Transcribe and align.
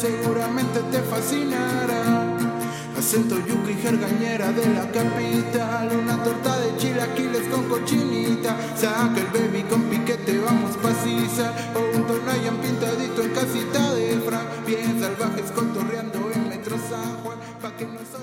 seguramente 0.00 0.80
te 0.90 1.02
fascinará. 1.02 2.36
Acento 2.96 3.36
yuca 3.46 3.70
y 3.70 3.74
jergañera 3.74 4.52
de 4.52 4.66
la 4.74 4.90
capital, 4.90 5.90
una 5.96 6.22
torta 6.22 6.58
de 6.60 6.76
chilaquiles 6.78 7.48
con 7.48 7.68
cochinita. 7.68 8.56
Saca 8.76 9.14
el 9.16 9.26
baby 9.26 9.62
con 9.64 9.82
piquete, 9.84 10.38
vamos 10.38 10.76
pacisa. 10.76 11.52
O 11.74 11.96
un 11.96 12.06
tonayan 12.06 12.56
pintadito 12.58 13.22
en 13.22 13.30
casita 13.30 13.94
de 13.94 14.20
Fran. 14.20 14.46
Bien 14.66 15.00
salvajes 15.00 15.50
contorreando 15.52 16.30
en 16.34 16.48
Metro 16.48 16.76
San 16.76 17.16
Juan. 17.22 17.38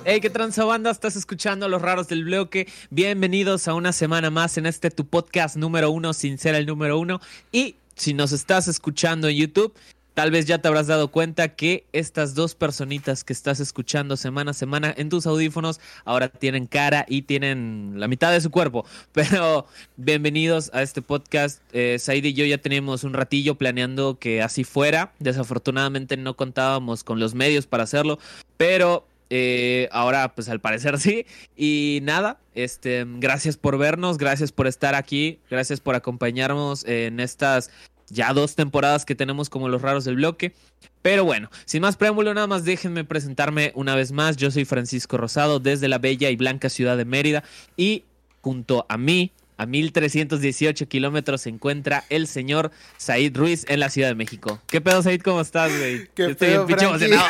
Hey, 0.06 0.22
qué 0.22 0.30
tranza 0.30 0.64
banda, 0.64 0.90
estás 0.90 1.16
escuchando 1.16 1.66
a 1.66 1.70
los 1.70 1.82
raros 1.82 2.08
del 2.08 2.24
bloque. 2.24 2.68
Bienvenidos 2.90 3.68
a 3.68 3.74
una 3.74 3.92
semana 3.92 4.30
más 4.30 4.58
en 4.58 4.66
este 4.66 4.90
tu 4.90 5.06
podcast 5.06 5.58
número 5.58 5.92
uno, 5.92 6.14
sin 6.14 6.38
ser 6.38 6.56
el 6.56 6.66
número 6.66 7.00
uno. 7.00 7.20
Y 7.52 7.76
si 7.96 8.14
nos 8.14 8.32
estás 8.32 8.68
escuchando 8.68 9.28
en 9.28 9.38
YouTube, 9.38 9.74
tal 10.18 10.32
vez 10.32 10.48
ya 10.48 10.58
te 10.58 10.68
habrás 10.68 10.88
dado 10.88 11.10
cuenta 11.10 11.50
que 11.50 11.86
estas 11.94 12.34
dos 12.34 12.56
personitas 12.56 13.24
que 13.24 13.34
estás 13.34 13.60
escuchando 13.60 14.18
semana 14.18 14.50
a 14.50 14.54
semana 14.56 14.92
en 14.98 15.10
tus 15.10 15.28
audífonos 15.28 15.80
ahora 16.06 16.28
tienen 16.28 16.66
cara 16.66 17.06
y 17.08 17.22
tienen 17.22 17.94
la 17.98 18.08
mitad 18.08 18.32
de 18.32 18.42
su 18.42 18.50
cuerpo. 18.50 18.84
Pero 19.12 19.68
bienvenidos 19.96 20.72
a 20.74 20.82
este 20.82 21.04
podcast. 21.04 21.62
Eh, 21.72 22.00
y 22.08 22.34
yo 22.34 22.46
ya 22.46 22.58
teníamos 22.58 23.04
un 23.04 23.14
ratillo 23.14 23.60
planeando 23.60 24.18
que 24.18 24.42
así 24.42 24.64
fuera. 24.64 25.14
Desafortunadamente 25.20 26.18
no 26.18 26.36
contábamos 26.36 27.04
con 27.04 27.20
los 27.20 27.36
medios 27.36 27.68
para 27.68 27.84
hacerlo, 27.84 28.18
pero 28.58 29.06
eh, 29.30 29.88
ahora, 29.92 30.34
pues 30.34 30.50
al 30.50 30.60
parecer 30.60 31.00
sí. 31.00 31.28
Y 31.56 32.00
nada, 32.02 32.40
este, 32.56 33.06
gracias 33.08 33.56
por 33.56 33.78
vernos, 33.78 34.18
gracias 34.18 34.52
por 34.52 34.66
estar 34.66 34.96
aquí, 34.96 35.42
gracias 35.52 35.80
por 35.80 35.94
acompañarnos 35.94 36.86
en 36.86 37.20
estas 37.20 37.70
ya 38.10 38.34
dos 38.34 38.56
temporadas 38.56 39.06
que 39.06 39.16
tenemos 39.16 39.50
como 39.50 39.70
los 39.70 39.82
raros 39.82 40.06
del 40.06 40.16
bloque. 40.16 40.54
Pero 41.02 41.24
bueno, 41.24 41.50
sin 41.66 41.82
más 41.82 41.98
preámbulo, 41.98 42.34
nada 42.34 42.48
más 42.48 42.66
déjenme 42.66 43.04
presentarme 43.04 43.72
una 43.76 43.96
vez 43.96 44.12
más. 44.12 44.38
Yo 44.38 44.52
soy 44.52 44.66
Francisco 44.66 45.18
Rosado 45.18 45.60
desde 45.60 45.88
la 45.88 46.00
bella 46.00 46.30
y 46.30 46.36
blanca 46.36 46.70
ciudad 46.70 46.98
de 46.98 47.06
Mérida 47.06 47.44
y 47.76 48.04
junto 48.42 48.86
a 48.90 48.98
mí, 48.98 49.32
a 49.58 49.66
1318 49.66 50.88
kilómetros, 50.88 51.42
se 51.42 51.50
encuentra 51.50 52.04
el 52.10 52.28
señor 52.28 52.72
Said 52.98 53.36
Ruiz 53.36 53.66
en 53.68 53.80
la 53.80 53.90
Ciudad 53.90 54.10
de 54.10 54.16
México. 54.16 54.62
¿Qué 54.68 54.82
pedo, 54.82 55.02
Said? 55.02 55.22
¿Cómo 55.22 55.42
estás, 55.42 55.76
güey? 55.78 56.08
¿Qué 56.16 56.32
Estoy 56.32 56.50
pedo, 56.50 56.66
bien 56.66 56.80
emocionado. 56.80 57.28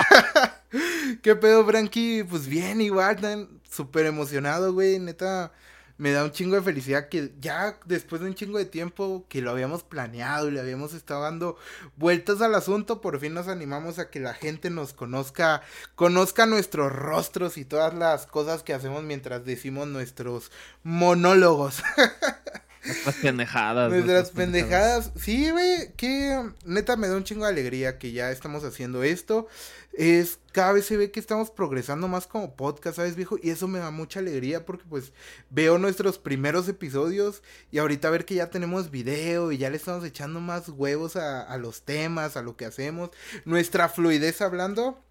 ¿Qué 1.21 1.35
pedo, 1.35 1.65
Frankie? 1.65 2.23
Pues 2.23 2.47
bien, 2.47 2.81
igual, 2.81 3.47
súper 3.69 4.05
emocionado, 4.05 4.73
güey. 4.73 4.99
Neta, 4.99 5.51
me 5.97 6.11
da 6.11 6.23
un 6.23 6.31
chingo 6.31 6.55
de 6.55 6.61
felicidad 6.61 7.09
que 7.09 7.33
ya 7.39 7.79
después 7.85 8.21
de 8.21 8.27
un 8.27 8.35
chingo 8.35 8.57
de 8.57 8.65
tiempo 8.65 9.25
que 9.29 9.41
lo 9.41 9.51
habíamos 9.51 9.83
planeado 9.83 10.47
y 10.47 10.51
le 10.51 10.59
habíamos 10.59 10.93
estado 10.93 11.23
dando 11.23 11.57
vueltas 11.95 12.41
al 12.41 12.55
asunto, 12.55 13.01
por 13.01 13.19
fin 13.19 13.33
nos 13.33 13.47
animamos 13.47 13.99
a 13.99 14.09
que 14.09 14.19
la 14.19 14.33
gente 14.33 14.69
nos 14.69 14.93
conozca, 14.93 15.61
conozca 15.95 16.45
nuestros 16.45 16.91
rostros 16.91 17.57
y 17.57 17.65
todas 17.65 17.93
las 17.93 18.27
cosas 18.27 18.63
que 18.63 18.73
hacemos 18.73 19.03
mientras 19.03 19.45
decimos 19.45 19.87
nuestros 19.87 20.51
monólogos. 20.83 21.81
Nuestras 22.85 23.15
pendejadas. 23.15 23.91
Nuestras 23.91 24.31
pendejadas. 24.31 25.11
Sí, 25.19 25.49
güey, 25.51 25.91
que 25.93 26.51
neta 26.65 26.95
me 26.95 27.07
da 27.07 27.15
un 27.15 27.23
chingo 27.23 27.45
de 27.45 27.51
alegría 27.51 27.97
que 27.97 28.11
ya 28.11 28.31
estamos 28.31 28.63
haciendo 28.63 29.03
esto. 29.03 29.47
Es 29.93 30.39
cada 30.51 30.73
vez 30.73 30.85
se 30.85 30.97
ve 30.97 31.11
que 31.11 31.19
estamos 31.19 31.49
progresando 31.49 32.07
más 32.07 32.27
como 32.27 32.55
podcast, 32.55 32.97
¿sabes, 32.97 33.15
viejo? 33.15 33.37
Y 33.41 33.49
eso 33.49 33.67
me 33.67 33.79
da 33.79 33.91
mucha 33.91 34.19
alegría 34.19 34.65
porque 34.65 34.85
pues 34.87 35.11
veo 35.49 35.77
nuestros 35.79 36.19
primeros 36.19 36.67
episodios 36.67 37.41
y 37.71 37.79
ahorita 37.79 38.09
ver 38.09 38.25
que 38.25 38.35
ya 38.35 38.49
tenemos 38.49 38.91
video 38.91 39.51
y 39.51 39.57
ya 39.57 39.69
le 39.69 39.77
estamos 39.77 40.03
echando 40.03 40.39
más 40.39 40.69
huevos 40.69 41.15
a, 41.15 41.41
a 41.41 41.57
los 41.57 41.81
temas, 41.81 42.37
a 42.37 42.43
lo 42.43 42.55
que 42.55 42.65
hacemos. 42.65 43.09
Nuestra 43.45 43.89
fluidez 43.89 44.41
hablando 44.41 45.01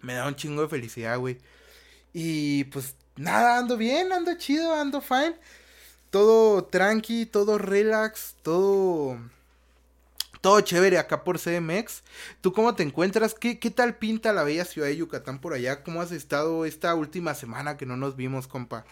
me 0.00 0.14
da 0.14 0.26
un 0.26 0.34
chingo 0.34 0.62
de 0.62 0.68
felicidad, 0.68 1.18
güey. 1.18 1.38
Y 2.12 2.64
pues 2.64 2.96
nada, 3.16 3.58
ando 3.58 3.76
bien, 3.76 4.12
ando 4.12 4.36
chido, 4.36 4.74
ando 4.74 5.00
fine 5.00 5.36
todo 6.10 6.64
tranqui, 6.64 7.26
todo 7.26 7.58
relax, 7.58 8.36
todo 8.42 9.18
todo 10.40 10.60
chévere 10.60 10.98
acá 10.98 11.22
por 11.22 11.38
CMX. 11.38 12.02
¿Tú 12.40 12.52
cómo 12.52 12.74
te 12.74 12.82
encuentras? 12.82 13.34
¿Qué, 13.34 13.58
¿Qué 13.58 13.70
tal 13.70 13.96
pinta 13.96 14.32
la 14.32 14.42
bella 14.42 14.64
ciudad 14.64 14.88
de 14.88 14.96
Yucatán 14.96 15.40
por 15.40 15.52
allá? 15.52 15.82
¿Cómo 15.82 16.00
has 16.00 16.12
estado 16.12 16.64
esta 16.64 16.94
última 16.94 17.34
semana 17.34 17.76
que 17.76 17.86
no 17.86 17.96
nos 17.96 18.16
vimos, 18.16 18.46
compa? 18.46 18.84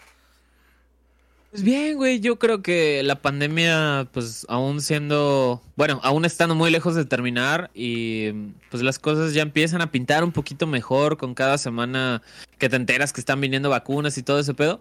Pues 1.51 1.63
bien, 1.63 1.97
güey, 1.97 2.19
yo 2.19 2.37
creo 2.37 2.61
que 2.61 3.01
la 3.01 3.15
pandemia, 3.15 4.07
pues 4.13 4.45
aún 4.49 4.81
siendo, 4.81 5.63
bueno, 5.75 5.99
aún 6.03 6.23
estando 6.23 6.53
muy 6.53 6.69
lejos 6.69 6.93
de 6.93 7.05
terminar 7.05 7.71
y 7.73 8.31
pues 8.69 8.83
las 8.83 8.99
cosas 8.99 9.33
ya 9.33 9.41
empiezan 9.41 9.81
a 9.81 9.89
pintar 9.89 10.23
un 10.23 10.31
poquito 10.31 10.67
mejor 10.67 11.17
con 11.17 11.33
cada 11.33 11.57
semana 11.57 12.21
que 12.59 12.69
te 12.69 12.75
enteras 12.75 13.13
que 13.13 13.21
están 13.21 13.41
viniendo 13.41 13.71
vacunas 13.71 14.15
y 14.19 14.23
todo 14.23 14.37
ese 14.37 14.53
pedo. 14.53 14.79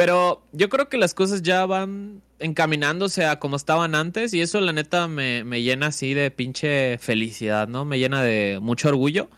Pero 0.00 0.40
yo 0.52 0.70
creo 0.70 0.88
que 0.88 0.96
las 0.96 1.12
cosas 1.12 1.42
ya 1.42 1.66
van 1.66 2.22
encaminándose 2.38 3.26
a 3.26 3.38
como 3.38 3.56
estaban 3.56 3.94
antes 3.94 4.32
y 4.32 4.40
eso 4.40 4.58
la 4.62 4.72
neta 4.72 5.08
me, 5.08 5.44
me 5.44 5.60
llena 5.60 5.88
así 5.88 6.14
de 6.14 6.30
pinche 6.30 6.96
felicidad, 6.96 7.68
¿no? 7.68 7.84
Me 7.84 7.98
llena 7.98 8.22
de 8.22 8.60
mucho 8.62 8.88
orgullo. 8.88 9.28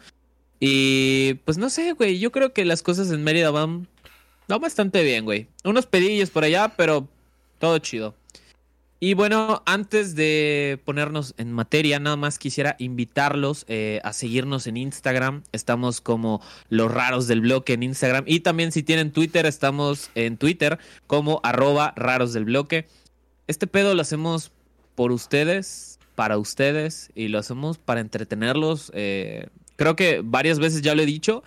Y 0.61 1.35
pues 1.45 1.59
no 1.59 1.69
sé, 1.69 1.95
güey, 1.95 2.21
yo 2.21 2.31
creo 2.31 2.53
que 2.53 2.65
las 2.65 2.85
cosas 2.85 3.11
en 3.11 3.25
Mérida 3.25 3.51
van, 3.51 3.89
van 4.47 4.61
bastante 4.61 5.03
bien, 5.03 5.25
güey. 5.25 5.49
Unos 5.65 5.87
pedillos 5.87 6.31
por 6.31 6.45
allá, 6.45 6.69
pero 6.77 7.09
todo 7.59 7.77
chido. 7.81 8.15
Y 9.05 9.15
bueno, 9.15 9.65
antes 9.67 10.15
de 10.15 10.81
ponernos 10.85 11.35
en 11.37 11.51
materia, 11.51 11.99
nada 11.99 12.15
más 12.15 12.39
quisiera 12.39 12.77
invitarlos 12.79 13.65
eh, 13.67 14.01
a 14.05 14.13
seguirnos 14.13 14.69
en 14.69 14.77
Instagram. 14.77 15.43
Estamos 15.51 16.01
como 16.01 16.41
los 16.69 16.89
raros 16.89 17.27
del 17.27 17.41
bloque 17.41 17.73
en 17.73 17.83
Instagram. 17.83 18.23
Y 18.29 18.41
también 18.41 18.71
si 18.71 18.85
tienen 18.85 19.11
Twitter, 19.11 19.45
estamos 19.45 20.13
en 20.15 20.37
Twitter 20.37 20.79
como 21.09 21.41
arroba 21.43 21.93
raros 21.97 22.33
del 22.33 22.45
bloque. 22.45 22.87
Este 23.49 23.67
pedo 23.67 23.97
lo 23.97 24.03
hacemos 24.03 24.53
por 24.95 25.11
ustedes, 25.11 25.99
para 26.15 26.39
ustedes, 26.39 27.11
y 27.17 27.27
lo 27.27 27.41
hacemos 27.41 27.79
para 27.79 28.01
entretenerlos. 28.01 28.93
eh, 28.95 29.49
creo 29.75 29.97
que 29.97 30.21
varias 30.23 30.61
veces 30.61 30.81
ya 30.81 30.95
lo 30.95 31.03
he 31.03 31.07
dicho. 31.07 31.43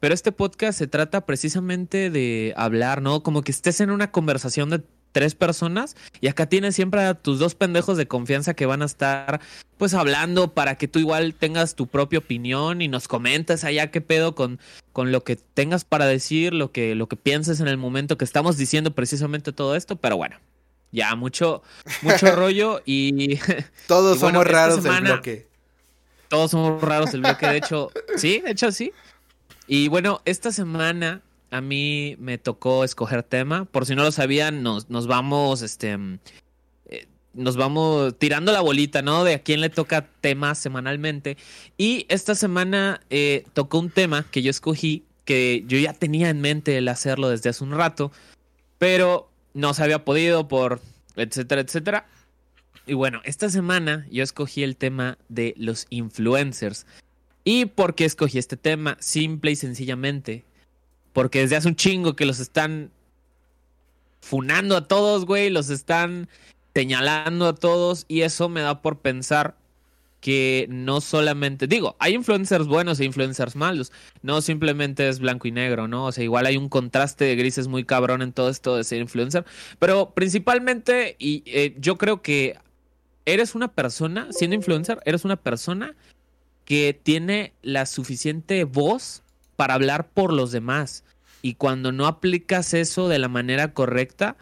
Pero 0.00 0.12
este 0.12 0.32
podcast 0.32 0.76
se 0.76 0.88
trata 0.88 1.24
precisamente 1.24 2.10
de 2.10 2.52
hablar, 2.56 3.00
¿no? 3.00 3.22
Como 3.22 3.42
que 3.42 3.52
estés 3.52 3.80
en 3.80 3.90
una 3.90 4.10
conversación 4.10 4.70
de 4.70 4.82
tres 5.12 5.34
personas 5.34 5.96
y 6.20 6.28
acá 6.28 6.46
tienes 6.46 6.74
siempre 6.76 7.02
a 7.02 7.14
tus 7.14 7.38
dos 7.38 7.54
pendejos 7.54 7.96
de 7.96 8.06
confianza 8.06 8.54
que 8.54 8.66
van 8.66 8.82
a 8.82 8.86
estar 8.86 9.40
pues 9.76 9.94
hablando 9.94 10.52
para 10.54 10.76
que 10.76 10.88
tú 10.88 10.98
igual 10.98 11.34
tengas 11.34 11.74
tu 11.74 11.86
propia 11.86 12.18
opinión 12.20 12.80
y 12.82 12.88
nos 12.88 13.08
comentes 13.08 13.64
allá 13.64 13.90
qué 13.90 14.00
pedo 14.00 14.34
con, 14.34 14.60
con 14.92 15.10
lo 15.12 15.24
que 15.24 15.36
tengas 15.36 15.84
para 15.84 16.06
decir, 16.06 16.52
lo 16.54 16.70
que, 16.70 16.94
lo 16.94 17.08
que 17.08 17.16
pienses 17.16 17.60
en 17.60 17.68
el 17.68 17.76
momento 17.78 18.16
que 18.18 18.24
estamos 18.24 18.56
diciendo 18.56 18.92
precisamente 18.94 19.52
todo 19.52 19.74
esto, 19.76 19.96
pero 19.96 20.16
bueno, 20.16 20.36
ya 20.92 21.14
mucho, 21.16 21.62
mucho 22.02 22.30
rollo 22.36 22.82
y 22.84 23.36
Todos 23.88 24.18
Y 24.18 24.20
bueno, 24.20 24.40
somos 24.40 24.46
raros 24.52 24.82
semana- 24.82 25.12
bloque. 25.14 25.48
todos 26.28 26.50
somos 26.52 26.80
raros 26.82 27.12
el 27.14 27.22
bloque, 27.22 27.46
de 27.48 27.56
hecho, 27.56 27.90
sí, 28.16 28.40
de 28.44 28.50
hecho 28.52 28.70
sí. 28.70 28.92
Y 29.66 29.88
bueno, 29.88 30.20
esta 30.24 30.52
semana 30.52 31.22
a 31.50 31.60
mí 31.60 32.16
me 32.18 32.38
tocó 32.38 32.84
escoger 32.84 33.22
tema. 33.22 33.64
Por 33.64 33.86
si 33.86 33.94
no 33.94 34.02
lo 34.02 34.12
sabían, 34.12 34.62
nos, 34.62 34.86
vamos, 35.06 35.62
este, 35.62 35.96
eh, 36.86 37.06
nos 37.34 37.56
vamos 37.56 38.16
tirando 38.18 38.52
la 38.52 38.60
bolita, 38.60 39.02
¿no? 39.02 39.24
De 39.24 39.34
a 39.34 39.42
quién 39.42 39.60
le 39.60 39.70
toca 39.70 40.08
tema 40.20 40.54
semanalmente. 40.54 41.36
Y 41.76 42.06
esta 42.08 42.34
semana 42.34 43.00
eh, 43.10 43.44
tocó 43.52 43.78
un 43.78 43.90
tema 43.90 44.26
que 44.30 44.42
yo 44.42 44.50
escogí, 44.50 45.04
que 45.24 45.64
yo 45.66 45.78
ya 45.78 45.92
tenía 45.92 46.30
en 46.30 46.40
mente 46.40 46.78
el 46.78 46.88
hacerlo 46.88 47.28
desde 47.28 47.50
hace 47.50 47.64
un 47.64 47.72
rato, 47.72 48.12
pero 48.78 49.30
no 49.54 49.74
se 49.74 49.82
había 49.82 50.04
podido 50.04 50.48
por 50.48 50.80
etcétera, 51.16 51.60
etcétera. 51.60 52.06
Y 52.86 52.94
bueno, 52.94 53.20
esta 53.24 53.48
semana 53.50 54.06
yo 54.10 54.22
escogí 54.22 54.62
el 54.62 54.76
tema 54.76 55.18
de 55.28 55.54
los 55.56 55.86
influencers. 55.90 56.86
¿Y 57.44 57.66
por 57.66 57.94
qué 57.94 58.04
escogí 58.04 58.38
este 58.38 58.56
tema? 58.56 58.96
Simple 59.00 59.52
y 59.52 59.56
sencillamente. 59.56 60.44
Porque 61.12 61.40
desde 61.40 61.56
hace 61.56 61.68
un 61.68 61.76
chingo 61.76 62.16
que 62.16 62.26
los 62.26 62.40
están 62.40 62.90
funando 64.20 64.76
a 64.76 64.86
todos, 64.86 65.26
güey. 65.26 65.50
Los 65.50 65.70
están 65.70 66.28
señalando 66.74 67.46
a 67.46 67.54
todos. 67.54 68.04
Y 68.08 68.22
eso 68.22 68.48
me 68.48 68.60
da 68.60 68.82
por 68.82 68.98
pensar 69.00 69.56
que 70.20 70.66
no 70.68 71.00
solamente. 71.00 71.66
Digo, 71.66 71.96
hay 71.98 72.14
influencers 72.14 72.66
buenos 72.66 73.00
e 73.00 73.04
influencers 73.04 73.56
malos. 73.56 73.92
No 74.22 74.42
simplemente 74.42 75.08
es 75.08 75.18
blanco 75.18 75.48
y 75.48 75.52
negro, 75.52 75.88
¿no? 75.88 76.06
O 76.06 76.12
sea, 76.12 76.22
igual 76.24 76.46
hay 76.46 76.56
un 76.56 76.68
contraste 76.68 77.24
de 77.24 77.36
grises 77.36 77.68
muy 77.68 77.84
cabrón 77.84 78.22
en 78.22 78.32
todo 78.32 78.50
esto 78.50 78.76
de 78.76 78.84
ser 78.84 79.00
influencer. 79.00 79.44
Pero 79.78 80.10
principalmente, 80.10 81.16
y 81.18 81.42
eh, 81.46 81.74
yo 81.78 81.96
creo 81.96 82.22
que 82.22 82.58
eres 83.24 83.54
una 83.54 83.68
persona, 83.68 84.28
siendo 84.30 84.56
influencer, 84.56 85.00
eres 85.04 85.24
una 85.24 85.36
persona 85.36 85.94
que 86.64 86.98
tiene 87.02 87.52
la 87.62 87.86
suficiente 87.86 88.64
voz 88.64 89.22
para 89.60 89.74
hablar 89.74 90.08
por 90.08 90.32
los 90.32 90.52
demás. 90.52 91.04
Y 91.42 91.52
cuando 91.52 91.92
no 91.92 92.06
aplicas 92.06 92.72
eso 92.72 93.08
de 93.08 93.18
la 93.18 93.28
manera 93.28 93.74
correcta, 93.74 94.38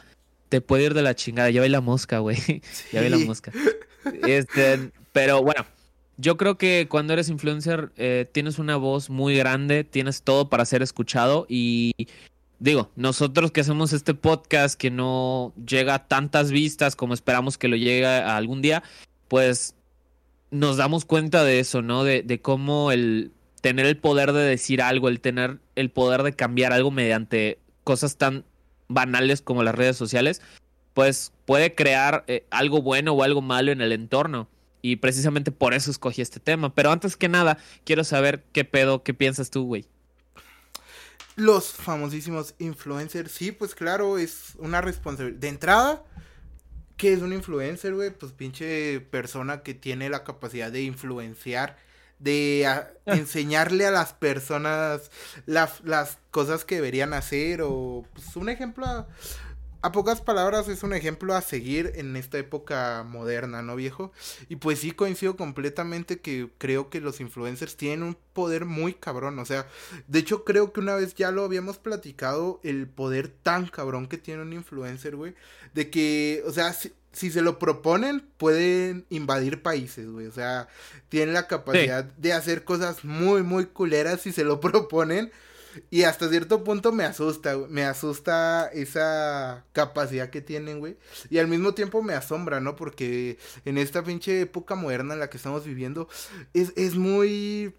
te 0.48 0.60
puede 0.60 0.84
ir 0.84 0.94
de 0.94 1.02
la 1.02 1.16
chingada. 1.16 1.50
Ya 1.50 1.60
ve 1.60 1.68
la 1.68 1.80
mosca, 1.80 2.20
güey. 2.20 2.38
Ya 2.92 3.00
ve 3.00 3.10
la 3.10 3.18
mosca. 3.18 3.50
Este, 4.22 4.92
pero 5.12 5.42
bueno, 5.42 5.66
yo 6.18 6.36
creo 6.36 6.56
que 6.56 6.86
cuando 6.88 7.14
eres 7.14 7.30
influencer 7.30 7.90
eh, 7.96 8.26
tienes 8.30 8.60
una 8.60 8.76
voz 8.76 9.10
muy 9.10 9.36
grande, 9.36 9.82
tienes 9.82 10.22
todo 10.22 10.48
para 10.48 10.64
ser 10.64 10.82
escuchado 10.82 11.46
y 11.48 11.94
digo, 12.60 12.92
nosotros 12.94 13.50
que 13.50 13.62
hacemos 13.62 13.92
este 13.92 14.14
podcast 14.14 14.78
que 14.78 14.92
no 14.92 15.52
llega 15.66 15.94
a 15.94 16.06
tantas 16.06 16.52
vistas 16.52 16.94
como 16.94 17.12
esperamos 17.12 17.58
que 17.58 17.66
lo 17.66 17.74
llegue 17.74 18.06
a 18.06 18.36
algún 18.36 18.62
día, 18.62 18.84
pues 19.26 19.74
nos 20.52 20.76
damos 20.76 21.04
cuenta 21.04 21.42
de 21.42 21.58
eso, 21.58 21.82
¿no? 21.82 22.04
De, 22.04 22.22
de 22.22 22.40
cómo 22.40 22.92
el 22.92 23.32
tener 23.60 23.86
el 23.86 23.96
poder 23.96 24.32
de 24.32 24.42
decir 24.42 24.82
algo, 24.82 25.08
el 25.08 25.20
tener 25.20 25.58
el 25.74 25.90
poder 25.90 26.22
de 26.22 26.32
cambiar 26.32 26.72
algo 26.72 26.90
mediante 26.90 27.58
cosas 27.84 28.16
tan 28.16 28.44
banales 28.88 29.42
como 29.42 29.62
las 29.62 29.74
redes 29.74 29.96
sociales, 29.96 30.42
pues 30.94 31.32
puede 31.44 31.74
crear 31.74 32.24
eh, 32.26 32.44
algo 32.50 32.82
bueno 32.82 33.12
o 33.12 33.22
algo 33.22 33.42
malo 33.42 33.72
en 33.72 33.80
el 33.80 33.92
entorno. 33.92 34.48
Y 34.80 34.96
precisamente 34.96 35.50
por 35.50 35.74
eso 35.74 35.90
escogí 35.90 36.22
este 36.22 36.40
tema. 36.40 36.74
Pero 36.74 36.90
antes 36.90 37.16
que 37.16 37.28
nada, 37.28 37.58
quiero 37.84 38.04
saber 38.04 38.44
qué 38.52 38.64
pedo, 38.64 39.02
qué 39.02 39.12
piensas 39.12 39.50
tú, 39.50 39.64
güey. 39.64 39.86
Los 41.36 41.72
famosísimos 41.72 42.54
influencers, 42.58 43.30
sí, 43.30 43.52
pues 43.52 43.74
claro, 43.74 44.18
es 44.18 44.54
una 44.58 44.80
responsabilidad. 44.80 45.40
De 45.40 45.48
entrada, 45.48 46.04
¿qué 46.96 47.12
es 47.12 47.22
un 47.22 47.32
influencer, 47.32 47.94
güey? 47.94 48.10
Pues 48.10 48.32
pinche 48.32 49.00
persona 49.00 49.62
que 49.62 49.74
tiene 49.74 50.10
la 50.10 50.24
capacidad 50.24 50.72
de 50.72 50.82
influenciar, 50.82 51.76
de 52.18 52.66
enseñarle 53.06 53.86
a 53.86 53.90
las 53.90 54.12
personas 54.12 55.10
las 55.46 56.18
cosas 56.30 56.64
que 56.64 56.76
deberían 56.76 57.12
hacer 57.12 57.62
o 57.62 58.04
pues 58.14 58.36
un 58.36 58.48
ejemplo 58.48 59.06
a 59.80 59.92
pocas 59.92 60.20
palabras 60.20 60.66
es 60.68 60.82
un 60.82 60.92
ejemplo 60.92 61.34
a 61.34 61.40
seguir 61.40 61.92
en 61.94 62.16
esta 62.16 62.38
época 62.38 63.04
moderna, 63.08 63.62
¿no, 63.62 63.76
viejo? 63.76 64.12
Y 64.48 64.56
pues 64.56 64.80
sí 64.80 64.90
coincido 64.90 65.36
completamente 65.36 66.20
que 66.20 66.50
creo 66.58 66.90
que 66.90 67.00
los 67.00 67.20
influencers 67.20 67.76
tienen 67.76 68.02
un 68.02 68.16
poder 68.32 68.64
muy 68.64 68.94
cabrón, 68.94 69.38
o 69.38 69.44
sea, 69.44 69.68
de 70.08 70.18
hecho 70.18 70.44
creo 70.44 70.72
que 70.72 70.80
una 70.80 70.96
vez 70.96 71.14
ya 71.14 71.30
lo 71.30 71.44
habíamos 71.44 71.78
platicado, 71.78 72.60
el 72.64 72.88
poder 72.88 73.28
tan 73.28 73.66
cabrón 73.66 74.08
que 74.08 74.18
tiene 74.18 74.42
un 74.42 74.52
influencer, 74.52 75.14
güey, 75.14 75.34
de 75.74 75.90
que, 75.90 76.42
o 76.44 76.52
sea, 76.52 76.72
si, 76.72 76.92
se 77.18 77.42
lo 77.42 77.58
proponen, 77.58 78.24
pueden 78.36 79.04
invadir 79.10 79.62
países, 79.62 80.08
güey, 80.08 80.26
o 80.26 80.32
sea, 80.32 80.68
tienen 81.08 81.34
la 81.34 81.46
capacidad 81.46 82.04
de 82.04 82.32
hacer 82.32 82.64
cosas 82.64 83.04
muy, 83.04 83.42
muy 83.42 83.66
culeras 83.66 84.20
si 84.20 84.32
se 84.32 84.44
lo 84.44 84.60
proponen. 84.60 85.30
Y 85.90 86.04
hasta 86.04 86.28
cierto 86.28 86.64
punto 86.64 86.92
me 86.92 87.04
asusta, 87.04 87.56
me 87.68 87.84
asusta 87.84 88.68
esa 88.72 89.64
capacidad 89.72 90.30
que 90.30 90.40
tienen, 90.40 90.80
güey. 90.80 90.96
Y 91.30 91.38
al 91.38 91.46
mismo 91.46 91.74
tiempo 91.74 92.02
me 92.02 92.14
asombra, 92.14 92.58
¿no? 92.58 92.74
Porque 92.74 93.38
en 93.64 93.78
esta 93.78 94.02
pinche 94.02 94.40
época 94.40 94.74
moderna 94.74 95.14
en 95.14 95.20
la 95.20 95.30
que 95.30 95.36
estamos 95.36 95.64
viviendo, 95.64 96.08
es, 96.52 96.72
es 96.74 96.96
muy 96.96 97.74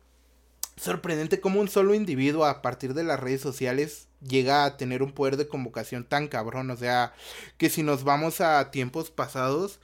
sorprendente 0.79 1.39
cómo 1.39 1.59
un 1.59 1.67
solo 1.67 1.93
individuo 1.93 2.45
a 2.45 2.61
partir 2.61 2.93
de 2.93 3.03
las 3.03 3.19
redes 3.19 3.41
sociales 3.41 4.07
llega 4.27 4.65
a 4.65 4.77
tener 4.77 5.03
un 5.03 5.11
poder 5.11 5.37
de 5.37 5.47
convocación 5.47 6.03
tan 6.03 6.27
cabrón. 6.27 6.71
O 6.71 6.77
sea, 6.77 7.13
que 7.57 7.69
si 7.69 7.83
nos 7.83 8.03
vamos 8.03 8.41
a 8.41 8.71
tiempos 8.71 9.11
pasados, 9.11 9.79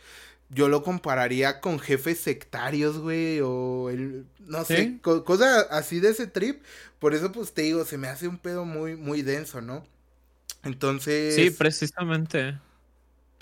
yo 0.49 0.69
lo 0.69 0.83
compararía 0.83 1.59
con 1.59 1.79
jefes 1.79 2.19
sectarios, 2.19 2.97
güey, 2.99 3.39
o 3.41 3.89
el, 3.89 4.25
no 4.39 4.63
sé, 4.63 4.99
cosas 5.01 5.67
así 5.69 5.99
de 5.99 6.09
ese 6.09 6.27
trip. 6.27 6.63
Por 6.99 7.13
eso, 7.13 7.31
pues 7.31 7.53
te 7.53 7.63
digo, 7.63 7.83
se 7.85 7.97
me 7.97 8.07
hace 8.07 8.27
un 8.27 8.37
pedo 8.37 8.65
muy, 8.65 8.95
muy 8.95 9.21
denso, 9.21 9.61
¿no? 9.61 9.85
Entonces. 10.63 11.35
Sí, 11.35 11.51
precisamente. 11.51 12.57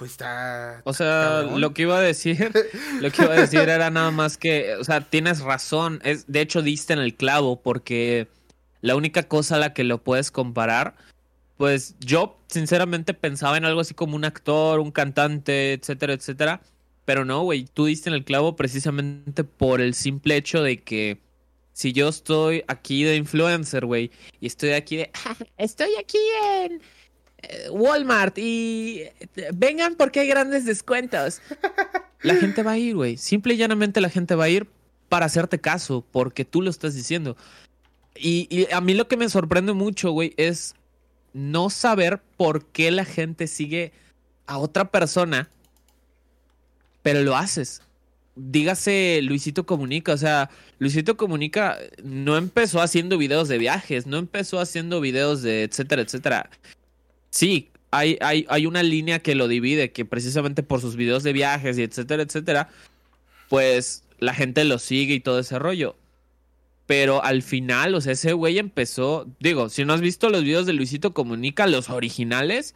Pues 0.03 0.11
está. 0.11 0.81
O 0.83 0.93
sea, 0.93 1.43
lo 1.43 1.73
que 1.73 1.83
iba 1.83 1.97
a 1.97 2.01
decir, 2.01 2.51
lo 3.01 3.11
que 3.11 3.23
iba 3.23 3.33
a 3.33 3.37
decir 3.39 3.61
era 3.61 3.89
nada 3.89 4.11
más 4.11 4.37
que, 4.37 4.75
o 4.75 4.83
sea, 4.83 5.01
tienes 5.01 5.39
razón. 5.39 6.01
Es, 6.03 6.31
de 6.31 6.41
hecho, 6.41 6.61
diste 6.61 6.93
en 6.93 6.99
el 6.99 7.15
clavo, 7.15 7.61
porque 7.61 8.27
la 8.81 8.95
única 8.95 9.23
cosa 9.23 9.55
a 9.55 9.59
la 9.59 9.73
que 9.73 9.83
lo 9.83 10.03
puedes 10.03 10.29
comparar, 10.29 10.95
pues 11.57 11.95
yo 11.99 12.37
sinceramente 12.47 13.13
pensaba 13.13 13.57
en 13.57 13.65
algo 13.65 13.79
así 13.79 13.93
como 13.93 14.15
un 14.15 14.25
actor, 14.25 14.79
un 14.79 14.91
cantante, 14.91 15.73
etcétera, 15.73 16.13
etcétera 16.13 16.61
pero 17.05 17.25
no, 17.25 17.43
güey, 17.43 17.65
tú 17.65 17.85
diste 17.85 18.09
en 18.09 18.15
el 18.15 18.23
clavo 18.23 18.55
precisamente 18.55 19.43
por 19.43 19.81
el 19.81 19.93
simple 19.93 20.37
hecho 20.37 20.63
de 20.63 20.81
que 20.81 21.19
si 21.73 21.91
yo 21.91 22.07
estoy 22.07 22.63
aquí 22.67 23.03
de 23.03 23.15
influencer, 23.15 23.85
güey, 23.85 24.11
y 24.39 24.47
estoy 24.47 24.71
aquí 24.71 24.97
de, 24.97 25.11
estoy 25.57 25.89
aquí 25.99 26.19
en 26.61 26.81
Walmart 27.71 28.37
y 28.37 29.01
eh, 29.01 29.49
vengan 29.53 29.95
porque 29.95 30.21
hay 30.21 30.27
grandes 30.27 30.65
descuentos. 30.65 31.41
La 32.21 32.35
gente 32.35 32.63
va 32.63 32.71
a 32.71 32.77
ir, 32.77 32.95
güey. 32.95 33.17
Simple 33.17 33.53
y 33.53 33.57
llanamente 33.57 34.01
la 34.01 34.09
gente 34.09 34.35
va 34.35 34.45
a 34.45 34.49
ir 34.49 34.67
para 35.09 35.25
hacerte 35.25 35.59
caso, 35.59 36.05
porque 36.11 36.45
tú 36.45 36.61
lo 36.61 36.69
estás 36.69 36.95
diciendo. 36.95 37.35
Y, 38.15 38.47
y 38.49 38.71
a 38.71 38.81
mí 38.81 38.93
lo 38.93 39.07
que 39.07 39.17
me 39.17 39.29
sorprende 39.29 39.73
mucho, 39.73 40.11
güey, 40.11 40.33
es 40.37 40.75
no 41.33 41.69
saber 41.69 42.21
por 42.37 42.65
qué 42.65 42.91
la 42.91 43.05
gente 43.05 43.47
sigue 43.47 43.91
a 44.47 44.57
otra 44.57 44.91
persona 44.91 45.49
pero 47.03 47.21
lo 47.21 47.35
haces. 47.35 47.81
Dígase 48.35 49.19
Luisito 49.21 49.67
Comunica, 49.67 50.13
o 50.13 50.17
sea, 50.17 50.49
Luisito 50.79 51.15
Comunica 51.17 51.77
no 52.03 52.35
empezó 52.35 52.81
haciendo 52.81 53.19
videos 53.19 53.47
de 53.47 53.59
viajes, 53.59 54.07
no 54.07 54.17
empezó 54.17 54.59
haciendo 54.59 54.99
videos 55.01 55.43
de 55.43 55.63
etcétera, 55.63 56.01
etcétera. 56.01 56.49
Sí, 57.33 57.71
hay, 57.89 58.19
hay, 58.21 58.45
hay 58.47 58.67
una 58.67 58.83
línea 58.83 59.17
que 59.17 59.33
lo 59.33 59.47
divide, 59.47 59.91
que 59.91 60.05
precisamente 60.05 60.61
por 60.61 60.81
sus 60.81 60.95
videos 60.95 61.23
de 61.23 61.33
viajes 61.33 61.79
y 61.79 61.81
etcétera, 61.81 62.21
etcétera, 62.21 62.69
pues 63.49 64.03
la 64.19 64.35
gente 64.35 64.63
lo 64.65 64.77
sigue 64.77 65.15
y 65.15 65.19
todo 65.19 65.39
ese 65.39 65.57
rollo. 65.57 65.95
Pero 66.85 67.23
al 67.23 67.41
final, 67.41 67.95
o 67.95 68.01
sea, 68.01 68.13
ese 68.13 68.33
güey 68.33 68.59
empezó, 68.59 69.27
digo, 69.39 69.69
si 69.69 69.83
no 69.83 69.93
has 69.93 70.01
visto 70.01 70.29
los 70.29 70.43
videos 70.43 70.67
de 70.67 70.73
Luisito 70.73 71.15
Comunica, 71.15 71.65
los 71.65 71.89
originales, 71.89 72.75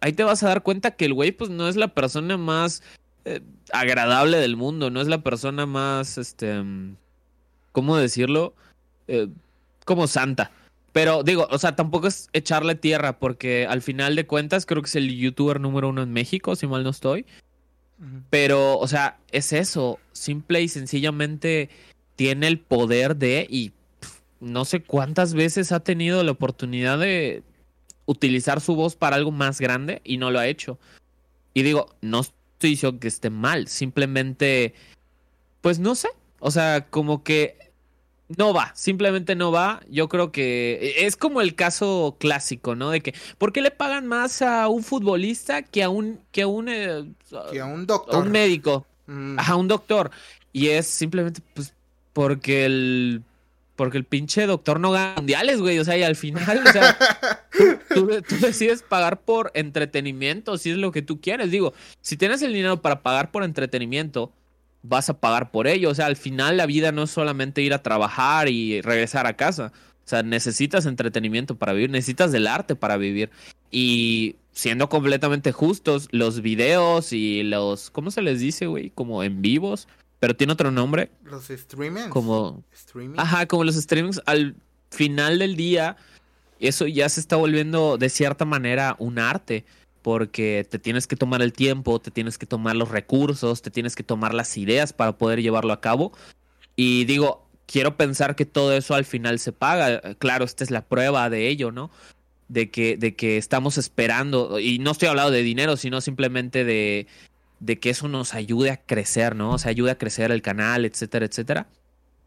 ahí 0.00 0.12
te 0.12 0.22
vas 0.22 0.44
a 0.44 0.48
dar 0.48 0.62
cuenta 0.62 0.92
que 0.92 1.06
el 1.06 1.14
güey 1.14 1.32
pues 1.32 1.50
no 1.50 1.68
es 1.68 1.74
la 1.74 1.88
persona 1.88 2.36
más 2.36 2.84
eh, 3.24 3.40
agradable 3.72 4.38
del 4.38 4.54
mundo, 4.54 4.90
no 4.90 5.00
es 5.00 5.08
la 5.08 5.24
persona 5.24 5.66
más, 5.66 6.18
este, 6.18 6.62
¿cómo 7.72 7.96
decirlo? 7.96 8.54
Eh, 9.08 9.26
como 9.84 10.06
santa. 10.06 10.52
Pero 10.92 11.22
digo, 11.22 11.46
o 11.50 11.58
sea, 11.58 11.76
tampoco 11.76 12.06
es 12.06 12.28
echarle 12.32 12.74
tierra, 12.74 13.18
porque 13.18 13.66
al 13.66 13.82
final 13.82 14.16
de 14.16 14.26
cuentas 14.26 14.66
creo 14.66 14.82
que 14.82 14.88
es 14.88 14.96
el 14.96 15.14
youtuber 15.16 15.60
número 15.60 15.88
uno 15.88 16.02
en 16.02 16.12
México, 16.12 16.56
si 16.56 16.66
mal 16.66 16.82
no 16.82 16.90
estoy. 16.90 17.26
Pero, 18.30 18.78
o 18.78 18.86
sea, 18.86 19.18
es 19.32 19.52
eso, 19.52 19.98
simple 20.12 20.62
y 20.62 20.68
sencillamente 20.68 21.68
tiene 22.16 22.46
el 22.46 22.58
poder 22.58 23.16
de, 23.16 23.46
y 23.50 23.72
no 24.40 24.64
sé 24.64 24.82
cuántas 24.82 25.34
veces 25.34 25.72
ha 25.72 25.80
tenido 25.80 26.22
la 26.22 26.32
oportunidad 26.32 26.98
de 26.98 27.42
utilizar 28.06 28.60
su 28.60 28.74
voz 28.74 28.96
para 28.96 29.16
algo 29.16 29.32
más 29.32 29.60
grande 29.60 30.00
y 30.04 30.16
no 30.16 30.30
lo 30.30 30.38
ha 30.38 30.46
hecho. 30.46 30.78
Y 31.54 31.62
digo, 31.62 31.94
no 32.00 32.20
estoy 32.20 32.70
diciendo 32.70 33.00
que 33.00 33.08
esté 33.08 33.30
mal, 33.30 33.68
simplemente, 33.68 34.74
pues 35.60 35.78
no 35.78 35.94
sé, 35.94 36.08
o 36.38 36.50
sea, 36.50 36.86
como 36.88 37.24
que 37.24 37.67
no 38.36 38.52
va, 38.52 38.72
simplemente 38.74 39.34
no 39.34 39.50
va. 39.50 39.80
Yo 39.88 40.08
creo 40.08 40.32
que 40.32 40.94
es 40.98 41.16
como 41.16 41.40
el 41.40 41.54
caso 41.54 42.16
clásico, 42.18 42.74
¿no? 42.74 42.90
De 42.90 43.00
que, 43.00 43.14
¿por 43.38 43.52
qué 43.52 43.62
le 43.62 43.70
pagan 43.70 44.06
más 44.06 44.42
a 44.42 44.68
un 44.68 44.82
futbolista 44.82 45.62
que 45.62 45.82
a 45.82 45.88
un, 45.88 46.20
que 46.30 46.42
a 46.42 46.46
un, 46.46 46.68
eh, 46.68 47.04
que 47.50 47.60
a 47.60 47.66
un 47.66 47.86
doctor? 47.86 48.22
un 48.22 48.30
médico, 48.30 48.86
mm. 49.06 49.38
a 49.38 49.56
un 49.56 49.68
doctor. 49.68 50.10
Y 50.52 50.68
es 50.68 50.86
simplemente, 50.86 51.40
pues, 51.54 51.74
porque 52.12 52.64
el 52.64 53.22
porque 53.78 53.96
el 53.96 54.04
pinche 54.04 54.44
doctor 54.44 54.80
no 54.80 54.90
gana 54.90 55.14
mundiales, 55.16 55.60
güey. 55.60 55.78
O 55.78 55.84
sea, 55.84 55.96
y 55.96 56.02
al 56.02 56.16
final, 56.16 56.66
o 56.66 56.72
sea, 56.72 56.98
tú, 57.94 58.08
decides 58.40 58.82
pagar 58.82 59.20
por 59.20 59.52
entretenimiento, 59.54 60.58
si 60.58 60.70
es 60.72 60.76
lo 60.76 60.90
que 60.90 61.00
tú 61.00 61.20
quieres. 61.20 61.52
Digo, 61.52 61.72
si 62.00 62.16
tienes 62.16 62.42
el 62.42 62.52
dinero 62.52 62.82
para 62.82 63.02
pagar 63.02 63.30
por 63.30 63.44
entretenimiento, 63.44 64.32
vas 64.82 65.10
a 65.10 65.18
pagar 65.18 65.50
por 65.50 65.66
ello. 65.66 65.90
O 65.90 65.94
sea, 65.94 66.06
al 66.06 66.16
final 66.16 66.56
la 66.56 66.66
vida 66.66 66.92
no 66.92 67.04
es 67.04 67.10
solamente 67.10 67.62
ir 67.62 67.74
a 67.74 67.82
trabajar 67.82 68.48
y 68.48 68.80
regresar 68.80 69.26
a 69.26 69.36
casa. 69.36 69.72
O 70.04 70.08
sea, 70.08 70.22
necesitas 70.22 70.86
entretenimiento 70.86 71.56
para 71.56 71.72
vivir, 71.72 71.90
necesitas 71.90 72.32
del 72.32 72.46
arte 72.46 72.74
para 72.74 72.96
vivir. 72.96 73.30
Y 73.70 74.36
siendo 74.52 74.88
completamente 74.88 75.52
justos, 75.52 76.08
los 76.10 76.40
videos 76.40 77.12
y 77.12 77.42
los, 77.42 77.90
¿cómo 77.90 78.10
se 78.10 78.22
les 78.22 78.40
dice, 78.40 78.66
güey? 78.66 78.90
Como 78.90 79.22
en 79.22 79.42
vivos 79.42 79.86
pero 80.20 80.34
tiene 80.34 80.52
otro 80.52 80.70
nombre. 80.70 81.10
Los 81.24 81.46
streamings. 81.46 82.08
Como. 82.08 82.62
Ajá, 83.16 83.46
como 83.46 83.64
los 83.64 83.76
streamings. 83.76 84.20
Al 84.26 84.56
final 84.90 85.38
del 85.38 85.56
día, 85.56 85.96
eso 86.60 86.86
ya 86.86 87.08
se 87.08 87.20
está 87.20 87.36
volviendo 87.36 87.98
de 87.98 88.08
cierta 88.08 88.44
manera 88.44 88.96
un 88.98 89.18
arte. 89.18 89.64
Porque 90.02 90.66
te 90.68 90.78
tienes 90.78 91.06
que 91.06 91.16
tomar 91.16 91.42
el 91.42 91.52
tiempo, 91.52 92.00
te 92.00 92.10
tienes 92.10 92.38
que 92.38 92.46
tomar 92.46 92.76
los 92.76 92.90
recursos, 92.90 93.62
te 93.62 93.70
tienes 93.70 93.96
que 93.96 94.02
tomar 94.02 94.34
las 94.34 94.56
ideas 94.56 94.92
para 94.92 95.18
poder 95.18 95.42
llevarlo 95.42 95.72
a 95.72 95.80
cabo. 95.80 96.12
Y 96.76 97.04
digo, 97.04 97.48
quiero 97.66 97.96
pensar 97.96 98.36
que 98.36 98.46
todo 98.46 98.72
eso 98.72 98.94
al 98.94 99.04
final 99.04 99.38
se 99.38 99.52
paga. 99.52 100.14
Claro, 100.18 100.44
esta 100.44 100.64
es 100.64 100.70
la 100.70 100.82
prueba 100.82 101.28
de 101.30 101.48
ello, 101.48 101.72
¿no? 101.72 101.90
De 102.48 102.70
que, 102.70 102.96
de 102.96 103.14
que 103.14 103.36
estamos 103.36 103.76
esperando, 103.78 104.58
y 104.58 104.78
no 104.78 104.92
estoy 104.92 105.08
hablando 105.08 105.30
de 105.32 105.42
dinero, 105.42 105.76
sino 105.76 106.00
simplemente 106.00 106.64
de, 106.64 107.06
de 107.60 107.78
que 107.78 107.90
eso 107.90 108.08
nos 108.08 108.34
ayude 108.34 108.70
a 108.70 108.78
crecer, 108.78 109.36
¿no? 109.36 109.52
O 109.52 109.58
sea, 109.58 109.70
ayude 109.70 109.90
a 109.90 109.98
crecer 109.98 110.30
el 110.30 110.42
canal, 110.42 110.84
etcétera, 110.84 111.26
etcétera. 111.26 111.66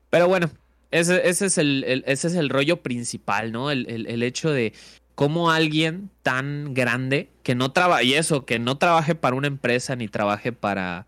Pero 0.09 0.27
bueno, 0.27 0.51
ese, 0.91 1.27
es, 1.27 1.57
el, 1.57 2.03
ese 2.05 2.27
es 2.27 2.35
el 2.35 2.49
rollo 2.49 2.81
principal, 2.83 3.51
¿no? 3.51 3.71
El, 3.71 3.87
el, 3.87 4.23
hecho 4.23 4.51
de 4.51 4.73
cómo 5.15 5.51
alguien 5.51 6.09
tan 6.23 6.73
grande 6.73 7.29
que 7.43 7.55
no 7.55 7.71
trabaje, 7.71 8.05
y 8.05 8.13
eso, 8.13 8.45
que 8.45 8.59
no 8.59 8.77
trabaje 8.77 9.15
para 9.15 9.35
una 9.35 9.47
empresa 9.47 9.95
ni 9.95 10.07
trabaje 10.07 10.51
para, 10.51 11.07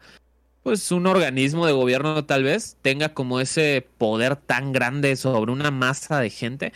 pues, 0.64 0.92
un 0.92 1.08
organismo 1.08 1.66
de 1.66 1.74
gobierno 1.74 2.26
tal 2.26 2.44
vez, 2.44 2.78
tenga 2.82 3.14
como 3.14 3.40
ese 3.40 3.88
poder 3.98 4.36
tan 4.36 4.72
grande 4.72 5.16
sobre 5.16 5.52
una 5.52 5.72
masa 5.72 6.20
de 6.20 6.30
gente. 6.30 6.74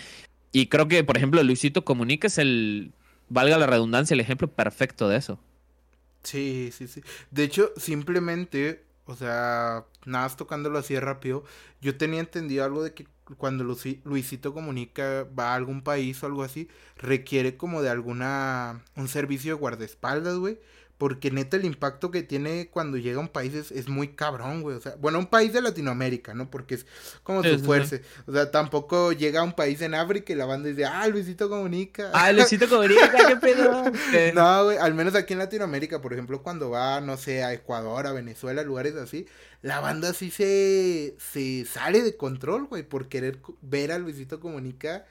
Y 0.52 0.68
creo 0.68 0.88
que, 0.88 1.04
por 1.04 1.18
ejemplo, 1.18 1.44
Luisito 1.44 1.86
Comunica 1.86 2.28
es 2.28 2.38
el, 2.38 2.92
valga 3.30 3.58
la 3.58 3.68
redundancia, 3.68 4.14
el 4.14 4.22
ejemplo 4.22 4.48
perfecto 4.48 5.10
de 5.10 5.18
eso. 5.18 5.40
Sí, 6.24 6.72
sí, 6.74 6.88
sí. 6.88 7.02
De 7.32 7.44
hecho, 7.44 7.72
simplemente, 7.78 8.84
o 9.08 9.16
sea, 9.16 9.86
nada 10.06 10.26
más 10.26 10.38
tocándolo 10.38 10.78
así 10.80 10.94
de 10.94 11.00
rápido, 11.02 11.44
yo 11.82 11.98
tenía 11.98 12.20
entendido 12.20 12.64
algo 12.66 12.84
de 12.84 12.94
que 12.94 13.08
cuando 13.38 13.64
Luisito 13.64 14.54
comunica 14.54 15.28
va 15.38 15.52
a 15.52 15.56
algún 15.56 15.82
país 15.84 16.22
o 16.24 16.26
algo 16.28 16.44
así, 16.44 16.70
requiere 16.98 17.58
como 17.58 17.82
de 17.82 17.90
alguna, 17.90 18.84
un 18.96 19.08
servicio 19.08 19.56
de 19.56 19.60
guardaespaldas, 19.60 20.38
güey, 20.38 20.60
porque 20.98 21.30
neta 21.30 21.58
el 21.58 21.66
impacto 21.66 22.10
que 22.10 22.24
tiene 22.24 22.70
cuando 22.70 22.98
llega 22.98 23.18
a 23.18 23.22
un 23.22 23.28
país 23.28 23.54
es, 23.54 23.88
muy 23.88 24.10
cabrón, 24.10 24.62
güey. 24.64 24.78
O 24.78 24.82
sea, 24.82 24.96
bueno, 24.96 25.20
un 25.20 25.28
país 25.28 25.54
de 25.54 25.62
Latinoamérica, 25.62 26.34
¿no? 26.34 26.50
Porque 26.50 26.76
es 26.76 26.86
como 27.24 27.44
su 27.44 27.60
fuerza. 27.60 27.98
O 28.26 28.32
sea, 28.32 28.50
tampoco 28.50 29.12
llega 29.12 29.42
a 29.42 29.44
un 29.44 29.54
país 29.54 29.82
en 29.82 29.94
África 29.94 30.34
y 30.34 30.36
la 30.36 30.46
banda 30.46 30.70
dice, 30.70 30.86
ah, 30.86 31.08
Luisito 31.08 31.50
comunica. 31.50 32.10
Ah, 32.14 32.32
Luisito 32.32 32.68
comunica, 32.70 33.12
qué 33.28 33.36
pedo. 33.36 33.84
no, 34.34 34.64
güey, 34.66 34.78
al 34.78 34.96
menos 34.96 35.14
aquí 35.14 35.34
en 35.34 35.40
Latinoamérica, 35.40 36.02
por 36.02 36.14
ejemplo, 36.14 36.42
cuando 36.42 36.72
va, 36.72 37.00
no 37.00 37.16
sé, 37.16 37.44
a 37.44 37.54
Ecuador, 37.54 38.08
a 38.08 38.12
Venezuela, 38.12 38.64
lugares 38.64 38.96
así, 38.96 39.28
la 39.62 39.80
banda 39.80 40.14
sí 40.14 40.32
se, 40.32 41.16
se 41.20 41.66
sale 41.66 42.02
de 42.02 42.18
control, 42.18 42.66
güey, 42.66 42.82
por 42.82 43.08
querer 43.08 43.40
ver 43.62 43.92
a 43.92 44.00
Luisito 44.00 44.40
comunica. 44.40 45.06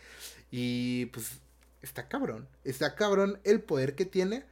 Y 0.50 1.07
pues 1.07 1.40
está 1.83 2.09
cabrón. 2.09 2.49
Está 2.64 2.97
cabrón 2.97 3.38
el 3.45 3.61
poder 3.61 3.95
que 3.95 4.05
tiene. 4.05 4.45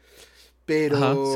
Pero. 0.66 1.34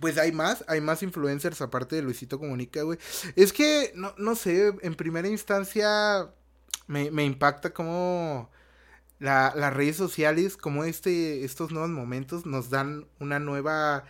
Pues 0.00 0.16
hay 0.16 0.32
más, 0.32 0.64
hay 0.66 0.80
más 0.80 1.02
influencers 1.02 1.60
aparte 1.60 1.96
de 1.96 2.02
Luisito 2.02 2.38
Comunica, 2.38 2.82
güey. 2.82 2.98
Es 3.36 3.52
que, 3.52 3.92
no, 3.94 4.14
no 4.16 4.34
sé, 4.34 4.72
en 4.80 4.94
primera 4.94 5.28
instancia 5.28 6.32
me, 6.86 7.10
me 7.10 7.24
impacta 7.24 7.74
como 7.74 8.50
la, 9.18 9.52
las 9.54 9.74
redes 9.74 9.96
sociales, 9.96 10.56
como 10.56 10.84
este, 10.84 11.44
estos 11.44 11.70
nuevos 11.70 11.90
momentos 11.90 12.46
nos 12.46 12.70
dan 12.70 13.06
una 13.18 13.38
nueva 13.38 14.04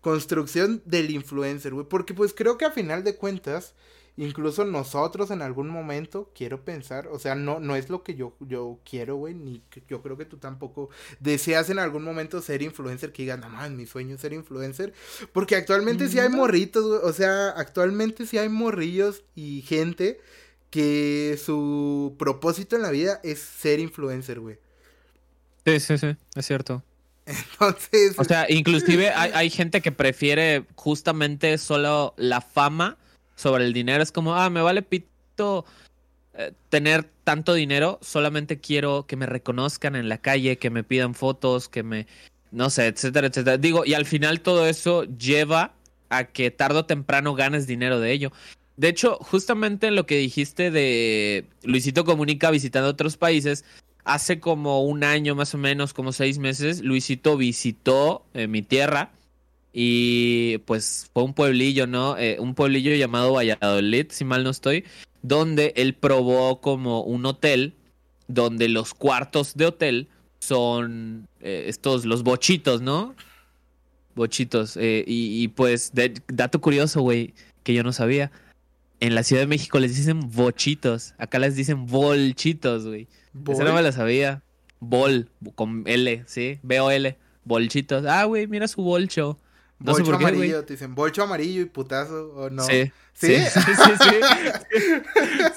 construcción 0.00 0.82
del 0.84 1.10
influencer, 1.10 1.74
güey. 1.74 1.86
Porque 1.88 2.14
pues 2.14 2.34
creo 2.34 2.58
que 2.58 2.66
a 2.66 2.70
final 2.70 3.02
de 3.02 3.16
cuentas, 3.16 3.74
Incluso 4.20 4.66
nosotros 4.66 5.30
en 5.30 5.40
algún 5.40 5.70
momento, 5.70 6.30
quiero 6.34 6.62
pensar, 6.62 7.08
o 7.08 7.18
sea, 7.18 7.34
no, 7.34 7.58
no 7.58 7.74
es 7.74 7.88
lo 7.88 8.02
que 8.02 8.16
yo, 8.16 8.36
yo 8.40 8.78
quiero, 8.84 9.16
güey, 9.16 9.32
ni 9.32 9.62
yo 9.88 10.02
creo 10.02 10.18
que 10.18 10.26
tú 10.26 10.36
tampoco 10.36 10.90
deseas 11.20 11.70
en 11.70 11.78
algún 11.78 12.02
momento 12.02 12.42
ser 12.42 12.60
influencer, 12.60 13.12
que 13.12 13.22
digan, 13.22 13.40
no 13.40 13.48
más, 13.48 13.70
mi 13.70 13.86
sueño 13.86 14.16
es 14.16 14.20
ser 14.20 14.34
influencer, 14.34 14.92
porque 15.32 15.56
actualmente 15.56 16.06
sí 16.08 16.18
hay 16.18 16.28
morritos, 16.28 16.84
güey, 16.84 17.00
o 17.02 17.14
sea, 17.14 17.48
actualmente 17.48 18.26
sí 18.26 18.36
hay 18.36 18.50
morrillos 18.50 19.22
y 19.34 19.62
gente 19.62 20.20
que 20.68 21.40
su 21.42 22.14
propósito 22.18 22.76
en 22.76 22.82
la 22.82 22.90
vida 22.90 23.20
es 23.24 23.38
ser 23.38 23.80
influencer, 23.80 24.38
güey. 24.38 24.58
Sí, 25.64 25.80
sí, 25.80 25.96
sí, 25.96 26.14
es 26.34 26.46
cierto. 26.46 26.84
Entonces... 27.24 28.18
O 28.18 28.24
sea, 28.24 28.44
inclusive 28.50 29.08
hay, 29.08 29.30
hay 29.32 29.48
gente 29.48 29.80
que 29.80 29.92
prefiere 29.92 30.66
justamente 30.74 31.56
solo 31.56 32.12
la 32.18 32.42
fama 32.42 32.98
sobre 33.40 33.64
el 33.64 33.72
dinero. 33.72 34.02
Es 34.02 34.12
como, 34.12 34.34
ah, 34.34 34.50
me 34.50 34.62
vale 34.62 34.82
pito 34.82 35.64
eh, 36.34 36.52
tener 36.68 37.04
tanto 37.24 37.54
dinero, 37.54 37.98
solamente 38.02 38.60
quiero 38.60 39.06
que 39.06 39.16
me 39.16 39.26
reconozcan 39.26 39.96
en 39.96 40.08
la 40.08 40.18
calle, 40.18 40.58
que 40.58 40.70
me 40.70 40.84
pidan 40.84 41.14
fotos, 41.14 41.68
que 41.68 41.82
me, 41.82 42.06
no 42.52 42.70
sé, 42.70 42.86
etcétera, 42.86 43.28
etcétera. 43.28 43.58
Digo, 43.58 43.84
y 43.84 43.94
al 43.94 44.06
final 44.06 44.40
todo 44.40 44.66
eso 44.66 45.04
lleva 45.04 45.74
a 46.08 46.24
que 46.24 46.50
tarde 46.50 46.80
o 46.80 46.84
temprano 46.84 47.34
ganes 47.34 47.66
dinero 47.66 48.00
de 48.00 48.12
ello. 48.12 48.32
De 48.76 48.88
hecho, 48.88 49.16
justamente 49.20 49.88
en 49.88 49.96
lo 49.96 50.06
que 50.06 50.18
dijiste 50.18 50.70
de 50.70 51.46
Luisito 51.62 52.04
Comunica 52.04 52.50
visitando 52.50 52.88
otros 52.88 53.16
países, 53.16 53.64
hace 54.04 54.40
como 54.40 54.82
un 54.82 55.04
año 55.04 55.34
más 55.34 55.54
o 55.54 55.58
menos, 55.58 55.92
como 55.92 56.12
seis 56.12 56.38
meses, 56.38 56.80
Luisito 56.80 57.36
visitó 57.36 58.24
eh, 58.34 58.46
mi 58.46 58.62
tierra 58.62 59.10
y 59.72 60.58
pues 60.58 61.10
fue 61.12 61.22
un 61.22 61.34
pueblillo, 61.34 61.86
¿no? 61.86 62.18
Eh, 62.18 62.36
un 62.40 62.54
pueblillo 62.54 62.94
llamado 62.94 63.32
Valladolid, 63.34 64.06
si 64.10 64.24
mal 64.24 64.42
no 64.42 64.50
estoy, 64.50 64.84
donde 65.22 65.72
él 65.76 65.94
probó 65.94 66.60
como 66.60 67.02
un 67.02 67.24
hotel, 67.26 67.74
donde 68.26 68.68
los 68.68 68.94
cuartos 68.94 69.54
de 69.54 69.66
hotel 69.66 70.08
son 70.40 71.28
eh, 71.40 71.64
estos, 71.68 72.04
los 72.04 72.22
bochitos, 72.22 72.82
¿no? 72.82 73.14
Bochitos. 74.14 74.76
Eh, 74.76 75.04
y, 75.06 75.48
pues, 75.48 75.92
dato 76.28 76.60
curioso, 76.60 77.02
güey, 77.02 77.34
que 77.62 77.74
yo 77.74 77.84
no 77.84 77.92
sabía. 77.92 78.32
En 78.98 79.14
la 79.14 79.22
Ciudad 79.22 79.42
de 79.42 79.46
México 79.46 79.78
les 79.78 79.96
dicen 79.96 80.30
bochitos. 80.32 81.14
Acá 81.16 81.38
les 81.38 81.56
dicen 81.56 81.86
bolchitos, 81.86 82.86
güey. 82.86 83.06
Eso 83.48 83.64
no 83.64 83.72
me 83.72 83.82
lo 83.82 83.92
sabía. 83.92 84.42
Bol, 84.80 85.28
con 85.54 85.84
L, 85.86 86.24
¿sí? 86.26 86.58
B-O-L. 86.62 87.16
Bolchitos. 87.44 88.04
Ah, 88.06 88.24
güey, 88.24 88.46
mira 88.46 88.68
su 88.68 88.82
bolcho. 88.82 89.38
No 89.80 89.92
bolcho 89.92 90.14
amarillo, 90.14 90.64
te 90.64 90.74
dicen 90.74 90.94
bolcho 90.94 91.22
amarillo 91.22 91.62
y 91.62 91.64
putazo, 91.64 92.32
o 92.34 92.50
no. 92.50 92.62
Sí. 92.72 92.92
¿Sí? 93.12 93.36
Sí, 93.36 93.60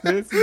sí, 0.03 0.23
sí, 0.29 0.37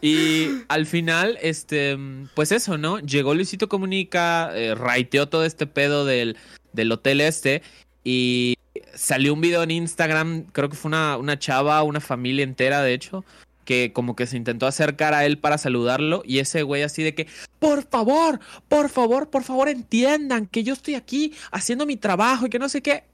Y 0.00 0.62
al 0.68 0.86
final, 0.86 1.36
este, 1.42 1.98
pues 2.34 2.52
eso, 2.52 2.78
¿no? 2.78 3.00
Llegó 3.00 3.34
Luisito 3.34 3.68
Comunica, 3.68 4.56
eh, 4.56 4.74
raiteó 4.74 5.28
todo 5.28 5.44
este 5.44 5.66
pedo 5.66 6.06
del, 6.06 6.38
del 6.72 6.90
hotel 6.90 7.20
este 7.20 7.60
y 8.02 8.56
salió 8.94 9.34
un 9.34 9.42
video 9.42 9.62
en 9.62 9.72
Instagram, 9.72 10.44
creo 10.52 10.70
que 10.70 10.76
fue 10.76 10.88
una, 10.88 11.18
una 11.18 11.38
chava, 11.38 11.82
una 11.82 12.00
familia 12.00 12.44
entera, 12.44 12.82
de 12.82 12.94
hecho, 12.94 13.24
que 13.68 13.92
como 13.92 14.16
que 14.16 14.26
se 14.26 14.38
intentó 14.38 14.66
acercar 14.66 15.12
a 15.12 15.26
él 15.26 15.36
para 15.36 15.58
saludarlo 15.58 16.22
y 16.24 16.38
ese 16.38 16.62
güey 16.62 16.82
así 16.82 17.02
de 17.02 17.14
que, 17.14 17.26
por 17.58 17.86
favor, 17.86 18.40
por 18.66 18.88
favor, 18.88 19.28
por 19.28 19.42
favor 19.44 19.68
entiendan 19.68 20.46
que 20.46 20.64
yo 20.64 20.72
estoy 20.72 20.94
aquí 20.94 21.34
haciendo 21.50 21.84
mi 21.84 21.98
trabajo 21.98 22.46
y 22.46 22.48
que 22.48 22.58
no 22.58 22.70
sé 22.70 22.80
qué. 22.80 23.04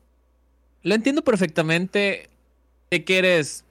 Lo 0.85 0.95
entiendo 0.95 1.25
perfectamente 1.25 2.31
de 2.89 3.05
que 3.05 3.19
eres 3.19 3.65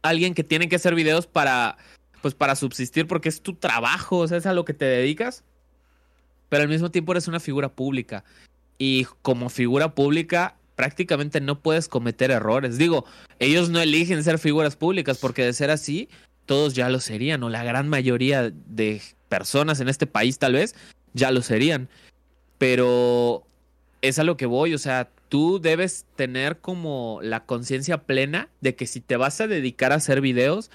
alguien 0.00 0.34
que 0.34 0.44
tiene 0.44 0.68
que 0.68 0.76
hacer 0.76 0.94
videos 0.94 1.26
para, 1.26 1.76
pues 2.22 2.34
para 2.34 2.54
subsistir 2.54 3.08
porque 3.08 3.28
es 3.28 3.42
tu 3.42 3.54
trabajo, 3.54 4.18
o 4.18 4.28
sea, 4.28 4.38
es 4.38 4.46
a 4.46 4.54
lo 4.54 4.64
que 4.64 4.74
te 4.74 4.84
dedicas. 4.84 5.42
Pero 6.48 6.62
al 6.62 6.68
mismo 6.68 6.92
tiempo 6.92 7.14
eres 7.14 7.26
una 7.26 7.40
figura 7.40 7.68
pública. 7.68 8.22
Y 8.78 9.08
como 9.22 9.48
figura 9.48 9.96
pública 9.96 10.54
prácticamente 10.76 11.40
no 11.40 11.60
puedes 11.60 11.88
cometer 11.88 12.30
errores. 12.30 12.78
Digo, 12.78 13.04
ellos 13.38 13.70
no 13.70 13.80
eligen 13.80 14.22
ser 14.22 14.38
figuras 14.38 14.76
públicas 14.76 15.18
porque 15.18 15.44
de 15.44 15.52
ser 15.52 15.70
así, 15.70 16.08
todos 16.44 16.74
ya 16.74 16.88
lo 16.88 17.00
serían, 17.00 17.42
o 17.42 17.48
la 17.48 17.64
gran 17.64 17.88
mayoría 17.88 18.50
de 18.50 19.02
personas 19.28 19.80
en 19.80 19.88
este 19.88 20.06
país 20.06 20.38
tal 20.38 20.52
vez 20.52 20.76
ya 21.14 21.30
lo 21.32 21.42
serían. 21.42 21.88
Pero 22.58 23.44
es 24.02 24.18
a 24.18 24.24
lo 24.24 24.36
que 24.36 24.46
voy, 24.46 24.74
o 24.74 24.78
sea, 24.78 25.08
tú 25.28 25.58
debes 25.60 26.04
tener 26.14 26.58
como 26.58 27.18
la 27.22 27.44
conciencia 27.44 27.98
plena 27.98 28.48
de 28.60 28.76
que 28.76 28.86
si 28.86 29.00
te 29.00 29.16
vas 29.16 29.40
a 29.40 29.46
dedicar 29.46 29.92
a 29.92 29.96
hacer 29.96 30.20
videos, 30.20 30.70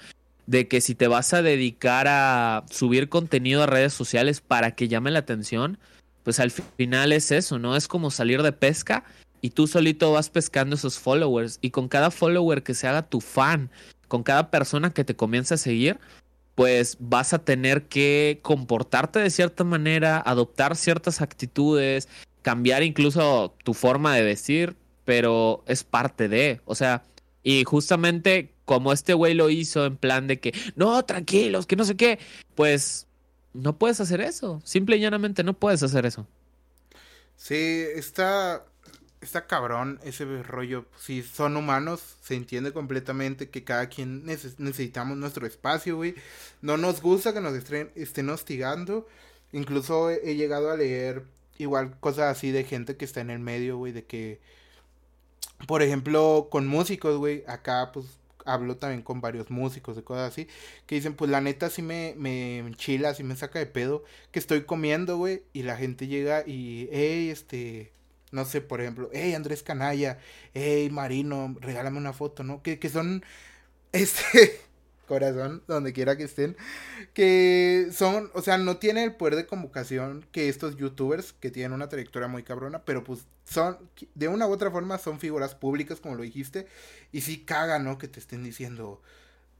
de 0.46 0.68
que 0.68 0.80
si 0.80 0.94
te 0.94 1.06
vas 1.06 1.32
a 1.32 1.42
dedicar 1.42 2.08
a 2.08 2.64
subir 2.70 3.08
contenido 3.08 3.62
a 3.62 3.66
redes 3.66 3.94
sociales 3.94 4.40
para 4.40 4.72
que 4.72 4.88
llame 4.88 5.12
la 5.12 5.20
atención, 5.20 5.78
pues 6.24 6.40
al 6.40 6.50
final 6.50 7.12
es 7.12 7.30
eso, 7.30 7.58
¿no? 7.58 7.76
Es 7.76 7.88
como 7.88 8.10
salir 8.10 8.42
de 8.42 8.52
pesca 8.52 9.04
y 9.42 9.50
tú 9.50 9.66
solito 9.66 10.12
vas 10.12 10.30
pescando 10.30 10.76
esos 10.76 10.98
followers 10.98 11.58
y 11.60 11.70
con 11.70 11.88
cada 11.88 12.10
follower 12.10 12.62
que 12.62 12.74
se 12.74 12.86
haga 12.86 13.02
tu 13.02 13.20
fan, 13.20 13.70
con 14.08 14.22
cada 14.22 14.50
persona 14.50 14.94
que 14.94 15.04
te 15.04 15.16
comienza 15.16 15.56
a 15.56 15.58
seguir, 15.58 15.98
pues 16.54 16.96
vas 17.00 17.34
a 17.34 17.40
tener 17.40 17.82
que 17.88 18.38
comportarte 18.42 19.18
de 19.18 19.30
cierta 19.30 19.64
manera, 19.64 20.22
adoptar 20.24 20.76
ciertas 20.76 21.20
actitudes, 21.20 22.08
cambiar 22.42 22.84
incluso 22.84 23.54
tu 23.64 23.74
forma 23.74 24.14
de 24.14 24.22
vestir, 24.22 24.76
pero 25.04 25.64
es 25.66 25.82
parte 25.82 26.28
de, 26.28 26.60
o 26.64 26.76
sea, 26.76 27.02
y 27.42 27.64
justamente 27.64 28.54
como 28.64 28.92
este 28.92 29.12
güey 29.12 29.34
lo 29.34 29.50
hizo 29.50 29.84
en 29.86 29.96
plan 29.96 30.28
de 30.28 30.38
que, 30.38 30.54
no, 30.76 31.04
tranquilos, 31.04 31.66
que 31.66 31.74
no 31.74 31.84
sé 31.84 31.96
qué, 31.96 32.20
pues 32.54 33.08
no 33.54 33.76
puedes 33.76 34.00
hacer 34.00 34.20
eso, 34.20 34.62
simple 34.64 34.96
y 34.96 35.00
llanamente 35.00 35.42
no 35.42 35.54
puedes 35.54 35.82
hacer 35.82 36.06
eso. 36.06 36.28
Sí, 37.36 37.84
está, 37.96 38.64
está 39.22 39.46
cabrón 39.46 40.00
ese 40.04 40.24
rollo. 40.42 40.84
Si 40.98 41.22
son 41.22 41.56
humanos, 41.56 42.16
se 42.22 42.34
entiende 42.34 42.72
completamente 42.72 43.48
que 43.50 43.64
cada 43.64 43.88
quien 43.88 44.24
necesitamos 44.26 45.16
nuestro 45.16 45.46
espacio, 45.46 45.96
güey. 45.96 46.14
No 46.60 46.76
nos 46.76 47.00
gusta 47.00 47.32
que 47.32 47.40
nos 47.40 47.54
estén, 47.54 48.30
hostigando. 48.30 49.06
Incluso 49.52 50.10
he, 50.10 50.34
llegado 50.34 50.70
a 50.70 50.76
leer 50.76 51.24
igual 51.58 51.98
cosas 52.00 52.36
así 52.36 52.50
de 52.50 52.64
gente 52.64 52.96
que 52.96 53.04
está 53.04 53.20
en 53.20 53.30
el 53.30 53.38
medio, 53.38 53.78
güey, 53.78 53.92
de 53.92 54.04
que 54.04 54.40
por 55.66 55.82
ejemplo, 55.82 56.48
con 56.50 56.66
músicos, 56.66 57.18
güey, 57.18 57.44
acá 57.46 57.90
pues 57.92 58.06
hablo 58.44 58.76
también 58.76 59.02
con 59.02 59.20
varios 59.20 59.50
músicos 59.50 59.96
y 59.96 60.02
cosas 60.02 60.32
así, 60.32 60.48
que 60.86 60.96
dicen, 60.96 61.14
pues 61.14 61.30
la 61.30 61.40
neta 61.40 61.70
sí 61.70 61.82
me, 61.82 62.14
me 62.16 62.58
enchila, 62.58 63.14
sí 63.14 63.22
me 63.22 63.36
saca 63.36 63.60
de 63.60 63.66
pedo, 63.66 64.02
que 64.32 64.40
estoy 64.40 64.64
comiendo, 64.64 65.16
güey, 65.16 65.42
y 65.52 65.62
la 65.62 65.76
gente 65.76 66.08
llega 66.08 66.42
y, 66.44 66.88
hey, 66.90 67.30
este, 67.30 67.92
no 68.32 68.44
sé, 68.44 68.60
por 68.60 68.80
ejemplo, 68.80 69.10
hey, 69.12 69.34
Andrés 69.34 69.62
Canalla, 69.62 70.18
hey, 70.54 70.90
Marino, 70.90 71.56
regálame 71.60 71.98
una 71.98 72.12
foto, 72.12 72.42
¿no? 72.42 72.62
Que, 72.62 72.78
que 72.78 72.88
son, 72.88 73.24
este, 73.92 74.60
corazón, 75.06 75.62
donde 75.68 75.92
quiera 75.92 76.16
que 76.16 76.24
estén, 76.24 76.56
que 77.14 77.88
son, 77.92 78.30
o 78.34 78.42
sea, 78.42 78.58
no 78.58 78.78
tienen 78.78 79.04
el 79.04 79.14
poder 79.14 79.36
de 79.36 79.46
convocación 79.46 80.26
que 80.32 80.48
estos 80.48 80.76
youtubers 80.76 81.34
que 81.34 81.50
tienen 81.50 81.72
una 81.72 81.88
trayectoria 81.88 82.28
muy 82.28 82.42
cabrona, 82.42 82.84
pero 82.84 83.04
pues 83.04 83.26
son, 83.44 83.76
de 84.14 84.28
una 84.28 84.46
u 84.46 84.50
otra 84.52 84.70
forma, 84.70 84.98
son 84.98 85.20
figuras 85.20 85.54
públicas, 85.54 86.00
como 86.00 86.14
lo 86.14 86.22
dijiste, 86.22 86.66
y 87.12 87.20
sí 87.20 87.44
caga, 87.44 87.78
¿no? 87.78 87.98
Que 87.98 88.08
te 88.08 88.20
estén 88.20 88.42
diciendo, 88.42 89.02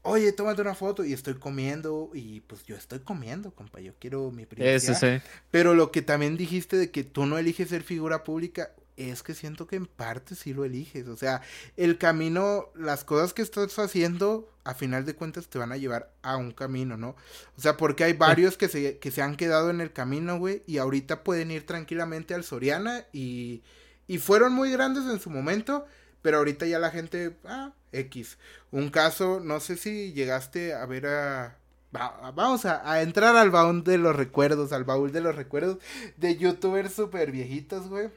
oye, 0.03 0.31
tómate 0.31 0.61
una 0.61 0.75
foto 0.75 1.03
y 1.03 1.13
estoy 1.13 1.33
comiendo, 1.33 2.11
y 2.13 2.41
pues 2.41 2.63
yo 2.65 2.75
estoy 2.75 2.99
comiendo, 2.99 3.51
compa, 3.51 3.79
yo 3.79 3.93
quiero 3.99 4.31
mi 4.31 4.45
privacidad. 4.45 4.75
Eso 4.75 4.93
sí. 4.93 5.21
Pero 5.51 5.73
lo 5.73 5.91
que 5.91 6.01
también 6.01 6.37
dijiste 6.37 6.77
de 6.77 6.91
que 6.91 7.03
tú 7.03 7.25
no 7.25 7.37
eliges 7.37 7.69
ser 7.69 7.83
figura 7.83 8.23
pública, 8.23 8.71
es 8.97 9.23
que 9.23 9.33
siento 9.33 9.67
que 9.67 9.75
en 9.75 9.85
parte 9.85 10.35
sí 10.35 10.53
lo 10.53 10.65
eliges. 10.65 11.07
O 11.07 11.17
sea, 11.17 11.41
el 11.77 11.97
camino, 11.97 12.69
las 12.75 13.03
cosas 13.03 13.33
que 13.33 13.41
estás 13.41 13.77
haciendo, 13.79 14.49
a 14.63 14.73
final 14.73 15.05
de 15.05 15.15
cuentas 15.15 15.47
te 15.47 15.57
van 15.57 15.71
a 15.71 15.77
llevar 15.77 16.13
a 16.21 16.37
un 16.37 16.51
camino, 16.51 16.97
¿no? 16.97 17.15
O 17.57 17.61
sea, 17.61 17.77
porque 17.77 18.03
hay 18.03 18.13
varios 18.13 18.57
que 18.57 18.67
se, 18.67 18.99
que 18.99 19.11
se 19.11 19.21
han 19.21 19.35
quedado 19.35 19.69
en 19.69 19.81
el 19.81 19.91
camino, 19.91 20.37
güey, 20.37 20.63
y 20.67 20.77
ahorita 20.77 21.23
pueden 21.23 21.51
ir 21.51 21.65
tranquilamente 21.65 22.33
al 22.33 22.43
Soriana 22.43 23.05
y, 23.11 23.63
y 24.07 24.19
fueron 24.19 24.53
muy 24.53 24.71
grandes 24.71 25.05
en 25.05 25.19
su 25.19 25.29
momento, 25.29 25.85
pero 26.23 26.37
ahorita 26.37 26.65
ya 26.65 26.79
la 26.79 26.89
gente, 26.89 27.35
ah, 27.45 27.71
X. 27.91 28.39
Un 28.71 28.89
caso, 28.89 29.39
no 29.39 29.59
sé 29.59 29.77
si 29.77 30.13
llegaste 30.13 30.73
a 30.73 30.87
ver 30.87 31.05
a... 31.05 31.57
vamos 31.91 32.65
a, 32.65 32.91
a 32.91 33.03
entrar 33.03 33.35
al 33.35 33.51
baúl 33.51 33.83
de 33.83 33.99
los 33.99 34.15
recuerdos, 34.15 34.71
al 34.73 34.83
baúl 34.83 35.11
de 35.11 35.21
los 35.21 35.35
recuerdos 35.35 35.77
de 36.17 36.35
youtubers 36.37 36.93
súper 36.93 37.31
viejitos, 37.31 37.87
güey 37.87 38.09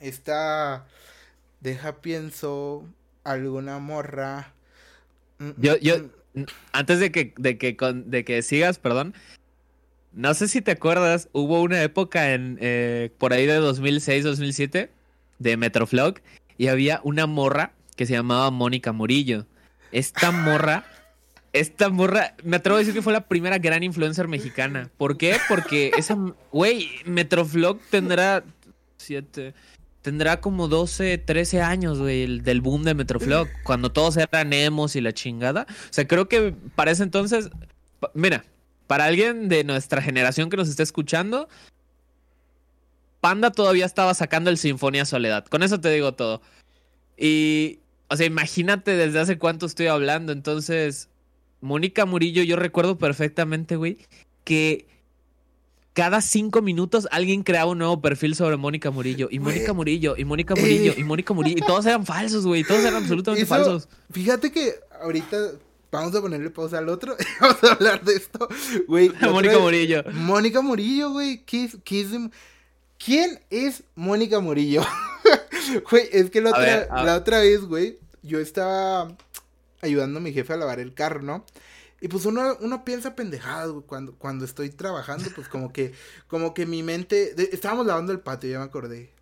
esta, 0.00 0.86
deja 1.60 2.00
pienso, 2.00 2.84
alguna 3.22 3.78
morra. 3.78 4.52
Mm, 5.38 5.44
mm, 5.44 5.54
yo, 5.58 5.76
yo, 5.78 5.98
mm. 6.34 6.44
antes 6.72 6.98
de 6.98 7.12
que, 7.12 7.34
de 7.36 7.58
que, 7.58 7.76
de 8.06 8.24
que 8.24 8.42
sigas, 8.42 8.78
perdón. 8.78 9.14
No 10.12 10.34
sé 10.34 10.48
si 10.48 10.60
te 10.60 10.72
acuerdas, 10.72 11.28
hubo 11.32 11.62
una 11.62 11.80
época 11.82 12.34
en 12.34 12.58
eh, 12.60 13.10
por 13.18 13.32
ahí 13.32 13.46
de 13.46 13.54
2006, 13.54 14.24
2007 14.24 14.90
de 15.38 15.56
Metroflog 15.56 16.14
y 16.60 16.68
había 16.68 17.00
una 17.04 17.26
morra 17.26 17.72
que 17.96 18.04
se 18.04 18.12
llamaba 18.12 18.50
Mónica 18.50 18.92
Murillo. 18.92 19.46
Esta 19.92 20.30
morra, 20.30 20.84
esta 21.54 21.88
morra, 21.88 22.34
me 22.44 22.56
atrevo 22.56 22.76
a 22.76 22.80
decir 22.80 22.92
que 22.92 23.00
fue 23.00 23.14
la 23.14 23.26
primera 23.28 23.56
gran 23.56 23.82
influencer 23.82 24.28
mexicana. 24.28 24.90
¿Por 24.98 25.16
qué? 25.16 25.38
Porque 25.48 25.90
esa, 25.96 26.18
güey, 26.52 26.90
Metroflog 27.06 27.80
tendrá 27.88 28.44
siete, 28.98 29.54
tendrá 30.02 30.42
como 30.42 30.68
12, 30.68 31.16
13 31.16 31.62
años, 31.62 31.98
güey, 31.98 32.40
del 32.40 32.60
boom 32.60 32.82
de 32.82 32.92
Metroflog, 32.92 33.48
cuando 33.64 33.90
todos 33.90 34.18
eran 34.18 34.52
emos 34.52 34.96
y 34.96 35.00
la 35.00 35.14
chingada. 35.14 35.66
O 35.70 35.92
sea, 35.94 36.06
creo 36.06 36.28
que 36.28 36.54
para 36.74 36.90
ese 36.90 37.04
entonces, 37.04 37.48
mira, 38.12 38.44
para 38.86 39.06
alguien 39.06 39.48
de 39.48 39.64
nuestra 39.64 40.02
generación 40.02 40.50
que 40.50 40.58
nos 40.58 40.68
está 40.68 40.82
escuchando, 40.82 41.48
Panda 43.20 43.50
todavía 43.50 43.86
estaba 43.86 44.14
sacando 44.14 44.50
el 44.50 44.58
Sinfonía 44.58 45.04
Soledad. 45.04 45.44
Con 45.46 45.62
eso 45.62 45.80
te 45.80 45.90
digo 45.90 46.14
todo. 46.14 46.40
Y, 47.16 47.80
o 48.08 48.16
sea, 48.16 48.26
imagínate 48.26 48.96
desde 48.96 49.20
hace 49.20 49.38
cuánto 49.38 49.66
estoy 49.66 49.88
hablando. 49.88 50.32
Entonces, 50.32 51.10
Mónica 51.60 52.06
Murillo, 52.06 52.42
yo 52.42 52.56
recuerdo 52.56 52.98
perfectamente, 52.98 53.76
güey, 53.76 53.98
que 54.44 54.86
cada 55.92 56.20
cinco 56.22 56.62
minutos 56.62 57.08
alguien 57.10 57.42
creaba 57.42 57.70
un 57.70 57.78
nuevo 57.78 58.00
perfil 58.00 58.34
sobre 58.34 58.56
Mónica 58.56 58.90
Murillo. 58.90 59.28
Y 59.30 59.38
Mónica 59.38 59.72
Murillo, 59.72 60.14
y 60.16 60.24
Mónica 60.24 60.54
Murillo, 60.54 60.94
y 60.96 61.04
Mónica 61.04 61.34
Murillo. 61.34 61.58
Y 61.58 61.66
todos 61.66 61.84
eran 61.84 62.06
falsos, 62.06 62.46
güey. 62.46 62.64
Todos 62.64 62.80
eran 62.80 63.02
absolutamente 63.02 63.44
falsos. 63.44 63.88
Fíjate 64.10 64.50
que 64.50 64.74
ahorita 65.02 65.36
vamos 65.90 66.14
a 66.14 66.20
ponerle 66.22 66.50
pausa 66.50 66.78
al 66.78 66.88
otro. 66.88 67.16
vamos 67.40 67.62
a 67.64 67.72
hablar 67.72 68.02
de 68.02 68.14
esto. 68.14 68.48
Güey. 68.86 69.10
Mónica 69.30 69.58
Murillo. 69.58 70.04
Mónica 70.12 70.62
Murillo, 70.62 71.10
güey. 71.10 71.44
¿Qué 71.44 71.64
es, 71.64 71.76
qué 71.84 72.00
es 72.00 72.08
¿Quién 73.02 73.40
es 73.50 73.82
Mónica 73.94 74.40
Murillo? 74.40 74.82
Güey, 75.88 76.08
es 76.10 76.30
que 76.30 76.40
la 76.40 76.50
otra, 76.50 77.04
la 77.04 77.14
otra 77.14 77.38
vez, 77.40 77.60
güey, 77.60 77.98
yo 78.22 78.40
estaba 78.40 79.16
ayudando 79.80 80.18
a 80.18 80.22
mi 80.22 80.32
jefe 80.32 80.52
a 80.52 80.56
lavar 80.56 80.80
el 80.80 80.94
carro, 80.94 81.22
¿no? 81.22 81.44
Y 82.00 82.08
pues 82.08 82.24
uno, 82.24 82.56
uno 82.60 82.84
piensa 82.84 83.14
pendejadas, 83.14 83.70
cuando, 83.86 84.14
cuando 84.14 84.44
estoy 84.44 84.70
trabajando, 84.70 85.28
pues 85.34 85.48
como 85.48 85.72
que, 85.72 85.92
como 86.26 86.54
que 86.54 86.66
mi 86.66 86.82
mente, 86.82 87.34
estábamos 87.54 87.86
lavando 87.86 88.10
el 88.10 88.20
patio, 88.20 88.50
ya 88.50 88.58
me 88.58 88.64
acordé. 88.64 89.12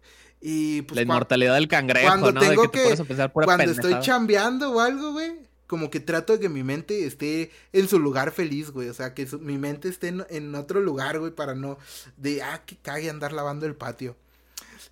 Y 0.41 0.83
pues 0.83 0.97
la 0.97 1.03
inmortalidad 1.03 1.55
del 1.55 1.69
cangrejo, 1.69 2.07
cuando 2.07 2.33
¿no? 2.33 2.41
Tengo 2.41 2.71
que, 2.71 2.97
cuando 3.33 3.71
estoy 3.71 3.99
chambeando 4.01 4.73
o 4.73 4.81
algo, 4.81 5.13
güey, 5.13 5.48
como 5.69 5.91
que 5.91 6.01
trato 6.01 6.33
de 6.33 6.41
que 6.41 6.49
mi 6.49 6.65
mente 6.65 7.07
esté 7.07 7.53
en 7.73 7.87
su 7.89 8.01
lugar 8.01 8.33
feliz, 8.33 8.71
güey. 8.71 8.89
O 8.89 8.95
sea, 8.95 9.15
que 9.15 9.29
mi 9.39 9.59
mente 9.59 9.89
esté 9.89 10.09
en, 10.09 10.55
otro 10.55 10.81
lugar, 10.81 11.21
güey, 11.21 11.31
para 11.31 11.55
no, 11.55 11.79
de, 12.17 12.43
ah, 12.43 12.65
que 12.65 12.77
cague 12.77 13.11
andar 13.11 13.33
lavando 13.33 13.67
el 13.67 13.77
patio. 13.77 14.17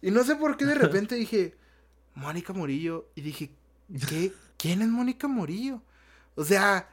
Y 0.03 0.11
no 0.11 0.23
sé 0.23 0.37
por 0.37 0.57
qué 0.57 0.67
de 0.67 0.75
repente 0.77 1.17
dije, 1.17 1.57
Mónica 2.15 2.53
Murillo. 2.53 3.09
Y 3.15 3.23
dije, 3.23 3.51
¿qué? 4.09 4.33
¿Quién 4.59 4.83
es 4.83 4.89
Mónica 4.89 5.27
Murillo? 5.27 5.83
O 6.35 6.45
sea, 6.45 6.89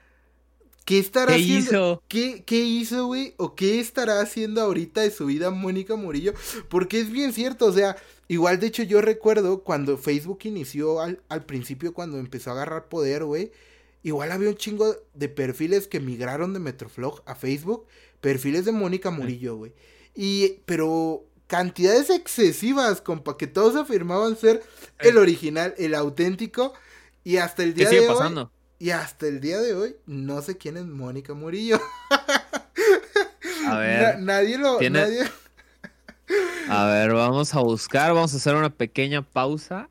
¿Qué 0.85 0.99
estará 0.99 1.35
haciendo? 1.35 2.03
¿Qué, 2.09 2.43
¿Qué 2.45 2.59
hizo, 2.59 3.07
güey? 3.07 3.35
¿O 3.37 3.55
qué 3.55 3.79
estará 3.79 4.19
haciendo 4.19 4.61
ahorita 4.61 5.01
de 5.01 5.11
su 5.11 5.27
vida 5.27 5.49
Mónica 5.49 5.95
Murillo? 5.95 6.33
Porque 6.69 6.99
es 6.99 7.09
bien 7.09 7.31
cierto, 7.31 7.67
o 7.67 7.71
sea, 7.71 7.95
igual 8.27 8.59
de 8.59 8.67
hecho 8.67 8.83
yo 8.83 9.01
recuerdo 9.01 9.63
cuando 9.63 9.97
Facebook 9.97 10.39
inició 10.43 10.99
al, 10.99 11.21
al 11.29 11.45
principio, 11.45 11.93
cuando 11.93 12.17
empezó 12.17 12.49
a 12.49 12.53
agarrar 12.53 12.89
poder, 12.89 13.23
güey. 13.23 13.51
Igual 14.03 14.33
había 14.33 14.49
un 14.49 14.57
chingo 14.57 14.95
de 15.13 15.29
perfiles 15.29 15.87
que 15.87 16.01
migraron 16.01 16.53
de 16.53 16.59
Metroflog 16.59 17.23
a 17.25 17.35
Facebook. 17.35 17.87
Perfiles 18.19 18.65
de 18.65 18.73
Mónica 18.73 19.11
Murillo, 19.11 19.55
güey. 19.55 19.73
Y, 20.13 20.59
pero 20.65 21.25
cantidades 21.47 22.09
excesivas, 22.09 23.01
compa, 23.01 23.37
que 23.37 23.47
todos 23.47 23.75
afirmaban 23.75 24.35
ser 24.35 24.61
el 24.99 25.17
original, 25.17 25.73
el 25.77 25.95
auténtico. 25.95 26.73
Y 27.23 27.37
hasta 27.37 27.63
el 27.63 27.73
día 27.73 27.85
¿Qué 27.85 27.95
sigue 27.95 28.01
de 28.01 28.07
pasando? 28.07 28.51
Y 28.77 28.89
hasta 28.89 29.27
el 29.27 29.39
día 29.39 29.61
de 29.61 29.73
hoy 29.73 29.95
no 30.05 30.41
sé 30.41 30.57
quién 30.57 30.75
es 30.75 30.85
Mónica 30.85 31.33
Murillo. 31.33 31.79
A 33.67 33.77
ver. 33.77 34.19
nadie 34.19 34.57
lo. 34.57 34.81
Nadie... 34.81 35.23
A 36.69 36.85
ver, 36.87 37.13
vamos 37.13 37.53
a 37.53 37.59
buscar, 37.59 38.13
vamos 38.13 38.33
a 38.33 38.37
hacer 38.37 38.55
una 38.55 38.69
pequeña 38.69 39.21
pausa 39.21 39.89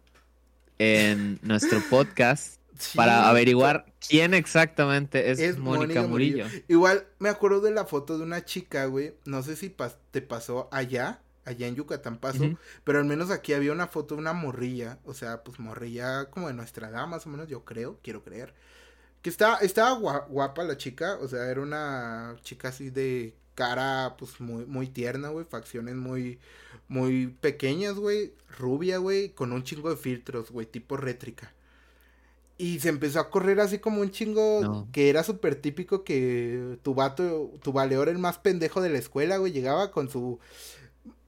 en 0.78 1.38
nuestro 1.42 1.82
podcast 1.88 2.61
para 2.94 3.28
averiguar 3.28 3.86
quién 4.06 4.34
exactamente 4.34 5.30
es, 5.30 5.58
Mónica, 5.58 6.02
Murillo. 6.02 6.46
Igual 6.68 7.06
me 7.18 7.28
acuerdo 7.28 7.60
de 7.60 7.70
la 7.70 7.84
foto 7.84 8.18
de 8.18 8.24
una 8.24 8.44
chica, 8.44 8.86
güey. 8.86 9.14
No 9.24 9.42
sé 9.42 9.56
si 9.56 9.74
te 10.10 10.22
pasó 10.22 10.68
allá 10.72 11.20
allá 11.44 11.66
en 11.66 11.74
Yucatán 11.74 12.18
pasó, 12.18 12.56
pero 12.84 12.98
al 12.98 13.04
menos 13.04 13.30
aquí 13.30 13.52
había 13.52 13.72
una 13.72 13.88
foto 13.88 14.14
de 14.14 14.20
una 14.20 14.32
morrilla, 14.32 14.98
o 15.04 15.14
sea, 15.14 15.42
pues 15.42 15.58
morrilla 15.58 16.26
como 16.30 16.48
de 16.48 16.54
nuestra 16.54 16.88
edad, 16.88 17.06
más 17.06 17.26
o 17.26 17.30
menos, 17.30 17.48
yo 17.48 17.64
creo, 17.64 17.98
quiero 18.02 18.22
creer. 18.22 18.54
Que 19.22 19.30
estaba, 19.30 19.58
estaba 19.58 19.92
guapa 20.28 20.64
la 20.64 20.76
chica, 20.76 21.18
o 21.20 21.28
sea, 21.28 21.48
era 21.50 21.60
una 21.60 22.36
chica 22.42 22.68
así 22.68 22.90
de 22.90 23.34
cara, 23.54 24.16
pues 24.18 24.40
muy, 24.40 24.66
muy 24.66 24.88
tierna, 24.88 25.28
güey, 25.28 25.44
facciones 25.44 25.94
muy, 25.94 26.38
muy 26.88 27.28
pequeñas, 27.40 27.94
güey, 27.94 28.34
rubia, 28.58 28.98
güey, 28.98 29.30
con 29.30 29.52
un 29.52 29.62
chingo 29.62 29.90
de 29.90 29.96
filtros, 29.96 30.50
güey, 30.50 30.66
tipo 30.66 30.96
rétrica. 30.96 31.52
Y 32.62 32.78
se 32.78 32.90
empezó 32.90 33.18
a 33.18 33.28
correr 33.28 33.58
así 33.58 33.80
como 33.80 34.02
un 34.02 34.12
chingo 34.12 34.86
que 34.92 35.10
era 35.10 35.24
súper 35.24 35.56
típico 35.56 36.04
que 36.04 36.78
tu 36.82 36.94
vato, 36.94 37.50
tu 37.60 37.72
valeor 37.72 38.08
el 38.08 38.18
más 38.18 38.38
pendejo 38.38 38.80
de 38.80 38.88
la 38.88 38.98
escuela, 38.98 39.38
güey, 39.38 39.50
llegaba 39.50 39.90
con 39.90 40.08
su 40.08 40.38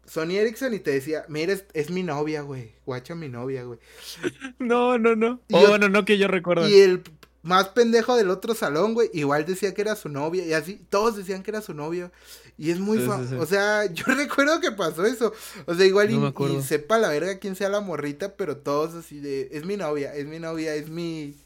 Sony 0.07 0.37
Ericsson 0.37 0.75
y 0.75 0.79
te 0.79 0.92
decía, 0.92 1.25
mira, 1.29 1.57
es, 1.73 1.90
mi 1.90 2.05
novia, 2.05 2.42
güey. 2.42 2.77
Guacha 2.87 3.16
mi 3.16 3.29
novia, 3.29 3.64
güey. 3.64 3.81
No, 4.61 4.97
no, 4.97 5.16
no. 5.16 5.40
oh, 5.51 5.77
no, 5.77 5.88
no, 5.88 6.05
que 6.05 6.18
yo 6.18 6.29
recuerdo. 6.29 6.68
Y 6.68 6.79
el 6.79 7.03
más 7.42 7.70
pendejo 7.70 8.14
del 8.14 8.31
otro 8.31 8.55
salón, 8.55 8.94
güey, 8.94 9.11
igual 9.12 9.44
decía 9.44 9.75
que 9.75 9.83
era 9.83 9.97
su 9.97 10.09
novia. 10.11 10.47
Y 10.47 10.53
así, 10.53 10.81
todos 10.88 11.16
decían 11.16 11.42
que 11.42 11.51
era 11.51 11.62
su 11.62 11.75
novio. 11.75 12.12
Y 12.57 12.71
es 12.71 12.79
muy 12.79 12.99
O 12.99 13.47
sea, 13.47 13.87
yo 13.93 14.05
recuerdo 14.07 14.61
que 14.61 14.73
pasó 14.73 15.05
eso. 15.05 15.33
O 15.67 15.75
sea, 15.75 15.87
igual 15.87 16.11
y, 16.11 16.62
sepa 16.62 16.99
la 16.99 17.09
verga 17.09 17.38
quién 17.38 17.57
sea 17.57 17.69
la 17.69 17.81
morrita, 17.81 18.37
pero 18.37 18.57
todos 18.57 18.95
así 18.95 19.19
de, 19.21 19.49
es 19.53 19.64
mi 19.64 19.77
novia, 19.77 20.14
es 20.14 20.27
mi 20.27 20.38
novia, 20.38 20.75
es 20.75 20.88
mi 20.88 21.37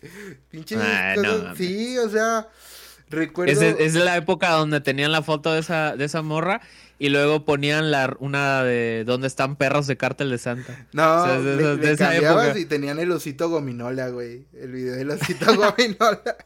pinche... 0.51 0.77
Ah, 0.79 1.55
sí, 1.57 1.97
o 1.99 2.09
sea... 2.09 2.49
Recuerdo... 3.11 3.53
Es, 3.53 3.63
es, 3.63 3.95
la 3.95 4.19
época 4.19 4.51
donde 4.51 4.83
tenían 4.83 5.11
la 5.13 5.23
foto 5.23 5.55
de 5.55 5.61
esa, 5.61 5.97
de 5.97 6.05
esa 6.05 6.21
morra 6.21 6.61
y 6.99 7.09
luego 7.09 7.47
ponían 7.47 7.91
la, 7.91 8.15
una 8.19 8.63
de 8.63 9.05
donde 9.07 9.29
están 9.29 9.57
perros 9.57 9.87
de 9.87 9.97
cártel 9.97 10.29
de 10.29 10.37
Santa. 10.37 10.87
No, 10.93 11.23
o 11.23 11.25
sea, 11.25 11.41
de, 11.41 11.57
le, 11.57 11.77
de 11.77 11.93
esa 11.93 12.15
época. 12.15 12.59
y 12.59 12.67
tenían 12.67 12.99
el 12.99 13.11
osito 13.11 13.49
gominola, 13.49 14.11
güey. 14.11 14.45
El 14.53 14.73
video 14.73 14.95
del 14.95 15.11
osito 15.13 15.47
gominola. 15.57 16.37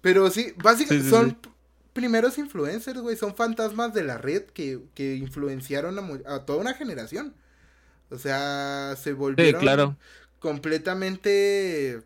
Pero 0.00 0.30
sí, 0.30 0.52
básicamente 0.56 0.96
sí, 0.96 1.02
sí, 1.04 1.10
son 1.10 1.38
primeros 1.96 2.36
influencers, 2.36 3.00
güey. 3.00 3.16
Son 3.16 3.34
fantasmas 3.34 3.94
de 3.94 4.04
la 4.04 4.18
red 4.18 4.42
que, 4.42 4.80
que 4.94 5.16
influenciaron 5.16 5.98
a, 5.98 6.34
a, 6.34 6.44
toda 6.44 6.60
una 6.60 6.74
generación. 6.74 7.34
O 8.10 8.18
sea, 8.18 8.94
se 9.02 9.14
volvieron 9.14 9.60
claro. 9.60 9.96
completamente 10.38 12.02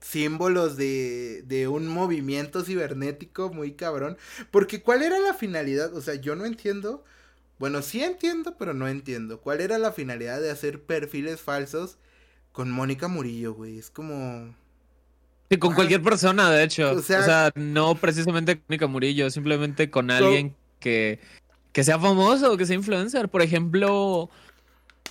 símbolos 0.00 0.76
de, 0.76 1.44
de 1.46 1.68
un 1.68 1.86
movimiento 1.86 2.64
cibernético 2.64 3.50
muy 3.50 3.74
cabrón. 3.74 4.18
Porque 4.50 4.82
¿cuál 4.82 5.02
era 5.02 5.20
la 5.20 5.34
finalidad? 5.34 5.94
O 5.94 6.02
sea, 6.02 6.16
yo 6.16 6.34
no 6.34 6.44
entiendo. 6.44 7.04
Bueno, 7.60 7.80
sí 7.80 8.02
entiendo, 8.02 8.56
pero 8.58 8.74
no 8.74 8.88
entiendo. 8.88 9.40
¿Cuál 9.40 9.60
era 9.60 9.78
la 9.78 9.92
finalidad 9.92 10.40
de 10.40 10.50
hacer 10.50 10.82
perfiles 10.82 11.40
falsos 11.40 11.96
con 12.50 12.72
Mónica 12.72 13.06
Murillo, 13.06 13.54
güey? 13.54 13.78
Es 13.78 13.88
como... 13.88 14.52
Sí, 15.52 15.58
con 15.58 15.74
cualquier 15.74 16.02
persona, 16.02 16.50
de 16.50 16.64
hecho. 16.64 16.92
O 16.92 17.02
sea, 17.02 17.20
o 17.20 17.24
sea, 17.24 17.50
no 17.54 17.94
precisamente 17.94 18.56
con 18.56 18.64
Mónica 18.68 18.86
Murillo, 18.86 19.30
simplemente 19.30 19.90
con 19.90 20.10
alguien 20.10 20.54
que, 20.80 21.20
que 21.72 21.84
sea 21.84 21.98
famoso, 21.98 22.56
que 22.56 22.66
sea 22.66 22.76
influencer. 22.76 23.28
Por 23.28 23.42
ejemplo, 23.42 24.30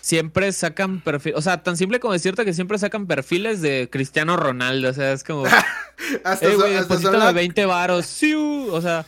siempre 0.01 0.51
sacan 0.51 1.01
perfiles, 1.01 1.37
o 1.37 1.41
sea, 1.41 1.63
tan 1.63 1.77
simple 1.77 1.99
como 1.99 2.13
decirte 2.13 2.43
que 2.43 2.53
siempre 2.53 2.77
sacan 2.77 3.07
perfiles 3.07 3.61
de 3.61 3.89
Cristiano 3.91 4.35
Ronaldo, 4.35 4.89
o 4.89 4.93
sea, 4.93 5.13
es 5.13 5.23
como 5.23 5.45
hasta, 6.23 6.47
hey, 6.49 6.55
wey, 6.61 6.75
hasta 6.75 7.11
la... 7.11 7.31
20 7.31 7.65
varos, 7.65 8.05
¡siu! 8.07 8.73
o 8.73 8.81
sea, 8.81 9.05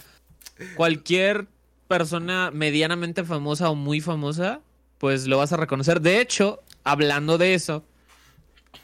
cualquier 0.75 1.47
persona 1.87 2.51
medianamente 2.51 3.23
famosa 3.23 3.69
o 3.69 3.75
muy 3.75 4.01
famosa, 4.01 4.61
pues 4.99 5.27
lo 5.27 5.37
vas 5.37 5.51
a 5.51 5.57
reconocer. 5.57 5.99
De 5.99 6.21
hecho, 6.21 6.61
hablando 6.83 7.37
de 7.37 7.55
eso, 7.55 7.83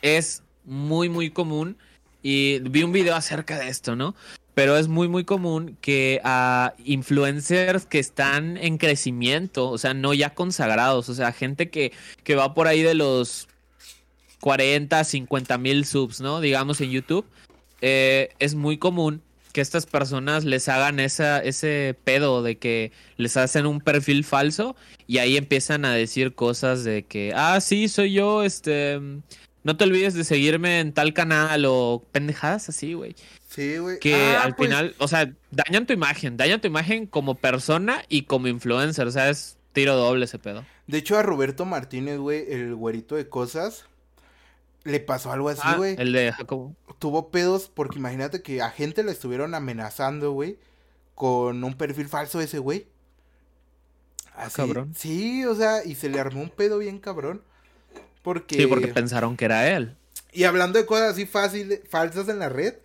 es 0.02 0.44
muy 0.66 1.10
muy 1.10 1.32
común 1.32 1.78
y 2.22 2.60
vi 2.60 2.84
un 2.84 2.92
video 2.92 3.16
acerca 3.16 3.58
de 3.60 3.70
esto, 3.70 3.96
¿no? 3.96 4.16
pero 4.60 4.76
es 4.76 4.90
muy 4.90 5.08
muy 5.08 5.24
común 5.24 5.78
que 5.80 6.20
a 6.26 6.74
influencers 6.84 7.86
que 7.86 7.98
están 7.98 8.58
en 8.58 8.78
crecimiento, 8.78 9.70
o 9.70 9.78
sea, 9.78 9.94
no 9.94 10.14
ya 10.14 10.34
consagrados, 10.34 11.08
o 11.08 11.14
sea, 11.14 11.32
gente 11.32 11.70
que, 11.70 11.94
que 12.26 12.36
va 12.36 12.54
por 12.54 12.68
ahí 12.68 12.82
de 12.82 12.94
los 12.94 13.48
40, 14.42 15.02
50 15.02 15.58
mil 15.60 15.86
subs, 15.86 16.20
¿no? 16.20 16.42
Digamos 16.42 16.82
en 16.82 16.92
YouTube, 16.92 17.26
eh, 17.80 18.32
es 18.40 18.54
muy 18.54 18.78
común 18.78 19.22
que 19.54 19.62
estas 19.62 19.86
personas 19.86 20.44
les 20.44 20.68
hagan 20.68 21.00
esa, 21.00 21.40
ese 21.40 21.96
pedo 22.04 22.44
de 22.44 22.58
que 22.58 22.92
les 23.16 23.38
hacen 23.38 23.66
un 23.66 23.80
perfil 23.80 24.26
falso 24.26 24.76
y 25.08 25.20
ahí 25.20 25.38
empiezan 25.38 25.86
a 25.86 25.94
decir 25.94 26.36
cosas 26.36 26.84
de 26.84 27.04
que, 27.04 27.32
ah, 27.34 27.62
sí, 27.62 27.88
soy 27.88 28.12
yo, 28.12 28.44
este, 28.44 29.00
no 29.64 29.78
te 29.78 29.84
olvides 29.84 30.14
de 30.14 30.24
seguirme 30.24 30.80
en 30.80 30.94
tal 30.94 31.14
canal 31.14 31.66
o 31.66 32.04
pendejadas 32.12 32.70
así, 32.70 32.94
güey. 32.94 33.16
Sí, 33.48 33.78
güey. 33.78 34.00
Que 34.00 34.16
ah, 34.16 34.44
al 34.44 34.56
pues... 34.56 34.70
final, 34.70 34.96
o 35.00 35.08
sea, 35.08 35.34
dañan 35.52 35.86
tu 35.86 35.94
imagen, 35.94 36.38
dañan 36.38 36.62
tu 36.62 36.68
imagen 36.68 37.08
como 37.08 37.36
persona 37.36 38.04
y 38.08 38.24
como 38.24 38.48
influencer, 38.48 39.08
o 39.08 39.12
sea, 39.12 39.30
es 39.30 39.58
tiro 39.74 39.96
doble 39.96 40.26
ese 40.26 40.40
pedo. 40.40 40.66
De 40.88 40.98
hecho, 40.98 41.18
a 41.18 41.24
Roberto 41.24 41.66
Martínez, 41.66 42.18
güey, 42.18 42.52
el 42.52 42.76
güerito 42.76 43.16
de 43.16 43.28
cosas, 43.28 43.86
le 44.84 45.00
pasó 45.00 45.32
algo 45.32 45.50
así, 45.50 45.68
güey. 45.78 45.96
Ah, 45.98 46.02
el 46.02 46.14
de 46.14 46.32
Jacobo. 46.32 46.76
Tuvo 47.00 47.30
pedos 47.30 47.70
porque 47.74 48.00
imagínate 48.00 48.42
que 48.42 48.62
a 48.62 48.70
gente 48.70 49.04
le 49.04 49.12
estuvieron 49.12 49.56
amenazando, 49.56 50.32
güey, 50.32 50.58
con 51.16 51.64
un 51.64 51.74
perfil 51.76 52.08
falso 52.08 52.40
ese 52.42 52.60
güey. 52.60 52.88
Así, 54.36 54.56
cabrón. 54.56 54.94
Sí, 54.96 55.46
o 55.46 55.54
sea, 55.54 55.84
y 55.84 55.96
se 55.96 56.08
le 56.08 56.20
armó 56.20 56.42
un 56.42 56.50
pedo 56.50 56.78
bien 56.78 57.00
cabrón. 57.00 57.42
Porque... 58.30 58.58
Sí, 58.58 58.68
porque 58.68 58.90
pensaron 58.90 59.36
que 59.36 59.46
era 59.46 59.76
él. 59.76 59.96
Y 60.32 60.44
hablando 60.44 60.78
de 60.78 60.86
cosas 60.86 61.14
así 61.14 61.26
fáciles, 61.26 61.82
falsas 61.90 62.30
en 62.30 62.38
la 62.38 62.48
red, 62.48 62.76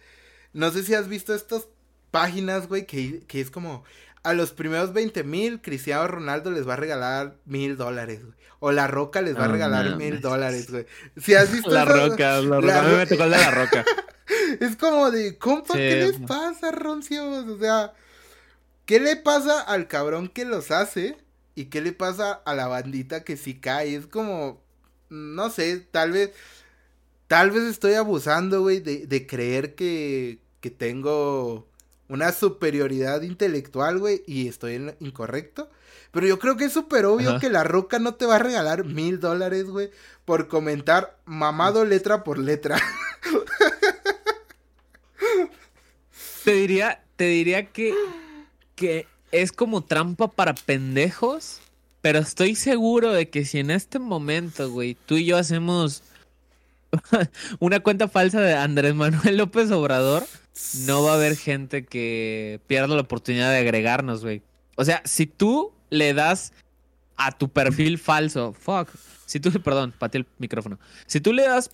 no 0.54 0.70
sé 0.70 0.82
si 0.82 0.94
has 0.94 1.06
visto 1.06 1.34
estas 1.34 1.66
páginas, 2.10 2.66
güey, 2.66 2.86
que, 2.86 3.20
que 3.26 3.42
es 3.42 3.50
como 3.50 3.84
a 4.22 4.32
los 4.32 4.52
primeros 4.52 4.94
20 4.94 5.22
mil, 5.22 5.60
Cristiano 5.60 6.06
Ronaldo 6.06 6.50
les 6.50 6.66
va 6.66 6.72
a 6.72 6.76
regalar 6.76 7.36
mil 7.44 7.76
dólares, 7.76 8.22
güey. 8.22 8.34
O 8.58 8.72
La 8.72 8.86
Roca 8.86 9.20
les 9.20 9.36
va 9.36 9.44
a 9.44 9.48
regalar 9.48 9.96
mil 9.96 10.22
dólares, 10.22 10.70
güey. 10.70 10.86
Si 11.18 11.34
has 11.34 11.52
visto 11.52 11.68
La? 11.68 11.84
Roca, 11.84 12.40
La 12.40 12.60
Roca, 12.62 12.66
la... 12.66 12.80
a 12.80 12.82
mí 12.84 12.96
me 12.96 13.06
tocó 13.06 13.24
de 13.24 13.28
La 13.28 13.50
Roca. 13.50 13.84
es 14.60 14.76
como 14.76 15.10
de, 15.10 15.36
compa, 15.36 15.74
sí. 15.74 15.78
¿qué 15.78 15.96
les 16.06 16.20
pasa, 16.20 16.70
Roncios? 16.70 17.46
O 17.46 17.58
sea, 17.58 17.92
¿qué 18.86 18.98
le 18.98 19.16
pasa 19.16 19.60
al 19.60 19.88
cabrón 19.88 20.28
que 20.28 20.46
los 20.46 20.70
hace? 20.70 21.18
¿Y 21.54 21.66
qué 21.66 21.82
le 21.82 21.92
pasa 21.92 22.32
a 22.32 22.54
la 22.54 22.66
bandita 22.66 23.24
que 23.24 23.36
sí 23.36 23.60
cae? 23.60 23.94
Es 23.94 24.06
como, 24.06 24.63
no 25.14 25.50
sé, 25.50 25.86
tal 25.90 26.12
vez... 26.12 26.32
Tal 27.26 27.50
vez 27.50 27.62
estoy 27.64 27.94
abusando, 27.94 28.60
güey, 28.60 28.80
de, 28.80 29.06
de 29.06 29.26
creer 29.26 29.74
que, 29.74 30.40
que 30.60 30.70
tengo 30.70 31.66
una 32.08 32.32
superioridad 32.32 33.22
intelectual, 33.22 33.98
güey, 33.98 34.22
y 34.26 34.46
estoy 34.46 34.74
en 34.74 34.94
incorrecto. 35.00 35.70
Pero 36.10 36.26
yo 36.26 36.38
creo 36.38 36.56
que 36.56 36.66
es 36.66 36.72
súper 36.72 37.06
obvio 37.06 37.30
Ajá. 37.30 37.40
que 37.40 37.50
la 37.50 37.64
roca 37.64 37.98
no 37.98 38.14
te 38.14 38.26
va 38.26 38.36
a 38.36 38.40
regalar 38.40 38.84
mil 38.84 39.18
dólares, 39.20 39.64
güey, 39.64 39.90
por 40.24 40.48
comentar 40.48 41.18
mamado 41.24 41.84
letra 41.84 42.22
por 42.22 42.38
letra. 42.38 42.80
te 46.44 46.52
diría, 46.52 47.02
te 47.16 47.24
diría 47.24 47.66
que, 47.66 47.94
que 48.76 49.08
es 49.32 49.50
como 49.50 49.82
trampa 49.82 50.28
para 50.28 50.54
pendejos, 50.54 51.60
pero 52.04 52.18
estoy 52.18 52.54
seguro 52.54 53.14
de 53.14 53.30
que 53.30 53.46
si 53.46 53.60
en 53.60 53.70
este 53.70 53.98
momento, 53.98 54.70
güey, 54.70 54.94
tú 55.06 55.14
y 55.14 55.24
yo 55.24 55.38
hacemos 55.38 56.02
una 57.60 57.80
cuenta 57.80 58.08
falsa 58.08 58.42
de 58.42 58.52
Andrés 58.52 58.94
Manuel 58.94 59.38
López 59.38 59.70
Obrador, 59.70 60.26
no 60.86 61.02
va 61.02 61.12
a 61.12 61.14
haber 61.14 61.34
gente 61.34 61.86
que 61.86 62.60
pierda 62.66 62.88
la 62.88 63.00
oportunidad 63.00 63.50
de 63.50 63.56
agregarnos, 63.56 64.22
güey. 64.22 64.42
O 64.76 64.84
sea, 64.84 65.00
si 65.06 65.24
tú 65.24 65.72
le 65.88 66.12
das 66.12 66.52
a 67.16 67.32
tu 67.32 67.48
perfil 67.48 67.96
falso, 67.96 68.52
fuck, 68.52 68.90
si 69.24 69.40
tú, 69.40 69.50
perdón, 69.62 69.94
pateé 69.98 70.18
el 70.18 70.26
micrófono, 70.36 70.78
si 71.06 71.22
tú 71.22 71.32
le 71.32 71.44
das 71.44 71.70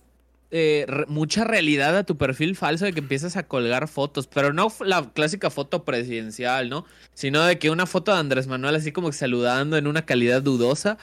eh, 0.51 0.85
re, 0.87 1.05
mucha 1.07 1.45
realidad 1.45 1.97
a 1.97 2.03
tu 2.03 2.17
perfil 2.17 2.55
falso 2.55 2.85
de 2.85 2.93
que 2.93 2.99
empiezas 2.99 3.37
a 3.37 3.43
colgar 3.43 3.87
fotos, 3.87 4.27
pero 4.27 4.51
no 4.51 4.71
la 4.81 5.09
clásica 5.13 5.49
foto 5.49 5.85
presidencial, 5.85 6.69
¿no? 6.69 6.85
Sino 7.13 7.43
de 7.45 7.57
que 7.57 7.69
una 7.69 7.85
foto 7.85 8.11
de 8.13 8.19
Andrés 8.19 8.47
Manuel 8.47 8.75
así 8.75 8.91
como 8.91 9.11
saludando 9.13 9.77
en 9.77 9.87
una 9.87 10.05
calidad 10.05 10.41
dudosa, 10.41 10.97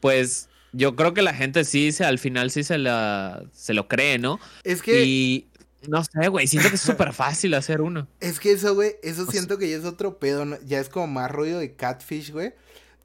pues 0.00 0.48
yo 0.72 0.96
creo 0.96 1.14
que 1.14 1.22
la 1.22 1.34
gente 1.34 1.64
sí 1.64 1.92
se, 1.92 2.04
al 2.04 2.18
final 2.18 2.50
sí 2.50 2.64
se 2.64 2.78
la 2.78 3.44
se 3.52 3.74
lo 3.74 3.88
cree, 3.88 4.18
¿no? 4.18 4.40
Es 4.64 4.82
que 4.82 5.04
y 5.04 5.48
no 5.86 6.02
sé, 6.02 6.28
güey, 6.28 6.46
siento 6.46 6.68
que 6.70 6.76
es 6.76 6.80
súper 6.82 7.12
fácil 7.12 7.54
hacer 7.54 7.80
uno. 7.80 8.08
Es 8.20 8.40
que 8.40 8.52
eso, 8.52 8.74
güey, 8.74 8.96
eso 9.02 9.26
siento 9.26 9.58
que 9.58 9.68
ya 9.68 9.76
es 9.76 9.84
otro 9.84 10.18
pedo, 10.18 10.44
¿no? 10.44 10.56
ya 10.64 10.80
es 10.80 10.88
como 10.88 11.06
más 11.06 11.30
rollo 11.30 11.58
de 11.58 11.74
catfish, 11.74 12.32
güey. 12.32 12.52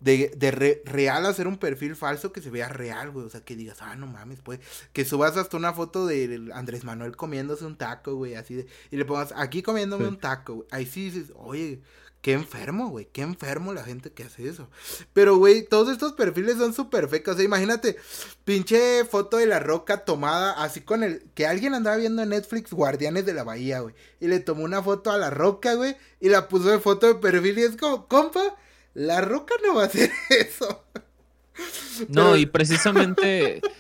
De, 0.03 0.33
de 0.35 0.51
re, 0.51 0.81
real 0.85 1.25
hacer 1.25 1.47
un 1.47 1.57
perfil 1.57 1.95
falso 1.95 2.33
que 2.33 2.41
se 2.41 2.49
vea 2.49 2.67
real, 2.67 3.11
güey. 3.11 3.25
O 3.25 3.29
sea, 3.29 3.41
que 3.41 3.55
digas, 3.55 3.77
ah, 3.81 3.95
no 3.95 4.07
mames, 4.07 4.41
pues. 4.41 4.59
Que 4.91 5.05
subas 5.05 5.37
hasta 5.37 5.57
una 5.57 5.73
foto 5.73 6.05
de 6.05 6.51
Andrés 6.53 6.83
Manuel 6.83 7.15
comiéndose 7.15 7.65
un 7.65 7.77
taco, 7.77 8.15
güey, 8.15 8.35
así 8.35 8.55
de. 8.55 8.67
Y 8.91 8.97
le 8.97 9.05
pongas, 9.05 9.33
aquí 9.35 9.61
comiéndome 9.61 10.05
sí. 10.05 10.09
un 10.09 10.19
taco, 10.19 10.55
güey. 10.55 10.67
Ahí 10.71 10.85
sí 10.85 11.05
dices, 11.09 11.31
oye, 11.35 11.81
Qué 12.23 12.31
enfermo, 12.31 12.87
güey. 12.87 13.09
Qué 13.11 13.21
enfermo 13.21 13.73
la 13.73 13.83
gente 13.83 14.09
que 14.09 14.23
hace 14.23 14.47
eso. 14.47 14.69
Pero, 15.11 15.35
güey, 15.35 15.67
todos 15.67 15.89
estos 15.89 16.13
perfiles 16.13 16.55
son 16.55 16.73
súper 16.73 17.09
fecos. 17.09 17.33
O 17.33 17.35
sea, 17.35 17.45
imagínate, 17.45 17.97
pinche 18.45 19.03
foto 19.03 19.35
de 19.35 19.45
la 19.45 19.59
roca 19.59 20.05
tomada 20.05 20.53
así 20.63 20.79
con 20.79 21.03
el. 21.03 21.25
Que 21.35 21.45
alguien 21.45 21.73
andaba 21.73 21.97
viendo 21.97 22.23
en 22.23 22.29
Netflix 22.29 22.71
Guardianes 22.71 23.25
de 23.25 23.33
la 23.33 23.43
Bahía, 23.43 23.81
güey. 23.81 23.93
Y 24.21 24.27
le 24.27 24.39
tomó 24.39 24.63
una 24.63 24.81
foto 24.81 25.11
a 25.11 25.17
la 25.17 25.31
roca, 25.31 25.73
güey. 25.73 25.97
Y 26.21 26.29
la 26.29 26.47
puso 26.47 26.69
de 26.69 26.79
foto 26.79 27.07
de 27.07 27.15
perfil. 27.15 27.59
Y 27.59 27.63
es 27.63 27.75
como, 27.75 28.07
compa, 28.07 28.55
la 28.93 29.21
roca 29.21 29.55
no 29.65 29.75
va 29.75 29.83
a 29.83 29.85
hacer 29.85 30.11
eso. 30.29 30.85
No, 32.09 32.31
Pero... 32.31 32.37
y 32.37 32.45
precisamente. 32.45 33.61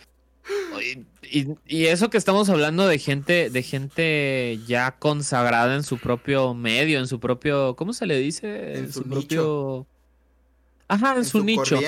Y, 1.31 1.47
y, 1.65 1.85
eso 1.85 2.09
que 2.11 2.17
estamos 2.17 2.49
hablando 2.49 2.85
de 2.85 2.99
gente, 2.99 3.49
de 3.49 3.63
gente 3.63 4.59
ya 4.67 4.99
consagrada 4.99 5.73
en 5.73 5.81
su 5.81 5.97
propio 5.97 6.53
medio, 6.53 6.99
en 6.99 7.07
su 7.07 7.19
propio, 7.19 7.75
¿cómo 7.75 7.93
se 7.93 8.05
le 8.05 8.19
dice? 8.19 8.73
En, 8.73 8.83
en 8.83 8.93
su, 8.93 8.99
su 9.01 9.09
propio. 9.09 9.87
Ajá, 10.93 11.15
su, 11.23 11.39
su, 11.39 11.43
nicho. 11.43 11.79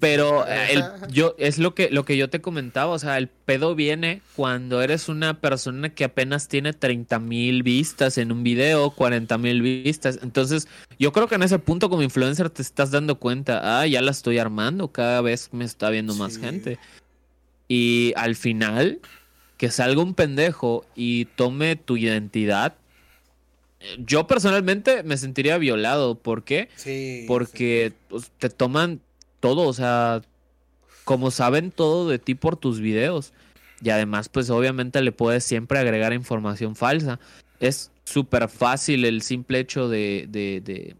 Pero 0.00 0.44
el, 0.48 0.82
yo 1.10 1.36
es 1.38 1.58
lo 1.58 1.76
que 1.76 1.90
lo 1.90 2.04
que 2.04 2.16
yo 2.16 2.28
te 2.28 2.40
comentaba, 2.40 2.90
o 2.90 2.98
sea, 2.98 3.18
el 3.18 3.28
pedo 3.28 3.76
viene 3.76 4.20
cuando 4.34 4.82
eres 4.82 5.08
una 5.08 5.40
persona 5.40 5.90
que 5.90 6.02
apenas 6.02 6.48
tiene 6.48 6.72
30 6.72 7.20
mil 7.20 7.62
vistas 7.62 8.18
en 8.18 8.32
un 8.32 8.42
video, 8.42 8.90
40 8.90 9.38
mil 9.38 9.62
vistas. 9.62 10.18
Entonces, 10.22 10.66
yo 10.98 11.12
creo 11.12 11.28
que 11.28 11.36
en 11.36 11.44
ese 11.44 11.60
punto 11.60 11.88
como 11.88 12.02
influencer 12.02 12.50
te 12.50 12.62
estás 12.62 12.90
dando 12.90 13.20
cuenta, 13.20 13.80
ah, 13.80 13.86
ya 13.86 14.02
la 14.02 14.10
estoy 14.10 14.38
armando, 14.38 14.88
cada 14.88 15.20
vez 15.20 15.50
me 15.52 15.64
está 15.64 15.88
viendo 15.90 16.14
sí. 16.14 16.18
más 16.18 16.36
gente. 16.36 16.78
Y 17.68 18.12
al 18.16 18.34
final, 18.34 18.98
que 19.56 19.70
salga 19.70 20.02
un 20.02 20.14
pendejo 20.14 20.84
y 20.96 21.26
tome 21.26 21.76
tu 21.76 21.96
identidad 21.96 22.74
yo 23.98 24.26
personalmente 24.26 25.02
me 25.02 25.16
sentiría 25.16 25.58
violado. 25.58 26.16
¿Por 26.16 26.44
qué? 26.44 26.68
Sí. 26.76 27.24
Porque 27.26 27.92
pues, 28.08 28.30
te 28.38 28.50
toman 28.50 29.00
todo, 29.40 29.62
o 29.62 29.72
sea, 29.72 30.22
como 31.04 31.30
saben 31.30 31.70
todo 31.70 32.08
de 32.08 32.18
ti 32.18 32.34
por 32.34 32.56
tus 32.56 32.80
videos. 32.80 33.32
Y 33.82 33.90
además, 33.90 34.28
pues 34.28 34.48
obviamente 34.50 35.00
le 35.02 35.12
puedes 35.12 35.44
siempre 35.44 35.78
agregar 35.78 36.12
información 36.12 36.76
falsa. 36.76 37.18
Es 37.58 37.90
súper 38.04 38.48
fácil 38.48 39.04
el 39.04 39.22
simple 39.22 39.58
hecho 39.58 39.88
de, 39.88 40.26
de, 40.28 40.60
de, 40.60 40.94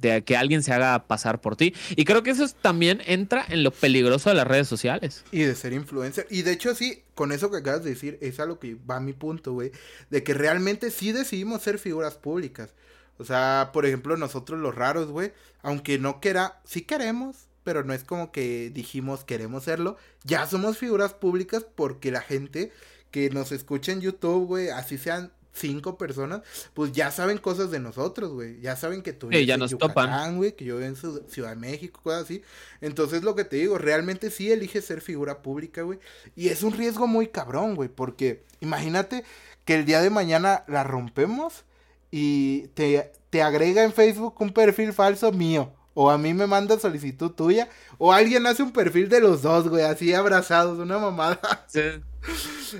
de, 0.00 0.22
que 0.22 0.36
alguien 0.36 0.62
se 0.62 0.72
haga 0.72 1.06
pasar 1.06 1.40
por 1.40 1.56
ti. 1.56 1.74
Y 1.90 2.04
creo 2.04 2.22
que 2.22 2.30
eso 2.30 2.48
también 2.60 3.02
entra 3.06 3.44
en 3.48 3.62
lo 3.62 3.70
peligroso 3.70 4.30
de 4.30 4.36
las 4.36 4.46
redes 4.46 4.68
sociales. 4.68 5.24
Y 5.32 5.40
de 5.40 5.54
ser 5.54 5.72
influencer. 5.72 6.26
Y 6.30 6.42
de 6.42 6.52
hecho, 6.52 6.74
sí, 6.74 7.02
con 7.14 7.32
eso 7.32 7.50
que 7.50 7.58
acabas 7.58 7.84
de 7.84 7.90
decir, 7.90 8.18
es 8.20 8.40
a 8.40 8.46
lo 8.46 8.58
que 8.58 8.76
va 8.88 9.00
mi 9.00 9.12
punto, 9.12 9.52
güey. 9.52 9.72
De 10.10 10.22
que 10.22 10.34
realmente 10.34 10.90
sí 10.90 11.12
decidimos 11.12 11.62
ser 11.62 11.78
figuras 11.78 12.14
públicas. 12.14 12.70
O 13.18 13.24
sea, 13.24 13.70
por 13.72 13.86
ejemplo, 13.86 14.16
nosotros 14.16 14.60
los 14.60 14.74
raros, 14.74 15.08
güey, 15.08 15.32
aunque 15.62 15.98
no 15.98 16.20
quiera, 16.20 16.60
sí 16.64 16.82
queremos, 16.82 17.46
pero 17.64 17.82
no 17.82 17.94
es 17.94 18.04
como 18.04 18.30
que 18.30 18.70
dijimos 18.70 19.24
queremos 19.24 19.64
serlo. 19.64 19.96
Ya 20.24 20.46
somos 20.46 20.78
figuras 20.78 21.14
públicas 21.14 21.64
porque 21.74 22.10
la 22.10 22.20
gente 22.20 22.72
que 23.10 23.30
nos 23.30 23.52
escucha 23.52 23.92
en 23.92 24.02
YouTube, 24.02 24.46
güey, 24.46 24.68
así 24.68 24.98
sean 24.98 25.32
cinco 25.56 25.96
personas, 25.98 26.42
pues 26.74 26.92
ya 26.92 27.10
saben 27.10 27.38
cosas 27.38 27.70
de 27.70 27.80
nosotros, 27.80 28.32
güey. 28.32 28.60
Ya 28.60 28.76
saben 28.76 29.02
que 29.02 29.12
tú 29.12 29.28
sí, 29.30 29.46
ya 29.46 29.56
nos 29.56 29.70
Yucatán, 29.70 30.36
güey, 30.36 30.54
que 30.54 30.64
yo 30.64 30.80
en 30.80 30.96
Ciudad 30.96 31.50
de 31.50 31.56
México, 31.56 32.00
cosas 32.02 32.24
así. 32.24 32.42
Entonces, 32.80 33.22
lo 33.22 33.34
que 33.34 33.44
te 33.44 33.56
digo, 33.56 33.78
realmente 33.78 34.30
sí 34.30 34.50
elige 34.50 34.82
ser 34.82 35.00
figura 35.00 35.42
pública, 35.42 35.82
güey. 35.82 35.98
Y 36.34 36.48
es 36.48 36.62
un 36.62 36.72
riesgo 36.72 37.06
muy 37.06 37.28
cabrón, 37.28 37.74
güey, 37.74 37.88
porque 37.88 38.44
imagínate 38.60 39.24
que 39.64 39.74
el 39.74 39.84
día 39.84 40.00
de 40.00 40.10
mañana 40.10 40.64
la 40.68 40.84
rompemos 40.84 41.64
y 42.10 42.68
te, 42.68 43.12
te 43.30 43.42
agrega 43.42 43.82
en 43.82 43.92
Facebook 43.92 44.34
un 44.40 44.50
perfil 44.50 44.92
falso 44.92 45.32
mío. 45.32 45.72
O 45.98 46.10
a 46.10 46.18
mí 46.18 46.34
me 46.34 46.46
manda 46.46 46.78
solicitud 46.78 47.30
tuya. 47.30 47.70
O 47.96 48.12
alguien 48.12 48.46
hace 48.46 48.62
un 48.62 48.70
perfil 48.70 49.08
de 49.08 49.18
los 49.18 49.40
dos, 49.40 49.66
güey, 49.66 49.82
así 49.82 50.12
abrazados, 50.12 50.78
una 50.78 50.98
mamada. 50.98 51.40
Sí. 51.68 51.80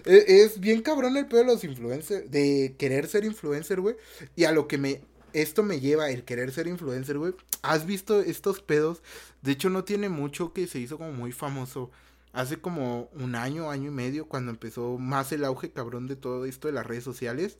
E, 0.04 0.42
es, 0.42 0.60
bien 0.60 0.82
cabrón 0.82 1.16
el 1.16 1.26
pedo 1.26 1.40
de 1.40 1.46
los 1.46 1.64
influencers, 1.64 2.30
de 2.30 2.74
querer 2.78 3.06
ser 3.06 3.24
influencer, 3.24 3.80
güey. 3.80 3.96
Y 4.34 4.44
a 4.44 4.52
lo 4.52 4.68
que 4.68 4.76
me, 4.76 5.00
esto 5.32 5.62
me 5.62 5.80
lleva, 5.80 6.10
el 6.10 6.24
querer 6.24 6.52
ser 6.52 6.66
influencer, 6.66 7.16
güey. 7.16 7.32
¿Has 7.62 7.86
visto 7.86 8.20
estos 8.20 8.60
pedos? 8.60 9.02
De 9.40 9.52
hecho, 9.52 9.70
no 9.70 9.84
tiene 9.84 10.10
mucho 10.10 10.52
que 10.52 10.66
se 10.66 10.78
hizo 10.78 10.98
como 10.98 11.12
muy 11.12 11.32
famoso. 11.32 11.90
Hace 12.34 12.58
como 12.58 13.08
un 13.14 13.34
año, 13.34 13.70
año 13.70 13.88
y 13.88 13.94
medio, 13.94 14.26
cuando 14.26 14.50
empezó 14.50 14.98
más 14.98 15.32
el 15.32 15.44
auge 15.44 15.70
cabrón 15.70 16.06
de 16.06 16.16
todo 16.16 16.44
esto 16.44 16.68
de 16.68 16.74
las 16.74 16.86
redes 16.86 17.04
sociales. 17.04 17.56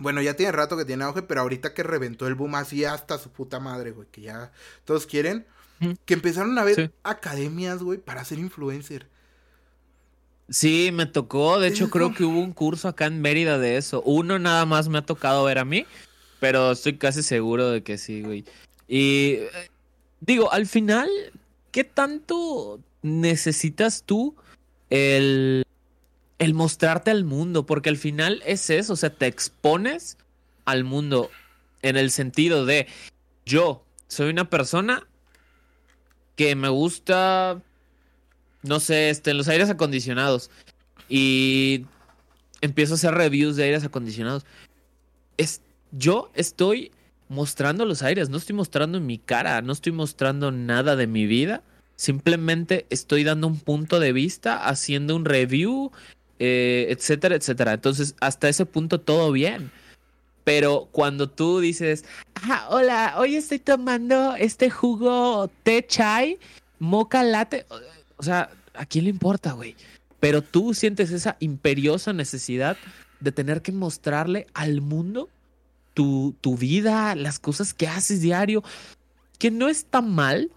Bueno, 0.00 0.22
ya 0.22 0.34
tiene 0.34 0.50
rato 0.50 0.76
que 0.76 0.86
tiene 0.86 1.04
auge, 1.04 1.22
pero 1.22 1.42
ahorita 1.42 1.74
que 1.74 1.82
reventó 1.82 2.26
el 2.26 2.34
boom 2.34 2.54
así 2.56 2.84
hasta 2.84 3.18
su 3.18 3.30
puta 3.30 3.60
madre, 3.60 3.92
güey, 3.92 4.08
que 4.10 4.22
ya 4.22 4.50
todos 4.84 5.06
quieren. 5.06 5.46
Que 6.04 6.12
empezaron 6.12 6.58
a 6.58 6.64
ver 6.64 6.92
academias, 7.04 7.82
güey, 7.82 7.98
para 7.98 8.22
ser 8.24 8.38
influencer. 8.38 9.06
Sí, 10.50 10.90
me 10.92 11.06
tocó. 11.06 11.58
De 11.58 11.68
hecho, 11.68 11.88
creo 11.88 12.12
que 12.12 12.24
hubo 12.24 12.38
un 12.40 12.52
curso 12.52 12.88
acá 12.88 13.06
en 13.06 13.22
Mérida 13.22 13.58
de 13.58 13.76
eso. 13.76 14.02
Uno 14.02 14.38
nada 14.38 14.66
más 14.66 14.88
me 14.88 14.98
ha 14.98 15.06
tocado 15.06 15.44
ver 15.44 15.58
a 15.58 15.64
mí, 15.64 15.86
pero 16.38 16.72
estoy 16.72 16.98
casi 16.98 17.22
seguro 17.22 17.70
de 17.70 17.82
que 17.82 17.96
sí, 17.96 18.22
güey. 18.22 18.44
Y 18.88 19.34
eh, 19.34 19.70
digo, 20.20 20.52
al 20.52 20.66
final, 20.66 21.08
¿qué 21.70 21.84
tanto 21.84 22.80
necesitas 23.02 24.02
tú 24.04 24.34
el 24.90 25.64
el 26.40 26.54
mostrarte 26.54 27.10
al 27.10 27.24
mundo, 27.24 27.66
porque 27.66 27.90
al 27.90 27.98
final 27.98 28.42
es 28.46 28.70
eso, 28.70 28.94
o 28.94 28.96
sea, 28.96 29.10
te 29.10 29.26
expones 29.26 30.16
al 30.64 30.84
mundo 30.84 31.30
en 31.82 31.96
el 31.98 32.10
sentido 32.10 32.64
de 32.64 32.88
yo 33.44 33.84
soy 34.08 34.30
una 34.30 34.48
persona 34.48 35.06
que 36.36 36.56
me 36.56 36.70
gusta, 36.70 37.60
no 38.62 38.80
sé, 38.80 39.10
este, 39.10 39.34
los 39.34 39.48
aires 39.48 39.68
acondicionados 39.68 40.50
y 41.10 41.84
empiezo 42.62 42.94
a 42.94 42.96
hacer 42.96 43.14
reviews 43.14 43.56
de 43.56 43.64
aires 43.64 43.84
acondicionados. 43.84 44.46
Es, 45.36 45.60
yo 45.92 46.30
estoy 46.34 46.90
mostrando 47.28 47.84
los 47.84 48.02
aires, 48.02 48.30
no 48.30 48.38
estoy 48.38 48.56
mostrando 48.56 48.98
mi 48.98 49.18
cara, 49.18 49.60
no 49.60 49.74
estoy 49.74 49.92
mostrando 49.92 50.50
nada 50.52 50.96
de 50.96 51.06
mi 51.06 51.26
vida. 51.26 51.62
Simplemente 51.96 52.86
estoy 52.88 53.24
dando 53.24 53.46
un 53.46 53.60
punto 53.60 54.00
de 54.00 54.14
vista, 54.14 54.66
haciendo 54.66 55.14
un 55.14 55.26
review, 55.26 55.92
eh, 56.40 56.86
etcétera, 56.88 57.36
etcétera. 57.36 57.74
Entonces, 57.74 58.16
hasta 58.18 58.48
ese 58.48 58.66
punto 58.66 58.98
todo 59.00 59.30
bien. 59.30 59.70
Pero 60.42 60.88
cuando 60.90 61.28
tú 61.28 61.60
dices, 61.60 62.04
hola, 62.70 63.14
hoy 63.18 63.36
estoy 63.36 63.58
tomando 63.58 64.34
este 64.34 64.70
jugo 64.70 65.50
té 65.62 65.86
chai, 65.86 66.38
moca 66.78 67.22
latte, 67.22 67.66
o 68.16 68.22
sea, 68.22 68.50
¿a 68.74 68.86
quién 68.86 69.04
le 69.04 69.10
importa, 69.10 69.52
güey? 69.52 69.76
Pero 70.18 70.42
tú 70.42 70.72
sientes 70.72 71.10
esa 71.10 71.36
imperiosa 71.40 72.14
necesidad 72.14 72.78
de 73.20 73.32
tener 73.32 73.60
que 73.60 73.72
mostrarle 73.72 74.46
al 74.54 74.80
mundo 74.80 75.28
tu, 75.92 76.34
tu 76.40 76.56
vida, 76.56 77.14
las 77.14 77.38
cosas 77.38 77.74
que 77.74 77.86
haces 77.86 78.22
diario, 78.22 78.64
que 79.38 79.50
no 79.50 79.68
está 79.68 80.00
mal, 80.00 80.50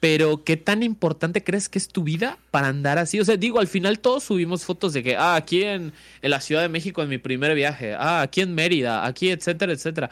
pero 0.00 0.44
¿qué 0.44 0.56
tan 0.56 0.82
importante 0.82 1.44
crees 1.44 1.68
que 1.68 1.78
es 1.78 1.88
tu 1.88 2.02
vida 2.02 2.38
para 2.50 2.68
andar 2.68 2.96
así? 2.96 3.20
O 3.20 3.24
sea, 3.24 3.36
digo, 3.36 3.60
al 3.60 3.68
final 3.68 4.00
todos 4.00 4.24
subimos 4.24 4.64
fotos 4.64 4.94
de 4.94 5.02
que, 5.02 5.16
ah, 5.16 5.36
aquí 5.36 5.62
en, 5.62 5.92
la 6.22 6.40
Ciudad 6.40 6.62
de 6.62 6.70
México 6.70 7.02
en 7.02 7.10
mi 7.10 7.18
primer 7.18 7.54
viaje, 7.54 7.94
ah, 7.94 8.22
aquí 8.22 8.40
en 8.40 8.54
Mérida, 8.54 9.06
aquí, 9.06 9.30
etcétera, 9.30 9.74
etcétera. 9.74 10.10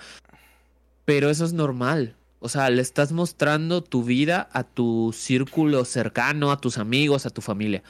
Pero 1.07 1.31
eso 1.31 1.47
es 1.47 1.55
normal. 1.55 2.15
O 2.41 2.51
sea, 2.51 2.69
le 2.69 2.83
estás 2.83 3.13
mostrando 3.13 3.83
tu 3.83 4.05
vida 4.05 4.49
a 4.53 4.63
tu 4.63 5.15
círculo 5.17 5.87
cercano, 5.87 6.53
a 6.53 6.61
tus 6.61 6.77
amigos, 6.77 7.25
a 7.25 7.31
tu 7.31 7.41
familia. 7.41 7.83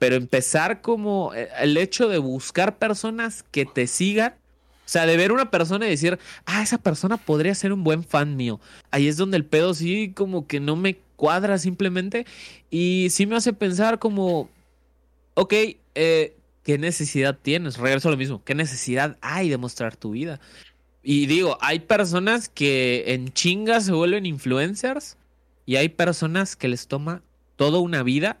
Pero 0.00 0.16
empezar 0.16 0.82
como 0.82 1.32
eh, 1.34 1.48
el 1.60 1.76
hecho 1.76 2.08
de 2.08 2.18
buscar 2.18 2.78
personas 2.78 3.44
que 3.44 3.64
te 3.64 3.86
sigan 3.86 4.34
o 4.86 4.88
sea, 4.88 5.04
de 5.04 5.16
ver 5.16 5.32
una 5.32 5.50
persona 5.50 5.84
y 5.86 5.90
decir, 5.90 6.16
ah, 6.44 6.62
esa 6.62 6.78
persona 6.78 7.16
podría 7.16 7.56
ser 7.56 7.72
un 7.72 7.82
buen 7.82 8.04
fan 8.04 8.36
mío. 8.36 8.60
Ahí 8.92 9.08
es 9.08 9.16
donde 9.16 9.36
el 9.36 9.44
pedo 9.44 9.74
sí 9.74 10.12
como 10.14 10.46
que 10.46 10.60
no 10.60 10.76
me 10.76 10.94
cuadra 11.16 11.58
simplemente. 11.58 12.24
Y 12.70 13.08
sí 13.10 13.26
me 13.26 13.34
hace 13.34 13.52
pensar 13.52 13.98
como, 13.98 14.48
ok, 15.34 15.52
eh, 15.96 16.36
¿qué 16.62 16.78
necesidad 16.78 17.36
tienes? 17.36 17.78
Regreso 17.78 18.06
a 18.06 18.12
lo 18.12 18.16
mismo. 18.16 18.44
¿Qué 18.44 18.54
necesidad 18.54 19.18
hay 19.22 19.48
de 19.48 19.56
mostrar 19.56 19.96
tu 19.96 20.12
vida? 20.12 20.38
Y 21.02 21.26
digo, 21.26 21.58
hay 21.60 21.80
personas 21.80 22.48
que 22.48 23.06
en 23.08 23.32
chingas 23.32 23.86
se 23.86 23.92
vuelven 23.92 24.24
influencers 24.24 25.16
y 25.64 25.76
hay 25.76 25.88
personas 25.88 26.54
que 26.54 26.68
les 26.68 26.86
toma 26.86 27.22
toda 27.56 27.80
una 27.80 28.04
vida 28.04 28.38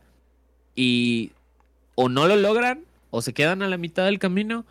y 0.76 1.32
o 1.96 2.08
no 2.08 2.28
lo 2.28 2.36
logran 2.36 2.84
o 3.10 3.20
se 3.20 3.32
quedan 3.32 3.62
a 3.62 3.68
la 3.68 3.78
mitad 3.78 4.04
del 4.04 4.20
camino 4.20 4.64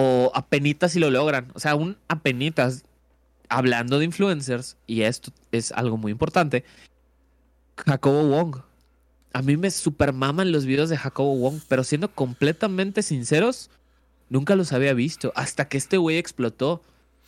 o 0.00 0.30
apenitas 0.32 0.92
si 0.92 1.00
lo 1.00 1.10
logran. 1.10 1.50
O 1.54 1.58
sea, 1.58 1.74
un 1.74 1.96
apenitas, 2.06 2.84
hablando 3.48 3.98
de 3.98 4.04
influencers, 4.04 4.76
y 4.86 5.02
esto 5.02 5.32
es 5.50 5.72
algo 5.72 5.96
muy 5.96 6.12
importante, 6.12 6.62
Jacobo 7.76 8.28
Wong. 8.28 8.58
A 9.32 9.42
mí 9.42 9.56
me 9.56 9.72
supermaman 9.72 10.52
los 10.52 10.66
videos 10.66 10.88
de 10.88 10.96
Jacobo 10.96 11.36
Wong, 11.38 11.60
pero 11.66 11.82
siendo 11.82 12.12
completamente 12.12 13.02
sinceros, 13.02 13.70
nunca 14.28 14.54
los 14.54 14.72
había 14.72 14.94
visto 14.94 15.32
hasta 15.34 15.66
que 15.66 15.78
este 15.78 15.96
güey 15.96 16.16
explotó. 16.16 16.80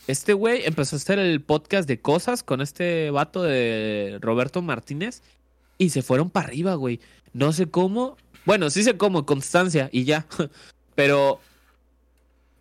Este 0.06 0.32
güey 0.32 0.62
empezó 0.64 0.94
a 0.94 0.98
hacer 0.98 1.18
el 1.18 1.40
podcast 1.40 1.88
de 1.88 2.00
cosas 2.00 2.44
con 2.44 2.60
este 2.60 3.10
vato 3.10 3.42
de 3.42 4.18
Roberto 4.20 4.62
Martínez 4.62 5.22
y 5.76 5.90
se 5.90 6.02
fueron 6.02 6.30
para 6.30 6.46
arriba, 6.46 6.76
güey. 6.76 7.00
No 7.32 7.52
sé 7.52 7.66
cómo. 7.66 8.16
Bueno, 8.44 8.70
sí 8.70 8.84
sé 8.84 8.96
cómo, 8.96 9.26
constancia 9.26 9.88
y 9.90 10.04
ya. 10.04 10.28
Pero 10.94 11.40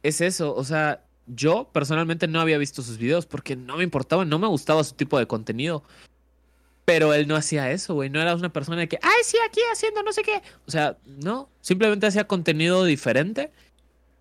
es 0.03 0.21
eso, 0.21 0.55
o 0.55 0.63
sea, 0.63 1.03
yo 1.27 1.69
personalmente 1.71 2.27
no 2.27 2.41
había 2.41 2.57
visto 2.57 2.81
sus 2.81 2.97
videos 2.97 3.25
porque 3.25 3.55
no 3.55 3.77
me 3.77 3.83
importaba, 3.83 4.25
no 4.25 4.39
me 4.39 4.47
gustaba 4.47 4.83
su 4.83 4.95
tipo 4.95 5.19
de 5.19 5.27
contenido. 5.27 5.83
Pero 6.85 7.13
él 7.13 7.27
no 7.27 7.35
hacía 7.35 7.69
eso, 7.71 7.93
güey. 7.93 8.09
No 8.09 8.19
era 8.19 8.33
una 8.33 8.51
persona 8.51 8.87
que, 8.87 8.97
ay, 9.03 9.21
sí, 9.23 9.37
aquí 9.47 9.59
haciendo 9.71 10.01
no 10.01 10.11
sé 10.11 10.23
qué. 10.23 10.41
O 10.65 10.71
sea, 10.71 10.97
no. 11.05 11.47
Simplemente 11.61 12.07
hacía 12.07 12.25
contenido 12.25 12.83
diferente. 12.83 13.51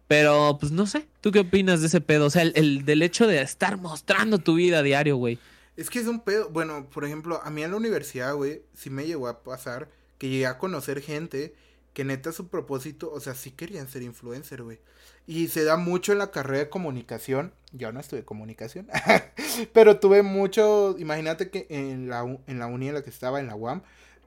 Pero, 0.07 0.59
pues 0.61 0.71
no 0.71 0.87
sé. 0.87 1.07
¿Tú 1.23 1.33
qué 1.33 1.41
opinas 1.41 1.81
de 1.81 1.87
ese 1.87 2.03
pedo? 2.03 2.27
O 2.27 2.31
sea, 2.31 2.43
el, 2.43 2.85
del 2.85 3.01
hecho 3.01 3.27
de 3.27 3.41
estar 3.41 3.79
mostrando 3.79 4.39
tu 4.39 4.57
vida 4.57 4.81
a 4.81 4.83
diario, 4.83 5.17
güey. 5.17 5.39
Es 5.79 5.89
que 5.89 5.99
es 5.99 6.07
un 6.07 6.21
pedo. 6.21 6.51
Bueno, 6.51 6.91
por 6.91 7.07
ejemplo, 7.07 7.41
a 7.43 7.49
mí 7.49 7.63
en 7.63 7.71
la 7.71 7.79
universidad, 7.79 8.35
güey, 8.35 8.61
sí 8.75 8.91
me 8.91 9.07
llegó 9.07 9.29
a 9.29 9.43
pasar 9.43 9.89
que 10.19 10.29
llegué 10.29 10.47
a 10.47 10.59
conocer 10.59 11.01
gente 11.01 11.55
que 11.99 12.05
neta 12.05 12.31
su 12.31 12.47
propósito, 12.47 13.11
o 13.11 13.19
sea, 13.19 13.35
sí 13.35 13.51
querían 13.51 13.89
ser 13.89 14.03
influencer, 14.03 14.63
güey. 14.63 14.79
Y 15.27 15.49
se 15.49 15.65
da 15.65 15.77
mucho 15.77 16.13
en 16.13 16.19
la 16.19 16.31
carrera 16.31 16.61
de 16.61 16.71
comunicación. 16.71 17.53
Yo 17.73 17.91
no 17.91 17.99
estuve 17.99 18.25
comunicación, 18.25 18.87
pero 19.73 19.99
tuve 19.99 20.23
mucho, 20.23 20.95
imagínate 21.01 21.51
que 21.51 21.67
en 21.71 22.09
la, 22.09 22.21
en 22.47 22.59
la 22.61 22.69
uni 22.69 22.87
en 22.87 22.95
la 22.95 23.03
que 23.03 23.11
estaba, 23.11 23.41
en 23.41 23.49
la 23.49 23.57
UAM, 23.57 23.83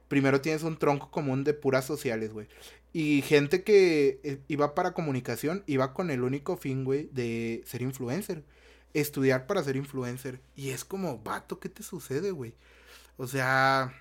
primero 0.10 0.42
tienes 0.42 0.64
un 0.64 0.78
tronco 0.78 1.12
común 1.12 1.46
de 1.46 1.54
puras 1.54 1.86
sociales, 1.86 2.34
güey. 2.34 2.50
Y 2.92 3.22
gente 3.22 3.64
que 3.64 4.20
eh, 4.26 4.40
iba 4.50 4.76
para 4.76 4.94
comunicación 4.94 5.64
iba 5.66 5.94
con 5.94 6.12
el 6.12 6.24
único 6.24 6.58
fin, 6.58 6.84
güey, 6.84 7.08
de 7.14 7.64
ser 7.66 7.84
influencer. 7.84 8.44
Estudiar 8.94 9.48
para 9.48 9.64
ser 9.64 9.78
influencer. 9.78 10.42
Y 10.58 10.72
es 10.72 10.84
como, 10.84 11.20
vato, 11.20 11.62
¿qué 11.62 11.70
te 11.70 11.84
sucede, 11.84 12.32
güey? 12.32 12.54
O 13.16 13.28
sea, 13.28 13.94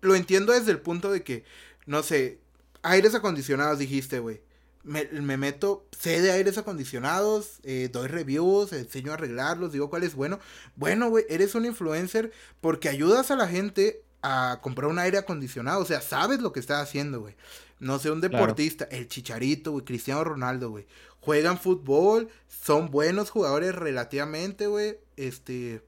lo 0.00 0.16
entiendo 0.16 0.52
desde 0.52 0.72
el 0.72 0.80
punto 0.80 1.12
de 1.12 1.22
que, 1.22 1.44
no 1.86 2.02
sé, 2.02 2.40
aires 2.86 3.14
acondicionados 3.14 3.78
dijiste, 3.78 4.20
güey. 4.20 4.40
Me, 4.82 5.36
meto, 5.36 5.84
sé 5.98 6.22
de 6.22 6.30
aires 6.30 6.58
acondicionados, 6.58 7.58
eh, 7.64 7.90
doy 7.92 8.06
reviews, 8.06 8.72
enseño 8.72 9.10
a 9.10 9.14
arreglarlos, 9.14 9.72
digo 9.72 9.90
cuál 9.90 10.04
es 10.04 10.14
bueno. 10.14 10.38
Bueno, 10.76 11.10
güey, 11.10 11.24
eres 11.28 11.56
un 11.56 11.64
influencer 11.64 12.30
porque 12.60 12.88
ayudas 12.88 13.32
a 13.32 13.36
la 13.36 13.48
gente 13.48 14.04
a 14.22 14.60
comprar 14.62 14.88
un 14.88 15.00
aire 15.00 15.18
acondicionado. 15.18 15.80
O 15.80 15.84
sea, 15.84 16.00
sabes 16.00 16.40
lo 16.40 16.52
que 16.52 16.60
estás 16.60 16.80
haciendo, 16.80 17.20
güey. 17.20 17.34
No 17.80 17.98
sé, 17.98 18.12
un 18.12 18.20
deportista, 18.20 18.84
el 18.84 19.08
Chicharito, 19.08 19.72
güey, 19.72 19.84
Cristiano 19.84 20.22
Ronaldo, 20.22 20.70
güey. 20.70 20.86
Juegan 21.18 21.58
fútbol, 21.58 22.28
son 22.46 22.92
buenos 22.92 23.30
jugadores 23.30 23.74
relativamente, 23.74 24.68
güey. 24.68 24.98
Este. 25.16 25.82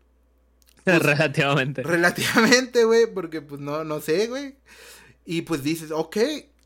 Pues, 0.83 1.01
relativamente. 1.01 1.85
Relativamente, 1.85 2.85
güey, 2.85 3.07
porque 3.07 3.43
pues 3.43 3.61
no, 3.61 3.85
no 3.85 4.01
sé, 4.01 4.27
güey. 4.27 4.57
Y 5.25 5.43
pues 5.43 5.63
dices, 5.63 5.93
ok, 5.93 6.17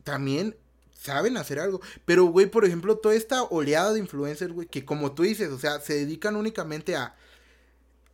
también 0.03 0.55
saben 0.93 1.37
hacer 1.37 1.59
algo. 1.59 1.81
Pero, 2.05 2.25
güey, 2.25 2.45
por 2.47 2.65
ejemplo, 2.65 2.97
toda 2.97 3.15
esta 3.15 3.43
oleada 3.43 3.93
de 3.93 3.99
influencers, 3.99 4.53
güey, 4.53 4.67
que 4.67 4.85
como 4.85 5.13
tú 5.13 5.23
dices, 5.23 5.49
o 5.51 5.59
sea, 5.59 5.79
se 5.79 5.93
dedican 5.95 6.35
únicamente 6.35 6.95
a 6.95 7.15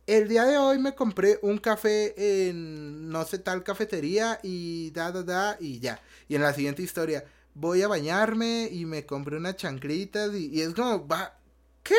el 0.06 0.26
día 0.26 0.44
de 0.44 0.58
hoy 0.58 0.78
me 0.78 0.94
compré 0.96 1.38
un 1.42 1.58
café 1.58 2.48
en 2.48 3.10
no 3.10 3.24
sé 3.24 3.38
tal 3.38 3.62
cafetería 3.62 4.40
y 4.42 4.90
da, 4.90 5.12
da, 5.12 5.22
da, 5.22 5.56
y 5.60 5.78
ya. 5.78 6.02
Y 6.28 6.34
en 6.34 6.42
la 6.42 6.52
siguiente 6.52 6.82
historia, 6.82 7.24
voy 7.54 7.82
a 7.82 7.88
bañarme 7.88 8.68
y 8.72 8.86
me 8.86 9.06
compré 9.06 9.36
unas 9.36 9.56
chanclitas 9.56 10.34
y, 10.34 10.60
es 10.60 10.74
como, 10.74 11.06
va, 11.06 11.38
¿qué? 11.84 11.94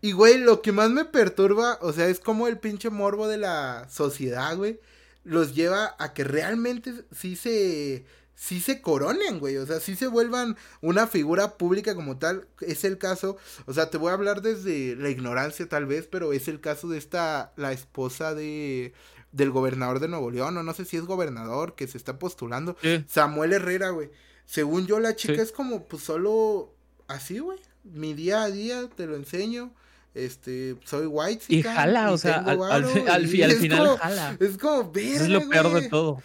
Y 0.00 0.12
güey, 0.12 0.38
lo 0.38 0.62
que 0.62 0.72
más 0.72 0.90
me 0.90 1.04
perturba, 1.04 1.78
o 1.82 1.92
sea, 1.92 2.08
es 2.08 2.18
como 2.18 2.48
el 2.48 2.58
pinche 2.58 2.88
morbo 2.88 3.28
de 3.28 3.36
la 3.36 3.88
sociedad, 3.90 4.56
güey, 4.56 4.80
los 5.22 5.54
lleva 5.54 5.96
a 5.98 6.14
que 6.14 6.24
realmente 6.24 6.94
sí 7.12 7.36
se 7.36 8.06
sí 8.34 8.60
se 8.60 8.80
coronen, 8.80 9.38
güey. 9.38 9.56
O 9.56 9.66
sea, 9.66 9.80
sí 9.80 9.96
se 9.96 10.06
vuelvan 10.06 10.56
una 10.80 11.06
figura 11.06 11.56
pública 11.56 11.94
como 11.94 12.18
tal. 12.18 12.46
Es 12.60 12.84
el 12.84 12.98
caso, 12.98 13.36
o 13.66 13.72
sea, 13.72 13.90
te 13.90 13.98
voy 13.98 14.10
a 14.10 14.14
hablar 14.14 14.42
desde 14.42 14.96
la 14.96 15.10
ignorancia 15.10 15.68
tal 15.68 15.86
vez, 15.86 16.06
pero 16.10 16.32
es 16.32 16.48
el 16.48 16.60
caso 16.60 16.88
de 16.88 16.98
esta, 16.98 17.52
la 17.56 17.72
esposa 17.72 18.34
de 18.34 18.92
del 19.32 19.50
gobernador 19.50 19.98
de 19.98 20.06
Nuevo 20.06 20.30
León, 20.30 20.56
o 20.56 20.62
no 20.62 20.74
sé 20.74 20.84
si 20.84 20.96
es 20.96 21.06
gobernador, 21.06 21.74
que 21.74 21.88
se 21.88 21.98
está 21.98 22.20
postulando. 22.20 22.76
Samuel 23.08 23.52
Herrera, 23.52 23.90
güey. 23.90 24.10
Según 24.44 24.86
yo, 24.86 25.00
la 25.00 25.16
chica 25.16 25.42
es 25.42 25.50
como, 25.50 25.88
pues 25.88 26.04
solo 26.04 26.72
así, 27.08 27.40
güey. 27.40 27.58
Mi 27.82 28.14
día 28.14 28.44
a 28.44 28.50
día 28.50 28.88
te 28.94 29.06
lo 29.06 29.16
enseño 29.16 29.72
este, 30.14 30.76
soy 30.84 31.06
white. 31.06 31.44
Y 31.48 31.62
jala, 31.62 32.12
o 32.12 32.18
sea, 32.18 32.36
al, 32.38 33.26
final 33.26 33.98
jala. 33.98 34.36
Es 34.38 34.56
como, 34.58 34.92
Es 34.94 35.28
lo 35.28 35.48
peor 35.48 35.74
de 35.74 35.88
todo. 35.88 36.22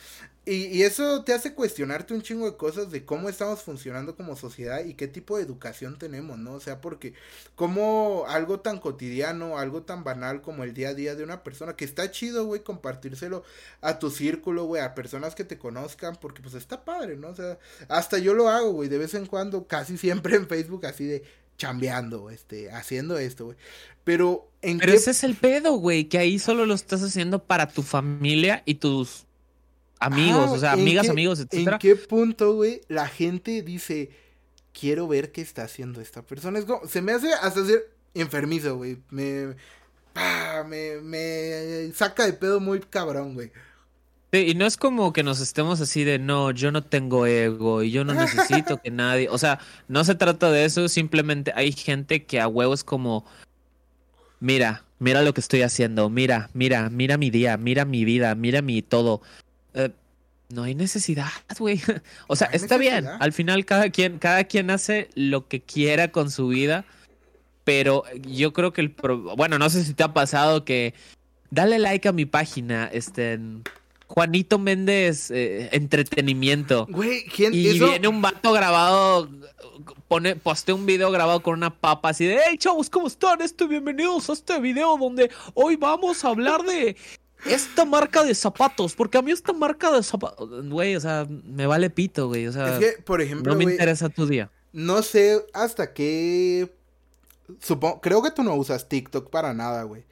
Y, 0.52 0.82
eso 0.82 1.24
te 1.24 1.34
hace 1.34 1.54
cuestionarte 1.54 2.12
un 2.16 2.24
chingo 2.24 2.50
de 2.50 2.58
cosas 2.58 2.90
de 2.90 3.06
cómo 3.06 3.30
estamos 3.30 3.62
funcionando 3.62 4.16
como 4.16 4.36
sociedad 4.36 4.84
y 4.84 4.96
qué 4.96 5.08
tipo 5.08 5.38
de 5.38 5.44
educación 5.44 6.00
tenemos, 6.00 6.40
¿no? 6.40 6.54
O 6.54 6.60
sea, 6.60 6.82
porque 6.82 7.14
como 7.54 8.26
algo 8.28 8.60
tan 8.60 8.80
cotidiano, 8.80 9.60
algo 9.60 9.84
tan 9.84 10.04
banal 10.04 10.42
como 10.42 10.64
el 10.64 10.74
día 10.74 10.90
a 10.90 10.94
día 10.96 11.14
de 11.14 11.24
una 11.24 11.44
persona, 11.44 11.76
que 11.76 11.86
está 11.86 12.10
chido, 12.10 12.46
güey, 12.46 12.64
compartírselo 12.64 13.44
a 13.82 14.00
tu 14.00 14.10
círculo, 14.10 14.64
güey, 14.64 14.82
a 14.82 14.96
personas 14.96 15.36
que 15.36 15.44
te 15.44 15.60
conozcan, 15.60 16.16
porque 16.16 16.42
pues 16.42 16.56
está 16.56 16.84
padre, 16.84 17.16
¿no? 17.16 17.30
O 17.30 17.36
sea, 17.36 17.60
hasta 17.88 18.18
yo 18.18 18.34
lo 18.34 18.50
hago, 18.50 18.72
güey, 18.72 18.90
de 18.90 18.98
vez 18.98 19.14
en 19.14 19.28
cuando, 19.28 19.68
casi 19.68 20.00
siempre 20.00 20.36
en 20.36 20.48
Facebook, 20.48 20.84
así 20.88 21.06
de 21.06 21.24
chambeando, 21.58 22.32
este, 22.32 22.72
haciendo 22.72 23.20
esto, 23.20 23.46
güey. 23.46 23.58
Pero 24.04 24.50
en 24.64 24.80
Pero 24.80 24.94
ese 24.94 25.12
es 25.12 25.24
el 25.24 25.36
pedo, 25.36 25.74
güey, 25.74 26.06
que 26.06 26.18
ahí 26.18 26.40
solo 26.40 26.66
lo 26.66 26.74
estás 26.74 27.04
haciendo 27.04 27.44
para 27.44 27.68
tu 27.68 27.84
familia 27.84 28.64
y 28.66 28.76
tus 28.76 29.28
amigos, 30.00 30.50
o 30.52 30.58
sea, 30.58 30.74
amigas, 30.74 31.10
amigos, 31.10 31.40
etcétera. 31.40 31.74
¿En 31.74 31.80
qué 31.80 31.96
punto, 31.96 32.56
güey, 32.56 32.82
la 32.88 33.08
gente 33.08 33.62
dice, 33.62 34.10
quiero 34.74 35.08
ver 35.08 35.32
qué 35.32 35.42
está 35.42 35.64
haciendo 35.64 36.02
esta 36.02 36.22
persona? 36.22 36.60
Es 36.60 36.66
como, 36.66 36.88
se 36.88 37.02
me 37.02 37.12
hace 37.12 37.34
hasta 37.34 37.66
ser 37.66 37.92
enfermizo, 38.14 38.78
güey. 38.78 38.98
Me, 39.10 39.56
ah, 40.16 40.64
me, 40.68 41.02
me 41.02 41.92
saca 41.94 42.26
de 42.26 42.34
pedo 42.34 42.60
muy 42.60 42.80
cabrón, 42.80 43.34
güey. 43.34 43.52
Sí, 44.32 44.40
y 44.50 44.54
no 44.54 44.68
es 44.68 44.78
como 44.78 45.12
que 45.12 45.24
nos 45.24 45.42
estemos 45.42 45.82
así 45.82 46.04
de 46.04 46.20
no, 46.20 46.52
yo 46.52 46.72
no 46.72 46.84
tengo 46.84 47.26
ego 47.26 47.82
y 47.82 47.90
yo 47.90 48.04
no 48.04 48.14
necesito 48.14 48.80
que 48.80 48.92
nadie. 48.92 49.28
O 49.30 49.40
sea, 49.40 49.60
no 49.88 50.04
se 50.04 50.14
trata 50.14 50.52
de 50.52 50.66
eso, 50.66 50.88
simplemente 50.88 51.52
hay 51.56 51.72
gente 51.72 52.26
que 52.26 52.40
a 52.40 52.48
huevo 52.48 52.74
es 52.74 52.84
como. 52.84 53.26
Mira, 54.40 54.86
mira 55.00 55.24
lo 55.24 55.34
que 55.34 55.42
estoy 55.42 55.64
haciendo, 55.64 56.10
mira, 56.10 56.50
mira, 56.54 56.90
mira 56.90 57.18
mi 57.18 57.30
día, 57.30 57.58
mira 57.58 57.86
mi 57.86 58.06
vida, 58.06 58.36
mira 58.36 58.62
mi 58.62 58.82
todo. 58.84 59.22
Eh, 59.74 59.90
no 60.50 60.64
hay 60.64 60.76
necesidad, 60.76 61.30
güey. 61.58 61.82
O 62.28 62.36
sea, 62.36 62.48
está 62.48 62.78
bien. 62.78 63.08
Al 63.08 63.34
final 63.34 63.66
cada 63.66 63.90
quien, 63.90 64.18
cada 64.20 64.44
quien 64.46 64.72
hace 64.72 65.10
lo 65.16 65.48
que 65.48 65.62
quiera 65.62 66.12
con 66.12 66.32
su 66.32 66.48
vida. 66.48 66.86
Pero 67.64 68.04
yo 68.28 68.52
creo 68.52 68.74
que 68.74 68.82
el 68.82 68.96
bueno, 69.38 69.60
no 69.60 69.70
sé 69.70 69.84
si 69.84 69.94
te 69.94 70.02
ha 70.02 70.14
pasado 70.14 70.66
que 70.66 70.96
dale 71.52 71.78
like 71.78 72.08
a 72.08 72.12
mi 72.12 72.26
página, 72.26 72.90
este 72.92 73.40
Juanito 74.08 74.58
Méndez 74.58 75.30
eh, 75.30 75.70
entretenimiento. 75.72 76.88
Güey, 76.90 77.26
y 77.38 77.80
viene 77.80 78.08
un 78.08 78.24
vato 78.24 78.52
grabado 78.54 79.30
pone 80.08 80.36
poste 80.36 80.74
un 80.74 80.88
video 80.88 81.12
grabado 81.12 81.42
con 81.42 81.54
una 81.54 81.70
papa 81.70 82.10
así 82.10 82.26
de, 82.26 82.40
"Hey, 82.44 82.58
chavos, 82.58 82.90
¿cómo 82.90 83.06
están? 83.06 83.42
Este 83.42 83.68
bienvenidos 83.68 84.30
a 84.32 84.34
este 84.34 84.60
video 84.60 84.98
donde 84.98 85.30
hoy 85.54 85.76
vamos 85.76 86.26
a 86.26 86.30
hablar 86.30 86.64
de 86.64 86.98
esta 87.46 87.86
marca 87.86 88.24
de 88.24 88.36
zapatos, 88.36 88.96
porque 88.96 89.18
a 89.18 89.22
mí 89.22 89.32
esta 89.32 89.54
marca 89.54 89.92
de 89.92 90.04
zapatos, 90.04 90.68
güey, 90.70 90.96
o 90.96 91.00
sea, 91.00 91.28
me 91.46 91.68
vale 91.68 91.90
pito, 91.90 92.28
güey, 92.28 92.48
o 92.48 92.52
sea, 92.52 92.74
es 92.74 92.80
que, 92.80 93.02
por 93.02 93.22
ejemplo, 93.22 93.54
no 93.54 93.58
me 93.58 93.72
interesa 93.72 94.10
tu 94.10 94.26
día. 94.26 94.52
No 94.72 95.02
sé 95.02 95.46
hasta 95.54 95.94
qué, 95.94 96.72
supongo, 97.60 98.02
creo 98.02 98.22
que 98.22 98.32
tú 98.32 98.44
no 98.44 98.56
usas 98.56 98.88
TikTok 98.88 99.30
para 99.30 99.54
nada, 99.54 99.84
güey. 99.84 100.04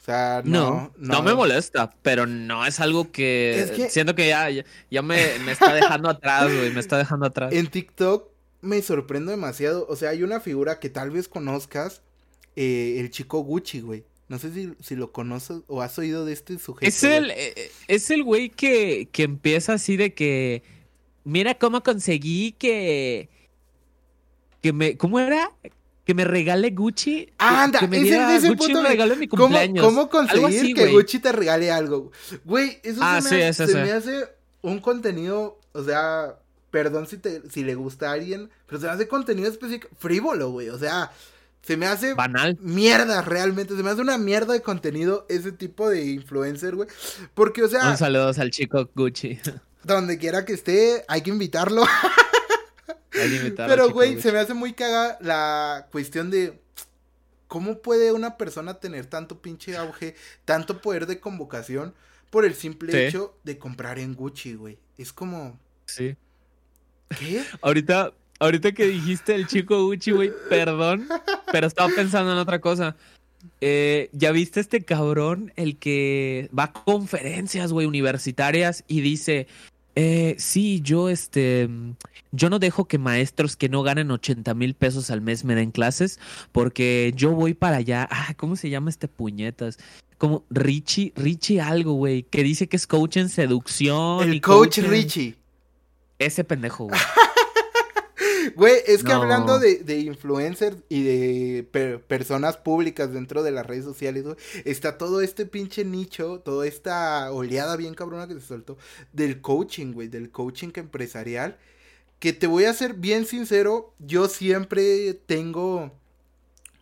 O 0.00 0.04
sea, 0.06 0.42
no, 0.44 0.92
no, 0.96 1.22
me 1.22 1.34
molesta, 1.34 1.90
pero 2.02 2.26
no 2.26 2.64
es 2.64 2.78
algo 2.78 3.10
que, 3.10 3.88
siento 3.90 4.14
que 4.14 4.28
ya, 4.28 4.48
ya, 4.88 5.02
me, 5.02 5.38
me, 5.44 5.50
está 5.50 5.74
dejando 5.74 6.08
atrás, 6.08 6.44
güey, 6.44 6.72
me 6.72 6.78
está 6.78 6.96
dejando 6.96 7.26
atrás. 7.26 7.52
En 7.52 7.66
TikTok 7.66 8.28
me 8.60 8.80
sorprendo 8.82 9.32
demasiado, 9.32 9.84
o 9.88 9.96
sea, 9.96 10.10
hay 10.10 10.22
una 10.22 10.38
figura 10.38 10.78
que 10.78 10.90
tal 10.90 11.10
vez 11.10 11.28
conozcas, 11.28 12.02
eh, 12.54 12.96
el 12.98 13.10
chico 13.10 13.40
Gucci, 13.40 13.80
güey. 13.80 14.04
No 14.28 14.38
sé 14.40 14.74
si, 14.80 14.96
lo 14.96 15.12
conoces 15.12 15.58
o 15.68 15.82
has 15.82 15.96
oído 15.98 16.24
de 16.24 16.32
este 16.32 16.58
sujeto. 16.58 16.86
Es 16.86 17.04
el, 17.04 17.30
eh, 17.30 17.70
es 17.86 18.10
el 18.10 18.24
güey 18.24 18.50
que, 18.50 19.08
que 19.12 19.22
empieza 19.22 19.74
así 19.74 19.96
de 19.96 20.14
que. 20.14 20.62
Mira 21.24 21.54
cómo 21.54 21.82
conseguí 21.82 22.52
que. 22.52 23.28
Que 24.62 24.72
me. 24.72 24.96
¿Cómo 24.96 25.20
era? 25.20 25.52
Que 26.04 26.14
me 26.14 26.24
regale 26.24 26.70
Gucci. 26.70 27.32
Anda, 27.38 27.80
que 27.80 27.88
me 27.88 28.00
ese, 28.00 28.48
Gucci 28.48 28.74
me 28.74 28.82
regale 28.82 29.14
mi 29.14 29.28
cumpleaños. 29.28 29.84
¿Cómo, 29.84 30.08
conseguir 30.08 30.74
que 30.74 30.92
Gucci 30.92 31.20
te 31.20 31.30
regale 31.30 31.70
algo? 31.70 32.10
Güey, 32.44 32.80
eso, 32.82 33.00
ah, 33.02 33.20
se, 33.20 33.36
me, 33.36 33.52
se 33.52 33.66
me 33.66 33.92
hace 33.92 34.28
un 34.62 34.80
contenido. 34.80 35.60
O 35.72 35.84
sea, 35.84 36.36
perdón 36.70 37.06
si, 37.06 37.18
te, 37.18 37.48
si 37.48 37.62
le 37.62 37.74
gusta 37.74 38.10
a 38.10 38.14
alguien, 38.14 38.50
pero 38.66 38.80
se 38.80 38.86
me 38.86 38.92
hace 38.92 39.08
contenido 39.08 39.48
específico, 39.48 39.88
frívolo, 39.98 40.50
güey. 40.50 40.68
O 40.68 40.78
sea, 40.78 41.12
se 41.66 41.76
me 41.76 41.86
hace 41.86 42.14
banal. 42.14 42.56
Mierda, 42.60 43.22
realmente. 43.22 43.76
Se 43.76 43.82
me 43.82 43.90
hace 43.90 44.00
una 44.00 44.18
mierda 44.18 44.52
de 44.52 44.62
contenido 44.62 45.26
ese 45.28 45.50
tipo 45.50 45.88
de 45.88 46.06
influencer, 46.06 46.76
güey. 46.76 46.88
Porque, 47.34 47.64
o 47.64 47.68
sea. 47.68 47.90
Un 47.90 47.96
saludo 47.96 48.30
al 48.36 48.50
chico 48.52 48.88
Gucci. 48.94 49.40
Donde 49.82 50.16
quiera 50.16 50.44
que 50.44 50.52
esté, 50.52 51.04
hay 51.08 51.22
que 51.22 51.30
invitarlo. 51.30 51.82
hay 53.12 53.30
que 53.30 53.36
invitarlo. 53.36 53.74
Pero, 53.74 53.90
güey, 53.90 54.20
se 54.20 54.30
me 54.30 54.38
hace 54.38 54.54
muy 54.54 54.74
caga 54.74 55.18
la 55.20 55.88
cuestión 55.90 56.30
de. 56.30 56.60
¿Cómo 57.48 57.78
puede 57.78 58.12
una 58.12 58.36
persona 58.36 58.74
tener 58.74 59.06
tanto 59.06 59.42
pinche 59.42 59.76
auge, 59.76 60.14
tanto 60.44 60.80
poder 60.80 61.06
de 61.06 61.18
convocación 61.18 61.94
por 62.30 62.44
el 62.44 62.54
simple 62.54 63.08
hecho 63.08 63.36
de 63.42 63.58
comprar 63.58 63.98
en 63.98 64.14
Gucci, 64.14 64.54
güey? 64.54 64.78
Es 64.98 65.12
como. 65.12 65.58
Sí. 65.86 66.16
¿Qué? 67.18 67.44
Ahorita, 67.60 68.12
Ahorita 68.38 68.72
que 68.72 68.86
dijiste 68.86 69.34
el 69.34 69.46
chico 69.46 69.84
Gucci, 69.84 70.10
güey, 70.10 70.32
perdón, 70.48 71.08
pero 71.50 71.66
estaba 71.66 71.88
pensando 71.94 72.32
en 72.32 72.38
otra 72.38 72.60
cosa. 72.60 72.96
Eh, 73.60 74.10
¿Ya 74.12 74.32
viste 74.32 74.60
este 74.60 74.82
cabrón, 74.82 75.52
el 75.56 75.76
que 75.78 76.50
va 76.56 76.64
a 76.64 76.72
conferencias, 76.72 77.72
güey, 77.72 77.86
universitarias 77.86 78.84
y 78.88 79.00
dice, 79.00 79.46
eh, 79.94 80.34
sí, 80.38 80.80
yo 80.82 81.08
este, 81.08 81.68
yo 82.32 82.50
no 82.50 82.58
dejo 82.58 82.84
que 82.84 82.98
maestros 82.98 83.56
que 83.56 83.70
no 83.70 83.82
ganen 83.82 84.10
80 84.10 84.52
mil 84.52 84.74
pesos 84.74 85.10
al 85.10 85.22
mes 85.22 85.44
me 85.44 85.54
den 85.54 85.70
clases 85.70 86.20
porque 86.52 87.14
yo 87.16 87.32
voy 87.32 87.54
para 87.54 87.78
allá. 87.78 88.06
Ah, 88.10 88.34
¿cómo 88.36 88.56
se 88.56 88.68
llama 88.68 88.90
este 88.90 89.08
puñetas? 89.08 89.78
Como 90.18 90.44
Richie, 90.50 91.12
Richie 91.16 91.60
algo, 91.60 91.94
güey, 91.94 92.24
que 92.24 92.42
dice 92.42 92.68
que 92.68 92.76
es 92.76 92.86
coach 92.86 93.16
en 93.16 93.30
seducción. 93.30 94.28
El 94.28 94.42
coach 94.42 94.78
Richie. 94.78 95.36
Ese 96.18 96.44
pendejo, 96.44 96.84
güey. 96.88 97.00
Güey, 98.54 98.76
es 98.86 99.02
que 99.02 99.12
hablando 99.12 99.58
de, 99.58 99.78
de, 99.78 99.98
influencers 99.98 100.76
y 100.88 101.02
de 101.02 102.02
personas 102.06 102.56
públicas 102.56 103.12
dentro 103.12 103.42
de 103.42 103.50
las 103.50 103.66
redes 103.66 103.84
sociales, 103.84 104.24
güey, 104.24 104.36
está 104.64 104.98
todo 104.98 105.20
este 105.20 105.46
pinche 105.46 105.84
nicho, 105.84 106.40
toda 106.40 106.66
esta 106.66 107.32
oleada 107.32 107.76
bien 107.76 107.94
cabrona 107.94 108.28
que 108.28 108.34
se 108.34 108.40
soltó 108.40 108.76
del 109.12 109.40
coaching, 109.40 109.92
güey, 109.92 110.08
del 110.08 110.30
coaching 110.30 110.70
empresarial. 110.74 111.58
Que 112.18 112.32
te 112.32 112.46
voy 112.46 112.64
a 112.64 112.72
ser 112.72 112.94
bien 112.94 113.26
sincero, 113.26 113.92
yo 113.98 114.28
siempre 114.28 115.14
tengo 115.14 115.92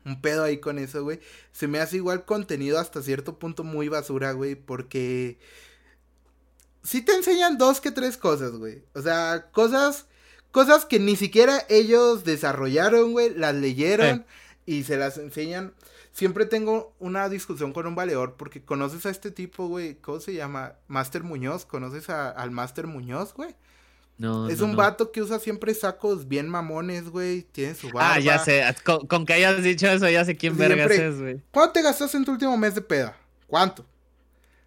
un 0.05 0.21
pedo 0.21 0.45
ahí 0.45 0.59
con 0.59 0.79
eso, 0.79 1.03
güey. 1.03 1.21
Se 1.53 1.67
me 1.67 1.81
hace 1.81 1.97
igual 1.97 2.25
contenido 2.25 2.79
hasta 2.79 3.03
cierto 3.03 3.39
punto 3.39 3.65
muy 3.65 3.89
basura, 3.89 4.33
güey, 4.33 4.55
porque... 4.55 5.39
Sí 6.83 7.01
te 7.01 7.15
enseñan 7.15 7.57
dos 7.57 7.81
que 7.81 7.91
tres 7.91 8.19
cosas, 8.19 8.53
güey. 8.53 8.83
O 8.95 9.01
sea, 9.01 9.49
cosas 9.53 10.07
Cosas 10.55 10.85
que 10.85 11.01
ni 11.01 11.17
siquiera 11.17 11.67
ellos 11.69 12.23
desarrollaron, 12.23 13.11
güey, 13.11 13.35
las 13.35 13.57
leyeron 13.57 14.25
y 14.67 14.85
se 14.85 14.97
las 14.97 15.19
enseñan. 15.19 15.75
Siempre 16.13 16.47
tengo 16.47 16.95
una 17.01 17.29
discusión 17.29 17.73
con 17.73 17.89
un 17.89 17.97
valedor 17.97 18.37
porque 18.37 18.63
conoces 18.63 19.05
a 19.05 19.11
este 19.11 19.33
tipo, 19.33 19.67
güey, 19.67 19.97
¿cómo 19.97 20.21
se 20.21 20.33
llama? 20.33 20.75
Master 20.87 21.25
Muñoz, 21.25 21.67
¿conoces 21.67 22.09
al 22.09 22.53
Master 22.53 22.87
Muñoz, 22.87 23.35
güey? 23.35 23.57
No, 24.17 24.49
es 24.49 24.61
un 24.61 24.77
vato 24.77 25.11
que 25.11 25.23
usa 25.23 25.41
siempre 25.41 25.75
sacos 25.75 26.29
bien 26.29 26.49
mamones, 26.49 27.09
güey. 27.09 27.43
Tiene 27.43 27.75
su 27.75 27.89
barba. 27.89 28.15
Ah, 28.15 28.21
ya 28.21 28.39
sé. 28.39 28.65
Con, 28.85 29.27
que 29.27 29.33
hayas 29.33 29.61
dicho 29.61 29.89
eso, 29.89 30.09
ya 30.09 30.25
sé 30.25 30.37
quién 30.37 30.57
vergas 30.57 30.89
es, 30.93 31.19
güey. 31.19 31.43
¿Cuánto 31.51 31.73
te 31.73 31.83
gastaste 31.83 32.17
en 32.17 32.25
tu 32.25 32.31
último 32.31 32.57
mes 32.57 32.77
de 32.77 32.81
peda? 32.81 33.17
¿Cuánto? 33.49 33.85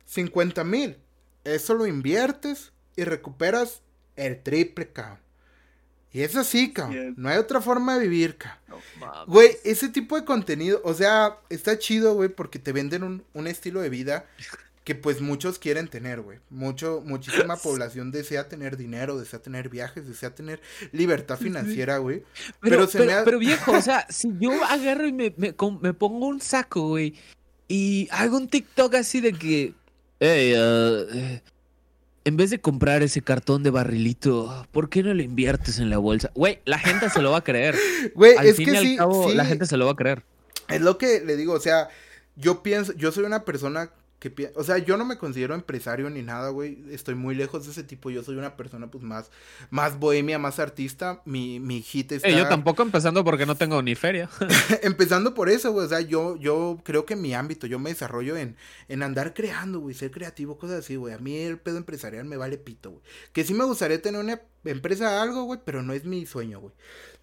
50 0.04 0.66
mil. 0.66 0.98
Eso 1.46 1.76
lo 1.76 1.88
inviertes 1.88 2.74
y 2.98 3.06
recuperas 3.06 3.84
el 4.18 4.44
triple, 4.44 4.92
cabrón. 4.92 5.26
Y 6.14 6.22
es 6.22 6.36
así, 6.36 6.72
cabrón. 6.72 7.16
No 7.18 7.30
hay 7.30 7.38
otra 7.38 7.62
forma 7.62 7.97
de 7.97 8.08
vivir, 8.08 8.38
cabrón. 8.38 8.82
güey, 9.28 9.58
ese 9.64 9.89
tipo 9.89 10.16
de 10.16 10.26
contenido, 10.26 10.82
o 10.84 10.93
sea, 10.93 11.38
está 11.49 11.78
chido, 11.78 12.14
güey, 12.16 12.30
porque 12.30 12.60
te 12.60 12.72
venden 12.72 13.03
un, 13.03 13.24
un 13.34 13.47
estilo 13.47 13.82
de 13.82 13.89
vida 13.89 14.26
que 14.88 14.95
pues 14.95 15.20
muchos 15.20 15.60
quieren 15.60 15.89
tener, 15.89 16.22
güey. 16.22 16.39
Mucho, 16.49 17.03
muchísima 17.05 17.58
población 17.64 18.10
desea 18.10 18.47
tener 18.47 18.78
dinero, 18.78 19.20
desea 19.20 19.39
tener 19.39 19.68
viajes, 19.68 20.08
desea 20.08 20.34
tener 20.34 20.62
libertad 20.93 21.38
financiera, 21.38 21.97
güey. 21.97 22.24
Pero, 22.62 22.88
pero, 23.26 23.38
viejo, 23.38 23.74
o 23.74 23.82
sea, 23.82 24.08
si 24.10 24.30
yo 24.39 24.64
agarro 24.64 25.05
y 25.05 25.12
me, 25.12 25.34
me, 25.36 25.53
me 25.82 25.93
pongo 25.93 26.28
un 26.28 26.39
saco, 26.39 26.88
güey, 26.88 27.16
y 27.68 28.08
hago 28.12 28.38
un 28.38 28.47
TikTok 28.47 28.95
así 28.95 29.20
de 29.20 29.34
que, 29.34 29.74
hey, 30.22 30.53
uh, 30.55 31.41
en 32.28 32.36
vez 32.36 32.49
de 32.49 32.59
comprar 32.59 33.03
ese 33.03 33.21
cartón 33.21 33.63
de 33.63 33.69
barrilito, 33.69 34.67
¿por 34.73 34.89
qué 34.89 35.01
no 35.01 35.13
lo 35.13 35.21
inviertes 35.23 35.80
en 35.80 35.89
la 35.89 35.97
bolsa? 35.97 36.30
Güey, 36.36 36.59
la 36.65 36.78
gente 36.78 37.09
se 37.09 37.21
lo 37.21 37.32
va 37.32 37.38
a 37.38 37.43
creer. 37.43 37.73
Güey, 38.15 38.36
es 38.43 38.57
que 38.57 38.78
sí, 38.78 38.97
la 39.34 39.45
gente 39.45 39.65
se 39.65 39.78
lo 39.78 39.86
va 39.86 39.93
a 39.93 39.95
creer. 39.95 40.23
Es 40.67 40.82
lo 40.82 40.97
que 40.97 41.21
le 41.21 41.38
digo, 41.38 41.53
o 41.53 41.59
sea, 41.61 41.88
yo 42.36 42.63
pienso, 42.63 42.91
yo 42.97 43.13
soy 43.13 43.23
una 43.23 43.45
persona 43.45 43.91
que 44.20 44.51
o 44.55 44.63
sea, 44.63 44.80
yo 44.80 44.97
no 44.97 45.05
me 45.05 45.18
considero 45.18 45.53
empresario 45.53 46.09
ni 46.09 46.24
nada, 46.24 46.49
güey. 46.49 46.80
Estoy 46.89 47.13
muy 47.13 47.36
lejos 47.36 47.65
de 47.65 47.72
ese 47.72 47.84
tipo. 47.84 48.09
Yo 48.09 48.24
soy 48.24 48.36
una 48.36 48.57
persona, 48.57 48.89
pues, 48.89 49.03
más, 49.03 49.30
más 49.70 49.99
bohemia, 49.99 50.39
más 50.39 50.57
artista. 50.57 51.22
Mi, 51.26 51.59
mi 51.59 51.84
hit 51.84 52.11
está... 52.13 52.30
yo 52.30 52.47
tampoco 52.47 52.82
empezando 52.82 53.24
porque 53.24 53.45
no 53.45 53.55
tengo 53.55 53.80
ni 53.84 53.93
feria. 53.93 54.28
empezando 54.82 55.36
por 55.36 55.49
eso, 55.49 55.72
güey. 55.72 55.86
O 55.86 55.89
sea, 55.89 56.01
yo, 56.01 56.36
yo 56.38 56.80
creo 56.84 57.05
que 57.05 57.15
mi 57.15 57.36
ámbito, 57.36 57.68
yo 57.68 57.78
me 57.78 57.91
desarrollo 57.91 58.36
en, 58.38 58.55
en 58.88 59.03
andar 59.03 59.36
creando, 59.36 59.82
güey. 59.82 59.93
Ser 59.93 60.09
creativo, 60.09 60.57
cosas 60.57 60.80
así, 60.80 60.95
güey. 60.95 61.13
A 61.13 61.20
mí 61.20 61.38
el 61.38 61.59
pedo 61.59 61.78
empresarial 61.78 62.26
me 62.26 62.38
vale 62.38 62.57
pito, 62.57 62.91
güey. 62.91 63.03
Que 63.34 63.43
sí 63.43 63.53
me 63.53 63.65
gustaría 63.65 64.01
tener 64.01 64.20
una 64.20 64.41
empresa 64.65 65.22
algo, 65.22 65.43
güey, 65.43 65.59
pero 65.63 65.84
no 65.84 65.93
es 65.93 66.05
mi 66.05 66.26
sueño, 66.26 66.59
güey. 66.59 66.74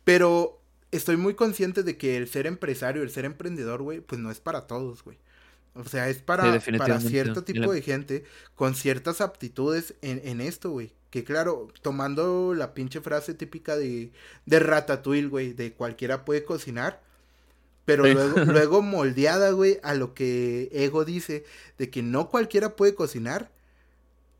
Pero 0.04 0.60
estoy 0.92 1.16
muy 1.16 1.34
consciente 1.34 1.82
de 1.82 1.96
que 1.96 2.16
el 2.16 2.28
ser 2.28 2.46
empresario, 2.46 3.02
el 3.02 3.10
ser 3.10 3.24
emprendedor, 3.24 3.82
güey, 3.82 4.00
pues 4.00 4.20
no 4.20 4.30
es 4.30 4.38
para 4.38 4.68
todos, 4.68 5.02
güey. 5.02 5.18
O 5.74 5.84
sea, 5.84 6.08
es 6.08 6.18
para, 6.18 6.60
para 6.78 7.00
cierto 7.00 7.42
tipo 7.42 7.72
de 7.72 7.82
gente 7.82 8.24
con 8.54 8.74
ciertas 8.74 9.20
aptitudes 9.20 9.94
en, 10.02 10.20
en 10.24 10.40
esto, 10.40 10.70
güey. 10.70 10.92
Que 11.10 11.24
claro, 11.24 11.68
tomando 11.82 12.54
la 12.54 12.74
pinche 12.74 13.00
frase 13.00 13.34
típica 13.34 13.76
de, 13.76 14.10
de 14.46 14.58
Ratatouille, 14.60 15.28
güey, 15.28 15.52
de 15.52 15.72
cualquiera 15.72 16.24
puede 16.24 16.44
cocinar. 16.44 17.02
Pero 17.84 18.06
luego, 18.06 18.38
luego 18.44 18.82
moldeada, 18.82 19.50
güey, 19.50 19.78
a 19.82 19.94
lo 19.94 20.14
que 20.14 20.68
Ego 20.72 21.04
dice, 21.04 21.44
de 21.76 21.90
que 21.90 22.02
no 22.02 22.28
cualquiera 22.28 22.76
puede 22.76 22.94
cocinar, 22.94 23.50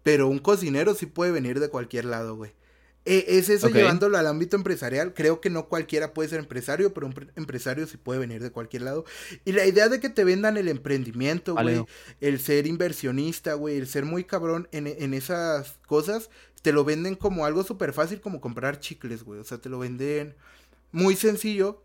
pero 0.02 0.28
un 0.28 0.38
cocinero 0.38 0.94
sí 0.94 1.06
puede 1.06 1.32
venir 1.32 1.60
de 1.60 1.68
cualquier 1.68 2.04
lado, 2.06 2.36
güey. 2.36 2.52
Eh, 3.06 3.24
es 3.28 3.50
eso 3.50 3.68
llevándolo 3.68 4.16
al 4.16 4.26
ámbito 4.26 4.56
empresarial. 4.56 5.12
Creo 5.12 5.40
que 5.40 5.50
no 5.50 5.68
cualquiera 5.68 6.14
puede 6.14 6.30
ser 6.30 6.38
empresario, 6.38 6.94
pero 6.94 7.06
un 7.06 7.14
empresario 7.36 7.86
sí 7.86 7.98
puede 7.98 8.20
venir 8.20 8.42
de 8.42 8.50
cualquier 8.50 8.82
lado. 8.82 9.04
Y 9.44 9.52
la 9.52 9.66
idea 9.66 9.88
de 9.88 10.00
que 10.00 10.08
te 10.08 10.24
vendan 10.24 10.56
el 10.56 10.68
emprendimiento, 10.68 11.54
güey, 11.54 11.84
el 12.20 12.40
ser 12.40 12.66
inversionista, 12.66 13.54
güey, 13.54 13.76
el 13.76 13.86
ser 13.86 14.06
muy 14.06 14.24
cabrón 14.24 14.68
en, 14.72 14.86
en, 14.86 15.12
esas 15.12 15.78
cosas, 15.86 16.30
te 16.62 16.72
lo 16.72 16.84
venden 16.84 17.14
como 17.14 17.44
algo 17.44 17.62
súper 17.62 17.92
fácil, 17.92 18.22
como 18.22 18.40
comprar 18.40 18.80
chicles, 18.80 19.22
güey. 19.22 19.38
O 19.38 19.44
sea, 19.44 19.58
te 19.58 19.68
lo 19.68 19.78
venden 19.78 20.34
muy 20.90 21.14
sencillo. 21.14 21.82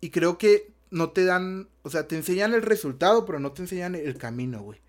Y 0.00 0.10
creo 0.10 0.36
que 0.36 0.70
no 0.90 1.10
te 1.10 1.24
dan, 1.24 1.68
o 1.82 1.90
sea, 1.90 2.06
te 2.06 2.16
enseñan 2.16 2.52
el 2.52 2.62
resultado, 2.62 3.24
pero 3.24 3.40
no 3.40 3.52
te 3.52 3.62
enseñan 3.62 3.94
el 3.94 4.18
camino, 4.18 4.62
güey. 4.62 4.80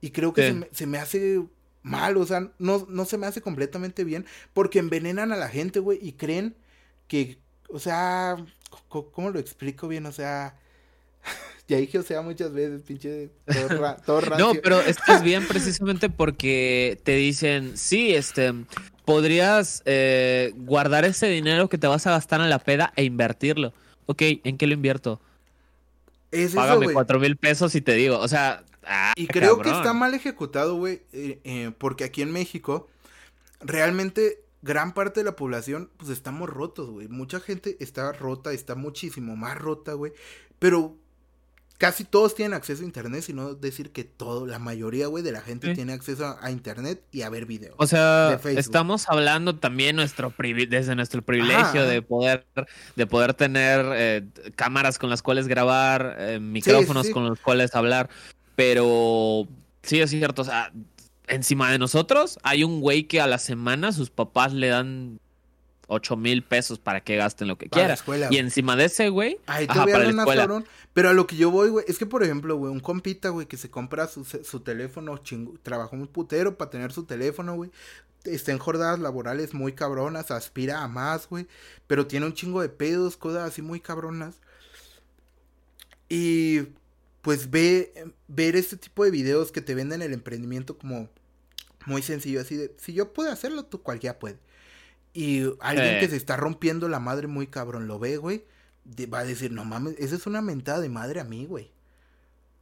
Y 0.00 0.10
creo 0.10 0.32
que 0.32 0.46
se 0.46 0.52
me, 0.54 0.68
se 0.72 0.86
me 0.86 0.98
hace 0.98 1.42
mal, 1.86 2.16
o 2.16 2.26
sea, 2.26 2.50
no, 2.58 2.86
no 2.88 3.04
se 3.04 3.16
me 3.16 3.26
hace 3.26 3.40
completamente 3.40 4.04
bien 4.04 4.26
porque 4.52 4.80
envenenan 4.80 5.32
a 5.32 5.36
la 5.36 5.48
gente, 5.48 5.78
güey, 5.78 5.98
y 6.02 6.12
creen 6.12 6.56
que, 7.06 7.38
o 7.68 7.78
sea, 7.78 8.36
¿cómo 8.88 9.30
lo 9.30 9.38
explico 9.38 9.86
bien? 9.86 10.04
O 10.06 10.12
sea, 10.12 10.56
ya 11.68 11.76
dije, 11.76 11.98
o 11.98 12.02
sea, 12.02 12.22
muchas 12.22 12.52
veces, 12.52 12.82
pinche, 12.82 13.30
todo, 14.04 14.20
No, 14.38 14.54
pero 14.54 14.80
estás 14.80 15.22
bien 15.22 15.46
precisamente 15.48 16.10
porque 16.10 17.00
te 17.04 17.14
dicen, 17.14 17.76
sí, 17.76 18.14
este, 18.14 18.52
podrías 19.04 19.82
eh, 19.84 20.52
guardar 20.56 21.04
ese 21.04 21.28
dinero 21.28 21.68
que 21.68 21.78
te 21.78 21.86
vas 21.86 22.06
a 22.06 22.10
gastar 22.10 22.40
en 22.40 22.50
la 22.50 22.58
peda 22.58 22.92
e 22.96 23.04
invertirlo. 23.04 23.72
Ok, 24.06 24.22
¿en 24.42 24.58
qué 24.58 24.66
lo 24.66 24.74
invierto? 24.74 25.20
Es 26.32 26.54
Págame 26.54 26.92
cuatro 26.92 27.20
mil 27.20 27.36
pesos 27.36 27.74
y 27.76 27.80
te 27.80 27.94
digo, 27.94 28.18
o 28.18 28.28
sea, 28.28 28.64
Ah, 28.86 29.12
y 29.16 29.26
creo 29.26 29.60
que 29.60 29.68
está 29.68 29.92
mal 29.92 30.14
ejecutado, 30.14 30.76
güey, 30.76 31.02
eh, 31.12 31.40
eh, 31.42 31.72
porque 31.76 32.04
aquí 32.04 32.22
en 32.22 32.30
México 32.30 32.86
realmente 33.60 34.44
gran 34.62 34.94
parte 34.94 35.20
de 35.20 35.24
la 35.24 35.34
población 35.34 35.90
pues 35.96 36.10
estamos 36.10 36.48
rotos, 36.48 36.90
güey. 36.90 37.08
Mucha 37.08 37.40
gente 37.40 37.76
está 37.80 38.12
rota, 38.12 38.52
está 38.52 38.76
muchísimo 38.76 39.34
más 39.34 39.58
rota, 39.58 39.94
güey. 39.94 40.12
Pero 40.60 40.96
casi 41.78 42.04
todos 42.04 42.36
tienen 42.36 42.54
acceso 42.54 42.82
a 42.82 42.86
internet, 42.86 43.22
sino 43.22 43.54
decir 43.54 43.90
que 43.90 44.04
todo, 44.04 44.46
la 44.46 44.58
mayoría, 44.60 45.08
güey, 45.08 45.24
de 45.24 45.32
la 45.32 45.40
gente 45.40 45.74
tiene 45.74 45.92
acceso 45.92 46.38
a, 46.40 46.50
internet 46.52 47.02
y 47.10 47.22
a 47.22 47.28
ver 47.28 47.44
videos. 47.44 47.74
O 47.78 47.86
sea, 47.88 48.40
estamos 48.44 49.08
hablando 49.08 49.56
también 49.56 49.96
nuestro 49.96 50.32
desde 50.68 50.94
nuestro 50.94 51.22
privilegio 51.22 51.84
de 51.84 52.02
poder 52.02 52.46
de 52.94 53.06
poder 53.06 53.34
tener 53.34 53.84
eh, 53.94 54.24
cámaras 54.54 54.98
con 54.98 55.10
las 55.10 55.22
cuales 55.22 55.48
grabar, 55.48 56.38
micrófonos 56.40 57.10
con 57.10 57.24
los 57.24 57.40
cuales 57.40 57.74
hablar. 57.74 58.10
Pero 58.56 59.46
sí 59.82 60.00
es 60.00 60.10
cierto, 60.10 60.42
o 60.42 60.44
sea, 60.44 60.72
encima 61.28 61.70
de 61.70 61.78
nosotros 61.78 62.38
hay 62.42 62.64
un 62.64 62.80
güey 62.80 63.04
que 63.04 63.20
a 63.20 63.26
la 63.26 63.38
semana 63.38 63.92
sus 63.92 64.10
papás 64.10 64.52
le 64.52 64.68
dan 64.68 65.20
ocho 65.88 66.16
mil 66.16 66.42
pesos 66.42 66.78
para 66.78 67.00
que 67.00 67.16
gasten 67.16 67.48
lo 67.48 67.58
que 67.58 67.68
quieran. 67.68 67.96
Y 68.30 68.38
encima 68.38 68.76
de 68.76 68.86
ese 68.86 69.08
güey. 69.08 69.38
Ahí 69.46 69.66
te 69.66 69.78
voy 69.78 69.92
a 69.92 69.98
dar 69.98 70.64
Pero 70.92 71.10
a 71.10 71.12
lo 71.12 71.26
que 71.26 71.36
yo 71.36 71.50
voy, 71.50 71.68
güey, 71.68 71.84
es 71.88 71.98
que 71.98 72.06
por 72.06 72.22
ejemplo, 72.22 72.56
güey, 72.56 72.72
un 72.72 72.80
compita, 72.80 73.28
güey, 73.28 73.46
que 73.46 73.56
se 73.56 73.70
compra 73.70 74.08
su, 74.08 74.24
su 74.24 74.60
teléfono, 74.60 75.18
chingo, 75.18 75.54
trabajó 75.62 75.96
un 75.96 76.08
putero 76.08 76.56
para 76.56 76.70
tener 76.70 76.92
su 76.92 77.04
teléfono, 77.04 77.54
güey. 77.54 77.70
Está 78.24 78.50
en 78.50 78.58
jornadas 78.58 78.98
laborales 78.98 79.54
muy 79.54 79.72
cabronas, 79.72 80.32
aspira 80.32 80.82
a 80.82 80.88
más, 80.88 81.28
güey. 81.28 81.46
Pero 81.86 82.06
tiene 82.08 82.26
un 82.26 82.34
chingo 82.34 82.60
de 82.60 82.68
pedos, 82.68 83.16
cosas 83.16 83.48
así 83.48 83.62
muy 83.62 83.78
cabronas. 83.78 84.40
Y 86.08 86.62
pues 87.26 87.50
ve, 87.50 87.92
ver 88.28 88.54
este 88.54 88.76
tipo 88.76 89.02
de 89.02 89.10
videos 89.10 89.50
que 89.50 89.60
te 89.60 89.74
venden 89.74 90.00
el 90.00 90.12
emprendimiento 90.12 90.78
como 90.78 91.08
muy 91.84 92.00
sencillo, 92.00 92.40
así 92.40 92.54
de, 92.54 92.72
si 92.78 92.92
yo 92.92 93.12
puedo 93.12 93.32
hacerlo, 93.32 93.64
tú 93.64 93.82
cualquiera 93.82 94.20
puede. 94.20 94.38
Y 95.12 95.42
alguien 95.58 95.98
que 95.98 96.06
se 96.08 96.14
está 96.14 96.36
rompiendo 96.36 96.88
la 96.88 97.00
madre 97.00 97.26
muy 97.26 97.48
cabrón 97.48 97.88
lo 97.88 97.98
ve, 97.98 98.16
güey, 98.18 98.44
va 99.12 99.18
a 99.18 99.24
decir, 99.24 99.50
no 99.50 99.64
mames, 99.64 99.96
esa 99.98 100.14
es 100.14 100.28
una 100.28 100.40
mentada 100.40 100.78
de 100.78 100.88
madre 100.88 101.18
a 101.18 101.24
mí, 101.24 101.46
güey. 101.46 101.72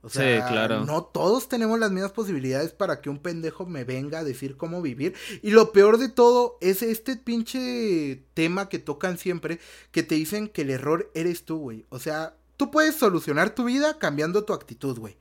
O 0.01 0.09
sea, 0.09 0.49
claro. 0.49 0.87
no 0.87 1.05
todos 1.05 1.47
tenemos 1.51 1.79
las 1.79 1.91
mismas 1.91 2.13
posibilidades 2.13 2.73
para 2.73 3.03
que 3.03 3.11
un 3.11 3.19
pendejo 3.19 3.67
me 3.67 3.85
venga 3.85 4.21
a 4.21 4.25
decir 4.25 4.57
cómo 4.57 4.81
vivir. 4.81 5.15
Y 5.43 5.51
lo 5.51 5.73
peor 5.73 5.99
de 5.99 6.09
todo 6.09 6.57
es 6.63 6.83
este 6.83 7.17
pinche 7.17 8.25
tema 8.33 8.71
que 8.71 8.79
tocan 8.79 9.19
siempre, 9.19 9.61
que 9.91 10.03
te 10.03 10.15
dicen 10.15 10.49
que 10.49 10.63
el 10.63 10.71
error 10.71 11.11
eres 11.13 11.45
tú, 11.45 11.59
güey. 11.59 11.85
O 11.91 11.99
sea, 11.99 12.35
tú 12.65 12.71
puedes 12.71 12.95
solucionar 12.95 13.55
tu 13.55 13.65
vida 13.65 13.99
cambiando 13.99 14.45
tu 14.45 14.55
actitud, 14.55 14.99
güey. 14.99 15.17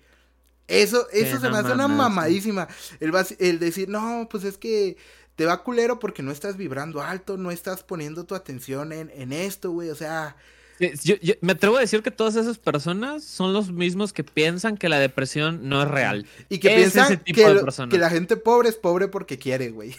Eso, 0.68 1.10
eso 1.12 1.40
se 1.42 1.50
me 1.50 1.58
hace 1.58 1.74
una 1.74 1.90
mamadísima. 1.90 2.70
El, 3.02 3.12
el 3.40 3.60
decir, 3.60 3.90
no, 3.90 4.28
pues 4.32 4.46
es 4.46 4.58
que 4.58 4.96
te 5.36 5.46
va 5.46 5.62
culero 5.62 6.00
porque 6.00 6.24
no 6.24 6.32
estás 6.32 6.56
vibrando 6.56 7.02
alto, 7.02 7.36
no 7.36 7.52
estás 7.52 7.84
poniendo 7.84 8.24
tu 8.24 8.34
atención 8.34 8.94
en, 8.94 9.12
en 9.14 9.34
esto, 9.34 9.72
güey. 9.72 9.90
O 9.90 9.96
sea, 9.96 10.38
yo, 10.80 11.16
me 11.42 11.52
atrevo 11.52 11.76
a 11.76 11.82
decir 11.82 12.02
que 12.02 12.12
todas 12.12 12.38
esas 12.38 12.58
personas 12.60 13.26
son 13.26 13.52
los 13.52 13.74
mismos 13.74 14.14
que 14.14 14.24
piensan 14.24 14.78
que 14.78 14.88
la 14.88 15.00
depresión 15.00 15.68
no 15.68 15.84
es 15.84 15.90
real. 15.90 16.26
Y 16.48 16.60
que 16.60 16.70
piensan 16.70 17.18
que, 17.26 17.98
la 17.98 18.10
gente 18.10 18.38
pobre 18.38 18.70
es 18.70 18.76
pobre 18.76 19.10
porque 19.10 19.38
quiere, 19.38 19.70
güey. 19.70 19.96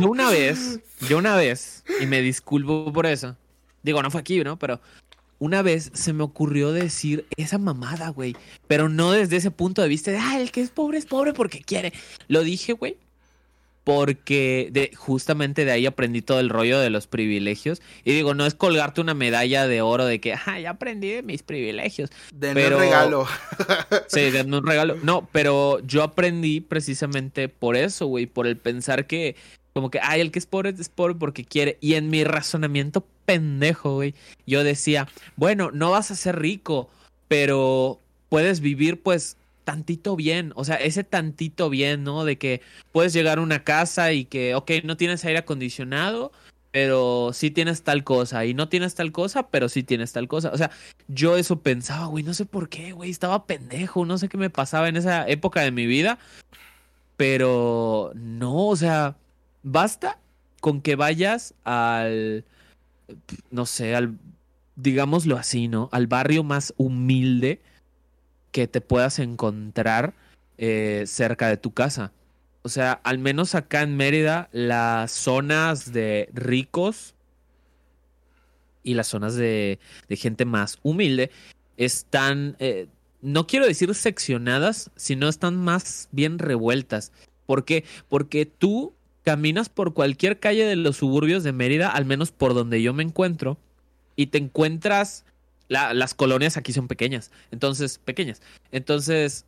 Yo 0.00 0.08
una 0.08 0.30
vez, 0.30 0.80
yo 1.08 1.18
una 1.18 1.36
vez, 1.36 1.84
y 2.00 2.06
me 2.06 2.22
disculpo 2.22 2.90
por 2.92 3.04
eso, 3.04 3.36
digo, 3.82 4.02
no 4.02 4.10
fue 4.10 4.20
aquí, 4.20 4.42
¿no? 4.42 4.58
Pero 4.58 4.80
una 5.42 5.60
vez 5.60 5.90
se 5.92 6.12
me 6.12 6.22
ocurrió 6.22 6.70
decir 6.70 7.26
esa 7.36 7.58
mamada, 7.58 8.10
güey. 8.10 8.36
Pero 8.68 8.88
no 8.88 9.10
desde 9.10 9.38
ese 9.38 9.50
punto 9.50 9.82
de 9.82 9.88
vista 9.88 10.12
de, 10.12 10.18
ah, 10.18 10.40
el 10.40 10.52
que 10.52 10.60
es 10.60 10.70
pobre 10.70 10.98
es 10.98 11.04
pobre 11.04 11.32
porque 11.32 11.60
quiere. 11.60 11.92
Lo 12.28 12.44
dije, 12.44 12.74
güey, 12.74 12.96
porque 13.82 14.68
de, 14.70 14.92
justamente 14.94 15.64
de 15.64 15.72
ahí 15.72 15.84
aprendí 15.84 16.22
todo 16.22 16.38
el 16.38 16.48
rollo 16.48 16.78
de 16.78 16.90
los 16.90 17.08
privilegios. 17.08 17.82
Y 18.04 18.12
digo, 18.12 18.34
no 18.34 18.46
es 18.46 18.54
colgarte 18.54 19.00
una 19.00 19.14
medalla 19.14 19.66
de 19.66 19.82
oro 19.82 20.04
de 20.04 20.20
que, 20.20 20.34
ah, 20.34 20.60
ya 20.60 20.70
aprendí 20.70 21.10
de 21.10 21.24
mis 21.24 21.42
privilegios. 21.42 22.10
De 22.32 22.50
un 22.50 22.78
regalo. 22.78 23.26
sí, 24.06 24.30
de 24.30 24.42
un 24.42 24.64
regalo. 24.64 24.96
No, 25.02 25.28
pero 25.32 25.80
yo 25.80 26.04
aprendí 26.04 26.60
precisamente 26.60 27.48
por 27.48 27.74
eso, 27.74 28.06
güey, 28.06 28.26
por 28.26 28.46
el 28.46 28.56
pensar 28.58 29.08
que, 29.08 29.34
como 29.72 29.90
que, 29.90 30.00
ay, 30.02 30.20
el 30.20 30.30
que 30.30 30.38
es 30.38 30.46
pobre 30.46 30.70
es 30.70 30.88
pobre 30.88 31.14
porque 31.14 31.44
quiere. 31.44 31.78
Y 31.80 31.94
en 31.94 32.10
mi 32.10 32.24
razonamiento 32.24 33.06
pendejo, 33.24 33.94
güey, 33.94 34.14
yo 34.46 34.64
decía, 34.64 35.08
bueno, 35.36 35.70
no 35.70 35.90
vas 35.90 36.10
a 36.10 36.16
ser 36.16 36.38
rico, 36.38 36.90
pero 37.28 38.00
puedes 38.28 38.60
vivir, 38.60 39.00
pues, 39.00 39.36
tantito 39.64 40.16
bien, 40.16 40.52
o 40.56 40.64
sea, 40.64 40.76
ese 40.76 41.04
tantito 41.04 41.70
bien, 41.70 42.04
¿no? 42.04 42.24
De 42.24 42.36
que 42.36 42.60
puedes 42.90 43.12
llegar 43.12 43.38
a 43.38 43.42
una 43.42 43.64
casa 43.64 44.12
y 44.12 44.24
que, 44.24 44.54
ok, 44.54 44.70
no 44.84 44.96
tienes 44.96 45.24
aire 45.24 45.38
acondicionado, 45.38 46.32
pero 46.72 47.30
sí 47.32 47.50
tienes 47.50 47.82
tal 47.82 48.02
cosa, 48.02 48.44
y 48.46 48.54
no 48.54 48.68
tienes 48.68 48.94
tal 48.94 49.12
cosa, 49.12 49.48
pero 49.48 49.68
sí 49.68 49.82
tienes 49.82 50.12
tal 50.12 50.26
cosa. 50.28 50.50
O 50.52 50.58
sea, 50.58 50.70
yo 51.08 51.36
eso 51.36 51.60
pensaba, 51.60 52.06
güey, 52.06 52.24
no 52.24 52.34
sé 52.34 52.46
por 52.46 52.68
qué, 52.68 52.92
güey, 52.92 53.10
estaba 53.10 53.46
pendejo, 53.46 54.04
no 54.04 54.18
sé 54.18 54.28
qué 54.28 54.38
me 54.38 54.50
pasaba 54.50 54.88
en 54.88 54.96
esa 54.96 55.28
época 55.28 55.60
de 55.60 55.70
mi 55.70 55.86
vida, 55.86 56.18
pero 57.16 58.12
no, 58.14 58.68
o 58.68 58.76
sea, 58.76 59.16
basta 59.62 60.18
con 60.60 60.80
que 60.80 60.96
vayas 60.96 61.54
al, 61.64 62.44
no 63.50 63.66
sé, 63.66 63.94
al, 63.94 64.16
digámoslo 64.76 65.36
así, 65.36 65.68
¿no? 65.68 65.88
Al 65.92 66.06
barrio 66.06 66.44
más 66.44 66.72
humilde 66.76 67.60
que 68.52 68.68
te 68.68 68.80
puedas 68.80 69.18
encontrar 69.18 70.14
eh, 70.58 71.04
cerca 71.06 71.48
de 71.48 71.56
tu 71.56 71.72
casa. 71.72 72.12
O 72.62 72.68
sea, 72.68 72.92
al 72.92 73.18
menos 73.18 73.54
acá 73.54 73.82
en 73.82 73.96
Mérida, 73.96 74.48
las 74.52 75.10
zonas 75.10 75.92
de 75.92 76.28
ricos 76.32 77.14
y 78.84 78.94
las 78.94 79.08
zonas 79.08 79.34
de, 79.34 79.78
gente 80.10 80.44
más 80.44 80.78
humilde 80.82 81.30
están, 81.76 82.56
eh, 82.60 82.86
no 83.20 83.46
quiero 83.46 83.66
decir 83.66 83.92
seccionadas, 83.94 84.90
sino 84.94 85.28
están 85.28 85.56
más 85.56 86.08
bien 86.12 86.38
revueltas. 86.38 87.10
¿Por 87.46 87.64
qué? 87.64 87.84
Porque 88.08 88.46
tú 88.46 88.94
caminas 89.24 89.68
por 89.68 89.94
cualquier 89.94 90.38
calle 90.38 90.64
de 90.64 90.76
los 90.76 90.96
suburbios 90.96 91.44
de 91.44 91.52
Mérida, 91.52 91.90
al 91.90 92.04
menos 92.04 92.32
por 92.32 92.54
donde 92.54 92.82
yo 92.82 92.92
me 92.92 93.02
encuentro, 93.02 93.58
y 94.16 94.26
te 94.26 94.38
encuentras 94.38 95.24
las 95.68 96.12
colonias 96.12 96.58
aquí 96.58 96.72
son 96.74 96.86
pequeñas, 96.86 97.30
entonces, 97.50 97.98
pequeñas. 97.98 98.42
Entonces, 98.72 99.46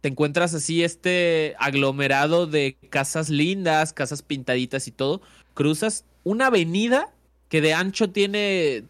te 0.00 0.08
encuentras 0.08 0.52
así 0.52 0.82
este 0.82 1.54
aglomerado 1.58 2.46
de 2.46 2.76
casas 2.90 3.30
lindas, 3.30 3.92
casas 3.92 4.22
pintaditas 4.22 4.88
y 4.88 4.90
todo. 4.90 5.22
Cruzas 5.54 6.04
una 6.24 6.48
avenida 6.48 7.08
que 7.48 7.60
de 7.60 7.72
ancho 7.72 8.10
tiene 8.10 8.84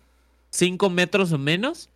5 0.50 0.90
metros 0.90 1.32
o 1.32 1.38
menos 1.38 1.90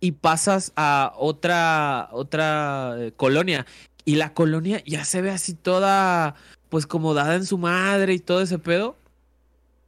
y 0.00 0.12
pasas 0.12 0.72
a 0.76 1.12
otra, 1.16 2.08
otra 2.12 2.96
eh, 2.98 3.12
colonia. 3.16 3.66
Y 4.04 4.16
la 4.16 4.34
colonia 4.34 4.82
ya 4.84 5.04
se 5.04 5.22
ve 5.22 5.30
así 5.30 5.54
toda, 5.54 6.34
pues 6.74 6.88
como 6.88 7.14
dada 7.14 7.36
en 7.36 7.46
su 7.46 7.56
madre 7.56 8.14
y 8.14 8.18
todo 8.18 8.42
ese 8.42 8.58
pedo. 8.58 8.96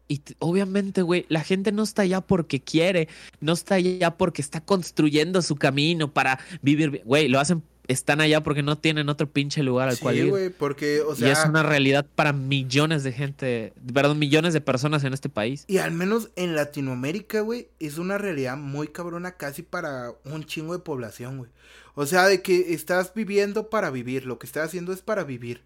Y 0.06 0.22
obviamente, 0.38 1.02
güey, 1.02 1.26
la 1.28 1.42
gente 1.42 1.72
no 1.72 1.82
está 1.82 2.02
allá 2.02 2.20
porque 2.20 2.60
quiere, 2.60 3.08
no 3.40 3.54
está 3.54 3.74
allá 3.74 4.12
porque 4.12 4.40
está 4.40 4.60
construyendo 4.60 5.42
su 5.42 5.56
camino 5.56 6.12
para 6.12 6.38
vivir 6.62 7.02
Güey, 7.04 7.26
lo 7.26 7.40
hacen, 7.40 7.64
están 7.88 8.20
allá 8.20 8.44
porque 8.44 8.62
no 8.62 8.78
tienen 8.78 9.08
otro 9.08 9.28
pinche 9.28 9.64
lugar 9.64 9.88
al 9.88 9.98
cual 9.98 10.14
ir. 10.14 10.22
Sí, 10.22 10.30
güey, 10.30 10.50
porque, 10.50 11.00
o 11.00 11.16
sea. 11.16 11.26
Y 11.26 11.30
es 11.32 11.44
una 11.44 11.64
realidad 11.64 12.06
para 12.14 12.32
millones 12.32 13.02
de 13.02 13.10
gente, 13.10 13.72
perdón, 13.92 14.20
millones 14.20 14.54
de 14.54 14.60
personas 14.60 15.02
en 15.02 15.12
este 15.12 15.28
país. 15.28 15.64
Y 15.66 15.78
al 15.78 15.90
menos 15.90 16.30
en 16.36 16.54
Latinoamérica, 16.54 17.40
güey, 17.40 17.66
es 17.80 17.98
una 17.98 18.16
realidad 18.16 18.56
muy 18.56 18.86
cabrona 18.86 19.32
casi 19.32 19.62
para 19.62 20.12
un 20.24 20.44
chingo 20.44 20.72
de 20.72 20.84
población, 20.84 21.38
güey. 21.38 21.50
O 21.96 22.06
sea, 22.06 22.28
de 22.28 22.42
que 22.42 22.74
estás 22.74 23.12
viviendo 23.12 23.70
para 23.70 23.90
vivir, 23.90 24.24
lo 24.24 24.38
que 24.38 24.46
estás 24.46 24.68
haciendo 24.68 24.92
es 24.92 25.02
para 25.02 25.24
vivir. 25.24 25.62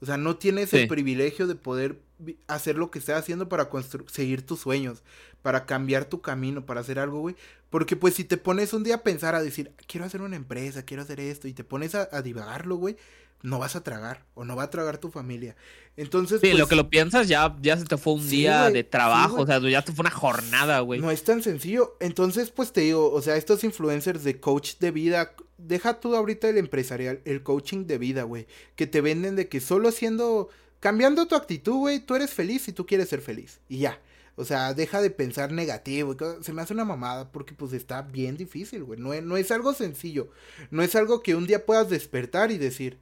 O 0.00 0.06
sea, 0.06 0.16
no 0.16 0.36
tienes 0.36 0.72
el 0.74 0.86
privilegio 0.86 1.46
de 1.46 1.54
poder 1.54 2.00
hacer 2.46 2.76
lo 2.76 2.90
que 2.90 2.98
estás 2.98 3.18
haciendo 3.18 3.48
para 3.48 3.68
seguir 4.06 4.44
tus 4.46 4.60
sueños, 4.60 5.02
para 5.42 5.66
cambiar 5.66 6.04
tu 6.04 6.20
camino, 6.20 6.66
para 6.66 6.80
hacer 6.80 6.98
algo, 6.98 7.20
güey. 7.20 7.36
Porque 7.70 7.96
pues 7.96 8.14
si 8.14 8.24
te 8.24 8.36
pones 8.36 8.72
un 8.72 8.84
día 8.84 8.96
a 8.96 9.02
pensar, 9.02 9.34
a 9.34 9.42
decir, 9.42 9.72
quiero 9.86 10.06
hacer 10.06 10.22
una 10.22 10.36
empresa, 10.36 10.84
quiero 10.84 11.02
hacer 11.02 11.20
esto, 11.20 11.48
y 11.48 11.52
te 11.52 11.64
pones 11.64 11.94
a, 11.94 12.22
divagarlo, 12.22 12.76
güey, 12.76 12.96
no 13.42 13.58
vas 13.58 13.76
a 13.76 13.82
tragar, 13.82 14.24
o 14.34 14.44
no 14.44 14.56
va 14.56 14.64
a 14.64 14.70
tragar 14.70 14.98
tu 14.98 15.10
familia. 15.10 15.56
Entonces, 15.96 16.40
sí, 16.40 16.52
lo 16.52 16.58
pues 16.58 16.68
que 16.68 16.76
lo 16.76 16.90
piensas 16.90 17.28
ya, 17.28 17.56
ya 17.60 17.76
se 17.76 17.84
te 17.84 17.96
fue 17.96 18.14
un 18.14 18.28
día 18.28 18.70
de 18.70 18.84
trabajo, 18.84 19.42
o 19.42 19.46
sea, 19.46 19.60
ya 19.60 19.82
te 19.82 19.92
fue 19.92 20.02
una 20.04 20.10
jornada, 20.10 20.80
güey. 20.80 21.00
No 21.00 21.10
es 21.10 21.24
tan 21.24 21.42
sencillo. 21.42 21.96
Entonces, 22.00 22.50
pues 22.50 22.72
te 22.72 22.82
digo, 22.82 23.12
o 23.12 23.22
sea, 23.22 23.36
estos 23.36 23.64
influencers 23.64 24.24
de 24.24 24.40
coach 24.40 24.76
de 24.78 24.90
vida, 24.90 25.34
deja 25.56 26.00
tú 26.00 26.14
ahorita 26.14 26.48
el 26.48 26.58
empresarial, 26.58 27.20
el 27.24 27.42
coaching 27.42 27.86
de 27.86 27.98
vida, 27.98 28.22
güey, 28.24 28.46
que 28.76 28.86
te 28.86 29.00
venden 29.00 29.36
de 29.36 29.48
que 29.48 29.60
solo 29.60 29.88
haciendo, 29.88 30.48
cambiando 30.80 31.26
tu 31.26 31.34
actitud, 31.34 31.78
güey, 31.78 32.00
tú 32.00 32.14
eres 32.14 32.30
feliz 32.30 32.68
y 32.68 32.72
tú 32.72 32.86
quieres 32.86 33.08
ser 33.08 33.20
feliz. 33.20 33.60
Y 33.68 33.78
ya. 33.78 34.00
O 34.36 34.44
sea, 34.44 34.72
deja 34.72 35.02
de 35.02 35.10
pensar 35.10 35.50
negativo. 35.50 36.16
Se 36.42 36.52
me 36.52 36.62
hace 36.62 36.72
una 36.72 36.84
mamada 36.84 37.32
porque 37.32 37.54
pues 37.54 37.72
está 37.72 38.02
bien 38.02 38.36
difícil, 38.36 38.84
güey. 38.84 39.00
No, 39.00 39.20
no 39.20 39.36
es 39.36 39.50
algo 39.50 39.74
sencillo. 39.74 40.30
No 40.70 40.84
es 40.84 40.94
algo 40.94 41.24
que 41.24 41.34
un 41.34 41.48
día 41.48 41.66
puedas 41.66 41.90
despertar 41.90 42.52
y 42.52 42.58
decir, 42.58 43.00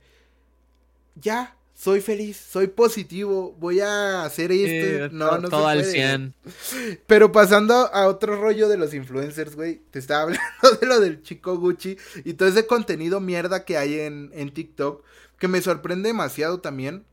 ya, 1.16 1.56
soy 1.74 2.00
feliz, 2.00 2.38
soy 2.38 2.68
positivo, 2.68 3.54
voy 3.58 3.80
a 3.80 4.24
hacer 4.24 4.50
esto. 4.50 5.14
no, 5.14 5.38
no 5.38 5.48
todo 5.48 5.66
al 5.68 5.84
100. 5.84 6.34
Pero 7.06 7.32
pasando 7.32 7.74
a 7.74 8.06
otro 8.08 8.40
rollo 8.40 8.68
de 8.68 8.78
los 8.78 8.94
influencers, 8.94 9.56
güey, 9.56 9.82
te 9.90 9.98
estaba 9.98 10.22
hablando 10.62 10.78
de 10.80 10.86
lo 10.86 11.00
del 11.00 11.22
chico 11.22 11.58
Gucci 11.58 11.98
y 12.24 12.32
todo 12.32 12.48
ese 12.48 12.66
contenido 12.66 13.20
mierda 13.20 13.64
que 13.64 13.76
hay 13.76 14.00
en, 14.00 14.30
en 14.32 14.54
TikTok, 14.54 15.04
que 15.38 15.48
me 15.48 15.60
sorprende 15.60 16.08
demasiado 16.08 16.60
también, 16.60 17.04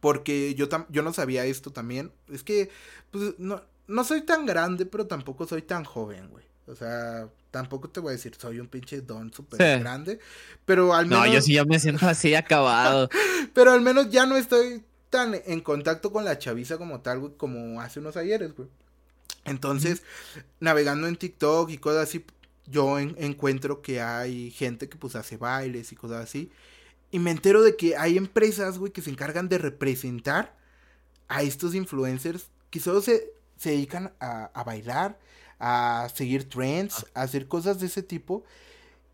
porque 0.00 0.54
yo, 0.56 0.68
yo 0.88 1.02
no 1.02 1.12
sabía 1.12 1.46
esto 1.46 1.70
también. 1.70 2.10
Es 2.32 2.42
que, 2.42 2.70
pues, 3.12 3.34
no, 3.38 3.62
no 3.86 4.02
soy 4.02 4.22
tan 4.22 4.44
grande, 4.44 4.86
pero 4.86 5.06
tampoco 5.06 5.46
soy 5.46 5.62
tan 5.62 5.84
joven, 5.84 6.28
güey. 6.30 6.44
O 6.66 6.74
sea, 6.74 7.28
tampoco 7.50 7.88
te 7.88 8.00
voy 8.00 8.10
a 8.10 8.12
decir, 8.12 8.34
soy 8.38 8.58
un 8.58 8.68
pinche 8.68 9.00
don 9.00 9.32
súper 9.32 9.80
grande, 9.80 10.18
pero 10.64 10.94
al 10.94 11.06
menos... 11.06 11.26
No, 11.26 11.32
yo 11.32 11.40
sí 11.42 11.54
ya 11.54 11.64
me 11.64 11.78
siento 11.78 12.06
así 12.06 12.34
acabado. 12.34 13.08
pero 13.54 13.72
al 13.72 13.80
menos 13.82 14.10
ya 14.10 14.24
no 14.26 14.36
estoy 14.36 14.82
tan 15.10 15.34
en 15.46 15.60
contacto 15.60 16.10
con 16.10 16.24
la 16.24 16.38
chaviza 16.38 16.78
como 16.78 17.00
tal, 17.00 17.20
güey, 17.20 17.32
como 17.36 17.80
hace 17.80 18.00
unos 18.00 18.16
ayeres, 18.16 18.54
güey. 18.56 18.68
Entonces, 19.44 20.02
navegando 20.58 21.06
en 21.06 21.16
TikTok 21.16 21.70
y 21.70 21.78
cosas 21.78 22.08
así, 22.08 22.24
yo 22.66 22.98
encuentro 22.98 23.82
que 23.82 24.00
hay 24.00 24.50
gente 24.50 24.88
que 24.88 24.96
pues 24.96 25.14
hace 25.16 25.36
bailes 25.36 25.92
y 25.92 25.96
cosas 25.96 26.24
así. 26.24 26.50
Y 27.10 27.18
me 27.18 27.30
entero 27.30 27.62
de 27.62 27.76
que 27.76 27.96
hay 27.96 28.16
empresas, 28.16 28.78
güey, 28.78 28.90
que 28.90 29.02
se 29.02 29.10
encargan 29.10 29.48
de 29.48 29.58
representar 29.58 30.56
a 31.28 31.42
estos 31.42 31.74
influencers 31.74 32.48
que 32.70 32.80
solo 32.80 33.02
se, 33.02 33.32
se 33.58 33.70
dedican 33.70 34.12
a, 34.18 34.46
a 34.46 34.64
bailar 34.64 35.18
a 35.66 36.10
seguir 36.14 36.46
trends, 36.46 37.06
ah. 37.14 37.20
a 37.20 37.22
hacer 37.22 37.48
cosas 37.48 37.80
de 37.80 37.86
ese 37.86 38.02
tipo. 38.02 38.44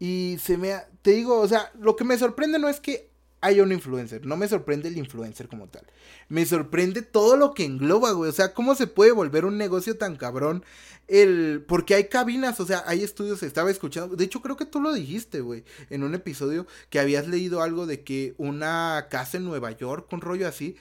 Y 0.01 0.37
se 0.43 0.57
me, 0.57 0.75
te 1.03 1.13
digo, 1.13 1.39
o 1.39 1.47
sea, 1.47 1.71
lo 1.79 1.95
que 1.95 2.03
me 2.03 2.19
sorprende 2.19 2.59
no 2.59 2.69
es 2.69 2.81
que 2.81 3.09
haya 3.41 3.63
un 3.63 3.71
influencer. 3.71 4.27
No 4.27 4.37
me 4.37 4.49
sorprende 4.49 4.89
el 4.89 4.99
influencer 4.99 5.47
como 5.47 5.69
tal. 5.69 5.87
Me 6.29 6.45
sorprende 6.45 7.03
todo 7.03 7.37
lo 7.37 7.55
que 7.55 7.65
engloba, 7.65 8.11
güey. 8.11 8.31
O 8.31 8.33
sea, 8.33 8.53
cómo 8.53 8.75
se 8.75 8.89
puede 8.89 9.13
volver 9.13 9.45
un 9.45 9.59
negocio 9.59 9.97
tan 9.97 10.17
cabrón. 10.17 10.65
El. 11.07 11.65
Porque 11.69 11.95
hay 11.95 12.09
cabinas, 12.09 12.59
o 12.59 12.67
sea, 12.67 12.83
hay 12.85 13.05
estudios. 13.05 13.45
Estaba 13.45 13.71
escuchando. 13.71 14.17
De 14.17 14.25
hecho, 14.25 14.43
creo 14.43 14.57
que 14.57 14.67
tú 14.67 14.81
lo 14.81 14.93
dijiste, 14.93 15.43
güey. 15.43 15.63
En 15.89 16.03
un 16.03 16.17
episodio 16.17 16.67
que 16.89 16.99
habías 16.99 17.29
leído 17.29 17.63
algo 17.63 17.87
de 17.87 18.03
que 18.03 18.35
una 18.39 19.07
casa 19.09 19.37
en 19.37 19.45
Nueva 19.45 19.71
York, 19.71 20.13
un 20.13 20.21
rollo 20.21 20.49
así. 20.49 20.77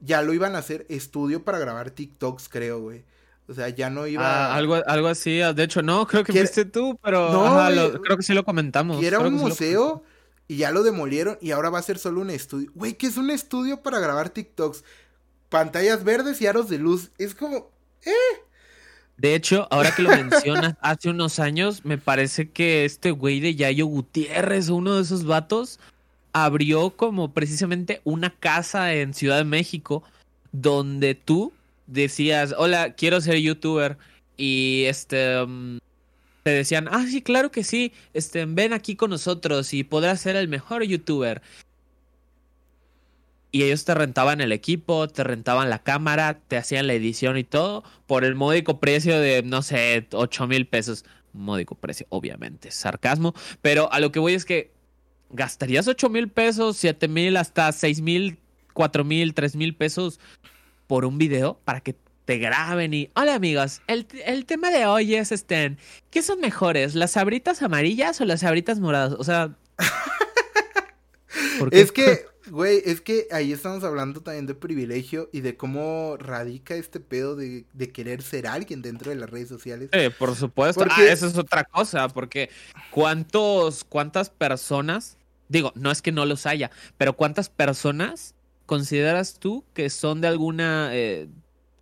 Ya 0.00 0.20
lo 0.20 0.34
iban 0.34 0.54
a 0.54 0.58
hacer 0.58 0.84
estudio 0.90 1.44
para 1.44 1.58
grabar 1.58 1.90
TikToks, 1.90 2.50
creo, 2.50 2.80
güey. 2.80 3.04
O 3.46 3.54
sea, 3.54 3.68
ya 3.68 3.90
no 3.90 4.06
iba. 4.06 4.24
Ah, 4.24 4.54
algo, 4.56 4.76
algo 4.86 5.08
así. 5.08 5.38
De 5.38 5.62
hecho, 5.62 5.82
no, 5.82 6.06
creo 6.06 6.24
que 6.24 6.32
fuiste 6.32 6.64
tú, 6.64 6.98
pero. 7.02 7.30
No, 7.30 8.00
creo 8.00 8.16
que 8.16 8.22
sí 8.22 8.32
lo 8.32 8.44
comentamos. 8.44 9.02
Y 9.02 9.06
era 9.06 9.18
un 9.18 9.34
museo 9.34 10.02
y 10.46 10.56
ya 10.56 10.70
lo 10.70 10.82
demolieron 10.82 11.38
y 11.40 11.52
ahora 11.52 11.70
va 11.70 11.78
a 11.78 11.82
ser 11.82 11.98
solo 11.98 12.20
un 12.20 12.30
estudio. 12.30 12.70
Güey, 12.74 12.94
¿qué 12.94 13.06
es 13.06 13.16
un 13.16 13.30
estudio 13.30 13.82
para 13.82 13.98
grabar 13.98 14.30
TikToks? 14.30 14.84
Pantallas 15.48 16.04
verdes 16.04 16.40
y 16.40 16.46
aros 16.46 16.68
de 16.68 16.78
luz. 16.78 17.10
Es 17.18 17.34
como... 17.34 17.70
¿Eh? 18.04 18.12
De 19.16 19.34
hecho, 19.34 19.68
ahora 19.70 19.94
que 19.94 20.02
lo 20.02 20.10
mencionas, 20.10 20.74
hace 20.80 21.08
unos 21.08 21.38
años 21.38 21.84
me 21.84 21.98
parece 21.98 22.50
que 22.50 22.84
este 22.84 23.10
güey 23.10 23.40
de 23.40 23.54
Yayo 23.54 23.86
Gutiérrez, 23.86 24.68
uno 24.68 24.96
de 24.96 25.02
esos 25.02 25.24
vatos, 25.24 25.78
abrió 26.32 26.90
como 26.90 27.32
precisamente 27.32 28.00
una 28.04 28.30
casa 28.30 28.92
en 28.92 29.14
Ciudad 29.14 29.38
de 29.38 29.44
México 29.44 30.02
donde 30.52 31.14
tú 31.14 31.52
decías, 31.86 32.54
hola, 32.56 32.94
quiero 32.94 33.20
ser 33.20 33.36
youtuber 33.36 33.98
y 34.36 34.84
este... 34.86 35.40
Um, 35.42 35.78
te 36.44 36.50
decían, 36.50 36.88
ah, 36.90 37.06
sí, 37.08 37.22
claro 37.22 37.50
que 37.50 37.64
sí, 37.64 37.92
este, 38.12 38.44
ven 38.44 38.74
aquí 38.74 38.96
con 38.96 39.08
nosotros 39.08 39.72
y 39.72 39.82
podrás 39.82 40.20
ser 40.20 40.36
el 40.36 40.46
mejor 40.46 40.84
youtuber. 40.84 41.40
Y 43.50 43.62
ellos 43.62 43.86
te 43.86 43.94
rentaban 43.94 44.42
el 44.42 44.52
equipo, 44.52 45.08
te 45.08 45.24
rentaban 45.24 45.70
la 45.70 45.82
cámara, 45.82 46.40
te 46.46 46.58
hacían 46.58 46.86
la 46.86 46.92
edición 46.92 47.38
y 47.38 47.44
todo 47.44 47.82
por 48.06 48.24
el 48.24 48.34
módico 48.34 48.78
precio 48.78 49.18
de, 49.18 49.42
no 49.42 49.62
sé, 49.62 50.06
8 50.12 50.46
mil 50.46 50.66
pesos. 50.66 51.06
Módico 51.32 51.76
precio, 51.76 52.06
obviamente, 52.10 52.70
sarcasmo. 52.70 53.34
Pero 53.62 53.90
a 53.90 54.00
lo 54.00 54.12
que 54.12 54.18
voy 54.18 54.34
es 54.34 54.44
que 54.44 54.72
gastarías 55.30 55.88
8 55.88 56.10
mil 56.10 56.28
pesos, 56.28 56.76
7 56.76 57.08
mil, 57.08 57.36
hasta 57.38 57.72
6 57.72 58.02
mil, 58.02 58.38
4 58.74 59.04
mil, 59.04 59.32
3 59.32 59.56
mil 59.56 59.74
pesos 59.74 60.20
por 60.86 61.04
un 61.04 61.18
video 61.18 61.58
para 61.64 61.80
que 61.80 61.96
te 62.24 62.38
graben 62.38 62.94
y... 62.94 63.10
Hola 63.14 63.34
amigos, 63.34 63.82
el, 63.86 64.06
tema 64.46 64.70
de 64.70 64.86
hoy 64.86 65.14
es 65.14 65.32
este... 65.32 65.76
¿Qué 66.10 66.22
son 66.22 66.40
mejores? 66.40 66.94
¿Las 66.94 67.12
sabritas 67.12 67.62
amarillas 67.62 68.20
o 68.20 68.24
las 68.24 68.40
sabritas 68.40 68.80
moradas? 68.80 69.14
O 69.18 69.24
sea... 69.24 69.54
es 71.70 71.92
que, 71.92 72.24
güey, 72.50 72.82
es 72.84 73.00
que 73.00 73.26
ahí 73.30 73.52
estamos 73.52 73.84
hablando 73.84 74.22
también 74.22 74.46
de 74.46 74.54
privilegio 74.54 75.28
y 75.32 75.40
de 75.40 75.56
cómo 75.56 76.16
radica 76.18 76.74
este 76.74 77.00
pedo 77.00 77.36
de, 77.36 77.66
querer 77.92 78.22
ser 78.22 78.46
alguien 78.46 78.80
dentro 78.80 79.10
de 79.10 79.16
las 79.16 79.28
redes 79.28 79.48
sociales. 79.48 79.90
Sí, 79.92 80.08
por 80.18 80.34
supuesto. 80.34 80.80
Porque... 80.80 81.02
Ah, 81.08 81.12
eso 81.12 81.26
es 81.26 81.36
otra 81.36 81.64
cosa, 81.64 82.08
porque 82.08 82.48
¿cuántos, 82.90 83.84
cuántas 83.84 84.30
personas, 84.30 85.18
digo, 85.48 85.72
no 85.74 85.90
es 85.90 86.00
que 86.00 86.12
no 86.12 86.24
los 86.24 86.46
haya, 86.46 86.70
pero 86.96 87.14
cuántas 87.14 87.50
personas 87.50 88.33
consideras 88.66 89.38
tú 89.38 89.64
que 89.74 89.90
son 89.90 90.20
de 90.20 90.28
alguna... 90.28 90.90
Eh, 90.92 91.28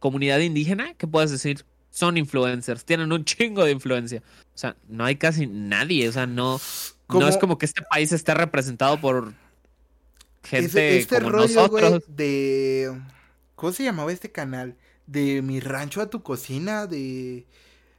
comunidad 0.03 0.41
indígena 0.41 0.93
que 0.95 1.07
puedes 1.07 1.30
decir 1.30 1.64
son 1.91 2.16
influencers, 2.16 2.85
tienen 2.85 3.12
un 3.12 3.24
chingo 3.24 3.64
de 3.64 3.70
influencia. 3.70 4.22
O 4.55 4.59
sea, 4.59 4.76
no 4.89 5.05
hay 5.05 5.16
casi 5.16 5.47
nadie, 5.47 6.09
o 6.09 6.12
sea, 6.12 6.26
no, 6.26 6.61
no 7.09 7.28
es 7.28 7.37
como 7.39 7.57
que 7.57 7.66
este 7.66 7.83
país 7.83 8.12
esté 8.12 8.35
representado 8.35 9.01
por 9.01 9.33
gente 10.43 10.99
este 10.99 11.20
como 11.20 11.30
nosotros. 11.30 12.03
de 12.09 13.01
¿cómo 13.55 13.72
se 13.72 13.85
llamaba 13.85 14.12
este 14.12 14.33
canal? 14.33 14.76
De 15.07 15.41
mi 15.41 15.61
rancho 15.61 16.01
a 16.01 16.11
tu 16.11 16.22
cocina, 16.22 16.87
de 16.87 17.47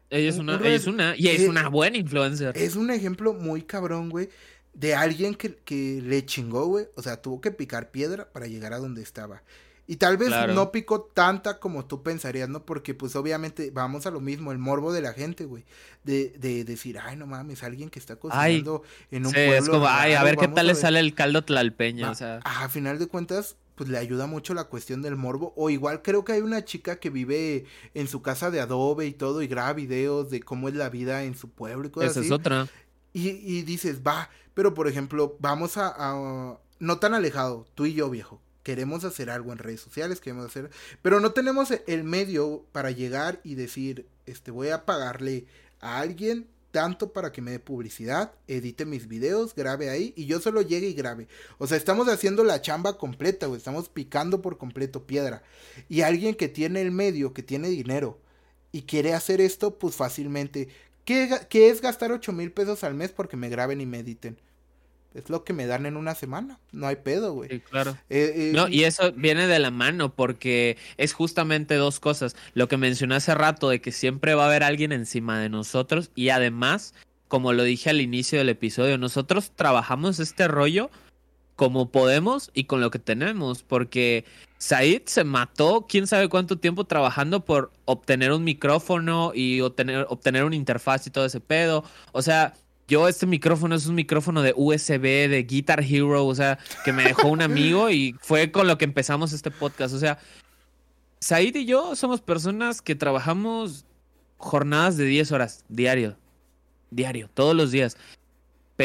ella 0.09 0.29
es 0.29 0.37
una, 0.37 0.55
ella 0.57 0.75
es 0.75 0.87
una, 0.87 1.15
y 1.15 1.29
es 1.29 1.41
eh, 1.41 1.49
una 1.49 1.69
buena 1.69 1.97
influencer. 1.97 2.55
Es 2.57 2.75
un 2.75 2.91
ejemplo 2.91 3.33
muy 3.33 3.61
cabrón, 3.61 4.09
güey, 4.09 4.29
de 4.73 4.95
alguien 4.95 5.35
que, 5.35 5.55
que 5.55 6.01
le 6.01 6.25
chingó, 6.25 6.65
güey. 6.65 6.87
O 6.95 7.01
sea, 7.01 7.21
tuvo 7.21 7.41
que 7.41 7.51
picar 7.51 7.91
piedra 7.91 8.31
para 8.31 8.47
llegar 8.47 8.73
a 8.73 8.79
donde 8.79 9.01
estaba. 9.01 9.41
Y 9.85 9.97
tal 9.97 10.15
vez 10.15 10.29
no 10.53 10.71
picó 10.71 11.01
tanta 11.01 11.59
como 11.59 11.85
tú 11.85 12.03
pensarías, 12.03 12.47
¿no? 12.47 12.65
Porque 12.65 12.93
pues 12.93 13.17
obviamente 13.17 13.69
vamos 13.69 14.05
a 14.05 14.11
lo 14.11 14.21
mismo, 14.21 14.53
el 14.53 14.57
morbo 14.57 14.93
de 14.93 15.01
la 15.01 15.11
gente, 15.11 15.43
güey. 15.43 15.65
De, 16.05 16.33
de 16.37 16.63
decir, 16.63 16.97
ay, 16.99 17.17
no 17.17 17.27
mames, 17.27 17.63
alguien 17.63 17.89
que 17.89 17.99
está 17.99 18.15
cocinando 18.15 18.83
en 19.11 19.25
un 19.25 19.33
pueblo. 19.33 19.53
Es 19.55 19.69
como, 19.69 19.87
ay, 19.87 20.13
a 20.13 20.23
ver 20.23 20.37
qué 20.37 20.47
tal 20.47 20.67
le 20.67 20.75
sale 20.75 20.99
el 20.99 21.13
caldo 21.13 21.43
tlalpeño, 21.43 22.11
o 22.11 22.15
sea. 22.15 22.39
A 22.45 22.69
final 22.69 22.97
de 22.97 23.07
cuentas, 23.07 23.57
pues 23.75 23.89
le 23.89 23.97
ayuda 23.97 24.25
mucho 24.25 24.53
la 24.53 24.65
cuestión 24.65 25.01
del 25.01 25.17
morbo. 25.17 25.53
O 25.57 25.69
igual 25.69 26.01
creo 26.01 26.23
que 26.23 26.33
hay 26.33 26.41
una 26.41 26.63
chica 26.63 26.97
que 26.97 27.09
vive 27.09 27.65
en 27.93 28.07
su 28.07 28.21
casa 28.21 28.51
de 28.51 28.61
adobe 28.61 29.05
y 29.05 29.11
todo 29.11 29.41
y 29.41 29.47
graba 29.47 29.73
videos 29.73 30.29
de 30.29 30.39
cómo 30.39 30.69
es 30.69 30.75
la 30.75 30.89
vida 30.89 31.23
en 31.23 31.35
su 31.35 31.49
pueblo 31.49 31.87
y 31.87 31.91
cosas 31.91 32.11
Esa 32.11 32.21
es 32.21 32.31
otra. 32.31 32.67
Y, 33.13 33.61
dices, 33.61 34.01
va, 34.05 34.29
pero 34.53 34.73
por 34.73 34.87
ejemplo, 34.87 35.37
vamos 35.39 35.77
a, 35.77 35.93
a, 35.95 36.57
no 36.79 36.99
tan 36.99 37.13
alejado, 37.13 37.67
tú 37.75 37.85
y 37.85 37.93
yo, 37.93 38.09
viejo 38.09 38.41
queremos 38.63 39.03
hacer 39.03 39.29
algo 39.29 39.51
en 39.51 39.57
redes 39.57 39.81
sociales, 39.81 40.21
queremos 40.21 40.45
hacer, 40.45 40.71
pero 41.01 41.19
no 41.19 41.33
tenemos 41.33 41.69
el 41.85 42.03
medio 42.05 42.65
para 42.71 42.91
llegar 42.91 43.41
y 43.43 43.55
decir, 43.55 44.07
este, 44.25 44.51
voy 44.51 44.69
a 44.69 44.85
pagarle 44.85 45.45
a 45.81 45.99
alguien 45.99 46.47
tanto 46.73 47.13
para 47.13 47.31
que 47.31 47.41
me 47.41 47.51
dé 47.51 47.59
publicidad, 47.59 48.33
edite 48.47 48.85
mis 48.85 49.07
videos, 49.07 49.53
grabe 49.53 49.91
ahí 49.91 50.11
y 50.17 50.25
yo 50.25 50.39
solo 50.39 50.63
llegue 50.63 50.87
y 50.87 50.93
grabe. 50.93 51.27
O 51.59 51.67
sea, 51.67 51.77
estamos 51.77 52.07
haciendo 52.07 52.43
la 52.43 52.61
chamba 52.61 52.97
completa, 52.97 53.47
o 53.47 53.55
estamos 53.55 53.89
picando 53.89 54.41
por 54.41 54.57
completo 54.57 55.05
piedra. 55.05 55.43
Y 55.87 56.01
alguien 56.01 56.33
que 56.33 56.47
tiene 56.47 56.81
el 56.81 56.89
medio, 56.89 57.31
que 57.31 57.43
tiene 57.43 57.69
dinero 57.69 58.19
y 58.71 58.81
quiere 58.81 59.13
hacer 59.13 59.39
esto, 59.39 59.77
pues 59.77 59.95
fácilmente. 59.95 60.67
¿Qué, 61.05 61.29
qué 61.49 61.69
es 61.69 61.81
gastar 61.81 62.11
8 62.11 62.31
mil 62.31 62.51
pesos 62.51 62.83
al 62.83 62.93
mes 62.93 63.11
porque 63.11 63.37
me 63.37 63.49
graben 63.49 63.81
y 63.81 63.85
me 63.85 63.99
editen? 63.99 64.37
Es 65.13 65.29
lo 65.29 65.43
que 65.43 65.53
me 65.53 65.67
dan 65.67 65.85
en 65.85 65.95
una 65.95 66.15
semana. 66.15 66.59
No 66.71 66.87
hay 66.87 66.95
pedo, 66.97 67.33
güey. 67.33 67.49
Sí, 67.49 67.59
claro. 67.59 67.91
Eh, 68.09 68.33
eh, 68.35 68.51
no, 68.53 68.67
y 68.67 68.83
eso 68.83 69.11
viene 69.11 69.45
de 69.45 69.59
la 69.59 69.69
mano 69.69 70.15
porque 70.15 70.77
es 70.97 71.13
justamente 71.13 71.75
dos 71.75 71.99
cosas. 71.99 72.35
Lo 72.55 72.67
que 72.67 72.77
mencioné 72.77 73.15
hace 73.15 73.35
rato 73.35 73.69
de 73.69 73.79
que 73.79 73.91
siempre 73.91 74.33
va 74.33 74.45
a 74.45 74.47
haber 74.47 74.63
alguien 74.63 74.91
encima 74.91 75.39
de 75.39 75.49
nosotros 75.49 76.09
y 76.15 76.29
además, 76.29 76.95
como 77.27 77.53
lo 77.53 77.63
dije 77.63 77.91
al 77.91 78.01
inicio 78.01 78.39
del 78.39 78.49
episodio, 78.49 78.97
nosotros 78.97 79.51
trabajamos 79.55 80.19
este 80.19 80.47
rollo 80.47 80.89
como 81.63 81.89
podemos 81.89 82.51
y 82.53 82.65
con 82.65 82.81
lo 82.81 82.91
que 82.91 82.99
tenemos 82.99 83.63
porque 83.63 84.25
Said 84.57 85.03
se 85.05 85.23
mató 85.23 85.85
quién 85.87 86.07
sabe 86.07 86.27
cuánto 86.27 86.57
tiempo 86.57 86.83
trabajando 86.83 87.45
por 87.45 87.71
obtener 87.85 88.33
un 88.33 88.43
micrófono 88.43 89.31
y 89.33 89.61
obtener, 89.61 90.05
obtener 90.09 90.43
una 90.43 90.57
interfaz 90.57 91.07
y 91.07 91.09
todo 91.09 91.25
ese 91.25 91.39
pedo. 91.39 91.85
O 92.11 92.21
sea, 92.21 92.53
yo 92.89 93.07
este 93.07 93.25
micrófono 93.27 93.75
es 93.75 93.87
un 93.87 93.95
micrófono 93.95 94.41
de 94.41 94.53
USB, 94.57 95.29
de 95.29 95.45
Guitar 95.47 95.81
Hero, 95.81 96.25
o 96.25 96.35
sea, 96.35 96.59
que 96.83 96.91
me 96.91 97.05
dejó 97.05 97.29
un 97.29 97.41
amigo 97.41 97.89
y 97.89 98.13
fue 98.19 98.51
con 98.51 98.67
lo 98.67 98.77
que 98.77 98.83
empezamos 98.83 99.31
este 99.31 99.49
podcast. 99.49 99.95
O 99.95 99.99
sea, 99.99 100.19
Said 101.21 101.55
y 101.55 101.63
yo 101.63 101.95
somos 101.95 102.19
personas 102.19 102.81
que 102.81 102.95
trabajamos 102.95 103.85
jornadas 104.35 104.97
de 104.97 105.05
10 105.05 105.31
horas 105.31 105.63
diario, 105.69 106.17
diario, 106.91 107.29
todos 107.33 107.55
los 107.55 107.71
días. 107.71 107.95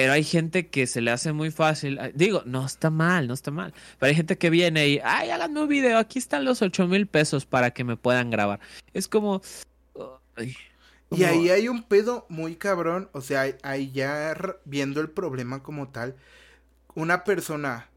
Pero 0.01 0.13
hay 0.13 0.23
gente 0.23 0.69
que 0.69 0.87
se 0.87 1.01
le 1.01 1.11
hace 1.11 1.33
muy 1.33 1.51
fácil. 1.51 1.99
Digo, 2.15 2.45
no 2.47 2.65
está 2.65 2.89
mal, 2.89 3.27
no 3.27 3.35
está 3.35 3.51
mal. 3.51 3.75
Pero 3.99 4.11
hay 4.11 4.15
gente 4.15 4.39
que 4.39 4.49
viene 4.49 4.87
y, 4.87 5.01
ay, 5.03 5.31
háganme 5.31 5.61
un 5.61 5.69
video, 5.69 5.99
aquí 5.99 6.21
están 6.21 6.45
los 6.45 6.63
8 6.63 6.87
mil 6.87 7.09
pesos 7.09 7.47
para 7.47 7.73
que 7.73 7.83
me 7.83 7.97
puedan 7.97 8.31
grabar. 8.31 8.61
Es 8.95 9.09
como... 9.09 9.43
Y 11.11 11.25
ahí 11.25 11.51
hay 11.51 11.67
un 11.67 11.83
pedo 11.83 12.27
muy 12.29 12.55
cabrón, 12.55 13.09
o 13.13 13.21
sea, 13.23 13.53
ahí 13.65 13.91
ya 13.91 14.37
viendo 14.65 15.01
el 15.01 15.11
problema 15.11 15.65
como 15.65 15.89
tal, 15.89 16.15
una 16.95 17.25
persona 17.25 17.89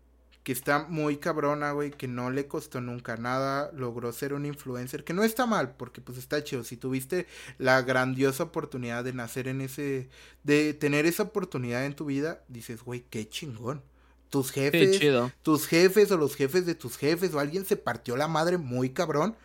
que 0.43 0.51
está 0.51 0.85
muy 0.87 1.17
cabrona, 1.17 1.71
güey, 1.71 1.91
que 1.91 2.07
no 2.07 2.31
le 2.31 2.47
costó 2.47 2.81
nunca 2.81 3.15
nada, 3.17 3.71
logró 3.73 4.11
ser 4.11 4.33
un 4.33 4.45
influencer, 4.45 5.03
que 5.03 5.13
no 5.13 5.23
está 5.23 5.45
mal, 5.45 5.75
porque 5.75 6.01
pues 6.01 6.17
está 6.17 6.43
chido, 6.43 6.63
si 6.63 6.77
tuviste 6.77 7.27
la 7.59 7.81
grandiosa 7.83 8.43
oportunidad 8.43 9.03
de 9.03 9.13
nacer 9.13 9.47
en 9.47 9.61
ese, 9.61 10.09
de 10.43 10.73
tener 10.73 11.05
esa 11.05 11.23
oportunidad 11.23 11.85
en 11.85 11.95
tu 11.95 12.05
vida, 12.05 12.43
dices, 12.47 12.81
güey, 12.83 13.05
qué 13.09 13.29
chingón. 13.29 13.83
Tus 14.29 14.51
jefes, 14.51 15.01
tus 15.41 15.67
jefes 15.67 16.09
o 16.11 16.17
los 16.17 16.35
jefes 16.35 16.65
de 16.65 16.73
tus 16.73 16.97
jefes 16.97 17.33
o 17.33 17.39
alguien 17.39 17.65
se 17.65 17.75
partió 17.75 18.15
la 18.15 18.29
madre 18.29 18.57
muy 18.57 18.91
cabrón 18.91 19.35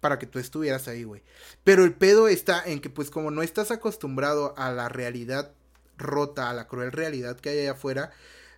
para 0.00 0.20
que 0.20 0.26
tú 0.26 0.38
estuvieras 0.38 0.86
ahí, 0.86 1.02
güey. 1.02 1.22
Pero 1.64 1.84
el 1.84 1.92
pedo 1.92 2.28
está 2.28 2.62
en 2.64 2.80
que, 2.80 2.88
pues, 2.88 3.10
como 3.10 3.32
no 3.32 3.42
estás 3.42 3.72
acostumbrado 3.72 4.54
a 4.56 4.70
la 4.70 4.88
realidad 4.88 5.52
rota, 5.98 6.48
a 6.48 6.54
la 6.54 6.68
cruel 6.68 6.92
realidad 6.92 7.40
que 7.40 7.48
hay 7.48 7.58
allá 7.60 7.72
afuera, 7.72 8.12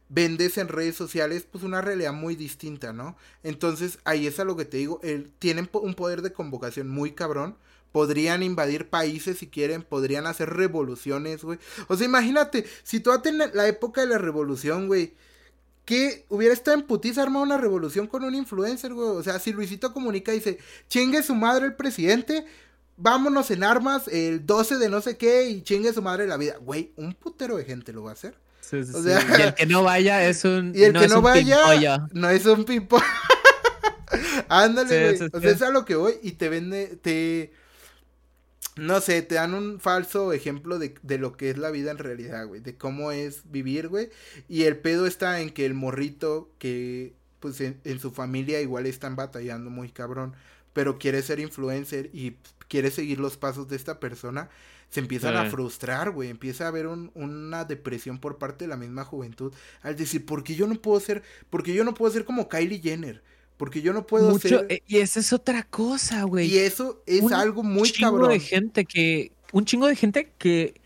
vendes 0.09 0.59
en 0.59 0.69
redes 0.69 0.97
sociales, 0.97 1.47
pues, 1.51 1.65
una 1.65 1.81
realidad 1.81 2.13
muy 2.13 2.37
distinta, 2.37 2.93
¿no? 2.93 3.17
Entonces, 3.43 3.99
ahí 4.05 4.27
es 4.27 4.41
a 4.41 4.45
lo 4.45 4.57
que 4.57 4.65
te 4.65 4.79
digo, 4.79 5.01
el, 5.03 5.31
tienen 5.39 5.69
un 5.73 5.95
poder 5.95 6.23
de 6.23 6.33
convocación 6.33 6.89
muy 6.89 7.13
cabrón. 7.13 7.57
Podrían 7.93 8.43
invadir 8.43 8.91
países 8.91 9.39
si 9.39 9.49
quieren, 9.49 9.83
podrían 9.83 10.27
hacer 10.27 10.51
revoluciones, 10.51 11.43
güey. 11.43 11.59
O 11.89 11.97
sea, 11.97 12.07
imagínate, 12.07 12.67
si 12.83 13.01
tú 13.01 13.11
en 13.25 13.39
la 13.39 13.67
época 13.67 14.03
de 14.03 14.09
la 14.09 14.19
revolución, 14.19 14.89
güey, 14.89 15.15
que 15.89 16.27
hubiera 16.29 16.53
estado 16.53 16.77
en 16.77 16.87
putiza 16.87 17.23
armado 17.23 17.43
una 17.47 17.57
revolución 17.57 18.07
con 18.07 18.23
un 18.23 18.35
influencer, 18.35 18.93
güey. 18.93 19.09
O 19.09 19.23
sea, 19.23 19.39
si 19.39 19.55
Luisito 19.55 19.95
comunica 19.95 20.33
y 20.33 20.37
dice, 20.37 20.59
chingue 20.87 21.23
su 21.23 21.35
madre 21.35 21.65
el 21.65 21.77
presidente, 21.77 22.45
vámonos 22.99 23.51
en 23.51 23.65
armas 23.65 24.07
el 24.09 24.45
12 24.45 24.77
de 24.77 24.91
no 24.91 25.01
sé 25.01 25.17
qué 25.17 25.49
y 25.49 25.63
chingue 25.63 25.95
su 25.95 26.03
madre 26.03 26.27
la 26.27 26.37
vida. 26.37 26.59
Güey, 26.59 26.93
un 26.97 27.15
putero 27.15 27.57
de 27.57 27.65
gente 27.65 27.95
lo 27.95 28.03
va 28.03 28.11
a 28.11 28.13
hacer. 28.13 28.37
Sí, 28.69 28.85
sí, 28.85 28.93
sí. 28.93 29.09
Y 29.09 29.43
el 29.43 29.55
que 29.55 29.66
no 29.66 29.83
vaya 29.85 30.29
es 30.29 30.45
un. 30.45 30.73
Y 30.75 30.85
el 30.85 30.93
que 30.93 31.09
no 31.09 31.23
vaya 31.23 32.07
no 32.12 32.29
es 32.29 32.45
un 32.47 32.64
pipo. 32.64 33.01
Ándale, 34.49 35.12
güey. 35.12 35.31
o 35.33 35.41
sea, 35.41 35.51
es 35.51 35.62
a 35.62 35.71
lo 35.71 35.85
que 35.85 35.95
voy 35.95 36.14
y 36.23 36.33
te 36.33 36.49
vende, 36.49 36.99
te 37.01 37.53
no 38.79 39.01
sé, 39.01 39.23
te 39.23 39.35
dan 39.35 39.55
un 39.55 39.81
falso 39.81 40.33
ejemplo 40.33 40.79
de, 40.79 40.95
de, 41.03 41.19
lo 41.19 41.37
que 41.37 41.51
es 41.51 41.59
la 41.59 41.71
vida 41.71 41.91
en 41.91 41.99
realidad, 41.99 42.47
güey. 42.47 42.61
De 42.61 42.77
cómo 42.77 43.11
es 43.11 43.43
vivir, 43.51 43.89
güey. 43.89 44.09
Y 44.49 44.64
el 44.64 44.77
pedo 44.77 45.07
está 45.07 45.41
en 45.41 45.51
que 45.51 45.66
el 45.66 45.75
morrito 45.75 46.51
que, 46.59 47.12
pues, 47.41 47.61
en, 47.61 48.01
su 48.01 48.12
familia 48.12 48.61
igual 48.61 48.87
están 48.87 49.16
batallando 49.16 49.69
muy 49.69 49.91
cabrón. 49.91 50.35
Pero 50.73 50.99
quiere 50.99 51.23
ser 51.23 51.41
influencer 51.41 52.09
y 52.12 52.37
quiere 52.69 52.91
seguir 52.91 53.19
los 53.19 53.37
pasos 53.37 53.69
de 53.69 53.77
esta 53.77 53.99
persona. 53.99 54.49
Se 54.91 55.01
empiezan 55.01 55.36
a 55.36 55.51
frustrar, 55.51 56.11
güey. 56.11 56.30
Empieza 56.30 56.64
a 56.64 56.68
haber 56.68 56.86
un, 56.86 57.11
una 57.14 57.64
depresión 57.64 58.18
por 58.18 58.39
parte 58.39 58.64
de 58.64 58.68
la 58.68 58.76
misma 58.76 59.05
juventud. 59.05 59.53
Al 59.82 59.97
decir, 59.97 60.24
¿por 60.24 60.43
qué 60.43 60.55
yo 60.55 60.66
no 60.66 60.74
puedo 60.76 60.99
ser, 61.01 61.22
porque 61.51 61.74
yo 61.74 61.84
no 61.84 61.95
puedo 61.95 62.12
ser 62.12 62.24
como 62.24 62.49
Kylie 62.49 62.80
Jenner? 62.80 63.22
Porque 63.57 63.82
yo 63.82 63.93
no 63.93 64.07
puedo 64.07 64.39
ser... 64.39 64.66
Eh, 64.68 64.82
y 64.86 64.99
esa 64.99 65.20
es 65.20 65.32
otra 65.32 65.64
cosa, 65.64 66.22
güey. 66.22 66.47
Y 66.47 66.59
eso 66.59 67.03
es 67.07 67.30
algo 67.32 67.62
muy 67.62 67.91
cabrón. 67.93 68.22
Un 68.22 68.28
chingo 68.28 68.28
de 68.28 68.41
gente 68.41 68.84
que... 68.84 69.32
Un 69.53 69.64
chingo 69.64 69.86
de 69.86 69.97
gente 69.97 70.32
que 70.39 70.80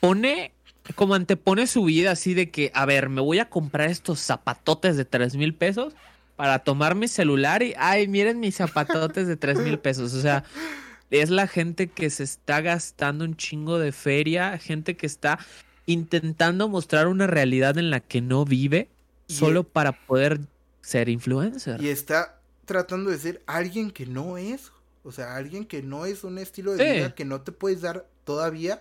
pone... 0.00 0.52
Como 0.96 1.14
antepone 1.14 1.68
su 1.68 1.84
vida 1.84 2.10
así 2.10 2.34
de 2.34 2.50
que, 2.50 2.72
a 2.74 2.84
ver, 2.86 3.08
me 3.08 3.20
voy 3.20 3.38
a 3.38 3.48
comprar 3.48 3.88
estos 3.88 4.18
zapatotes 4.18 4.96
de 4.96 5.04
tres 5.04 5.36
mil 5.36 5.54
pesos 5.54 5.94
para 6.34 6.58
tomar 6.58 6.96
mi 6.96 7.06
celular 7.06 7.62
y, 7.62 7.72
ay, 7.78 8.08
miren 8.08 8.40
mis 8.40 8.56
zapatotes 8.56 9.28
de 9.28 9.36
tres 9.36 9.58
mil 9.58 9.78
pesos. 9.78 10.12
O 10.12 10.20
sea, 10.20 10.42
es 11.12 11.30
la 11.30 11.46
gente 11.46 11.88
que 11.88 12.10
se 12.10 12.24
está 12.24 12.60
gastando 12.60 13.24
un 13.24 13.36
chingo 13.36 13.78
de 13.78 13.92
feria, 13.92 14.58
gente 14.58 14.96
que 14.96 15.06
está 15.06 15.38
intentando 15.86 16.68
mostrar 16.68 17.06
una 17.06 17.26
realidad 17.26 17.76
en 17.78 17.90
la 17.90 18.00
que 18.00 18.20
no 18.20 18.44
vive 18.44 18.88
solo 19.26 19.64
para 19.64 19.92
poder 19.92 20.40
ser 20.80 21.08
influencer. 21.08 21.80
Y 21.82 21.88
está 21.88 22.40
tratando 22.64 23.10
de 23.10 23.18
ser 23.18 23.42
alguien 23.46 23.90
que 23.90 24.06
no 24.06 24.38
es. 24.38 24.72
O 25.04 25.12
sea, 25.12 25.36
alguien 25.36 25.66
que 25.66 25.82
no 25.82 26.06
es 26.06 26.24
un 26.24 26.38
estilo 26.38 26.72
de 26.72 26.92
vida 26.92 27.14
que 27.14 27.24
no 27.24 27.40
te 27.40 27.52
puedes 27.52 27.80
dar 27.80 28.06
todavía 28.24 28.80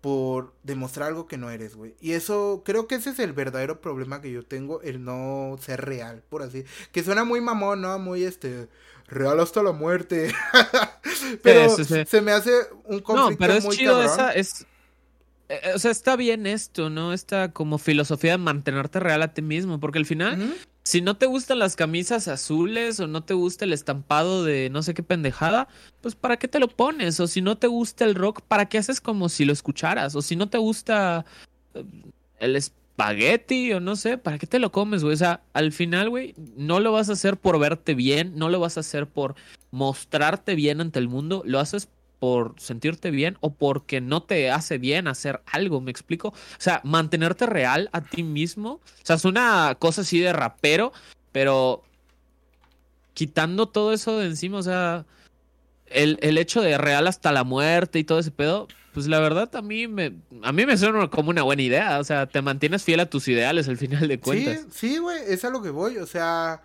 por 0.00 0.52
demostrar 0.62 1.08
algo 1.08 1.26
que 1.26 1.38
no 1.38 1.50
eres, 1.50 1.74
güey. 1.74 1.96
Y 2.00 2.12
eso, 2.12 2.62
creo 2.64 2.86
que 2.86 2.96
ese 2.96 3.10
es 3.10 3.18
el 3.18 3.32
verdadero 3.32 3.80
problema 3.80 4.20
que 4.20 4.30
yo 4.30 4.44
tengo, 4.44 4.80
el 4.82 5.02
no 5.04 5.58
ser 5.60 5.84
real, 5.84 6.22
por 6.28 6.42
así. 6.42 6.64
Que 6.92 7.02
suena 7.02 7.24
muy 7.24 7.40
mamón, 7.40 7.80
¿no? 7.80 7.98
Muy 7.98 8.22
este, 8.22 8.68
real 9.08 9.40
hasta 9.40 9.62
la 9.62 9.72
muerte. 9.72 10.34
pero 11.42 11.76
se 11.76 12.20
me 12.20 12.32
hace 12.32 12.52
un 12.84 13.00
conflicto 13.00 13.30
no, 13.30 13.36
pero 13.38 13.52
es 13.54 13.68
chido 13.68 14.02
esa, 14.02 14.32
es 14.32 14.66
eh, 15.48 15.72
o 15.74 15.78
sea, 15.78 15.90
está 15.90 16.16
bien 16.16 16.46
esto, 16.46 16.90
¿no? 16.90 17.12
Esta 17.12 17.52
como 17.52 17.78
filosofía 17.78 18.32
de 18.32 18.38
mantenerte 18.38 18.98
real 18.98 19.22
a 19.22 19.32
ti 19.32 19.42
mismo, 19.42 19.78
porque 19.78 19.98
al 19.98 20.06
final, 20.06 20.56
si 20.82 21.00
no 21.02 21.16
te 21.16 21.26
gustan 21.26 21.60
las 21.60 21.76
camisas 21.76 22.26
azules 22.26 22.98
o 22.98 23.06
no 23.06 23.22
te 23.22 23.34
gusta 23.34 23.64
el 23.64 23.72
estampado 23.72 24.44
de 24.44 24.70
no 24.70 24.82
sé 24.82 24.92
qué 24.92 25.04
pendejada, 25.04 25.68
pues 26.00 26.16
¿para 26.16 26.36
qué 26.36 26.48
te 26.48 26.58
lo 26.58 26.68
pones? 26.68 27.20
O 27.20 27.28
si 27.28 27.42
no 27.42 27.56
te 27.56 27.68
gusta 27.68 28.04
el 28.04 28.16
rock, 28.16 28.40
¿para 28.42 28.66
qué 28.68 28.78
haces 28.78 29.00
como 29.00 29.28
si 29.28 29.44
lo 29.44 29.52
escucharas? 29.52 30.16
O 30.16 30.22
si 30.22 30.34
no 30.34 30.48
te 30.48 30.58
gusta 30.58 31.24
eh, 31.74 31.84
el 32.40 32.56
espagueti 32.96 33.72
o 33.74 33.80
no 33.80 33.94
sé, 33.94 34.16
¿para 34.16 34.38
qué 34.38 34.46
te 34.46 34.58
lo 34.58 34.72
comes, 34.72 35.02
güey? 35.02 35.14
O 35.14 35.18
sea, 35.18 35.42
al 35.52 35.72
final, 35.72 36.08
güey, 36.08 36.34
no 36.56 36.80
lo 36.80 36.92
vas 36.92 37.10
a 37.10 37.12
hacer 37.12 37.36
por 37.36 37.58
verte 37.58 37.94
bien, 37.94 38.32
no 38.36 38.48
lo 38.48 38.58
vas 38.58 38.78
a 38.78 38.80
hacer 38.80 39.06
por 39.06 39.34
mostrarte 39.70 40.54
bien 40.54 40.80
ante 40.80 40.98
el 40.98 41.08
mundo, 41.08 41.42
lo 41.44 41.60
haces 41.60 41.88
por 42.18 42.54
sentirte 42.56 43.10
bien 43.10 43.36
o 43.40 43.52
porque 43.52 44.00
no 44.00 44.22
te 44.22 44.50
hace 44.50 44.78
bien 44.78 45.08
hacer 45.08 45.42
algo, 45.46 45.82
¿me 45.82 45.90
explico? 45.90 46.28
O 46.28 46.34
sea, 46.58 46.80
mantenerte 46.82 47.44
real 47.44 47.90
a 47.92 48.00
ti 48.00 48.22
mismo. 48.22 48.72
O 48.72 48.80
sea, 49.02 49.16
es 49.16 49.26
una 49.26 49.76
cosa 49.78 50.00
así 50.00 50.18
de 50.18 50.32
rapero, 50.32 50.92
pero 51.32 51.84
quitando 53.12 53.66
todo 53.66 53.92
eso 53.92 54.18
de 54.18 54.26
encima, 54.26 54.58
o 54.58 54.62
sea, 54.62 55.04
el, 55.86 56.38
hecho 56.38 56.62
de 56.62 56.78
real 56.78 57.06
hasta 57.06 57.30
la 57.32 57.44
muerte 57.44 57.98
y 57.98 58.04
todo 58.04 58.18
ese 58.18 58.30
pedo, 58.30 58.68
pues 58.96 59.08
la 59.08 59.20
verdad 59.20 59.54
a 59.54 59.60
mí 59.60 59.86
me, 59.88 60.14
a 60.42 60.52
mí 60.52 60.64
me 60.64 60.74
suena 60.78 61.10
como 61.10 61.28
una 61.28 61.42
buena 61.42 61.60
idea. 61.60 61.98
O 61.98 62.04
sea, 62.04 62.24
te 62.24 62.40
mantienes 62.40 62.82
fiel 62.82 63.00
a 63.00 63.10
tus 63.10 63.28
ideales 63.28 63.68
al 63.68 63.76
final 63.76 64.08
de 64.08 64.18
cuentas. 64.18 64.60
Sí, 64.70 64.94
sí, 64.94 64.96
güey, 64.96 65.18
es 65.28 65.44
a 65.44 65.50
lo 65.50 65.60
que 65.60 65.68
voy. 65.68 65.98
O 65.98 66.06
sea, 66.06 66.62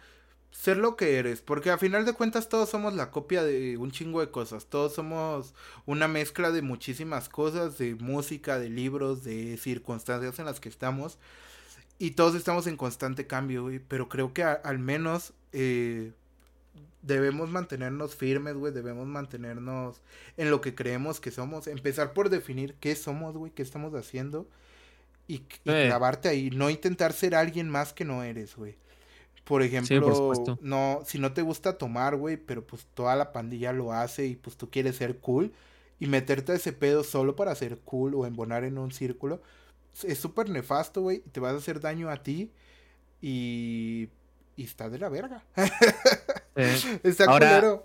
ser 0.50 0.78
lo 0.78 0.96
que 0.96 1.18
eres, 1.18 1.42
porque 1.42 1.72
a 1.72 1.78
final 1.78 2.06
de 2.06 2.14
cuentas 2.14 2.48
todos 2.48 2.70
somos 2.70 2.94
la 2.94 3.12
copia 3.12 3.44
de 3.44 3.76
un 3.76 3.92
chingo 3.92 4.22
de 4.22 4.32
cosas, 4.32 4.68
todos 4.68 4.94
somos 4.94 5.54
una 5.86 6.08
mezcla 6.08 6.52
de 6.52 6.62
muchísimas 6.62 7.28
cosas, 7.28 7.78
de 7.78 7.96
música, 7.96 8.60
de 8.60 8.70
libros, 8.70 9.26
de 9.26 9.58
circunstancias 9.58 10.40
en 10.40 10.46
las 10.46 10.62
que 10.62 10.70
estamos, 10.70 11.18
y 12.00 12.12
todos 12.12 12.36
estamos 12.36 12.66
en 12.66 12.78
constante 12.78 13.28
cambio, 13.28 13.64
güey, 13.64 13.80
pero 13.80 14.08
creo 14.08 14.32
que 14.32 14.44
al 14.44 14.80
menos 14.80 15.34
eh, 15.52 16.14
debemos 17.02 17.50
mantenernos 17.50 18.16
firmes, 18.16 18.56
güey, 18.56 18.74
debemos 18.74 19.08
mantenernos 19.08 20.02
en 20.38 20.52
lo 20.52 20.62
que 20.62 20.76
creemos 20.76 21.20
que 21.20 21.32
somos, 21.32 21.68
empezar 21.68 22.14
por 22.14 22.30
definir 22.30 22.76
qué 22.80 22.96
somos, 22.96 23.36
güey, 23.36 23.52
qué 23.52 23.62
estamos 23.62 23.94
haciendo, 23.94 24.48
y, 25.28 25.44
y 25.64 25.72
grabarte 25.72 26.30
ahí, 26.30 26.50
no 26.50 26.70
intentar 26.70 27.14
ser 27.14 27.36
alguien 27.36 27.70
más 27.70 27.94
que 27.94 28.06
no 28.06 28.24
eres, 28.24 28.56
güey. 28.56 28.76
Por 29.44 29.64
ejemplo, 29.64 30.34
no, 30.62 31.02
si 31.06 31.20
no 31.20 31.34
te 31.34 31.42
gusta 31.42 31.78
tomar, 31.78 32.16
güey, 32.16 32.38
pero 32.38 32.66
pues 32.66 32.86
toda 32.94 33.16
la 33.16 33.32
pandilla 33.32 33.74
lo 33.74 33.92
hace 33.92 34.28
y 34.28 34.36
pues 34.36 34.56
tú 34.56 34.70
quieres 34.70 34.98
ser 34.98 35.18
cool 35.18 35.52
y 36.00 36.08
meterte 36.08 36.52
a 36.52 36.56
ese 36.56 36.74
pedo 36.74 37.04
solo 37.04 37.36
para 37.36 37.56
ser 37.56 37.80
cool 37.80 38.16
o 38.16 38.26
embonar 38.26 38.64
en 38.64 38.78
un 38.78 38.92
círculo, 38.92 39.42
es 40.04 40.20
súper 40.20 40.50
nefasto, 40.50 41.02
güey, 41.02 41.24
y 41.26 41.30
te 41.30 41.40
vas 41.40 41.54
a 41.54 41.58
hacer 41.58 41.80
daño 41.80 42.10
a 42.10 42.24
ti 42.24 42.52
y, 43.22 44.10
y 44.56 44.64
está 44.64 44.90
de 44.90 45.00
la 45.00 45.10
verga. 45.10 45.44
está 46.56 47.26
ahora, 47.26 47.82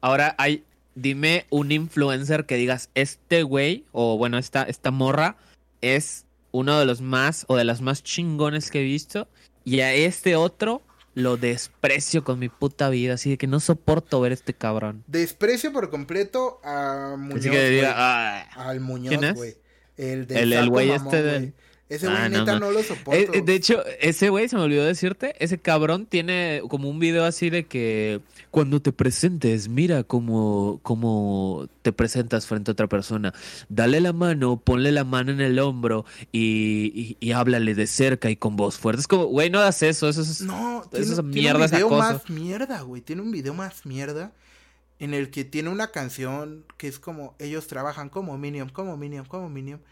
Ahora 0.00 0.34
hay, 0.38 0.64
dime 0.94 1.46
un 1.50 1.72
influencer 1.72 2.44
que 2.44 2.56
digas, 2.56 2.90
este 2.94 3.42
güey, 3.42 3.84
o 3.92 4.18
bueno, 4.18 4.38
esta, 4.38 4.64
esta 4.64 4.90
morra 4.90 5.36
es 5.80 6.26
uno 6.52 6.78
de 6.78 6.86
los 6.86 7.00
más 7.00 7.44
o 7.48 7.56
de 7.56 7.64
las 7.64 7.80
más 7.80 8.02
chingones 8.02 8.70
que 8.70 8.80
he 8.80 8.84
visto 8.84 9.26
y 9.64 9.80
a 9.80 9.92
este 9.92 10.36
otro 10.36 10.82
lo 11.14 11.36
desprecio 11.36 12.24
con 12.24 12.38
mi 12.38 12.48
puta 12.48 12.90
vida, 12.90 13.14
así 13.14 13.30
de 13.30 13.38
que 13.38 13.46
no 13.46 13.60
soporto 13.60 14.20
ver 14.20 14.32
este 14.32 14.52
cabrón. 14.52 15.04
Desprecio 15.06 15.72
por 15.72 15.90
completo 15.90 16.60
a 16.64 17.16
Muñoz. 17.16 17.46
al 18.56 18.80
Muñoz, 18.80 19.34
güey. 19.34 19.56
El 19.96 20.26
el 20.30 20.70
güey 20.70 20.90
este 20.90 21.22
de... 21.22 21.52
Ese 21.86 22.06
güey 22.06 22.18
ah, 22.18 22.28
neta 22.30 22.58
no, 22.58 22.70
lo 22.70 22.82
soporto. 22.82 23.34
Eh, 23.34 23.42
de 23.42 23.54
hecho, 23.54 23.84
ese 24.00 24.30
güey, 24.30 24.48
se 24.48 24.56
me 24.56 24.62
olvidó 24.62 24.84
decirte, 24.84 25.34
ese 25.38 25.58
cabrón 25.58 26.06
tiene 26.06 26.62
como 26.70 26.88
un 26.88 26.98
video 26.98 27.24
así 27.24 27.50
de 27.50 27.66
que 27.66 28.22
cuando 28.50 28.80
te 28.80 28.90
presentes, 28.90 29.68
mira 29.68 30.02
cómo, 30.02 30.80
cómo 30.82 31.68
te 31.82 31.92
presentas 31.92 32.46
frente 32.46 32.70
a 32.70 32.72
otra 32.72 32.88
persona. 32.88 33.34
Dale 33.68 34.00
la 34.00 34.14
mano, 34.14 34.58
ponle 34.58 34.92
la 34.92 35.04
mano 35.04 35.30
en 35.32 35.42
el 35.42 35.58
hombro 35.58 36.06
y, 36.32 37.18
y, 37.20 37.32
háblale 37.32 37.74
de 37.74 37.86
cerca 37.86 38.30
y 38.30 38.36
con 38.36 38.56
voz 38.56 38.78
fuerte. 38.78 39.02
Es 39.02 39.08
como, 39.08 39.26
güey, 39.26 39.50
no 39.50 39.58
hagas 39.58 39.82
eso, 39.82 40.08
eso 40.08 40.22
es, 40.22 40.40
no, 40.40 40.84
tiene, 40.90 41.22
mierda. 41.22 41.68
Tiene 41.68 41.84
un 41.84 41.90
video 41.90 41.98
más 41.98 42.30
mierda, 42.30 42.80
güey. 42.80 43.02
Tiene 43.02 43.20
un 43.20 43.30
video 43.30 43.52
más 43.52 43.84
mierda 43.84 44.32
en 44.98 45.12
el 45.12 45.30
que 45.30 45.44
tiene 45.44 45.68
una 45.68 45.90
canción 45.90 46.64
que 46.78 46.88
es 46.88 46.98
como 46.98 47.34
ellos 47.38 47.66
trabajan 47.66 48.08
como 48.08 48.38
Minion, 48.38 48.70
como 48.70 48.96
Minion, 48.96 49.26
como 49.26 49.50
Minion, 49.50 49.82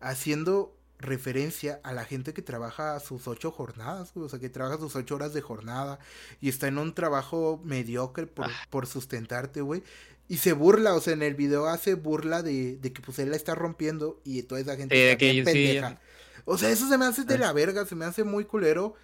haciendo 0.00 0.76
referencia 1.00 1.80
a 1.82 1.92
la 1.92 2.04
gente 2.04 2.32
que 2.34 2.42
trabaja 2.42 3.00
sus 3.00 3.26
ocho 3.26 3.50
jornadas, 3.50 4.12
o 4.14 4.28
sea, 4.28 4.38
que 4.38 4.50
trabaja 4.50 4.78
sus 4.78 4.94
ocho 4.94 5.14
horas 5.14 5.32
de 5.32 5.40
jornada 5.40 5.98
y 6.40 6.48
está 6.48 6.68
en 6.68 6.78
un 6.78 6.94
trabajo 6.94 7.60
mediocre 7.64 8.26
por, 8.26 8.46
ah. 8.46 8.66
por 8.70 8.86
sustentarte, 8.86 9.62
güey. 9.62 9.82
Y 10.28 10.36
se 10.36 10.52
burla, 10.52 10.94
o 10.94 11.00
sea, 11.00 11.14
en 11.14 11.22
el 11.22 11.34
video 11.34 11.66
hace 11.66 11.94
burla 11.94 12.42
de, 12.42 12.76
de 12.76 12.92
que 12.92 13.02
pues 13.02 13.18
él 13.18 13.30
la 13.30 13.36
está 13.36 13.54
rompiendo 13.54 14.20
y 14.24 14.42
toda 14.42 14.60
esa 14.60 14.76
gente 14.76 15.12
está 15.12 15.18
pendeja. 15.18 16.00
o 16.44 16.56
sea, 16.56 16.70
eso 16.70 16.88
se 16.88 16.96
me 16.98 17.06
hace 17.06 17.24
de 17.24 17.34
ah. 17.34 17.38
la 17.38 17.52
verga, 17.52 17.84
se 17.86 17.96
me 17.96 18.04
hace 18.04 18.22
muy 18.22 18.44
culero, 18.44 18.94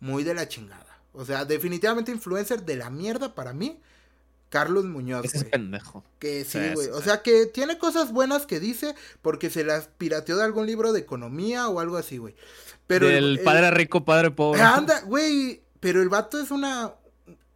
muy 0.00 0.24
de 0.24 0.34
la 0.34 0.48
chingada. 0.48 1.00
O 1.12 1.24
sea, 1.24 1.44
definitivamente 1.46 2.12
influencer 2.12 2.64
de 2.64 2.76
la 2.76 2.90
mierda 2.90 3.34
para 3.34 3.54
mí. 3.54 3.80
Carlos 4.56 4.86
Muñoz. 4.86 5.22
Ese 5.26 5.36
es 5.36 5.44
pendejo. 5.44 6.02
Que 6.18 6.42
sí, 6.46 6.58
güey. 6.72 6.88
O 6.88 7.02
sea, 7.02 7.20
que 7.20 7.44
tiene 7.44 7.76
cosas 7.76 8.10
buenas 8.10 8.46
que 8.46 8.58
dice 8.58 8.94
porque 9.20 9.50
se 9.50 9.64
las 9.64 9.88
pirateó 9.88 10.38
de 10.38 10.44
algún 10.44 10.64
libro 10.64 10.94
de 10.94 11.00
economía 11.00 11.68
o 11.68 11.78
algo 11.78 11.98
así, 11.98 12.16
güey. 12.16 12.34
Pero 12.86 13.06
el, 13.06 13.40
padre 13.40 13.70
rico, 13.70 14.06
padre 14.06 14.30
pobre. 14.30 14.62
Anda, 14.62 15.02
güey. 15.02 15.60
Pero 15.78 16.00
el 16.00 16.08
vato 16.08 16.40
es 16.40 16.50
una. 16.50 16.94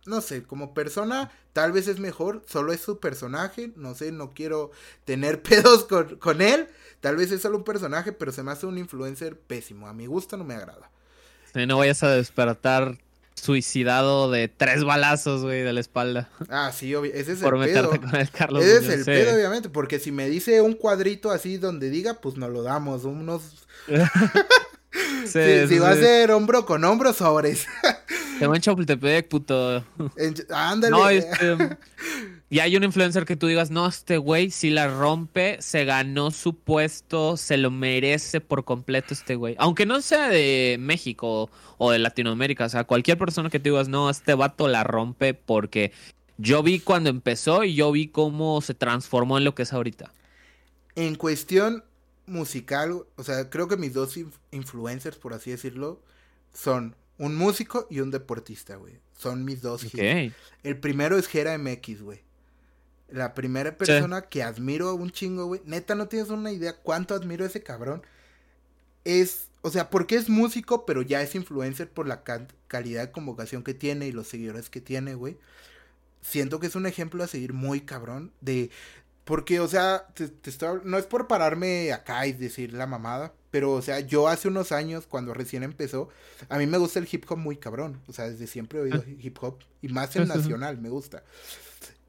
No 0.05 0.21
sé, 0.21 0.43
como 0.43 0.75
persona, 0.75 1.33
tal 1.55 1.73
vez 1.73 1.89
es 1.89 2.01
mejor. 2.01 2.43
Solo 2.47 2.75
es 2.75 2.83
su 2.83 3.01
personaje. 3.01 3.73
No 3.77 3.95
sé, 3.95 4.13
no 4.13 4.35
quiero 4.35 4.71
tener 5.07 5.41
pedos 5.43 5.87
con, 5.87 6.17
con 6.17 6.43
él. 6.43 6.69
Tal 7.01 7.17
vez 7.17 7.33
es 7.33 7.41
solo 7.41 7.57
un 7.57 7.65
personaje, 7.65 8.13
pero 8.13 8.31
se 8.31 8.43
me 8.43 8.53
hace 8.53 8.67
un 8.67 8.77
influencer 8.77 9.41
pésimo. 9.41 9.89
A 9.89 9.95
mi 9.95 10.05
gusto 10.05 10.37
no 10.37 10.45
me 10.45 10.53
agrada. 10.53 10.91
no 11.55 11.79
vayas 11.79 12.03
a 12.03 12.11
despertar 12.11 12.99
suicidado 13.41 14.31
de 14.31 14.49
tres 14.49 14.85
balazos, 14.85 15.43
güey, 15.43 15.63
de 15.63 15.73
la 15.73 15.81
espalda. 15.81 16.29
Ah, 16.49 16.73
sí, 16.77 16.95
obvio. 16.95 17.13
ese 17.15 17.33
es 17.33 17.39
Por 17.41 17.55
el 17.55 17.61
meterte 17.61 17.99
pedo. 17.99 18.11
con 18.11 18.21
el 18.21 18.31
Carlos 18.31 18.65
Ese 18.65 18.77
es 18.77 18.83
Muñoz, 18.83 18.95
el 18.95 19.01
sí. 19.05 19.11
pedo, 19.11 19.35
obviamente, 19.35 19.69
porque 19.69 19.99
si 19.99 20.13
me 20.13 20.29
dice 20.29 20.61
un 20.61 20.75
cuadrito 20.75 21.31
así 21.31 21.57
donde 21.57 21.91
diga, 21.91 22.15
pues 22.15 22.37
nos 22.37 22.51
lo 22.51 22.63
damos, 22.63 23.05
unos... 23.05 23.43
Sí, 25.25 25.39
si 25.39 25.61
si 25.61 25.75
sí, 25.75 25.79
va 25.79 25.91
a 25.91 25.95
sí. 25.95 26.01
ser 26.01 26.33
hombro 26.33 26.67
con 26.67 26.83
hombro, 26.85 27.13
sobres. 27.13 27.67
Te 28.41 28.47
va 28.47 28.57
en 28.57 28.63
Chapultepec, 28.63 29.29
puto. 29.29 29.85
En- 30.17 30.35
Ándale. 30.51 30.91
No, 30.91 31.09
este. 31.09 31.77
Y 32.53 32.59
hay 32.59 32.77
un 32.77 32.83
influencer 32.83 33.25
que 33.27 33.37
tú 33.37 33.47
digas, 33.47 33.71
no, 33.71 33.87
este 33.87 34.19
güey, 34.19 34.51
si 34.51 34.71
la 34.71 34.89
rompe, 34.89 35.57
se 35.63 35.85
ganó 35.85 36.33
su 36.33 36.57
puesto, 36.57 37.37
se 37.37 37.57
lo 37.57 37.71
merece 37.71 38.41
por 38.41 38.65
completo 38.65 39.15
este 39.15 39.37
güey. 39.37 39.55
Aunque 39.59 39.87
no 39.87 40.01
sea 40.03 40.29
de 40.29 40.77
México 40.81 41.49
o 41.79 41.93
de 41.93 42.01
Latinoamérica, 42.01 42.65
o 42.65 42.69
sea, 42.69 42.83
cualquier 42.85 43.19
persona 43.19 43.51
que 43.51 43.61
tú 43.61 43.71
digas, 43.71 43.89
no, 43.89 44.11
este 44.11 44.35
vato 44.35 44.67
la 44.67 44.83
rompe 44.83 45.33
porque 45.33 45.93
yo 46.39 46.65
vi 46.65 46.81
cuando 46.81 47.09
empezó 47.09 47.63
y 47.63 47.75
yo 47.77 47.93
vi 47.93 48.09
cómo 48.09 48.61
se 48.63 48.75
transformó 48.75 49.39
en 49.39 49.45
lo 49.45 49.55
que 49.55 49.63
es 49.63 49.73
ahorita. 49.73 50.13
En 50.97 51.15
cuestión 51.15 51.85
musical, 52.27 53.05
o 53.15 53.23
sea, 53.23 53.49
creo 53.49 53.69
que 53.69 53.77
mis 53.77 53.93
dos 53.93 54.17
inf- 54.17 54.33
influencers, 54.51 55.19
por 55.19 55.35
así 55.35 55.53
decirlo, 55.53 56.03
son 56.53 56.97
un 57.17 57.37
músico 57.37 57.87
y 57.91 58.01
un 58.01 58.11
deportista, 58.11 58.75
güey. 58.75 58.95
Son 59.17 59.45
mis 59.45 59.63
dos 59.63 59.85
hits. 59.85 59.95
Ok. 59.95 60.35
El 60.65 60.79
primero 60.81 61.17
es 61.17 61.29
Jera 61.29 61.57
MX, 61.57 62.03
güey. 62.03 62.23
La 63.13 63.35
primera 63.35 63.77
persona 63.77 64.23
que 64.23 64.43
admiro 64.43 64.95
un 64.95 65.11
chingo, 65.11 65.47
güey. 65.47 65.61
Neta, 65.65 65.95
no 65.95 66.09
tienes 66.09 66.31
una 66.31 66.53
idea 66.53 66.77
cuánto 66.77 67.15
admiro 67.15 67.45
a 67.45 67.49
ese 67.49 67.63
cabrón. 67.63 68.03
Es, 69.05 69.49
o 69.63 69.71
sea, 69.71 69.91
porque 69.91 70.17
es 70.17 70.29
músico, 70.29 70.85
pero 70.87 71.03
ya 71.03 71.23
es 71.23 71.35
influencer 71.35 71.89
por 71.89 72.07
la 72.07 72.23
calidad 72.69 73.03
de 73.07 73.13
convocación 73.13 73.63
que 73.65 73.75
tiene 73.75 74.07
y 74.07 74.13
los 74.13 74.29
seguidores 74.29 74.71
que 74.71 74.81
tiene, 74.81 75.15
güey. 75.15 75.37
Siento 76.23 76.61
que 76.61 76.67
es 76.67 76.75
un 76.75 76.87
ejemplo 76.87 77.25
a 77.25 77.27
seguir 77.27 77.53
muy 77.53 77.81
cabrón 77.81 78.33
de... 78.41 78.71
Porque, 79.25 79.61
o 79.61 79.69
sea, 79.69 80.07
te, 80.15 80.29
te 80.29 80.51
estoy- 80.51 80.81
no 80.85 80.99
es 80.99 81.07
por 81.07 81.29
pararme 81.29 81.93
acá 81.93 82.27
y 82.27 82.33
decir 82.33 82.73
la 82.73 82.87
mamada, 82.87 83.33
pero, 83.53 83.73
o 83.73 83.83
sea, 83.83 84.01
yo 84.01 84.27
hace 84.29 84.49
unos 84.49 84.73
años, 84.73 85.07
cuando 85.07 85.35
recién 85.35 85.63
empezó, 85.63 86.09
a 86.49 86.59
mí 86.59 86.67
me 86.67 86.79
gusta 86.79 86.99
el 86.99 87.09
hip 87.11 87.25
hop 87.31 87.39
muy 87.39 87.57
cabrón. 87.57 88.01
O 88.09 88.13
sea, 88.13 88.29
desde 88.29 88.47
siempre 88.49 88.81
he 88.81 88.83
oído 88.83 89.05
hip 89.21 89.37
hop, 89.41 89.59
y 89.83 89.89
más 89.89 90.17
el 90.17 90.27
nacional, 90.27 90.79
me 90.79 90.89
gusta. 90.89 91.23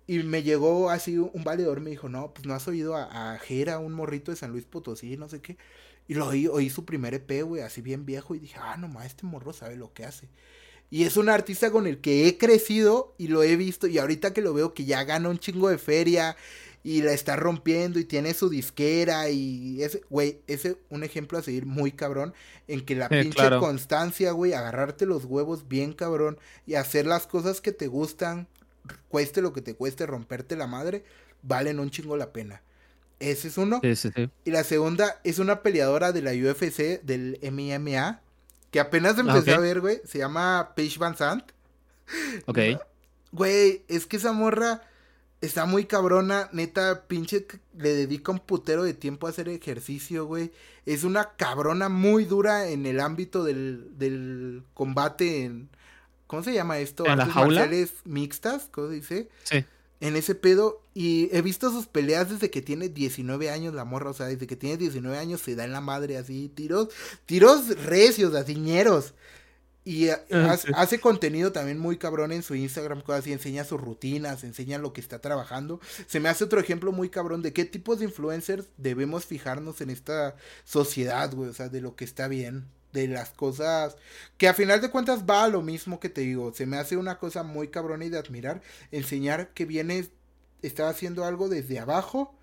Y 0.08 0.24
me 0.24 0.44
llegó 0.44 0.90
así 0.90 1.18
un 1.18 1.44
valedor, 1.44 1.80
me 1.82 1.92
dijo, 1.92 2.10
no, 2.10 2.34
pues 2.34 2.46
no 2.46 2.54
has 2.54 2.68
oído 2.68 2.96
a, 2.96 3.34
a 3.34 3.38
Jera, 3.40 3.80
un 3.80 3.94
morrito 3.94 4.32
de 4.32 4.38
San 4.38 4.52
Luis 4.52 4.66
Potosí, 4.66 5.16
no 5.18 5.30
sé 5.30 5.42
qué. 5.42 5.58
Y 6.08 6.16
lo 6.16 6.28
oí, 6.28 6.48
oí 6.48 6.70
su 6.70 6.86
primer 6.86 7.14
EP, 7.14 7.44
güey, 7.44 7.62
así 7.62 7.82
bien 7.82 8.06
viejo, 8.06 8.36
y 8.36 8.40
dije, 8.40 8.58
ah, 8.60 8.76
no 8.78 8.88
más, 8.90 9.06
este 9.06 9.26
morro 9.26 9.54
sabe 9.54 9.76
lo 9.78 9.94
que 9.94 10.04
hace. 10.06 10.28
Y 10.90 11.04
es 11.06 11.18
un 11.18 11.30
artista 11.30 11.72
con 11.72 11.88
el 11.88 12.02
que 12.02 12.28
he 12.28 12.38
crecido 12.38 13.16
y 13.18 13.28
lo 13.30 13.44
he 13.44 13.56
visto, 13.56 13.88
y 13.88 13.98
ahorita 13.98 14.34
que 14.34 14.42
lo 14.42 14.54
veo 14.54 14.74
que 14.74 14.86
ya 14.86 15.04
gana 15.06 15.30
un 15.30 15.40
chingo 15.40 15.70
de 15.70 15.78
feria 15.78 16.36
y 16.84 17.02
la 17.04 17.14
está 17.14 17.36
rompiendo 17.36 18.00
y 18.00 18.06
tiene 18.06 18.34
su 18.34 18.50
disquera 18.50 19.30
y 19.30 19.82
ese, 19.84 20.02
güey, 20.10 20.40
ese 20.48 20.78
un 20.90 21.04
ejemplo 21.04 21.38
a 21.38 21.44
seguir 21.44 21.66
muy 21.66 21.92
cabrón 21.92 22.34
en 22.68 22.84
que 22.86 22.96
la 22.96 23.10
Sí, 23.10 23.16
pinche 23.18 23.30
claro. 23.30 23.58
constancia, 23.58 24.32
güey, 24.32 24.54
agarrarte 24.54 25.06
los 25.06 25.26
huevos 25.26 25.68
bien 25.68 25.94
cabrón 25.94 26.40
y 26.66 26.76
hacer 26.76 27.06
las 27.06 27.28
cosas 27.28 27.62
que 27.62 27.72
te 27.72 27.88
gustan, 27.88 28.48
cueste 29.10 29.42
lo 29.42 29.54
que 29.54 29.62
te 29.62 29.76
cueste 29.76 30.06
romperte 30.06 30.56
la 30.56 30.68
madre, 30.68 31.04
valen 31.42 31.80
un 31.80 31.90
chingo 31.90 32.18
la 32.18 32.32
pena. 32.32 32.62
Ese 33.20 33.50
es 33.50 33.58
uno. 33.58 33.80
Sí, 33.84 33.96
sí, 33.96 34.10
sí. 34.16 34.30
Y 34.46 34.52
la 34.52 34.64
segunda 34.64 35.20
es 35.24 35.40
una 35.40 35.62
peleadora 35.62 36.12
de 36.12 36.22
la 36.22 36.32
UFC, 36.32 37.02
del 37.04 37.40
MMA, 37.44 38.22
que 38.72 38.80
apenas 38.80 39.18
empecé 39.18 39.52
ok. 39.52 39.58
a 39.58 39.60
ver, 39.60 39.80
güey. 39.80 40.02
Se 40.06 40.18
llama 40.18 40.74
Paige 40.76 40.98
Van 41.00 41.18
Sant. 41.18 41.52
Ok. 42.46 42.60
Güey, 43.34 43.86
es 43.88 44.08
que 44.08 44.18
esa 44.18 44.34
morra 44.34 44.82
está 45.40 45.66
muy 45.66 45.86
cabrona. 45.86 46.50
Neta, 46.52 47.08
pinche, 47.08 47.48
le 47.78 47.94
dedica 47.94 48.34
un 48.34 48.40
putero 48.40 48.84
de 48.84 48.94
tiempo 48.94 49.26
a 49.26 49.30
hacer 49.30 49.48
ejercicio, 49.48 50.26
güey. 50.26 50.52
Es 50.86 51.06
una 51.06 51.32
cabrona 51.38 51.88
muy 51.88 52.26
dura 52.26 52.68
en 52.68 52.86
el 52.86 53.00
ámbito 53.00 53.44
del, 53.46 53.98
del 53.98 54.64
combate 54.74 55.46
en... 55.46 55.70
¿Cómo 56.32 56.44
se 56.44 56.54
llama 56.54 56.80
esto? 56.80 57.06
¿En 57.06 57.18
la 57.18 57.26
jaula? 57.26 57.70
mixtas, 58.06 58.70
¿cómo 58.72 58.88
se 58.88 58.94
dice? 58.94 59.30
Sí. 59.44 59.66
en 60.00 60.16
ese 60.16 60.34
pedo 60.34 60.82
y 60.94 61.28
he 61.36 61.42
visto 61.42 61.70
sus 61.72 61.88
peleas 61.88 62.30
desde 62.30 62.50
que 62.50 62.62
tiene 62.62 62.88
19 62.88 63.50
años 63.50 63.74
la 63.74 63.84
morra, 63.84 64.12
o 64.12 64.14
sea, 64.14 64.28
desde 64.28 64.48
que 64.48 64.56
tiene 64.56 64.78
19 64.78 65.18
años 65.18 65.42
se 65.42 65.56
da 65.56 65.66
en 65.66 65.74
la 65.74 65.82
madre 65.82 66.18
así, 66.18 66.48
tiros, 66.48 66.88
tiros 67.26 67.84
recios, 67.84 68.34
así 68.34 68.56
ñeros. 68.56 69.14
Y 69.84 70.08
Ah, 70.32 70.58
hace 70.76 71.02
contenido 71.02 71.52
también 71.52 71.80
muy 71.80 71.98
cabrón 71.98 72.32
en 72.32 72.44
su 72.44 72.56
Instagram, 72.56 73.02
cosas 73.02 73.24
así, 73.24 73.34
enseña 73.34 73.66
sus 73.66 73.82
rutinas, 73.82 74.46
enseña 74.46 74.78
lo 74.78 74.94
que 74.94 75.02
está 75.02 75.20
trabajando. 75.20 75.82
Se 76.08 76.22
me 76.22 76.30
hace 76.30 76.46
otro 76.46 76.62
ejemplo 76.62 76.94
muy 76.94 77.10
cabrón 77.10 77.42
de 77.42 77.52
qué 77.52 77.66
tipos 77.66 78.00
de 78.00 78.06
influencers 78.06 78.70
debemos 78.78 79.26
fijarnos 79.26 79.82
en 79.82 79.90
esta 79.90 80.38
sociedad, 80.64 81.34
güey, 81.34 81.50
o 81.50 81.54
sea, 81.54 81.68
de 81.68 81.82
lo 81.82 81.98
que 81.98 82.06
está 82.06 82.30
bien, 82.30 82.68
de 82.94 83.08
las 83.08 83.32
cosas 83.32 83.96
que 84.38 84.48
a 84.48 84.54
final 84.54 84.82
de 84.82 84.90
cuentas 84.90 85.24
va 85.30 85.44
a 85.44 85.48
lo 85.48 85.62
mismo 85.62 86.00
que 86.00 86.10
te 86.10 86.22
digo, 86.22 86.54
se 86.54 86.66
me 86.66 86.78
hace 86.78 86.98
una 86.98 87.18
cosa 87.18 87.44
muy 87.44 87.70
cabrona 87.70 88.06
y 88.06 88.10
de 88.10 88.18
admirar, 88.18 88.62
enseñar 88.92 89.54
que 89.54 89.66
vienes, 89.66 90.12
estás 90.62 90.94
haciendo 90.96 91.26
algo 91.26 91.50
desde 91.50 91.80
abajo 91.80 92.36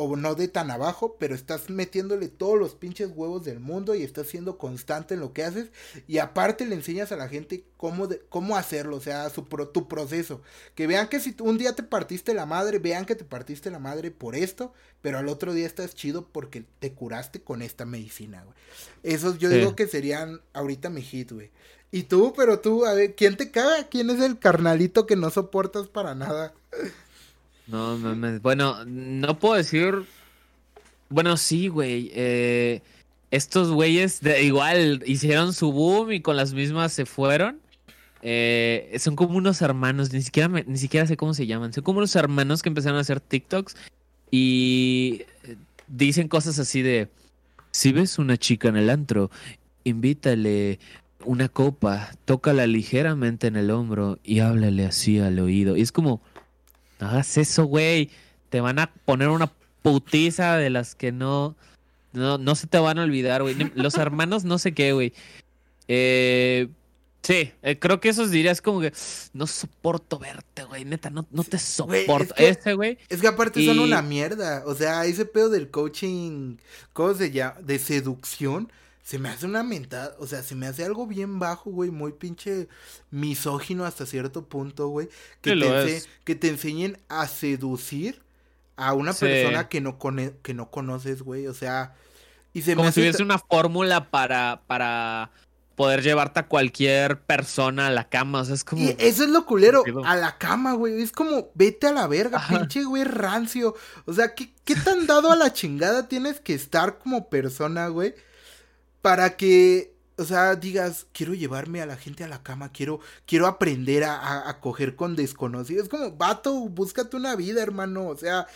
o 0.00 0.14
no 0.16 0.36
de 0.36 0.46
tan 0.46 0.70
abajo, 0.70 1.16
pero 1.18 1.34
estás 1.34 1.70
metiéndole 1.70 2.28
todos 2.28 2.56
los 2.56 2.76
pinches 2.76 3.10
huevos 3.12 3.44
del 3.44 3.58
mundo 3.58 3.96
y 3.96 4.04
estás 4.04 4.28
siendo 4.28 4.56
constante 4.56 5.14
en 5.14 5.20
lo 5.20 5.32
que 5.32 5.42
haces 5.42 5.72
y 6.06 6.18
aparte 6.18 6.64
le 6.66 6.76
enseñas 6.76 7.10
a 7.10 7.16
la 7.16 7.28
gente 7.28 7.64
cómo, 7.76 8.06
de- 8.06 8.22
cómo 8.28 8.56
hacerlo, 8.56 8.96
o 8.96 9.00
sea, 9.00 9.28
su 9.28 9.48
pro- 9.48 9.68
tu 9.70 9.88
proceso. 9.88 10.40
Que 10.76 10.86
vean 10.86 11.08
que 11.08 11.18
si 11.18 11.34
un 11.40 11.58
día 11.58 11.74
te 11.74 11.82
partiste 11.82 12.32
la 12.32 12.46
madre, 12.46 12.78
vean 12.78 13.06
que 13.06 13.16
te 13.16 13.24
partiste 13.24 13.72
la 13.72 13.80
madre 13.80 14.12
por 14.12 14.36
esto, 14.36 14.72
pero 15.02 15.18
al 15.18 15.28
otro 15.28 15.52
día 15.52 15.66
estás 15.66 15.96
chido 15.96 16.28
porque 16.28 16.64
te 16.78 16.92
curaste 16.92 17.40
con 17.42 17.60
esta 17.60 17.84
medicina, 17.84 18.44
güey. 18.44 18.56
Esos 19.02 19.38
yo 19.38 19.50
Sí. 19.50 19.56
digo 19.56 19.74
que 19.74 19.88
serían 19.88 20.40
ahorita 20.52 20.90
mi 20.90 21.02
hit, 21.02 21.32
güey. 21.32 21.50
Y 21.90 22.04
tú, 22.04 22.34
pero 22.36 22.60
tú, 22.60 22.84
a 22.86 22.94
ver, 22.94 23.16
¿quién 23.16 23.36
te 23.36 23.50
caga? 23.50 23.88
¿Quién 23.88 24.10
es 24.10 24.20
el 24.20 24.38
carnalito 24.38 25.06
que 25.06 25.16
no 25.16 25.30
soportas 25.30 25.88
para 25.88 26.14
nada? 26.14 26.54
No 27.68 27.96
mames. 27.98 28.42
Bueno, 28.42 28.84
no 28.86 29.38
puedo 29.38 29.54
decir. 29.54 30.04
Bueno, 31.10 31.36
sí, 31.36 31.68
güey. 31.68 32.10
eh, 32.14 32.82
estos 33.30 33.70
güeyes 33.70 34.20
de, 34.20 34.42
igual 34.42 35.02
hicieron 35.06 35.52
su 35.52 35.72
boom 35.72 36.12
y 36.12 36.20
con 36.20 36.36
las 36.36 36.54
mismas 36.54 36.92
se 36.92 37.04
fueron. 37.06 37.60
Eh, 38.22 38.96
son 38.98 39.16
como 39.16 39.36
unos 39.36 39.62
hermanos, 39.62 40.12
ni 40.12 40.22
siquiera, 40.22 40.48
ni 40.48 40.78
siquiera 40.78 41.06
sé 41.06 41.16
cómo 41.16 41.34
se 41.34 41.46
llaman. 41.46 41.72
Son 41.72 41.84
como 41.84 41.98
unos 41.98 42.16
hermanos 42.16 42.62
que 42.62 42.68
empezaron 42.68 42.98
a 42.98 43.02
hacer 43.02 43.20
TikToks 43.20 43.76
y 44.30 45.22
dicen 45.86 46.28
cosas 46.28 46.58
así 46.58 46.82
de: 46.82 47.08
Si 47.70 47.92
ves 47.92 48.18
una 48.18 48.36
chica 48.36 48.68
en 48.68 48.76
el 48.76 48.90
antro, 48.90 49.30
invítale 49.84 50.78
una 51.24 51.48
copa, 51.48 52.10
tócala 52.24 52.66
ligeramente 52.66 53.46
en 53.46 53.56
el 53.56 53.70
hombro 53.70 54.18
y 54.24 54.40
háblale 54.40 54.86
así 54.86 55.18
al 55.18 55.38
oído. 55.38 55.76
Y 55.76 55.82
es 55.82 55.92
como. 55.92 56.22
No 57.00 57.08
hagas 57.08 57.36
eso, 57.36 57.64
güey. 57.64 58.10
Te 58.50 58.60
van 58.60 58.78
a 58.78 58.90
poner 59.04 59.28
una 59.28 59.50
putiza 59.82 60.56
de 60.56 60.70
las 60.70 60.94
que 60.94 61.12
no. 61.12 61.54
No, 62.12 62.38
no 62.38 62.54
se 62.54 62.66
te 62.66 62.78
van 62.78 62.98
a 62.98 63.02
olvidar, 63.04 63.42
güey. 63.42 63.54
Los 63.74 63.94
hermanos, 63.96 64.44
no 64.44 64.58
sé 64.58 64.72
qué, 64.72 64.92
güey. 64.92 65.12
Eh, 65.86 66.68
sí, 67.22 67.52
eh, 67.62 67.78
creo 67.78 68.00
que 68.00 68.08
esos 68.08 68.30
dirías 68.30 68.60
como 68.60 68.80
que. 68.80 68.92
No 69.32 69.46
soporto 69.46 70.18
verte, 70.18 70.64
güey. 70.64 70.84
Neta, 70.84 71.10
no, 71.10 71.26
no 71.30 71.44
te 71.44 71.50
Güey, 71.50 71.56
es 71.60 71.62
soporto. 72.06 72.34
que- 72.34 72.48
Ese, 72.48 72.74
güey. 72.74 72.98
Es 73.08 73.20
que 73.20 73.28
aparte 73.28 73.64
son 73.64 73.78
una 73.78 74.02
mierda. 74.02 74.62
O 74.66 74.74
sea, 74.74 75.04
ese 75.06 75.24
pedo 75.24 75.50
del 75.50 75.70
coaching, 75.70 76.56
¿cómo 76.92 77.14
se 77.14 77.30
llama? 77.30 77.56
De 77.60 77.78
seducción. 77.78 78.70
Se 79.08 79.18
me 79.18 79.30
hace 79.30 79.46
una 79.46 79.62
mentada, 79.62 80.14
o 80.18 80.26
sea, 80.26 80.42
se 80.42 80.54
me 80.54 80.66
hace 80.66 80.84
algo 80.84 81.06
bien 81.06 81.38
bajo, 81.38 81.70
güey, 81.70 81.90
muy 81.90 82.12
pinche 82.12 82.68
misógino 83.10 83.86
hasta 83.86 84.04
cierto 84.04 84.44
punto, 84.44 84.88
güey. 84.88 85.08
Que, 85.40 85.54
Sí, 85.54 85.60
te 85.60 85.66
ense- 85.66 86.06
que 86.24 86.34
te 86.34 86.48
enseñen 86.48 86.98
a 87.08 87.26
seducir 87.26 88.20
a 88.76 88.92
una 88.92 89.14
Sí. 89.14 89.20
persona 89.20 89.68
que 89.70 89.80
no, 89.80 89.96
que 90.42 90.52
no 90.52 90.70
conoces, 90.70 91.22
güey. 91.22 91.46
O 91.46 91.54
sea, 91.54 91.94
y 92.52 92.60
se 92.60 92.72
me 92.72 92.76
Como 92.76 92.88
hace 92.90 92.96
si 92.96 93.00
hubiese 93.00 93.22
una 93.22 93.38
fórmula 93.38 94.10
para, 94.10 94.60
para 94.66 95.30
poder 95.74 96.02
llevarte 96.02 96.40
a 96.40 96.46
cualquier 96.46 97.18
persona 97.22 97.86
a 97.86 97.90
la 97.90 98.10
cama. 98.10 98.42
O 98.42 98.44
sea, 98.44 98.56
es 98.56 98.62
como. 98.64 98.82
Y 98.82 98.94
eso 98.98 99.24
es 99.24 99.30
lo 99.30 99.46
culero, 99.46 99.84
a 100.04 100.16
la 100.16 100.36
cama, 100.36 100.74
güey. 100.74 101.00
Es 101.00 101.12
como, 101.12 101.48
vete 101.54 101.86
a 101.86 101.92
la 101.92 102.06
verga, 102.08 102.36
Ajá. 102.36 102.58
pinche 102.58 102.84
güey 102.84 103.04
rancio. 103.04 103.74
O 104.04 104.12
sea, 104.12 104.34
¿qué, 104.34 104.52
¿qué 104.66 104.74
tan 104.74 105.06
dado 105.06 105.32
a 105.32 105.36
la 105.36 105.50
chingada 105.54 106.08
tienes 106.08 106.40
que 106.40 106.52
estar 106.52 106.98
como 106.98 107.30
persona, 107.30 107.88
güey? 107.88 108.14
Para 109.08 109.36
que, 109.36 109.94
o 110.16 110.24
sea, 110.24 110.54
digas, 110.54 111.06
quiero 111.12 111.32
llevarme 111.32 111.80
a 111.80 111.86
la 111.86 111.96
gente 111.96 112.24
a 112.24 112.28
la 112.28 112.42
cama, 112.42 112.70
quiero, 112.72 113.00
quiero 113.26 113.46
aprender 113.46 114.04
a, 114.04 114.16
a, 114.16 114.50
a 114.50 114.60
coger 114.60 114.96
con 114.96 115.16
desconocidos. 115.16 115.84
Es 115.84 115.88
como, 115.88 116.12
vato, 116.12 116.52
búscate 116.68 117.16
una 117.16 117.34
vida, 117.34 117.62
hermano. 117.62 118.06
O 118.08 118.16
sea, 118.16 118.46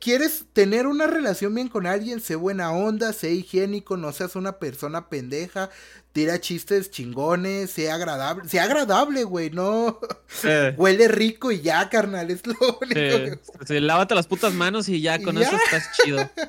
quieres 0.00 0.46
tener 0.54 0.86
una 0.86 1.06
relación 1.06 1.54
bien 1.54 1.68
con 1.68 1.86
alguien, 1.86 2.20
sé 2.20 2.34
buena 2.34 2.72
onda, 2.72 3.12
sé 3.12 3.32
higiénico, 3.32 3.98
no 3.98 4.10
seas 4.12 4.34
una 4.34 4.52
persona 4.52 5.08
pendeja, 5.10 5.68
tira 6.12 6.40
chistes 6.40 6.90
chingones, 6.90 7.70
sea 7.70 7.96
agradable, 7.96 8.48
sea 8.48 8.64
agradable, 8.64 9.24
güey, 9.24 9.50
no 9.50 10.00
huele 10.78 11.08
rico 11.08 11.52
y 11.52 11.60
ya, 11.60 11.90
carnal, 11.90 12.30
es 12.30 12.46
lo 12.46 12.54
único. 12.80 13.38
Sí, 13.66 13.80
lávate 13.80 14.14
las 14.14 14.26
putas 14.26 14.54
manos 14.54 14.88
y 14.88 15.02
ya 15.02 15.22
con 15.22 15.36
eso 15.36 15.54
estás 15.54 15.90
chido. 16.02 16.30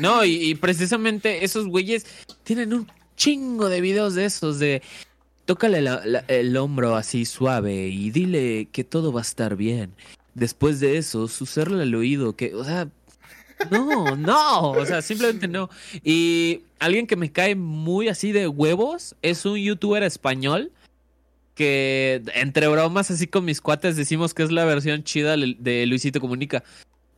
No, 0.00 0.24
y, 0.24 0.54
precisamente 0.54 1.44
esos 1.44 1.66
güeyes 1.66 2.06
tienen 2.44 2.72
un 2.72 2.86
chingo 3.16 3.68
de 3.68 3.80
videos 3.80 4.14
de 4.14 4.24
esos, 4.24 4.58
de 4.58 4.82
tócale 5.44 5.82
el 6.28 6.56
hombro 6.56 6.94
así 6.94 7.24
suave 7.24 7.88
y 7.88 8.10
dile 8.10 8.68
que 8.70 8.84
todo 8.84 9.12
va 9.12 9.20
a 9.20 9.22
estar 9.22 9.56
bien. 9.56 9.92
Después 10.34 10.78
de 10.78 10.98
eso, 10.98 11.26
susurrarle 11.26 11.82
al 11.82 11.94
oído, 11.94 12.36
que, 12.36 12.54
o 12.54 12.64
sea, 12.64 12.88
no, 13.70 14.14
no, 14.16 14.70
o 14.70 14.86
sea, 14.86 15.02
simplemente 15.02 15.48
no. 15.48 15.68
Y 16.04 16.62
alguien 16.78 17.06
que 17.06 17.16
me 17.16 17.32
cae 17.32 17.54
muy 17.54 18.08
así 18.08 18.32
de 18.32 18.46
huevos 18.46 19.16
es 19.22 19.44
un 19.44 19.58
youtuber 19.58 20.02
español 20.02 20.70
que 21.54 22.22
entre 22.34 22.68
bromas 22.68 23.10
así 23.10 23.26
con 23.26 23.44
mis 23.44 23.60
cuates 23.60 23.96
decimos 23.96 24.32
que 24.32 24.44
es 24.44 24.52
la 24.52 24.64
versión 24.64 25.02
chida 25.02 25.36
de 25.36 25.86
Luisito 25.86 26.20
Comunica, 26.20 26.62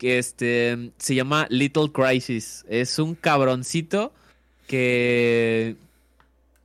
que 0.01 0.19
este 0.19 0.93
se 0.97 1.15
llama 1.15 1.47
Little 1.51 1.93
Crisis. 1.93 2.65
Es 2.71 2.99
un 2.99 3.15
cabroncito 3.15 4.15
que 4.67 5.77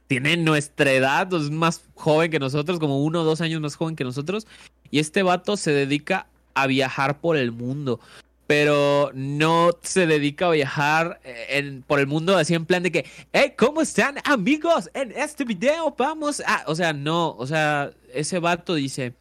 tiene 0.07 0.37
nuestra 0.37 0.93
edad, 0.93 1.31
es 1.33 1.51
más 1.51 1.83
joven 1.95 2.31
que 2.31 2.39
nosotros, 2.39 2.79
como 2.79 3.03
uno 3.03 3.21
o 3.21 3.23
dos 3.25 3.41
años 3.41 3.59
más 3.59 3.75
joven 3.75 3.97
que 3.97 4.05
nosotros. 4.05 4.47
Y 4.89 4.99
este 4.99 5.21
vato 5.21 5.57
se 5.57 5.73
dedica 5.73 6.27
a 6.53 6.65
viajar 6.65 7.19
por 7.19 7.35
el 7.35 7.51
mundo. 7.51 7.99
Pero 8.47 9.11
no 9.13 9.71
se 9.81 10.07
dedica 10.07 10.47
a 10.47 10.51
viajar 10.51 11.19
eh, 11.25 11.57
en, 11.57 11.81
por 11.81 11.99
el 11.99 12.07
mundo 12.07 12.37
así 12.37 12.53
en 12.53 12.65
plan 12.65 12.83
de 12.83 12.91
que, 12.91 13.05
hey, 13.33 13.53
¿cómo 13.57 13.81
están 13.81 14.15
amigos? 14.23 14.89
En 14.93 15.11
este 15.11 15.43
video 15.43 15.93
vamos 15.97 16.41
a... 16.45 16.63
O 16.67 16.75
sea, 16.75 16.93
no, 16.93 17.31
o 17.31 17.45
sea, 17.47 17.91
ese 18.13 18.39
vato 18.39 18.75
dice, 18.75 19.13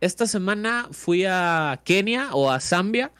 esta 0.00 0.26
semana 0.26 0.88
fui 0.90 1.24
a 1.24 1.80
Kenia 1.84 2.30
o 2.32 2.50
a 2.50 2.58
Zambia 2.58 3.12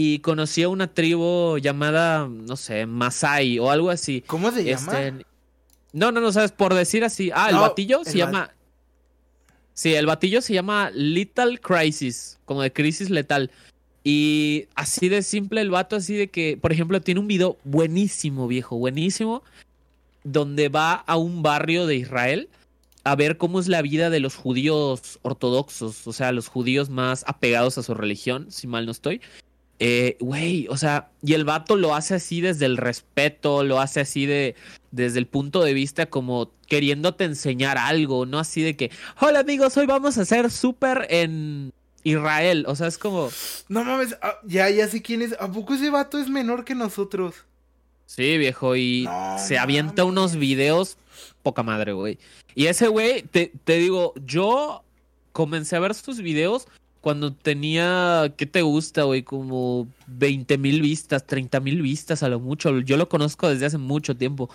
y 0.00 0.20
conocí 0.20 0.62
a 0.62 0.68
una 0.68 0.86
tribu 0.86 1.58
llamada, 1.58 2.28
no 2.28 2.54
sé, 2.54 2.86
Masai 2.86 3.58
o 3.58 3.68
algo 3.68 3.90
así. 3.90 4.22
¿Cómo 4.28 4.52
se 4.52 4.62
llama? 4.62 4.92
Este, 5.00 5.26
no, 5.92 6.12
no, 6.12 6.20
no, 6.20 6.30
sabes, 6.30 6.52
por 6.52 6.72
decir 6.72 7.02
así. 7.02 7.32
Ah, 7.34 7.50
el 7.50 7.56
batillo 7.56 8.04
se 8.04 8.16
llama 8.16 8.52
Sí, 9.74 9.96
el 9.96 10.06
batillo 10.06 10.40
se 10.40 10.54
llama 10.54 10.92
Lethal 10.94 11.60
Crisis, 11.60 12.38
como 12.44 12.62
de 12.62 12.72
crisis 12.72 13.10
letal. 13.10 13.50
Y 14.04 14.68
así 14.76 15.08
de 15.08 15.22
simple 15.22 15.62
el 15.62 15.70
vato, 15.70 15.96
así 15.96 16.14
de 16.14 16.28
que, 16.28 16.56
por 16.56 16.70
ejemplo, 16.70 17.00
tiene 17.00 17.18
un 17.18 17.26
video 17.26 17.58
buenísimo, 17.64 18.46
viejo, 18.46 18.76
buenísimo, 18.76 19.42
donde 20.22 20.68
va 20.68 20.94
a 20.94 21.16
un 21.16 21.42
barrio 21.42 21.86
de 21.86 21.96
Israel 21.96 22.48
a 23.02 23.16
ver 23.16 23.36
cómo 23.36 23.58
es 23.58 23.66
la 23.66 23.82
vida 23.82 24.10
de 24.10 24.20
los 24.20 24.36
judíos 24.36 25.18
ortodoxos, 25.22 26.06
o 26.06 26.12
sea, 26.12 26.30
los 26.30 26.46
judíos 26.46 26.88
más 26.88 27.24
apegados 27.26 27.78
a 27.78 27.82
su 27.82 27.94
religión, 27.94 28.46
si 28.52 28.68
mal 28.68 28.86
no 28.86 28.92
estoy. 28.92 29.20
Eh, 29.80 30.16
güey, 30.18 30.66
o 30.68 30.76
sea, 30.76 31.10
y 31.22 31.34
el 31.34 31.44
vato 31.44 31.76
lo 31.76 31.94
hace 31.94 32.14
así 32.16 32.40
desde 32.40 32.66
el 32.66 32.76
respeto, 32.76 33.62
lo 33.62 33.80
hace 33.80 34.00
así 34.00 34.26
de, 34.26 34.56
desde 34.90 35.20
el 35.20 35.26
punto 35.26 35.62
de 35.62 35.72
vista 35.72 36.06
como 36.06 36.50
queriéndote 36.66 37.24
enseñar 37.24 37.78
algo, 37.78 38.26
no 38.26 38.40
así 38.40 38.62
de 38.62 38.76
que, 38.76 38.90
hola 39.20 39.40
amigos, 39.40 39.76
hoy 39.76 39.86
vamos 39.86 40.18
a 40.18 40.22
hacer 40.22 40.50
súper 40.50 41.06
en 41.10 41.72
Israel, 42.02 42.64
o 42.66 42.74
sea, 42.74 42.88
es 42.88 42.98
como... 42.98 43.30
No 43.68 43.84
mames, 43.84 44.16
ah, 44.20 44.38
ya, 44.44 44.68
ya 44.68 44.88
sé 44.88 45.00
quién 45.00 45.22
es, 45.22 45.36
¿a 45.38 45.50
poco 45.50 45.74
ese 45.74 45.90
vato 45.90 46.18
es 46.18 46.28
menor 46.28 46.64
que 46.64 46.74
nosotros? 46.74 47.36
Sí, 48.06 48.36
viejo, 48.36 48.74
y 48.74 49.08
se 49.38 49.58
avienta 49.58 50.02
unos 50.04 50.34
videos 50.34 50.96
poca 51.44 51.62
madre, 51.62 51.92
güey. 51.92 52.18
Y 52.54 52.66
ese 52.66 52.88
güey, 52.88 53.22
te, 53.22 53.52
te 53.64 53.76
digo, 53.76 54.14
yo 54.24 54.82
comencé 55.32 55.76
a 55.76 55.80
ver 55.80 55.94
sus 55.94 56.18
videos 56.18 56.66
cuando 57.00 57.32
tenía, 57.32 58.32
¿qué 58.36 58.46
te 58.46 58.62
gusta, 58.62 59.04
güey? 59.04 59.22
Como 59.22 59.88
20 60.06 60.58
mil 60.58 60.82
vistas, 60.82 61.26
30 61.26 61.60
mil 61.60 61.82
vistas 61.82 62.22
a 62.22 62.28
lo 62.28 62.40
mucho. 62.40 62.80
Yo 62.80 62.96
lo 62.96 63.08
conozco 63.08 63.48
desde 63.48 63.66
hace 63.66 63.78
mucho 63.78 64.16
tiempo. 64.16 64.50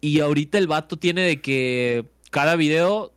Y 0.00 0.20
ahorita 0.20 0.58
el 0.58 0.66
vato 0.66 0.96
tiene 0.96 1.22
de 1.22 1.40
que 1.40 2.04
cada 2.30 2.56
video 2.56 3.12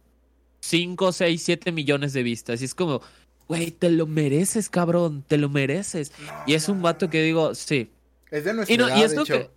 5, 0.61 1.11
6, 1.11 1.41
7 1.41 1.71
millones 1.71 2.13
de 2.13 2.23
vistas. 2.23 2.61
Y 2.61 2.65
es 2.65 2.75
como, 2.75 3.01
güey, 3.47 3.71
te 3.71 3.89
lo 3.89 4.07
mereces, 4.07 4.69
cabrón, 4.69 5.23
te 5.27 5.37
lo 5.37 5.49
mereces. 5.49 6.11
y 6.45 6.53
es 6.53 6.69
un 6.69 6.81
vato 6.81 7.09
que 7.09 7.21
digo, 7.21 7.55
sí. 7.55 7.89
Es 8.29 8.45
de 8.45 8.53
nuestra 8.53 8.73
y 8.73 8.79
edad, 8.79 9.25
de 9.25 9.49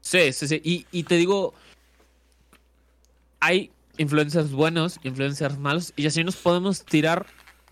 Sí, 0.00 0.32
sí, 0.32 0.48
sí. 0.48 0.60
Y, 0.64 0.86
y 0.90 1.02
te 1.02 1.16
digo, 1.16 1.54
hay 3.40 3.70
influencers 3.98 4.52
buenos, 4.52 4.98
influencers 5.02 5.58
malos, 5.58 5.92
y 5.96 6.06
así 6.06 6.24
nos 6.24 6.36
podemos 6.36 6.84
tirar 6.84 7.26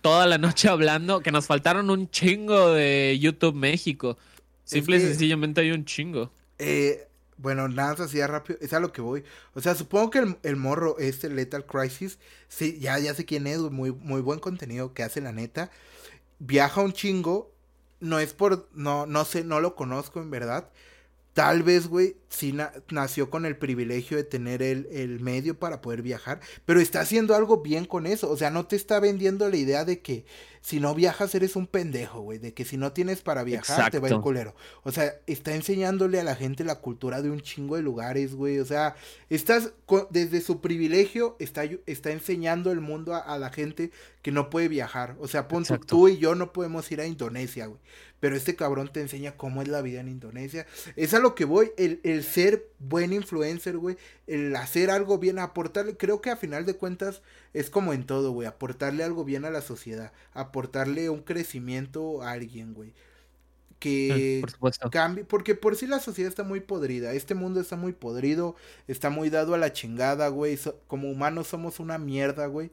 toda 0.07 0.29
la 0.29 0.39
noche 0.39 0.69
hablando 0.69 1.21
que 1.21 1.33
nos 1.33 1.47
faltaron 1.49 1.91
un 1.91 2.09
chingo 2.09 2.71
de 2.71 3.19
YouTube 3.19 3.57
México. 3.57 4.17
Simple 4.63 4.99
y 4.99 5.01
sencillamente 5.01 5.63
hay 5.63 5.73
un 5.73 5.85
chingo. 5.85 6.31
Eh, 6.61 7.09
bueno, 7.39 7.67
nada 7.67 8.05
así 8.05 8.25
rápido, 8.25 8.57
es 8.63 8.73
a 8.73 8.79
lo 8.79 8.93
que 8.93 9.01
voy. 9.01 9.25
O 9.55 9.61
sea, 9.61 9.75
supongo 9.75 10.11
que 10.11 10.37
el, 10.45 10.55
morro, 10.55 10.97
este 11.01 11.29
Lethal 11.29 11.67
Crisis, 11.67 12.21
sí, 12.47 12.79
ya, 12.79 13.01
ya 13.01 13.15
sé 13.15 13.25
quién 13.25 13.49
es, 13.49 13.59
muy, 13.59 13.91
muy 13.91 14.21
buen 14.21 14.39
contenido 14.39 14.95
que 14.95 15.03
hace 15.03 15.21
la 15.21 15.33
neta. 15.33 15.73
Viaja 16.39 16.83
un 16.83 16.93
chingo, 16.93 17.51
no 17.99 18.21
es 18.21 18.33
por, 18.33 18.69
no, 18.75 19.07
no 19.07 19.25
sé, 19.25 19.43
no 19.43 19.59
lo 19.59 19.75
conozco 19.75 20.21
en 20.21 20.31
verdad. 20.31 20.71
Tal 21.33 21.65
vez, 21.65 21.89
güey, 21.89 22.15
sí 22.29 22.57
nació 22.91 23.31
con 23.31 23.47
el 23.47 23.57
privilegio 23.57 24.17
de 24.17 24.25
tener 24.25 24.63
el, 24.63 24.89
el, 24.91 25.21
medio 25.21 25.59
para 25.59 25.81
poder 25.81 26.03
viajar, 26.03 26.41
pero 26.65 26.81
está 26.81 27.01
haciendo 27.01 27.35
algo 27.35 27.63
bien 27.63 27.85
con 27.85 28.07
eso. 28.07 28.31
O 28.31 28.37
sea, 28.37 28.51
no 28.51 28.67
te 28.67 28.77
está 28.77 29.01
vendiendo 29.01 29.49
la 29.49 29.57
idea 29.57 29.85
de 29.85 30.01
que 30.01 30.25
si 30.67 30.81
no 30.81 30.97
viajas 30.97 31.33
eres 31.37 31.55
un 31.55 31.69
pendejo, 31.69 32.23
güey. 32.23 32.41
De 32.41 32.53
que 32.53 32.65
si 32.65 32.77
no 32.77 32.93
tienes 32.93 33.23
para 33.23 33.45
viajar 33.45 33.89
te 33.93 34.01
va 34.01 34.09
el 34.09 34.21
culero. 34.21 34.57
O 34.83 34.91
sea, 34.91 35.15
está 35.29 35.55
enseñándole 35.55 36.19
a 36.19 36.25
la 36.25 36.35
gente 36.35 36.65
la 36.65 36.81
cultura 36.81 37.23
de 37.23 37.31
un 37.31 37.41
chingo 37.41 37.77
de 37.77 37.83
lugares, 37.83 38.35
güey. 38.35 38.59
O 38.59 38.65
sea, 38.65 38.97
estás 39.31 39.75
desde 40.11 40.41
su 40.41 40.61
privilegio, 40.61 41.37
está, 41.39 41.63
está 41.87 42.11
enseñando 42.11 42.73
el 42.73 42.81
mundo 42.81 43.15
a, 43.15 43.39
la 43.39 43.51
gente 43.51 43.93
que 44.23 44.33
no 44.33 44.51
puede 44.51 44.67
viajar. 44.67 45.15
O 45.21 45.29
sea, 45.29 45.47
punto, 45.47 45.79
tú 45.79 46.09
y 46.09 46.19
yo 46.19 46.35
no 46.35 46.53
podemos 46.53 46.91
ir 46.91 47.01
a 47.01 47.07
Indonesia, 47.07 47.67
güey 47.67 47.81
pero 48.19 48.35
este 48.35 48.57
cabrón 48.57 48.89
te 48.93 49.01
enseña 49.01 49.37
cómo 49.37 49.63
es 49.63 49.69
la 49.69 49.83
vida 49.83 50.01
en 50.01 50.09
Indonesia. 50.09 50.67
Es 50.97 51.15
a 51.15 51.19
lo 51.19 51.35
que 51.35 51.45
voy, 51.45 51.73
el, 51.77 52.01
el 52.03 52.16
ser 52.23 52.69
buen 52.79 53.13
influencer, 53.13 53.79
güey, 53.79 53.97
el 54.27 54.55
hacer 54.57 54.91
algo 54.91 55.19
bien, 55.19 55.39
aportarle, 55.39 55.97
creo 55.97 56.21
que 56.21 56.31
a 56.31 56.37
final 56.37 56.67
de 56.67 56.75
cuentas 56.75 57.23
es 57.55 57.71
como 57.71 57.93
en 57.93 58.05
todo, 58.05 58.33
güey, 58.33 58.47
aportarle 58.47 59.05
algo 59.05 59.25
bien 59.25 59.45
a 59.45 59.51
la 59.51 59.63
sociedad, 59.63 60.13
aportarle 60.33 61.11
un 61.11 61.23
crecimiento 61.23 62.23
a 62.23 62.33
alguien, 62.33 62.75
güey. 62.75 62.93
Que 63.79 64.43
cambie, 64.91 65.25
porque 65.25 65.55
por 65.55 65.77
sí 65.77 65.87
la 65.87 66.01
sociedad 66.01 66.31
está 66.31 66.45
muy 66.45 66.61
podrida, 66.61 67.13
este 67.13 67.35
mundo 67.35 67.61
está 67.61 67.77
muy 67.77 67.93
podrido, 67.93 68.57
está 68.89 69.11
muy 69.11 69.29
dado 69.29 69.55
a 69.55 69.59
la 69.59 69.73
chingada, 69.73 70.29
güey, 70.29 70.59
como 70.87 71.11
humanos 71.11 71.49
somos 71.49 71.79
una 71.79 71.99
mierda, 71.99 72.47
güey. 72.47 72.71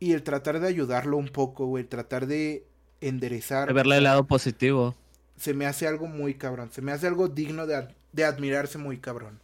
Y 0.00 0.12
el 0.12 0.22
tratar 0.22 0.60
de 0.60 0.68
ayudarlo 0.68 1.16
un 1.16 1.28
poco, 1.28 1.66
güey, 1.66 1.84
tratar 1.84 2.26
de 2.26 2.66
enderezar. 3.00 3.68
De 3.68 3.74
verle 3.74 3.98
el 3.98 4.04
lado 4.04 4.26
positivo. 4.26 4.94
Se 5.36 5.54
me 5.54 5.66
hace 5.66 5.86
algo 5.86 6.06
muy 6.06 6.34
cabrón. 6.34 6.70
Se 6.72 6.82
me 6.82 6.92
hace 6.92 7.06
algo 7.06 7.28
digno 7.28 7.66
de, 7.66 7.88
de 8.12 8.24
admirarse 8.24 8.78
muy 8.78 8.98
cabrón. 8.98 9.40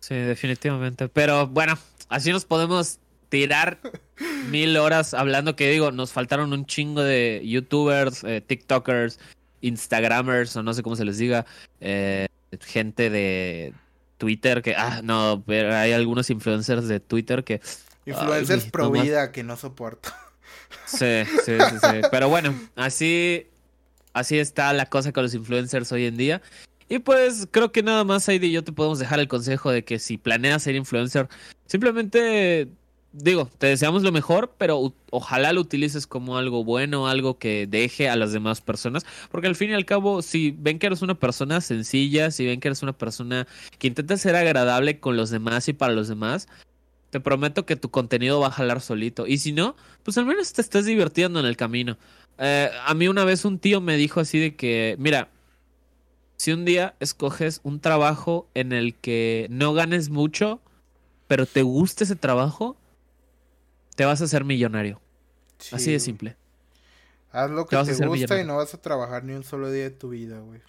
Sí, 0.00 0.14
definitivamente. 0.14 1.08
Pero 1.08 1.46
bueno, 1.46 1.78
así 2.08 2.32
nos 2.32 2.44
podemos 2.44 2.98
tirar 3.28 3.78
mil 4.50 4.76
horas 4.76 5.14
hablando 5.14 5.56
que 5.56 5.70
digo, 5.70 5.92
nos 5.92 6.12
faltaron 6.12 6.52
un 6.52 6.66
chingo 6.66 7.02
de 7.02 7.42
youtubers, 7.44 8.24
eh, 8.24 8.40
tiktokers, 8.40 9.18
instagramers 9.60 10.56
o 10.56 10.62
no 10.62 10.74
sé 10.74 10.82
cómo 10.82 10.96
se 10.96 11.04
les 11.04 11.18
diga, 11.18 11.46
eh, 11.80 12.26
gente 12.60 13.10
de 13.10 13.74
Twitter 14.18 14.62
que, 14.62 14.74
ah, 14.74 15.00
no, 15.02 15.42
pero 15.46 15.74
hay 15.74 15.92
algunos 15.92 16.30
influencers 16.30 16.88
de 16.88 17.00
Twitter 17.00 17.44
que... 17.44 17.60
Influencers 18.06 18.64
pro 18.64 18.90
vida 18.90 19.30
que 19.30 19.42
no 19.42 19.56
soporto. 19.56 20.10
Sí, 20.86 21.24
sí, 21.44 21.56
sí, 21.58 22.00
Pero 22.10 22.28
bueno, 22.28 22.54
así, 22.74 23.46
así 24.12 24.38
está 24.38 24.72
la 24.72 24.86
cosa 24.86 25.12
con 25.12 25.22
los 25.22 25.34
influencers 25.34 25.92
hoy 25.92 26.06
en 26.06 26.16
día. 26.16 26.42
Y 26.90 26.98
pues 26.98 27.46
creo 27.50 27.70
que 27.70 27.84
nada 27.84 28.02
más, 28.02 28.28
Heidi 28.28 28.48
y 28.48 28.52
yo 28.52 28.64
te 28.64 28.72
podemos 28.72 28.98
dejar 28.98 29.20
el 29.20 29.28
consejo 29.28 29.70
de 29.70 29.84
que 29.84 30.00
si 30.00 30.18
planeas 30.18 30.64
ser 30.64 30.74
influencer, 30.74 31.28
simplemente 31.66 32.68
digo, 33.12 33.48
te 33.58 33.68
deseamos 33.68 34.02
lo 34.02 34.10
mejor, 34.10 34.54
pero 34.58 34.92
ojalá 35.10 35.52
lo 35.52 35.60
utilices 35.60 36.08
como 36.08 36.36
algo 36.36 36.64
bueno, 36.64 37.06
algo 37.06 37.38
que 37.38 37.68
deje 37.68 38.08
a 38.08 38.16
las 38.16 38.32
demás 38.32 38.60
personas, 38.60 39.06
porque 39.30 39.46
al 39.46 39.54
fin 39.54 39.70
y 39.70 39.74
al 39.74 39.84
cabo, 39.84 40.20
si 40.20 40.50
ven 40.58 40.80
que 40.80 40.86
eres 40.88 41.00
una 41.02 41.14
persona 41.14 41.60
sencilla, 41.60 42.32
si 42.32 42.44
ven 42.44 42.58
que 42.58 42.66
eres 42.66 42.82
una 42.82 42.92
persona 42.92 43.46
que 43.78 43.86
intenta 43.86 44.16
ser 44.16 44.34
agradable 44.34 44.98
con 44.98 45.16
los 45.16 45.30
demás 45.30 45.68
y 45.68 45.72
para 45.72 45.92
los 45.92 46.08
demás, 46.08 46.48
te 47.10 47.20
prometo 47.20 47.66
que 47.66 47.76
tu 47.76 47.90
contenido 47.90 48.40
va 48.40 48.48
a 48.48 48.52
jalar 48.52 48.80
solito. 48.80 49.28
Y 49.28 49.38
si 49.38 49.52
no, 49.52 49.76
pues 50.02 50.18
al 50.18 50.26
menos 50.26 50.52
te 50.52 50.60
estás 50.60 50.86
divirtiendo 50.86 51.38
en 51.38 51.46
el 51.46 51.56
camino. 51.56 51.98
Eh, 52.38 52.68
a 52.84 52.94
mí 52.94 53.06
una 53.06 53.24
vez 53.24 53.44
un 53.44 53.60
tío 53.60 53.80
me 53.80 53.96
dijo 53.96 54.18
así 54.18 54.40
de 54.40 54.56
que, 54.56 54.96
mira, 54.98 55.28
si 56.40 56.52
un 56.52 56.64
día 56.64 56.94
escoges 57.00 57.60
un 57.64 57.80
trabajo 57.80 58.48
en 58.54 58.72
el 58.72 58.94
que 58.94 59.46
no 59.50 59.74
ganes 59.74 60.08
mucho, 60.08 60.58
pero 61.28 61.44
te 61.44 61.60
guste 61.60 62.04
ese 62.04 62.16
trabajo, 62.16 62.78
te 63.94 64.06
vas 64.06 64.22
a 64.22 64.24
hacer 64.24 64.46
millonario. 64.46 65.02
así 65.70 65.92
de 65.92 66.00
simple. 66.00 66.36
Haz 67.30 67.50
lo 67.50 67.66
que 67.66 67.76
te, 67.76 68.06
gusta 68.06 68.40
y 68.40 68.46
no 68.46 68.56
vas 68.56 68.72
a 68.72 68.80
trabajar 68.80 69.22
ni 69.22 69.34
un 69.34 69.44
solo 69.44 69.70
día 69.70 69.82
de 69.82 69.90
tu 69.90 70.08
vida, 70.08 70.38
güey. 70.38 70.62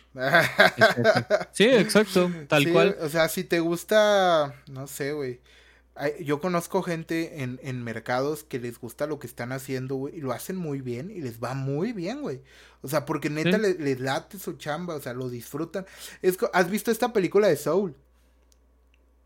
Sí, 1.53 1.69
exacto, 1.69 2.30
tal 2.49 2.69
cual. 2.69 2.97
O 2.99 3.07
sea, 3.07 3.30
si 3.30 3.45
te 3.45 3.61
gusta, 3.61 4.53
no 4.67 4.88
sé, 4.88 5.13
güey 5.13 5.39
yo 6.22 6.39
conozco 6.39 6.82
gente 6.82 7.44
en, 7.44 7.60
en, 7.64 7.84
mercados 7.84 8.44
que 8.44 8.60
les 8.60 8.80
gusta 8.80 9.08
lo 9.08 9.20
que 9.20 9.28
están 9.28 9.52
haciendo, 9.52 9.96
güey, 9.96 10.18
y 10.18 10.22
lo 10.22 10.32
hacen 10.32 10.56
muy 10.56 10.82
bien 10.82 11.12
y 11.12 11.22
les 11.22 11.44
va 11.44 11.54
muy 11.54 11.92
bien, 11.92 12.22
güey. 12.22 12.42
O 12.82 12.88
sea, 12.88 13.06
porque 13.06 13.30
neta 13.30 13.58
les, 13.58 14.00
late 14.00 14.39
su 14.39 14.54
chamba, 14.54 14.96
o 14.96 15.02
sea, 15.02 15.14
lo 15.14 15.30
disfrutan. 15.30 15.86
Es, 16.22 16.38
¿Has 16.54 16.70
visto 16.70 16.92
esta 16.92 17.12
película 17.14 17.48
de 17.48 17.58
Soul? 17.58 17.96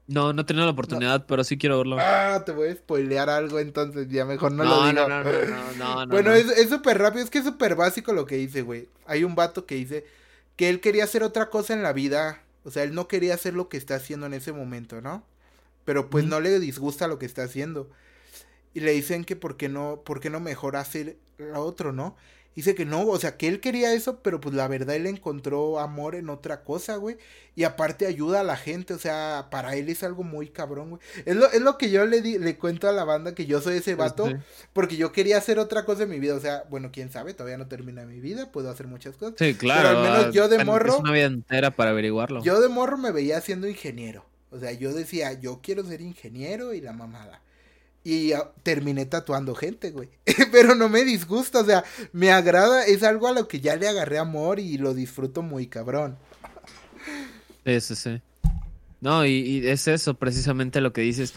No, 0.07 0.33
no 0.33 0.41
he 0.41 0.45
tenido 0.45 0.65
la 0.65 0.71
oportunidad, 0.71 1.25
pero 1.27 1.43
sí 1.43 1.57
quiero 1.57 1.77
verlo. 1.77 1.97
Ah, 1.99 2.43
te 2.45 2.51
voy 2.51 2.69
a 2.69 2.75
spoilear 2.75 3.29
algo, 3.29 3.59
entonces 3.59 4.07
ya 4.09 4.25
mejor 4.25 4.51
no, 4.51 4.63
lo 4.63 4.87
digo. 4.87 5.07
No, 5.07 5.23
no, 5.23 5.23
no, 5.23 5.73
no, 5.77 6.05
no, 6.05 6.07
Bueno, 6.07 6.33
es 6.33 6.69
súper 6.69 6.97
rápido, 6.97 7.23
es 7.23 7.29
que 7.29 7.39
es 7.39 7.45
súper 7.45 7.75
básico 7.75 8.11
lo 8.11 8.25
que 8.25 8.35
dice, 8.35 8.61
güey. 8.61 8.89
Hay 9.05 9.23
un 9.23 9.35
vato 9.35 9.65
que 9.65 9.75
dice 9.75 10.05
que 10.55 10.69
él 10.69 10.79
quería 10.79 11.03
hacer 11.03 11.23
otra 11.23 11.49
cosa 11.49 11.73
en 11.73 11.83
la 11.83 11.93
vida. 11.93 12.41
O 12.63 12.71
sea, 12.71 12.83
él 12.83 12.95
no 12.95 13.07
quería 13.07 13.35
hacer 13.35 13.53
lo 13.53 13.69
que 13.69 13.77
está 13.77 13.95
haciendo 13.95 14.25
en 14.25 14.33
ese 14.33 14.51
momento, 14.51 14.99
¿no? 15.01 15.23
Pero 15.85 16.09
pues 16.09 16.25
no 16.25 16.39
le 16.39 16.59
disgusta 16.59 17.07
lo 17.07 17.19
que 17.19 17.25
está 17.25 17.43
haciendo. 17.43 17.89
Y 18.73 18.81
le 18.81 18.91
dicen 18.91 19.23
que 19.23 19.35
por 19.35 19.55
qué 19.55 19.69
no, 19.69 20.01
por 20.03 20.19
qué 20.19 20.29
no 20.29 20.39
mejor 20.41 20.75
hacer 20.75 21.17
lo 21.37 21.61
otro, 21.61 21.93
¿no? 21.93 22.15
Dice 22.55 22.73
que 22.73 22.85
no, 22.85 23.05
o 23.05 23.19
sea, 23.19 23.35
que 23.35 23.49
él 23.49 23.59
quería 23.59 23.93
eso, 23.93 24.21
pero 24.21 24.39
pues 24.39 24.55
la 24.55 24.69
verdad 24.69 24.95
él 24.95 25.07
encontró 25.07 25.77
amor 25.77 26.15
en 26.15 26.29
otra 26.29 26.63
cosa, 26.63 26.95
güey. 26.95 27.17
Y 27.53 27.65
aparte 27.65 28.05
ayuda 28.05 28.39
a 28.39 28.43
la 28.45 28.55
gente, 28.55 28.93
o 28.93 28.97
sea, 28.97 29.47
para 29.51 29.75
él 29.75 29.89
es 29.89 30.03
algo 30.03 30.23
muy 30.23 30.47
cabrón, 30.47 30.91
güey. 30.91 31.01
Es 31.25 31.35
lo, 31.35 31.51
es 31.51 31.59
lo 31.59 31.77
que 31.77 31.89
yo 31.89 32.05
le, 32.05 32.21
di, 32.21 32.37
le 32.37 32.57
cuento 32.57 32.87
a 32.87 32.93
la 32.93 33.03
banda, 33.03 33.35
que 33.35 33.45
yo 33.45 33.59
soy 33.59 33.77
ese 33.77 33.95
vato, 33.95 34.31
porque 34.71 34.95
yo 34.95 35.11
quería 35.11 35.37
hacer 35.37 35.59
otra 35.59 35.83
cosa 35.83 36.03
en 36.03 36.09
mi 36.09 36.19
vida. 36.19 36.33
O 36.33 36.39
sea, 36.39 36.63
bueno, 36.69 36.91
quién 36.93 37.11
sabe, 37.11 37.33
todavía 37.33 37.57
no 37.57 37.67
termina 37.67 38.05
mi 38.05 38.21
vida, 38.21 38.49
puedo 38.53 38.69
hacer 38.69 38.87
muchas 38.87 39.17
cosas. 39.17 39.35
Sí, 39.37 39.55
claro. 39.55 39.89
Pero 39.89 39.99
al 39.99 40.03
menos 40.03 40.33
yo 40.33 40.47
de 40.47 40.63
morro... 40.63 40.93
Es 40.93 40.99
una 40.99 41.11
vida 41.11 41.25
entera 41.25 41.71
para 41.71 41.91
averiguarlo. 41.91 42.41
Yo 42.41 42.61
de 42.61 42.69
morro 42.69 42.97
me 42.97 43.11
veía 43.11 43.41
siendo 43.41 43.67
ingeniero. 43.67 44.25
O 44.55 44.59
sea, 44.59 44.71
yo 44.71 44.93
decía, 44.93 45.33
yo 45.33 45.59
quiero 45.61 45.83
ser 45.83 45.99
ingeniero 45.99 46.73
y 46.73 46.79
la 46.79 46.93
mamada. 46.93 47.41
Y 48.05 48.31
terminé 48.63 49.05
tatuando 49.05 49.53
gente, 49.53 49.91
güey. 49.91 50.09
Pero 50.51 50.75
no 50.75 50.87
me 50.87 51.03
disgusta, 51.03 51.59
o 51.59 51.65
sea, 51.65 51.83
me 52.13 52.31
agrada, 52.31 52.85
es 52.85 53.03
algo 53.03 53.27
a 53.27 53.33
lo 53.33 53.47
que 53.47 53.59
ya 53.59 53.75
le 53.75 53.87
agarré 53.87 54.17
amor 54.17 54.59
y 54.59 54.77
lo 54.77 54.93
disfruto 54.93 55.41
muy 55.41 55.67
cabrón. 55.67 56.17
Sí, 57.65 57.81
sí. 57.81 58.21
No, 59.01 59.25
y 59.25 59.67
es 59.67 59.87
eso 59.87 60.13
precisamente 60.13 60.79
lo 60.81 60.93
que 60.93 61.01
dices. 61.01 61.33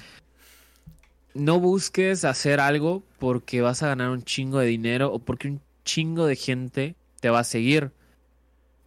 No 1.34 1.58
busques 1.58 2.24
hacer 2.24 2.60
algo 2.60 3.02
porque 3.18 3.62
vas 3.62 3.82
a 3.82 3.88
ganar 3.88 4.10
un 4.10 4.22
chingo 4.22 4.60
de 4.60 4.66
dinero 4.66 5.12
o 5.12 5.18
porque 5.18 5.48
un 5.48 5.60
chingo 5.84 6.26
de 6.26 6.36
gente 6.36 6.94
te 7.20 7.30
va 7.30 7.40
a 7.40 7.44
seguir 7.44 7.90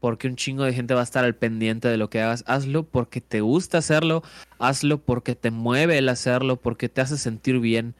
porque 0.01 0.27
un 0.27 0.35
chingo 0.35 0.65
de 0.65 0.73
gente 0.73 0.95
va 0.95 1.01
a 1.01 1.03
estar 1.03 1.23
al 1.23 1.35
pendiente 1.35 1.87
de 1.87 1.95
lo 1.95 2.09
que 2.09 2.21
hagas. 2.21 2.43
Hazlo 2.47 2.83
porque 2.83 3.21
te 3.21 3.39
gusta 3.39 3.77
hacerlo, 3.77 4.23
hazlo 4.59 4.97
porque 4.97 5.35
te 5.35 5.51
mueve 5.51 5.99
el 5.99 6.09
hacerlo, 6.09 6.57
porque 6.57 6.89
te 6.89 7.01
hace 7.01 7.17
sentir 7.17 7.59
bien. 7.59 7.93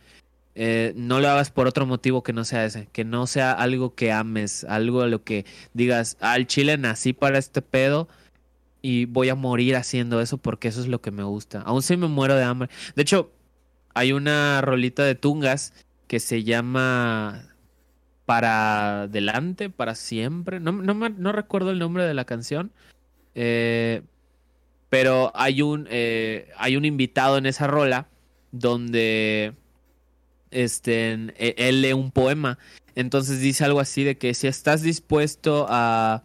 Eh, 0.56 0.93
no 0.97 1.22
lo 1.22 1.30
hagas 1.30 1.52
por 1.52 1.68
otro 1.68 1.86
motivo 1.86 2.24
que 2.24 2.34
no 2.34 2.43
sea 2.43 2.66
ese, 2.66 2.88
que 2.91 3.06
no 3.06 3.28
sea 3.28 3.54
algo 3.54 3.95
que 3.95 4.12
ames, 4.12 4.66
algo 4.66 5.02
a 5.02 5.08
lo 5.08 5.24
que 5.24 5.45
digas, 5.74 6.18
al 6.20 6.47
chile 6.47 6.78
nací 6.78 7.14
para 7.14 7.38
este 7.38 7.62
pedo 7.62 8.10
y 8.82 9.06
voy 9.06 9.30
a 9.30 9.36
morir 9.36 9.76
haciendo 9.78 10.20
eso 10.20 10.38
porque 10.39 10.68
eso 10.68 10.82
es 10.82 10.88
lo 10.88 11.02
que 11.02 11.12
me 11.12 11.24
gusta. 11.24 11.62
Aún 11.62 11.84
si 11.84 11.95
me 11.97 12.08
muero 12.08 12.36
de 12.36 12.43
hambre. 12.43 12.70
De 12.95 13.04
hecho, 13.04 13.32
hay 13.93 14.12
una 14.12 14.60
rolita 14.62 15.04
de 15.04 15.16
Tungas 15.16 15.74
que 16.08 16.20
se 16.20 16.43
llama 16.43 17.51
para 18.32 19.02
adelante, 19.02 19.70
para 19.70 19.94
siempre. 19.94 20.62
No, 20.62 20.72
no, 20.72 20.94
no 20.94 21.32
recuerdo 21.34 21.72
el 21.72 21.80
nombre 21.80 22.06
de 22.06 22.14
la 22.14 22.24
canción. 22.24 22.72
Eh, 23.36 24.04
pero 24.88 25.34
hay 25.36 25.62
un, 25.62 25.86
eh, 25.92 26.50
hay 26.56 26.78
un 26.78 26.86
invitado 26.86 27.38
en 27.38 27.46
esa 27.46 27.68
rola 27.68 28.08
donde 28.54 29.54
este, 30.50 31.12
e, 31.12 31.56
él 31.58 31.82
lee 31.82 31.92
un 31.92 32.10
poema. 32.10 32.58
Entonces 32.96 33.42
dice 33.42 33.66
algo 33.66 33.82
así 33.82 34.06
de 34.06 34.18
que 34.18 34.34
si 34.34 34.48
estás 34.48 34.82
dispuesto 34.82 35.66
a, 35.68 36.24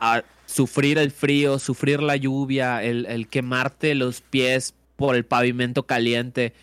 a 0.00 0.22
sufrir 0.46 0.96
el 0.96 1.10
frío, 1.10 1.58
sufrir 1.58 2.02
la 2.02 2.16
lluvia, 2.16 2.82
el, 2.82 3.04
el 3.04 3.28
quemarte 3.28 3.94
los 3.94 4.22
pies 4.22 4.72
por 4.96 5.16
el 5.16 5.26
pavimento 5.26 5.82
caliente, 5.82 6.54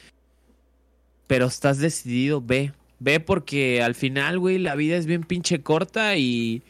pero 1.27 1.45
estás 1.45 1.77
decidido, 1.77 2.41
ve, 2.41 2.73
Ve 3.03 3.19
porque 3.19 3.81
al 3.81 3.95
final, 3.95 4.37
güey, 4.37 4.59
la 4.59 4.75
vida 4.75 4.95
es 4.95 5.07
bien 5.07 5.23
pinche 5.23 5.63
corta 5.63 6.17
y, 6.17 6.61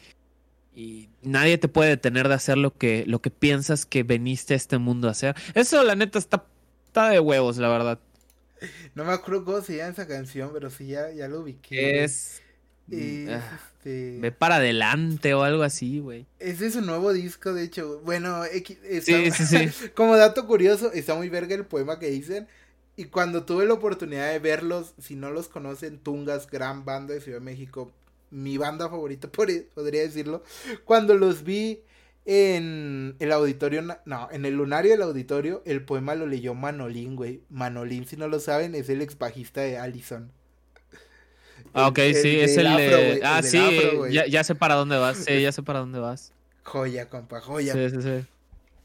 y 0.73 1.09
nadie 1.23 1.57
te 1.57 1.67
puede 1.67 1.89
detener 1.89 2.29
de 2.29 2.35
hacer 2.35 2.57
lo 2.57 2.73
que, 2.73 3.03
lo 3.05 3.21
que 3.21 3.31
piensas 3.31 3.85
que 3.85 4.03
veniste 4.03 4.53
a 4.53 4.57
este 4.57 4.77
mundo 4.77 5.09
a 5.09 5.11
hacer. 5.11 5.35
Eso, 5.55 5.83
la 5.83 5.93
neta, 5.93 6.19
está, 6.19 6.45
está 6.85 7.09
de 7.09 7.19
huevos, 7.19 7.57
la 7.57 7.67
verdad. 7.67 7.99
No 8.95 9.03
me 9.03 9.11
acuerdo 9.11 9.43
cómo 9.43 9.61
se 9.61 9.75
llama 9.75 9.91
esa 9.91 10.07
canción, 10.07 10.51
pero 10.53 10.69
sí, 10.69 10.87
ya, 10.87 11.11
ya 11.11 11.27
lo 11.27 11.41
ubiqué. 11.41 12.05
Es... 12.05 12.41
Ah, 13.27 13.59
este... 13.73 14.19
Ve 14.21 14.31
para 14.31 14.55
adelante 14.55 15.33
o 15.33 15.43
algo 15.43 15.63
así, 15.63 15.99
güey. 15.99 16.27
Ese 16.39 16.67
es 16.67 16.73
su 16.75 16.81
nuevo 16.81 17.11
disco, 17.11 17.53
de 17.53 17.63
hecho. 17.63 17.99
Bueno, 18.05 18.43
sí, 18.45 19.31
sí, 19.31 19.31
sí. 19.31 19.89
como 19.95 20.15
dato 20.15 20.47
curioso, 20.47 20.93
está 20.93 21.13
muy 21.13 21.27
verga 21.27 21.55
el 21.55 21.65
poema 21.65 21.99
que 21.99 22.09
dicen. 22.09 22.47
Y 23.01 23.05
cuando 23.05 23.45
tuve 23.45 23.65
la 23.65 23.73
oportunidad 23.73 24.31
de 24.31 24.37
verlos, 24.37 24.93
si 24.99 25.15
no 25.15 25.31
los 25.31 25.47
conocen, 25.47 25.97
Tungas, 25.97 26.45
gran 26.45 26.85
banda 26.85 27.15
de 27.15 27.19
Ciudad 27.19 27.39
de 27.39 27.43
México, 27.43 27.91
mi 28.29 28.59
banda 28.59 28.89
favorita, 28.89 29.27
podría 29.31 30.01
decirlo. 30.01 30.43
Cuando 30.85 31.15
los 31.15 31.43
vi 31.43 31.81
en 32.25 33.15
el 33.17 33.31
auditorio, 33.31 33.81
no, 34.05 34.29
en 34.31 34.45
el 34.45 34.53
lunario 34.53 34.91
del 34.91 35.01
auditorio, 35.01 35.63
el 35.65 35.83
poema 35.83 36.13
lo 36.13 36.27
leyó 36.27 36.53
Manolín, 36.53 37.15
güey. 37.15 37.41
Manolín, 37.49 38.05
si 38.05 38.17
no 38.17 38.27
lo 38.27 38.39
saben, 38.39 38.75
es 38.75 38.87
el 38.87 39.01
ex 39.01 39.17
bajista 39.17 39.61
de 39.61 39.79
Allison. 39.79 40.31
Ah, 41.73 41.87
ok, 41.87 41.97
sí, 42.13 42.39
es 42.39 42.55
el, 42.55 42.65
de... 42.65 43.21
Ah, 43.23 43.41
sí, 43.41 43.57
ya, 44.11 44.27
ya, 44.27 44.43
sé 44.43 44.53
para 44.53 44.75
dónde 44.75 44.99
vas, 44.99 45.17
sí, 45.17 45.41
ya 45.41 45.51
sé 45.51 45.63
para 45.63 45.79
dónde 45.79 45.97
vas. 45.97 46.33
Joya, 46.65 47.09
compa, 47.09 47.41
joya. 47.41 47.73
Sí, 47.73 47.89
sí, 47.89 48.01
sí. 48.03 48.27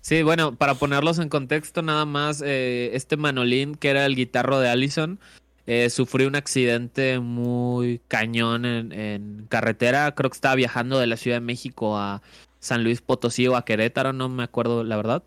Sí, 0.06 0.22
bueno, 0.22 0.54
para 0.54 0.74
ponerlos 0.74 1.18
en 1.18 1.28
contexto 1.28 1.82
nada 1.82 2.04
más, 2.04 2.40
eh, 2.40 2.90
este 2.94 3.16
Manolín, 3.16 3.74
que 3.74 3.88
era 3.88 4.06
el 4.06 4.14
guitarro 4.14 4.60
de 4.60 4.68
Allison, 4.68 5.18
eh, 5.66 5.90
sufrió 5.90 6.28
un 6.28 6.36
accidente 6.36 7.18
muy 7.18 8.00
cañón 8.06 8.64
en, 8.64 9.46
carretera. 9.48 10.14
Creo 10.14 10.30
que 10.30 10.36
estaba 10.36 10.54
viajando 10.54 11.00
de 11.00 11.08
la 11.08 11.16
Ciudad 11.16 11.38
de 11.38 11.40
México 11.40 11.98
a 11.98 12.22
San 12.60 12.84
Luis 12.84 13.00
Potosí 13.00 13.48
o 13.48 13.56
a 13.56 13.64
Querétaro, 13.64 14.12
no 14.12 14.28
me 14.28 14.44
acuerdo 14.44 14.84
la 14.84 14.96
verdad. 14.96 15.24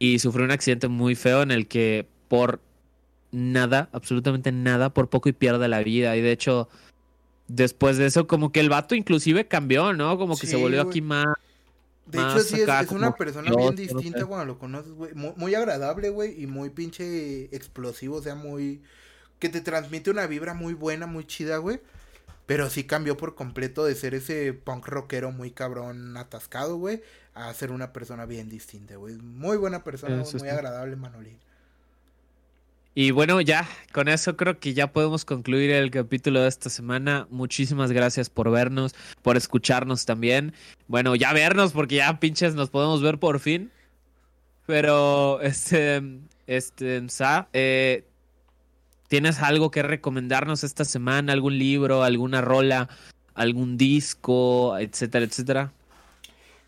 Y 0.00 0.18
sufrió 0.18 0.44
un 0.46 0.50
accidente 0.50 0.88
muy 0.88 1.14
feo 1.14 1.42
en 1.42 1.52
el 1.52 1.68
que 1.68 2.04
por 2.26 2.60
nada, 3.30 3.88
absolutamente 3.92 4.50
nada, 4.50 4.92
por 4.92 5.10
poco 5.10 5.28
y 5.28 5.32
pierde 5.32 5.68
la 5.68 5.80
vida. 5.80 6.16
Y 6.16 6.22
de 6.22 6.32
hecho, 6.32 6.68
después 7.46 7.98
de 7.98 8.06
eso, 8.06 8.26
como 8.26 8.50
que 8.50 8.58
el 8.58 8.68
vato 8.68 8.96
inclusive 8.96 9.46
cambió, 9.46 9.92
¿no? 9.92 10.18
Como 10.18 10.36
que 10.36 10.48
se 10.48 10.56
volvió 10.56 10.82
aquí 10.82 11.00
más 11.00 11.36
de 12.06 12.18
hecho, 12.18 12.40
sí, 12.40 12.60
es, 12.60 12.90
una 12.90 13.14
persona 13.14 13.54
bien 13.54 13.76
distinta 13.76 14.26
cuando 14.26 14.46
lo 14.46 14.58
conoces, 14.58 14.92
güey. 14.92 15.14
Muy, 15.14 15.54
agradable, 15.54 16.10
güey, 16.10 16.42
y 16.42 16.46
muy 16.46 16.70
pinche 16.70 17.44
explosivo, 17.54 18.16
o 18.16 18.22
sea, 18.22 18.34
muy... 18.34 18.82
Que 19.38 19.48
te 19.48 19.60
transmite 19.60 20.10
una 20.10 20.26
vibra 20.26 20.54
muy 20.54 20.74
buena, 20.74 21.06
muy 21.06 21.26
chida, 21.26 21.56
güey. 21.58 21.80
Pero 22.46 22.70
sí 22.70 22.84
cambió 22.84 23.16
por 23.16 23.34
completo 23.34 23.84
de 23.84 23.94
ser 23.94 24.14
ese 24.14 24.52
punk 24.52 24.88
rockero 24.88 25.30
muy 25.30 25.52
cabrón 25.52 26.16
atascado, 26.16 26.76
güey, 26.76 27.02
a 27.34 27.52
ser 27.54 27.70
una 27.70 27.92
persona 27.92 28.26
bien 28.26 28.48
distinta, 28.48 28.96
güey. 28.96 29.16
Muy 29.16 29.56
buena 29.56 29.84
persona, 29.84 30.22
muy 30.38 30.48
agradable, 30.48 30.96
Manolín. 30.96 31.38
Y 32.94 33.10
bueno, 33.10 33.40
ya, 33.40 33.66
con 33.92 34.08
eso 34.08 34.36
creo 34.36 34.58
que 34.60 34.74
ya 34.74 34.92
podemos 34.92 35.24
concluir 35.24 35.70
el 35.70 35.90
capítulo 35.90 36.42
de 36.42 36.48
esta 36.48 36.68
semana. 36.68 37.26
Muchísimas 37.30 37.90
gracias 37.90 38.28
por 38.28 38.50
vernos, 38.50 38.94
por 39.22 39.38
escucharnos 39.38 40.04
también. 40.04 40.52
Bueno, 40.88 41.14
ya 41.14 41.32
vernos, 41.32 41.72
porque 41.72 41.96
ya 41.96 42.20
pinches 42.20 42.54
nos 42.54 42.68
podemos 42.68 43.00
ver 43.00 43.18
por 43.18 43.40
fin. 43.40 43.70
Pero, 44.66 45.40
este, 45.40 46.02
este, 46.46 47.08
Sa, 47.08 47.48
eh, 47.54 48.04
¿tienes 49.08 49.40
algo 49.40 49.70
que 49.70 49.82
recomendarnos 49.82 50.62
esta 50.62 50.84
semana? 50.84 51.32
¿Algún 51.32 51.58
libro, 51.58 52.02
alguna 52.02 52.42
rola, 52.42 52.90
algún 53.34 53.78
disco, 53.78 54.76
etcétera, 54.76 55.24
etcétera? 55.24 55.72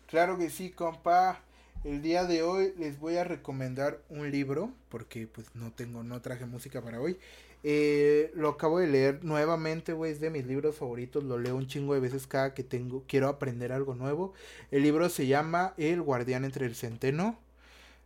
Claro 0.07 0.39
que 0.39 0.49
sí, 0.49 0.71
compa. 0.71 1.39
El 1.85 2.01
día 2.01 2.25
de 2.25 2.41
hoy 2.41 2.73
les 2.79 2.99
voy 2.99 3.17
a 3.17 3.23
recomendar 3.23 4.01
un 4.09 4.31
libro, 4.31 4.71
porque 4.89 5.27
pues 5.27 5.45
no 5.53 5.71
tengo, 5.71 6.01
no 6.01 6.19
traje 6.19 6.47
música 6.47 6.81
para 6.81 6.99
hoy. 6.99 7.19
Eh, 7.61 8.31
lo 8.33 8.49
acabo 8.49 8.79
de 8.79 8.87
leer 8.87 9.23
nuevamente, 9.23 9.93
güey, 9.93 10.11
es 10.11 10.19
de 10.19 10.31
mis 10.31 10.47
libros 10.47 10.75
favoritos, 10.75 11.23
lo 11.23 11.37
leo 11.37 11.55
un 11.55 11.67
chingo 11.67 11.93
de 11.93 11.99
veces 11.99 12.25
cada 12.25 12.55
que 12.55 12.63
tengo, 12.63 13.03
quiero 13.07 13.27
aprender 13.27 13.71
algo 13.71 13.93
nuevo. 13.93 14.33
El 14.71 14.81
libro 14.81 15.09
se 15.09 15.27
llama 15.27 15.75
El 15.77 16.01
guardián 16.01 16.43
entre 16.43 16.65
el 16.65 16.75
centeno. 16.75 17.37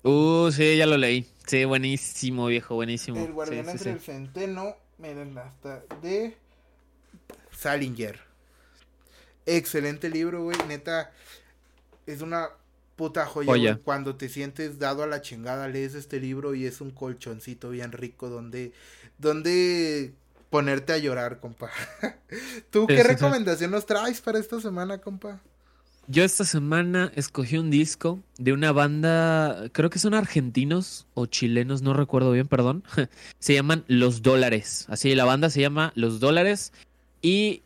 Uh, 0.03 0.51
sí, 0.51 0.75
ya 0.75 0.85
lo 0.85 0.97
leí. 0.97 1.25
Sí, 1.47 1.63
buenísimo, 1.63 2.47
viejo, 2.47 2.75
buenísimo. 2.75 3.23
El 3.23 3.31
guardián 3.31 3.69
entre 3.69 3.91
el 3.91 4.01
centeno, 4.01 4.75
miren, 4.97 5.37
hasta 5.37 5.83
de 6.01 6.35
Salinger. 7.51 8.19
Excelente 9.45 10.09
libro, 10.09 10.43
güey, 10.43 10.57
neta, 10.67 11.13
es 12.05 12.21
una 12.21 12.49
puta 12.99 13.25
joya, 13.25 13.79
Cuando 13.81 14.17
te 14.17 14.27
sientes 14.27 14.77
dado 14.77 15.03
a 15.03 15.07
la 15.07 15.21
chingada, 15.21 15.69
lees 15.69 15.95
este 15.95 16.19
libro 16.19 16.53
y 16.53 16.65
es 16.65 16.81
un 16.81 16.91
colchoncito 16.91 17.69
bien 17.69 17.93
rico 17.93 18.27
donde, 18.27 18.73
donde 19.17 20.11
ponerte 20.49 20.91
a 20.91 20.97
llorar, 20.97 21.39
compa. 21.39 21.69
¿Tú 22.71 22.87
qué 22.87 23.01
recomendación 23.01 23.71
nos 23.71 23.85
traes 23.85 24.19
para 24.19 24.37
esta 24.37 24.59
semana, 24.59 24.97
compa? 24.97 25.39
Yo 26.07 26.25
esta 26.25 26.43
semana 26.43 27.09
escogí 27.15 27.57
un 27.57 27.71
disco 27.71 28.19
de 28.37 28.51
una 28.51 28.73
banda, 28.73 29.69
creo 29.71 29.89
que 29.89 29.99
son 29.99 30.13
argentinos 30.13 31.07
o 31.13 31.25
chilenos, 31.25 31.81
no 31.81 31.93
recuerdo 31.93 32.33
bien, 32.33 32.49
perdón. 32.49 32.83
se 33.39 33.53
llaman 33.53 33.85
Los 33.87 34.21
Dólares. 34.23 34.87
Así, 34.89 35.15
la 35.15 35.23
banda 35.23 35.49
se 35.49 35.61
llama 35.61 35.93
Los 35.95 36.19
Dólares. 36.19 36.73
Y 37.21 37.61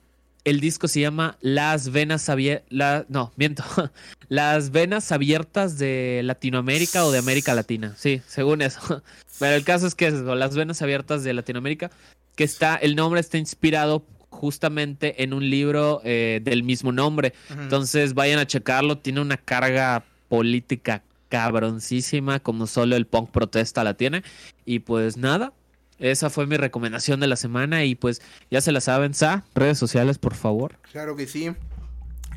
el 0.45 0.59
disco 0.59 0.87
se 0.87 0.99
llama 0.99 1.37
Las 1.41 1.91
Venas 1.91 2.29
Abiertas. 2.29 3.05
no, 3.09 3.31
miento. 3.35 3.63
Las 4.29 4.71
Venas 4.71 5.11
Abiertas 5.11 5.77
de 5.77 6.21
Latinoamérica 6.23 7.05
o 7.05 7.11
de 7.11 7.19
América 7.19 7.53
Latina. 7.53 7.93
Sí, 7.97 8.21
según 8.27 8.61
eso. 8.61 9.03
Pero 9.39 9.55
el 9.55 9.63
caso 9.63 9.87
es 9.87 9.95
que 9.95 10.07
es 10.07 10.15
Las 10.15 10.55
Venas 10.55 10.81
Abiertas 10.81 11.23
de 11.23 11.33
Latinoamérica. 11.33 11.91
Que 12.35 12.43
está, 12.43 12.75
el 12.75 12.95
nombre 12.95 13.21
está 13.21 13.37
inspirado 13.37 14.05
justamente 14.29 15.23
en 15.23 15.33
un 15.33 15.49
libro 15.49 16.01
eh, 16.03 16.41
del 16.43 16.63
mismo 16.63 16.91
nombre. 16.91 17.33
Entonces 17.49 18.13
vayan 18.13 18.39
a 18.39 18.47
checarlo. 18.47 18.97
Tiene 18.97 19.21
una 19.21 19.37
carga 19.37 20.03
política 20.27 21.03
cabroncísima, 21.29 22.39
como 22.39 22.67
solo 22.67 22.95
el 22.95 23.05
punk 23.05 23.29
protesta 23.29 23.83
la 23.83 23.93
tiene. 23.93 24.23
Y 24.65 24.79
pues 24.79 25.15
nada, 25.15 25.53
esa 25.99 26.29
fue 26.29 26.47
mi 26.47 26.57
recomendación 26.57 27.19
de 27.19 27.27
la 27.27 27.35
semana 27.35 27.85
y 27.85 27.95
pues 27.95 28.21
ya 28.51 28.61
se 28.61 28.71
la 28.71 28.81
saben, 28.81 29.13
Sa, 29.13 29.45
redes 29.55 29.77
sociales, 29.77 30.17
por 30.17 30.35
favor. 30.35 30.77
Claro 30.91 31.15
que 31.15 31.27
sí. 31.27 31.53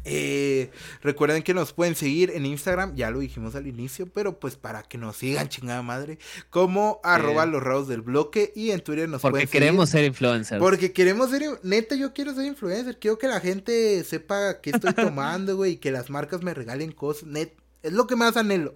Eh, 0.09 0.71
recuerden 1.03 1.43
que 1.43 1.53
nos 1.53 1.73
pueden 1.73 1.97
seguir 1.97 2.31
en 2.31 2.47
Instagram, 2.47 2.95
ya 2.95 3.11
lo 3.11 3.19
dijimos 3.19 3.57
al 3.57 3.67
inicio, 3.67 4.07
pero 4.07 4.39
pues 4.39 4.55
para 4.55 4.85
que 4.85 4.99
nos 4.99 5.17
sigan, 5.17 5.49
chingada 5.49 5.83
madre, 5.83 6.21
como 6.49 7.01
arroba 7.03 7.45
los 7.45 7.61
raros 7.61 7.89
del 7.89 8.03
bloque 8.03 8.53
y 8.55 8.71
en 8.71 8.83
Twitter 8.83 9.09
nos 9.09 9.21
pueden 9.21 9.35
seguir. 9.35 9.49
Porque 9.49 9.59
queremos 9.59 9.91
ser 9.91 10.05
influencers. 10.05 10.61
Porque 10.61 10.93
queremos 10.93 11.31
ser, 11.31 11.43
neta, 11.65 11.97
yo 11.97 12.13
quiero 12.15 12.33
ser 12.35 12.47
influencer, 12.47 13.01
quiero 13.01 13.19
que 13.19 13.27
la 13.27 13.41
gente 13.41 14.05
sepa 14.05 14.61
qué 14.61 14.71
estoy 14.71 14.93
tomando, 14.95 15.57
güey, 15.57 15.73
y 15.73 15.77
que 15.79 15.91
las 15.91 16.09
marcas 16.09 16.41
me 16.41 16.55
regalen 16.55 16.93
cosas, 16.93 17.25
net, 17.25 17.55
es 17.83 17.93
lo 17.93 18.07
que 18.07 18.15
más 18.15 18.37
anhelo. 18.37 18.73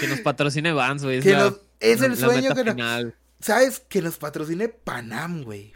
que 0.00 0.08
nos 0.08 0.18
patrocine 0.20 0.72
Vans, 0.72 1.04
güey. 1.04 1.22
Es, 1.80 2.02
el 2.02 2.16
sueño 2.16 2.56
que 2.56 2.64
nos... 2.64 3.14
¿Sabes? 3.40 3.80
Que 3.80 4.02
nos 4.02 4.18
patrocine 4.18 4.68
Panam, 4.68 5.42
güey. 5.42 5.72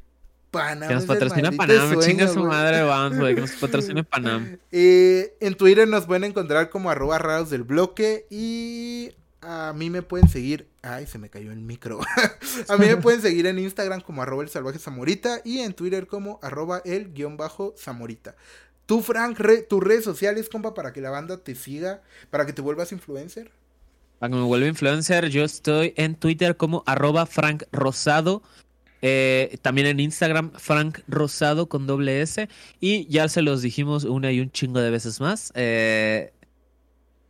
Panam. 0.51 0.89
Que 0.89 0.95
nos 0.95 1.05
patrocine 1.07 1.53
Panam, 1.53 1.99
chinga 2.01 2.29
su 2.29 2.45
madre, 2.45 2.83
vamos, 2.83 3.19
güey. 3.19 3.35
Que 3.35 3.41
nos 3.43 3.53
patrocine 3.61 4.05
Panam. 4.05 4.59
Eh, 4.71 5.37
en 5.41 5.55
Twitter 5.55 5.87
nos 5.89 6.07
pueden 6.07 6.25
encontrar 6.25 6.71
como 6.71 6.91
arroba 6.91 7.19
raros 7.19 7.51
del 7.51 7.63
bloque. 7.63 8.27
Y 8.31 9.13
a 9.41 9.73
mí 9.75 9.91
me 9.91 10.03
pueden 10.03 10.29
seguir. 10.29 10.69
Ay, 10.83 11.07
se 11.07 11.19
me 11.19 11.31
cayó 11.31 11.53
el 11.53 11.61
micro. 11.61 12.01
a 12.69 12.77
mí 12.77 12.87
me 12.87 12.97
pueden 12.97 13.23
seguir 13.23 13.47
en 13.47 13.59
Instagram 13.59 14.01
como 14.01 14.23
arroba 14.23 14.43
el 14.43 14.49
salvaje 14.49 14.79
zamorita. 14.79 15.41
Y 15.45 15.61
en 15.61 15.73
Twitter 15.73 16.07
como 16.07 16.41
arroba 16.43 16.83
el 16.85 17.13
guion 17.13 17.37
bajo 17.37 17.75
zamorita. 17.79 18.35
Tú, 18.87 19.01
Frank, 19.01 19.39
tus 19.69 19.83
redes 19.83 20.05
sociales, 20.05 20.49
compa, 20.49 20.75
para 20.75 20.93
que 20.93 21.01
la 21.01 21.11
banda 21.11 21.39
te 21.39 21.55
siga, 21.55 22.03
para 22.31 22.45
que 22.45 22.53
te 22.53 22.61
vuelvas 22.61 22.93
influencer. 22.93 23.51
Para 24.23 24.31
que 24.31 24.39
me 24.39 24.45
vuelva 24.45 24.69
influencer, 24.69 25.31
yo 25.31 25.43
estoy 25.43 25.95
en 25.97 26.15
Twitter 26.15 26.57
como 26.57 26.85
arroba 26.87 27.27
Frank 27.27 27.65
Rosado. 27.73 28.41
Eh, 29.01 29.59
también 29.63 29.89
en 29.89 29.99
Instagram, 29.99 30.53
Frank 30.53 31.01
Rosado 31.09 31.69
con 31.69 31.89
doble 31.89 32.23
S. 32.23 32.49
Y 32.79 33.09
ya 33.09 33.29
se 33.29 33.43
los 33.43 33.63
dijimos 33.63 34.05
una 34.05 34.31
y 34.31 34.39
un 34.39 34.53
chingo 34.53 34.79
de 34.79 34.91
veces 34.91 35.21
más. 35.21 35.53
Eh, 35.57 36.33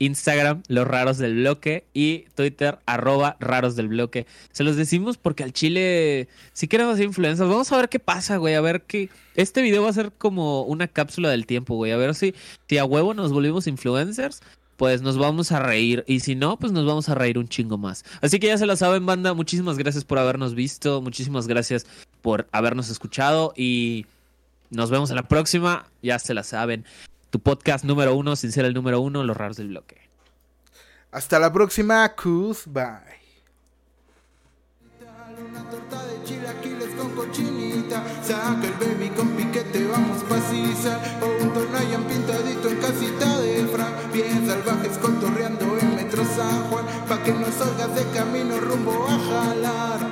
Instagram, 0.01 0.65
los 0.69 0.87
raros 0.87 1.17
del 1.17 1.37
bloque. 1.37 1.87
Y 1.95 2.27
Twitter, 2.35 2.79
arroba 2.85 3.39
raros 3.41 3.75
del 3.75 3.89
bloque. 3.89 4.27
Se 4.51 4.63
los 4.63 4.77
decimos 4.77 5.17
porque 5.17 5.45
al 5.45 5.55
chile, 5.55 6.29
si 6.53 6.69
queremos 6.69 6.93
hacer 6.93 7.07
influencers, 7.07 7.49
vamos 7.49 7.73
a 7.73 7.77
ver 7.79 7.89
qué 7.89 8.01
pasa, 8.01 8.37
güey. 8.37 8.55
A 8.55 8.61
ver 8.61 8.83
qué. 8.83 9.09
Este 9.35 9.63
video 9.63 9.83
va 9.83 9.89
a 9.89 9.95
ser 9.95 10.13
como 10.13 10.65
una 10.65 10.89
cápsula 10.89 11.31
del 11.31 11.47
tiempo, 11.47 11.75
güey. 11.75 11.91
A 11.91 11.97
ver 11.97 12.15
si, 12.15 12.35
si 12.69 12.77
a 12.77 12.85
huevo 12.85 13.15
nos 13.15 13.33
volvimos 13.33 13.67
influencers 13.67 14.43
pues 14.77 15.03
nos 15.03 15.19
vamos 15.19 15.53
a 15.53 15.61
reír. 15.61 16.05
Y 16.07 16.21
si 16.21 16.35
no, 16.35 16.59
pues 16.59 16.73
nos 16.73 16.87
vamos 16.87 17.09
a 17.09 17.15
reír 17.15 17.39
un 17.39 17.49
chingo 17.49 17.79
más. 17.79 18.05
Así 18.21 18.39
que 18.39 18.49
ya 18.49 18.59
se 18.59 18.67
la 18.67 18.77
saben, 18.77 19.07
banda. 19.07 19.35
Muchísimas 19.35 19.79
gracias 19.79 20.05
por 20.05 20.19
habernos 20.19 20.55
visto. 20.55 21.01
Muchísimas 21.01 21.47
gracias 21.47 21.87
por 22.21 22.49
habernos 22.53 22.89
escuchado. 22.89 23.53
Y 23.57 24.07
nos 24.71 24.91
vemos 24.91 25.11
en 25.11 25.17
la 25.17 25.29
próxima. 25.29 25.87
Ya 26.03 26.19
se 26.19 26.35
la 26.35 26.43
saben. 26.43 26.85
Tu 27.31 27.41
podcast 27.41 27.85
número 27.85 28.15
uno, 28.15 28.37
sin 28.37 28.53
ser 28.53 28.65
el 28.65 28.75
número 28.75 29.01
uno, 29.01 29.23
Los 29.23 29.37
Raros 29.37 29.57
del 29.57 29.69
Bloque. 29.69 30.09
Hasta 31.11 31.39
la 31.39 31.53
próxima. 31.53 32.15
Cus, 32.15 32.65
bye. 32.67 33.23
Que 47.25 47.33
no 47.33 47.47
salgas 47.53 47.95
de 47.95 48.05
camino 48.11 48.59
rumbo 48.59 49.07
a 49.07 49.19
jalar. 49.19 50.12